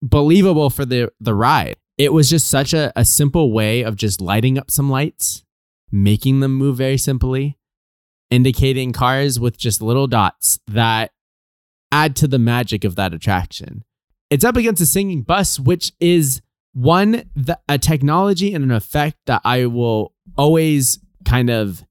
believable 0.00 0.70
for 0.70 0.86
the, 0.86 1.12
the 1.20 1.34
ride. 1.34 1.76
It 1.98 2.12
was 2.12 2.30
just 2.30 2.48
such 2.48 2.72
a, 2.72 2.92
a 2.96 3.04
simple 3.04 3.52
way 3.52 3.82
of 3.82 3.96
just 3.96 4.20
lighting 4.20 4.58
up 4.58 4.70
some 4.70 4.90
lights 4.90 5.44
making 5.90 6.40
them 6.40 6.54
move 6.54 6.76
very 6.76 6.98
simply, 6.98 7.58
indicating 8.30 8.92
cars 8.92 9.38
with 9.38 9.56
just 9.58 9.80
little 9.80 10.06
dots 10.06 10.58
that 10.66 11.12
add 11.92 12.16
to 12.16 12.28
the 12.28 12.38
magic 12.38 12.84
of 12.84 12.96
that 12.96 13.14
attraction. 13.14 13.84
It's 14.30 14.44
up 14.44 14.56
against 14.56 14.82
a 14.82 14.86
singing 14.86 15.22
bus, 15.22 15.60
which 15.60 15.92
is 16.00 16.42
one 16.72 17.30
the, 17.34 17.58
a 17.68 17.78
technology 17.78 18.52
and 18.52 18.64
an 18.64 18.70
effect 18.70 19.16
that 19.26 19.40
I 19.44 19.66
will 19.66 20.12
always 20.36 20.98
kind 21.24 21.48
of 21.48 21.84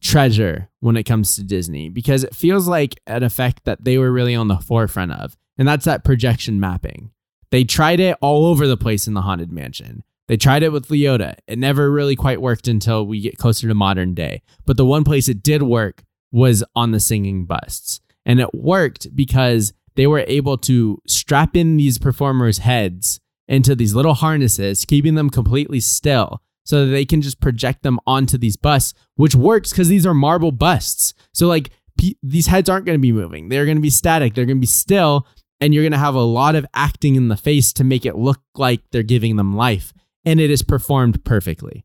treasure 0.00 0.70
when 0.80 0.96
it 0.96 1.02
comes 1.02 1.36
to 1.36 1.44
Disney 1.44 1.90
because 1.90 2.24
it 2.24 2.34
feels 2.34 2.66
like 2.66 3.00
an 3.06 3.22
effect 3.22 3.64
that 3.64 3.84
they 3.84 3.98
were 3.98 4.10
really 4.10 4.34
on 4.34 4.48
the 4.48 4.56
forefront 4.56 5.12
of, 5.12 5.36
and 5.58 5.68
that's 5.68 5.84
that 5.84 6.04
projection 6.04 6.58
mapping. 6.58 7.10
They 7.50 7.64
tried 7.64 8.00
it 8.00 8.16
all 8.20 8.46
over 8.46 8.66
the 8.66 8.76
place 8.76 9.06
in 9.06 9.14
the 9.14 9.22
Haunted 9.22 9.52
Mansion. 9.52 10.04
They 10.30 10.36
tried 10.36 10.62
it 10.62 10.70
with 10.70 10.90
Leota. 10.90 11.34
It 11.48 11.58
never 11.58 11.90
really 11.90 12.14
quite 12.14 12.40
worked 12.40 12.68
until 12.68 13.04
we 13.04 13.20
get 13.20 13.36
closer 13.36 13.66
to 13.66 13.74
modern 13.74 14.14
day. 14.14 14.42
But 14.64 14.76
the 14.76 14.86
one 14.86 15.02
place 15.02 15.28
it 15.28 15.42
did 15.42 15.60
work 15.60 16.04
was 16.30 16.62
on 16.76 16.92
the 16.92 17.00
singing 17.00 17.46
busts. 17.46 18.00
And 18.24 18.38
it 18.38 18.54
worked 18.54 19.16
because 19.16 19.72
they 19.96 20.06
were 20.06 20.22
able 20.28 20.56
to 20.58 21.02
strap 21.04 21.56
in 21.56 21.76
these 21.76 21.98
performers' 21.98 22.58
heads 22.58 23.18
into 23.48 23.74
these 23.74 23.92
little 23.92 24.14
harnesses, 24.14 24.84
keeping 24.84 25.16
them 25.16 25.30
completely 25.30 25.80
still 25.80 26.40
so 26.64 26.86
that 26.86 26.92
they 26.92 27.04
can 27.04 27.22
just 27.22 27.40
project 27.40 27.82
them 27.82 27.98
onto 28.06 28.38
these 28.38 28.56
busts, 28.56 28.94
which 29.16 29.34
works 29.34 29.70
because 29.70 29.88
these 29.88 30.06
are 30.06 30.14
marble 30.14 30.52
busts. 30.52 31.12
So, 31.34 31.48
like, 31.48 31.70
p- 31.98 32.18
these 32.22 32.46
heads 32.46 32.68
aren't 32.68 32.86
going 32.86 32.98
to 32.98 33.02
be 33.02 33.10
moving. 33.10 33.48
They're 33.48 33.64
going 33.64 33.78
to 33.78 33.82
be 33.82 33.90
static. 33.90 34.34
They're 34.34 34.46
going 34.46 34.58
to 34.58 34.60
be 34.60 34.66
still. 34.68 35.26
And 35.60 35.74
you're 35.74 35.82
going 35.82 35.90
to 35.90 35.98
have 35.98 36.14
a 36.14 36.20
lot 36.20 36.54
of 36.54 36.64
acting 36.72 37.16
in 37.16 37.26
the 37.26 37.36
face 37.36 37.72
to 37.72 37.82
make 37.82 38.06
it 38.06 38.14
look 38.14 38.40
like 38.54 38.82
they're 38.92 39.02
giving 39.02 39.34
them 39.34 39.56
life 39.56 39.92
and 40.24 40.40
it 40.40 40.50
is 40.50 40.62
performed 40.62 41.24
perfectly. 41.24 41.84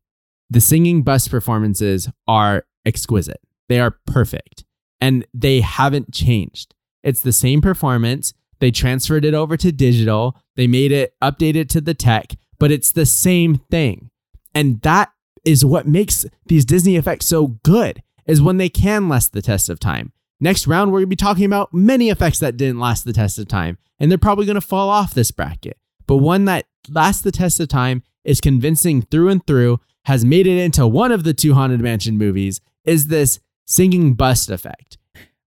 The 0.49 0.61
singing 0.61 1.01
bus 1.01 1.27
performances 1.27 2.09
are 2.27 2.65
exquisite. 2.85 3.41
They 3.67 3.79
are 3.79 3.97
perfect 4.05 4.63
and 5.01 5.25
they 5.33 5.61
haven't 5.61 6.13
changed. 6.13 6.73
It's 7.03 7.21
the 7.21 7.31
same 7.31 7.61
performance. 7.61 8.33
They 8.59 8.71
transferred 8.71 9.25
it 9.25 9.33
over 9.33 9.57
to 9.57 9.71
digital. 9.71 10.37
They 10.55 10.67
made 10.67 10.91
it 10.91 11.13
updated 11.21 11.69
to 11.69 11.81
the 11.81 11.93
tech, 11.93 12.33
but 12.59 12.71
it's 12.71 12.91
the 12.91 13.05
same 13.05 13.57
thing. 13.69 14.09
And 14.53 14.81
that 14.81 15.11
is 15.45 15.65
what 15.65 15.87
makes 15.87 16.25
these 16.45 16.65
Disney 16.65 16.95
effects 16.95 17.27
so 17.27 17.47
good 17.63 18.01
is 18.25 18.41
when 18.41 18.57
they 18.57 18.69
can 18.69 19.07
last 19.07 19.33
the 19.33 19.41
test 19.41 19.69
of 19.69 19.79
time. 19.79 20.11
Next 20.39 20.67
round, 20.67 20.91
we're 20.91 20.99
going 20.99 21.05
to 21.05 21.09
be 21.09 21.15
talking 21.15 21.45
about 21.45 21.73
many 21.73 22.09
effects 22.09 22.39
that 22.39 22.57
didn't 22.57 22.79
last 22.79 23.05
the 23.05 23.13
test 23.13 23.37
of 23.39 23.47
time, 23.47 23.77
and 23.99 24.11
they're 24.11 24.17
probably 24.17 24.45
going 24.45 24.55
to 24.55 24.61
fall 24.61 24.89
off 24.89 25.13
this 25.13 25.31
bracket. 25.31 25.77
But 26.07 26.17
one 26.17 26.45
that 26.45 26.65
lasts 26.89 27.21
the 27.21 27.31
test 27.31 27.59
of 27.59 27.67
time 27.67 28.03
is 28.23 28.41
convincing 28.41 29.01
through 29.03 29.29
and 29.29 29.45
through, 29.45 29.79
has 30.05 30.23
made 30.25 30.45
it 30.47 30.57
into 30.63 30.85
one 30.87 31.11
of 31.11 31.23
the 31.23 31.33
two 31.33 31.53
Haunted 31.53 31.81
Mansion 31.81 32.17
movies, 32.17 32.61
is 32.83 33.07
this 33.07 33.39
singing 33.65 34.13
bust 34.13 34.49
effect. 34.49 34.97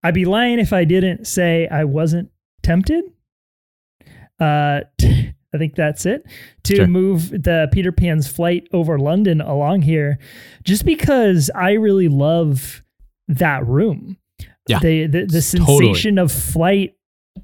I'd 0.03 0.13
be 0.13 0.25
lying 0.25 0.59
if 0.59 0.71
I 0.73 0.83
didn't 0.85 1.25
say 1.27 1.67
I 1.69 1.83
wasn't 1.85 2.29
tempted. 2.63 3.05
Uh, 4.39 4.81
I 5.51 5.57
think 5.57 5.75
that's 5.75 6.05
it 6.05 6.25
to 6.63 6.75
Sure. 6.75 6.87
move 6.87 7.29
the 7.31 7.67
Peter 7.71 7.91
Pan's 7.91 8.27
flight 8.27 8.67
over 8.71 8.99
London 8.99 9.41
along 9.41 9.81
here, 9.81 10.19
just 10.63 10.85
because 10.85 11.49
I 11.55 11.71
really 11.71 12.07
love 12.07 12.83
that 13.27 13.65
room. 13.65 14.17
Yeah. 14.67 14.79
the 14.79 15.07
the, 15.07 15.25
the 15.25 15.41
Totally. 15.41 15.87
sensation 15.93 16.19
of 16.19 16.31
flight. 16.31 16.95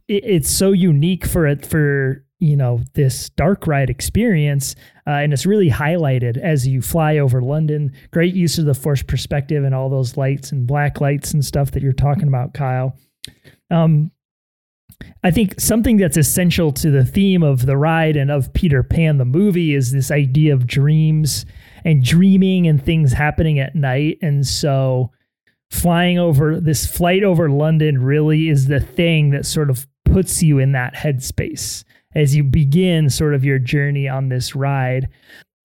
It, 0.08 0.24
it's 0.26 0.50
so 0.52 0.72
unique 0.72 1.26
for 1.26 1.48
it 1.48 1.66
for 1.66 2.25
you 2.40 2.56
know 2.56 2.82
this 2.94 3.30
dark 3.32 3.68
ride 3.68 3.90
experience, 3.90 4.76
uh, 5.08 5.12
and 5.12 5.34
it's 5.34 5.46
really 5.46 5.70
highlighted 5.70 6.38
as 6.38 6.68
you 6.68 6.82
fly 6.82 7.18
over 7.18 7.42
London. 7.42 7.94
Great 8.12 8.36
use 8.36 8.58
of 8.58 8.66
the 8.66 8.74
force 8.74 9.04
perspective 9.04 9.64
and 9.64 9.74
all 9.74 9.90
those 9.90 10.18
lights 10.18 10.52
and 10.52 10.68
black 10.68 11.00
lights 11.02 11.34
and 11.34 11.44
stuff 11.44 11.72
that 11.72 11.82
you're 11.82 11.94
talking 11.94 12.28
about, 12.28 12.54
Kyle. 12.54 12.98
Um, 13.72 14.12
I 15.24 15.32
think 15.32 15.60
something 15.60 15.98
that's 15.98 16.18
essential 16.18 16.72
to 16.74 16.92
the 16.92 17.06
theme 17.06 17.44
of 17.44 17.66
the 17.66 17.78
ride 17.78 18.16
and 18.16 18.32
of 18.32 18.54
Peter 18.54 18.84
Pan 18.84 19.18
the 19.18 19.26
movie 19.26 19.74
is 19.74 19.92
this 19.92 20.12
idea 20.12 20.54
of 20.54 20.68
dreams 20.68 21.46
and 21.84 22.04
dreaming 22.04 22.68
and 22.68 22.84
things 22.84 23.12
happening 23.12 23.60
at 23.60 23.76
night. 23.76 24.18
And 24.22 24.46
so 24.46 25.12
flying 25.72 26.20
over 26.20 26.60
this 26.60 26.86
flight 26.86 27.24
over 27.24 27.50
London 27.50 28.02
really 28.02 28.50
is 28.50 28.68
the 28.68 28.80
thing 28.80 29.32
that 29.32 29.46
sort 29.46 29.70
of 29.70 29.88
puts 30.06 30.44
you 30.44 30.60
in 30.60 30.72
that 30.74 30.94
headspace 30.94 31.84
as 32.16 32.36
you 32.36 32.44
begin 32.44 33.10
sort 33.10 33.34
of 33.34 33.44
your 33.44 33.60
journey 33.60 34.08
on 34.08 34.30
this 34.30 34.56
ride. 34.56 35.10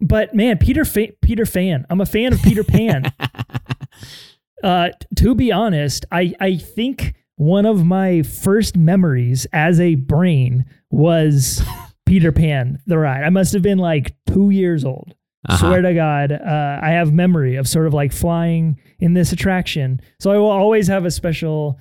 But 0.01 0.35
man, 0.35 0.59
Peter 0.59 0.85
Fa- 0.85 1.13
Peter 1.23 1.47
Fan, 1.47 1.87
I'm 1.89 2.01
a 2.01 2.07
fan 2.07 2.33
of 2.33 2.43
Peter 2.43 2.65
Pan. 2.65 3.13
uh, 4.65 4.91
to 5.17 5.35
be 5.35 5.53
honest, 5.53 6.07
I 6.11 6.35
I 6.41 6.57
think 6.57 7.15
one 7.37 7.67
of 7.67 7.85
my 7.85 8.23
first 8.23 8.77
memories 8.77 9.47
as 9.53 9.81
a 9.81 9.95
brain 9.95 10.65
was 10.91 11.63
Peter 12.07 12.33
Pan 12.33 12.81
the 12.87 12.99
ride. 12.99 13.25
I 13.25 13.31
must 13.31 13.53
have 13.53 13.63
been 13.63 13.79
like 13.79 14.15
two 14.27 14.51
years 14.51 14.85
old. 14.85 15.15
Uh-huh. 15.49 15.57
Swear 15.57 15.83
to 15.83 15.95
God, 15.95 16.33
uh, 16.33 16.81
I 16.83 16.91
have 16.91 17.13
memory 17.13 17.57
of 17.57 17.67
sort 17.67 17.87
of 17.87 17.95
like 17.95 18.13
flying 18.13 18.79
in 18.99 19.15
this 19.15 19.33
attraction. 19.33 20.01
So 20.19 20.31
I 20.31 20.37
will 20.37 20.51
always 20.51 20.87
have 20.89 21.07
a 21.07 21.11
special 21.11 21.79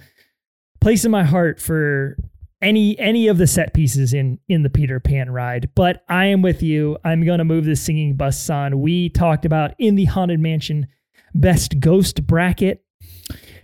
place 0.80 1.04
in 1.04 1.12
my 1.12 1.24
heart 1.24 1.60
for 1.60 2.18
any 2.62 2.98
any 3.00 3.28
of 3.28 3.38
the 3.38 3.48
set 3.48 3.74
pieces 3.74 4.14
in 4.14 4.40
in 4.48 4.64
the 4.64 4.70
Peter 4.70 5.00
Pan 5.00 5.30
ride. 5.30 5.70
But 5.76 6.04
I 6.10 6.26
am 6.26 6.42
with 6.42 6.62
you. 6.62 6.98
I'm 7.04 7.26
gonna 7.26 7.46
move 7.46 7.66
the 7.66 7.76
singing 7.76 8.16
bus 8.16 8.50
on. 8.50 8.82
We 8.82 9.10
talked 9.10 9.46
about 9.46 9.74
in 9.80 9.96
the 9.96 10.06
Haunted 10.06 10.40
Mansion 10.40 10.88
best 11.34 11.80
ghost 11.80 12.26
bracket 12.26 12.84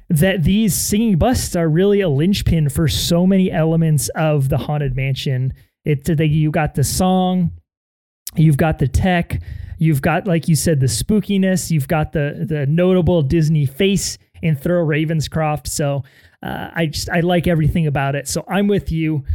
that 0.09 0.43
these 0.43 0.75
singing 0.75 1.17
busts 1.17 1.55
are 1.55 1.67
really 1.67 2.01
a 2.01 2.09
linchpin 2.09 2.69
for 2.69 2.87
so 2.87 3.25
many 3.25 3.51
elements 3.51 4.09
of 4.09 4.49
the 4.49 4.57
haunted 4.57 4.95
mansion. 4.95 5.53
It's 5.83 6.07
that 6.07 6.27
you 6.27 6.51
got 6.51 6.75
the 6.75 6.83
song, 6.83 7.51
you've 8.35 8.57
got 8.57 8.79
the 8.79 8.87
tech, 8.87 9.41
you've 9.77 10.01
got 10.01 10.27
like 10.27 10.47
you 10.47 10.55
said 10.55 10.79
the 10.79 10.85
spookiness, 10.85 11.71
you've 11.71 11.87
got 11.87 12.11
the 12.11 12.45
the 12.47 12.65
notable 12.67 13.21
Disney 13.23 13.65
face 13.65 14.17
in 14.41 14.55
Thurl 14.55 14.85
Ravenscroft. 14.85 15.67
So 15.67 16.03
uh, 16.45 16.69
I 16.75 16.85
just 16.85 17.09
I 17.09 17.21
like 17.21 17.47
everything 17.47 17.87
about 17.87 18.15
it. 18.15 18.27
So 18.27 18.45
I'm 18.47 18.67
with 18.67 18.91
you. 18.91 19.25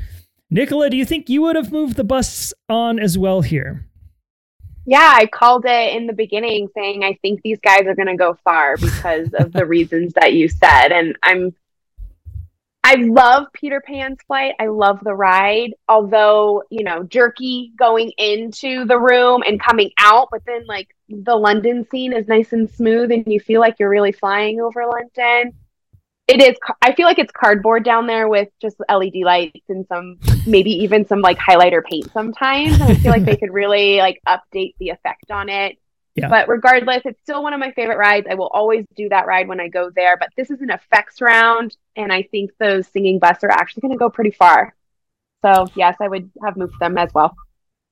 Nicola, 0.49 0.89
do 0.89 0.97
you 0.97 1.05
think 1.05 1.28
you 1.28 1.43
would 1.43 1.57
have 1.57 1.73
moved 1.73 1.97
the 1.97 2.05
bus 2.05 2.55
on 2.69 3.01
as 3.01 3.19
well 3.19 3.41
here? 3.41 3.87
Yeah, 4.87 5.12
I 5.15 5.27
called 5.27 5.65
it 5.66 5.97
in 5.97 6.07
the 6.07 6.12
beginning 6.12 6.69
saying 6.74 7.03
I 7.03 7.19
think 7.20 7.43
these 7.43 7.59
guys 7.61 7.87
are 7.87 7.95
going 7.95 8.09
to 8.09 8.16
go 8.16 8.37
far 8.45 8.77
because 8.77 9.28
of 9.35 9.53
the 9.53 9.66
reasons 9.77 10.12
that 10.15 10.32
you 10.32 10.49
said. 10.49 10.89
And 10.89 11.16
I'm, 11.23 11.55
I 12.82 12.95
love 12.95 13.47
Peter 13.53 13.81
Pan's 13.81 14.19
flight. 14.27 14.55
I 14.59 14.66
love 14.66 15.01
the 15.03 15.15
ride. 15.15 15.74
Although, 15.89 16.62
you 16.70 16.82
know, 16.82 17.03
jerky 17.03 17.73
going 17.77 18.12
into 18.19 18.85
the 18.85 18.99
room 18.99 19.43
and 19.47 19.61
coming 19.61 19.91
out, 19.99 20.28
but 20.31 20.43
then 20.47 20.65
like 20.66 20.89
the 21.09 21.37
London 21.37 21.87
scene 21.91 22.12
is 22.12 22.27
nice 22.27 22.53
and 22.53 22.70
smooth 22.70 23.12
and 23.12 23.24
you 23.27 23.41
feel 23.41 23.61
like 23.61 23.77
you're 23.78 23.91
really 23.91 24.12
flying 24.12 24.61
over 24.61 24.87
London 24.87 25.55
it 26.31 26.40
is 26.40 26.57
i 26.82 26.94
feel 26.94 27.07
like 27.07 27.19
it's 27.19 27.32
cardboard 27.32 27.85
down 27.85 28.07
there 28.07 28.28
with 28.28 28.48
just 28.61 28.77
led 28.89 29.12
lights 29.24 29.69
and 29.69 29.86
some 29.89 30.19
maybe 30.47 30.70
even 30.70 31.07
some 31.07 31.20
like 31.20 31.39
highlighter 31.39 31.82
paint 31.85 32.11
sometimes 32.12 32.81
i 32.81 32.94
feel 32.94 33.11
like 33.11 33.24
they 33.24 33.36
could 33.36 33.51
really 33.52 33.98
like 33.98 34.20
update 34.27 34.74
the 34.78 34.90
effect 34.90 35.31
on 35.31 35.48
it. 35.48 35.77
Yeah. 36.16 36.28
but 36.28 36.48
regardless 36.48 37.02
it's 37.05 37.20
still 37.20 37.43
one 37.43 37.52
of 37.52 37.61
my 37.61 37.70
favorite 37.73 37.97
rides. 37.97 38.27
I 38.28 38.35
will 38.35 38.48
always 38.48 38.85
do 38.97 39.09
that 39.11 39.27
ride 39.27 39.48
when 39.48 39.61
i 39.61 39.69
go 39.69 39.90
there 39.94 40.16
but 40.16 40.28
this 40.36 40.51
is 40.51 40.61
an 40.61 40.70
effects 40.70 41.20
round 41.20 41.77
and 41.97 42.12
i 42.12 42.23
think 42.23 42.51
those 42.59 42.86
singing 42.89 43.19
busts 43.19 43.44
are 43.44 43.51
actually 43.51 43.82
going 43.82 43.93
to 43.93 43.98
go 43.98 44.11
pretty 44.11 44.32
far. 44.32 44.74
So 45.43 45.66
yes 45.74 45.97
i 46.01 46.09
would 46.09 46.31
have 46.44 46.57
moved 46.57 46.74
them 46.81 46.98
as 46.98 47.12
well 47.15 47.35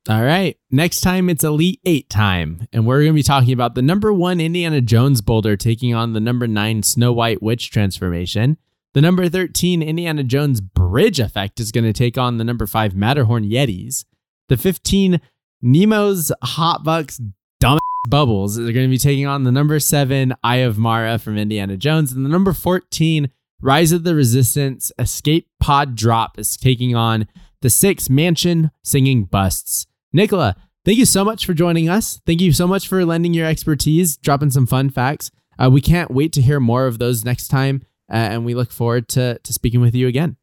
All 0.08 0.22
right. 0.22 0.56
Next 0.70 1.00
time 1.00 1.28
it's 1.28 1.44
Elite 1.44 1.80
Eight 1.84 2.08
time. 2.08 2.66
And 2.72 2.86
we're 2.86 3.00
going 3.00 3.12
to 3.12 3.14
be 3.14 3.22
talking 3.22 3.52
about 3.52 3.74
the 3.74 3.82
number 3.82 4.12
one 4.12 4.40
Indiana 4.40 4.80
Jones 4.80 5.20
boulder 5.20 5.56
taking 5.56 5.94
on 5.94 6.14
the 6.14 6.20
number 6.20 6.46
nine 6.46 6.82
Snow 6.82 7.12
White 7.12 7.42
Witch 7.42 7.70
transformation. 7.70 8.56
The 8.94 9.02
number 9.02 9.28
13 9.28 9.82
Indiana 9.82 10.24
Jones 10.24 10.60
bridge 10.62 11.20
effect 11.20 11.60
is 11.60 11.72
going 11.72 11.84
to 11.84 11.92
take 11.92 12.16
on 12.16 12.38
the 12.38 12.44
number 12.44 12.66
five 12.66 12.94
Matterhorn 12.94 13.44
Yetis. 13.44 14.06
The 14.48 14.56
15 14.56 15.20
Nemo's 15.62 16.32
Hot 16.42 16.84
Bucks 16.84 17.20
Dumb 17.60 17.78
Bubbles 18.08 18.58
are 18.58 18.72
going 18.72 18.86
to 18.86 18.88
be 18.88 18.96
taking 18.96 19.26
on 19.26 19.44
the 19.44 19.52
number 19.52 19.78
seven 19.78 20.34
Eye 20.42 20.56
of 20.56 20.78
Mara 20.78 21.18
from 21.18 21.36
Indiana 21.36 21.76
Jones. 21.76 22.12
And 22.12 22.24
the 22.24 22.30
number 22.30 22.54
14 22.54 23.30
Rise 23.60 23.92
of 23.92 24.04
the 24.04 24.14
Resistance 24.14 24.92
Escape 24.98 25.48
Pod 25.60 25.96
Drop 25.96 26.38
is 26.38 26.56
taking 26.56 26.94
on 26.94 27.26
the 27.62 27.70
six 27.70 28.08
Mansion 28.08 28.70
Singing 28.82 29.24
Busts. 29.24 29.86
Nicola, 30.12 30.56
thank 30.84 30.98
you 30.98 31.04
so 31.04 31.24
much 31.24 31.44
for 31.44 31.54
joining 31.54 31.88
us. 31.88 32.20
Thank 32.26 32.40
you 32.40 32.52
so 32.52 32.66
much 32.66 32.88
for 32.88 33.04
lending 33.04 33.34
your 33.34 33.46
expertise, 33.46 34.16
dropping 34.16 34.50
some 34.50 34.66
fun 34.66 34.90
facts. 34.90 35.30
Uh, 35.58 35.70
we 35.70 35.80
can't 35.80 36.10
wait 36.10 36.32
to 36.34 36.40
hear 36.40 36.60
more 36.60 36.86
of 36.86 36.98
those 36.98 37.24
next 37.24 37.48
time, 37.48 37.82
uh, 38.10 38.16
and 38.16 38.44
we 38.44 38.54
look 38.54 38.70
forward 38.70 39.08
to, 39.08 39.38
to 39.42 39.52
speaking 39.52 39.80
with 39.80 39.94
you 39.94 40.06
again. 40.06 40.36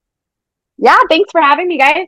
yeah 0.78 0.98
thanks 1.10 1.32
for 1.32 1.42
having 1.42 1.68
me 1.68 1.78
guys 1.78 2.08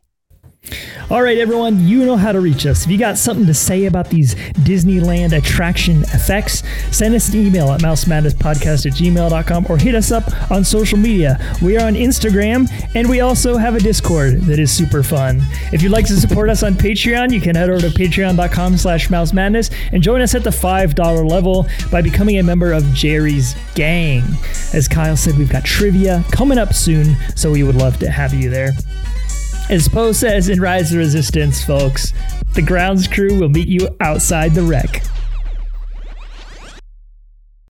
All 1.10 1.22
right, 1.22 1.38
everyone, 1.38 1.88
you 1.88 2.06
know 2.06 2.18
how 2.18 2.34
to 2.34 2.42
reach 2.42 2.66
us. 2.66 2.84
If 2.84 2.92
you 2.92 2.98
got 2.98 3.18
something 3.18 3.46
to 3.46 3.54
say 3.54 3.86
about 3.86 4.10
these 4.10 4.36
Disneyland 4.66 5.32
attraction 5.38 6.02
effects, 6.04 6.64
send 6.92 7.16
us 7.16 7.30
an 7.30 7.40
email 7.40 7.72
at 7.72 7.80
mousemadnesspodcast 7.80 8.86
at 8.86 8.92
gmail.com 8.92 9.68
or 9.70 9.78
hit 9.78 9.96
us 9.96 10.12
up 10.12 10.52
on 10.52 10.66
social 10.66 10.98
media. 10.98 11.40
We 11.62 11.78
are 11.78 11.88
on 11.88 11.94
Instagram 11.94 12.70
and 12.94 13.10
we 13.10 13.22
also 13.22 13.56
have 13.56 13.76
a 13.76 13.80
Discord 13.80 14.42
that 14.42 14.60
is 14.60 14.70
super 14.70 15.02
fun. 15.02 15.42
If 15.72 15.82
you'd 15.82 15.94
like 15.94 16.08
to 16.08 16.20
support 16.20 16.50
us 16.50 16.62
on 16.62 16.74
Patreon, 16.74 17.32
you 17.32 17.40
can 17.40 17.56
head 17.56 17.70
over 17.70 17.80
to 17.80 17.88
patreon.com 17.88 18.76
slash 18.76 19.10
mouse 19.10 19.32
madness 19.32 19.70
and 19.94 20.04
join 20.04 20.20
us 20.20 20.36
at 20.36 20.44
the 20.44 20.50
$5 20.50 21.30
level 21.30 21.68
by 21.90 22.02
becoming 22.02 22.40
a 22.40 22.44
member 22.44 22.74
of 22.74 22.84
Geri's 22.94 23.56
Gang. 23.76 24.24
As 24.74 24.90
Kyle 24.90 25.16
said, 25.16 25.38
we've 25.38 25.50
got 25.50 25.64
trivia 25.64 26.26
coming 26.32 26.58
up 26.58 26.74
soon, 26.74 27.16
so 27.38 27.50
we 27.50 27.64
would 27.64 27.76
love 27.76 27.98
to 28.00 28.10
have 28.10 28.34
you 28.34 28.50
there. 28.50 28.74
As 29.70 29.90
Poe 29.90 30.14
says 30.14 30.48
in 30.48 30.62
Rise 30.62 30.94
of 30.94 31.00
Resistance, 31.00 31.62
folks, 31.62 32.14
the 32.56 32.62
grounds 32.62 33.06
crew 33.06 33.38
will 33.38 33.50
meet 33.50 33.68
you 33.68 33.90
outside 34.00 34.54
the 34.54 34.64
wreck. 34.64 35.04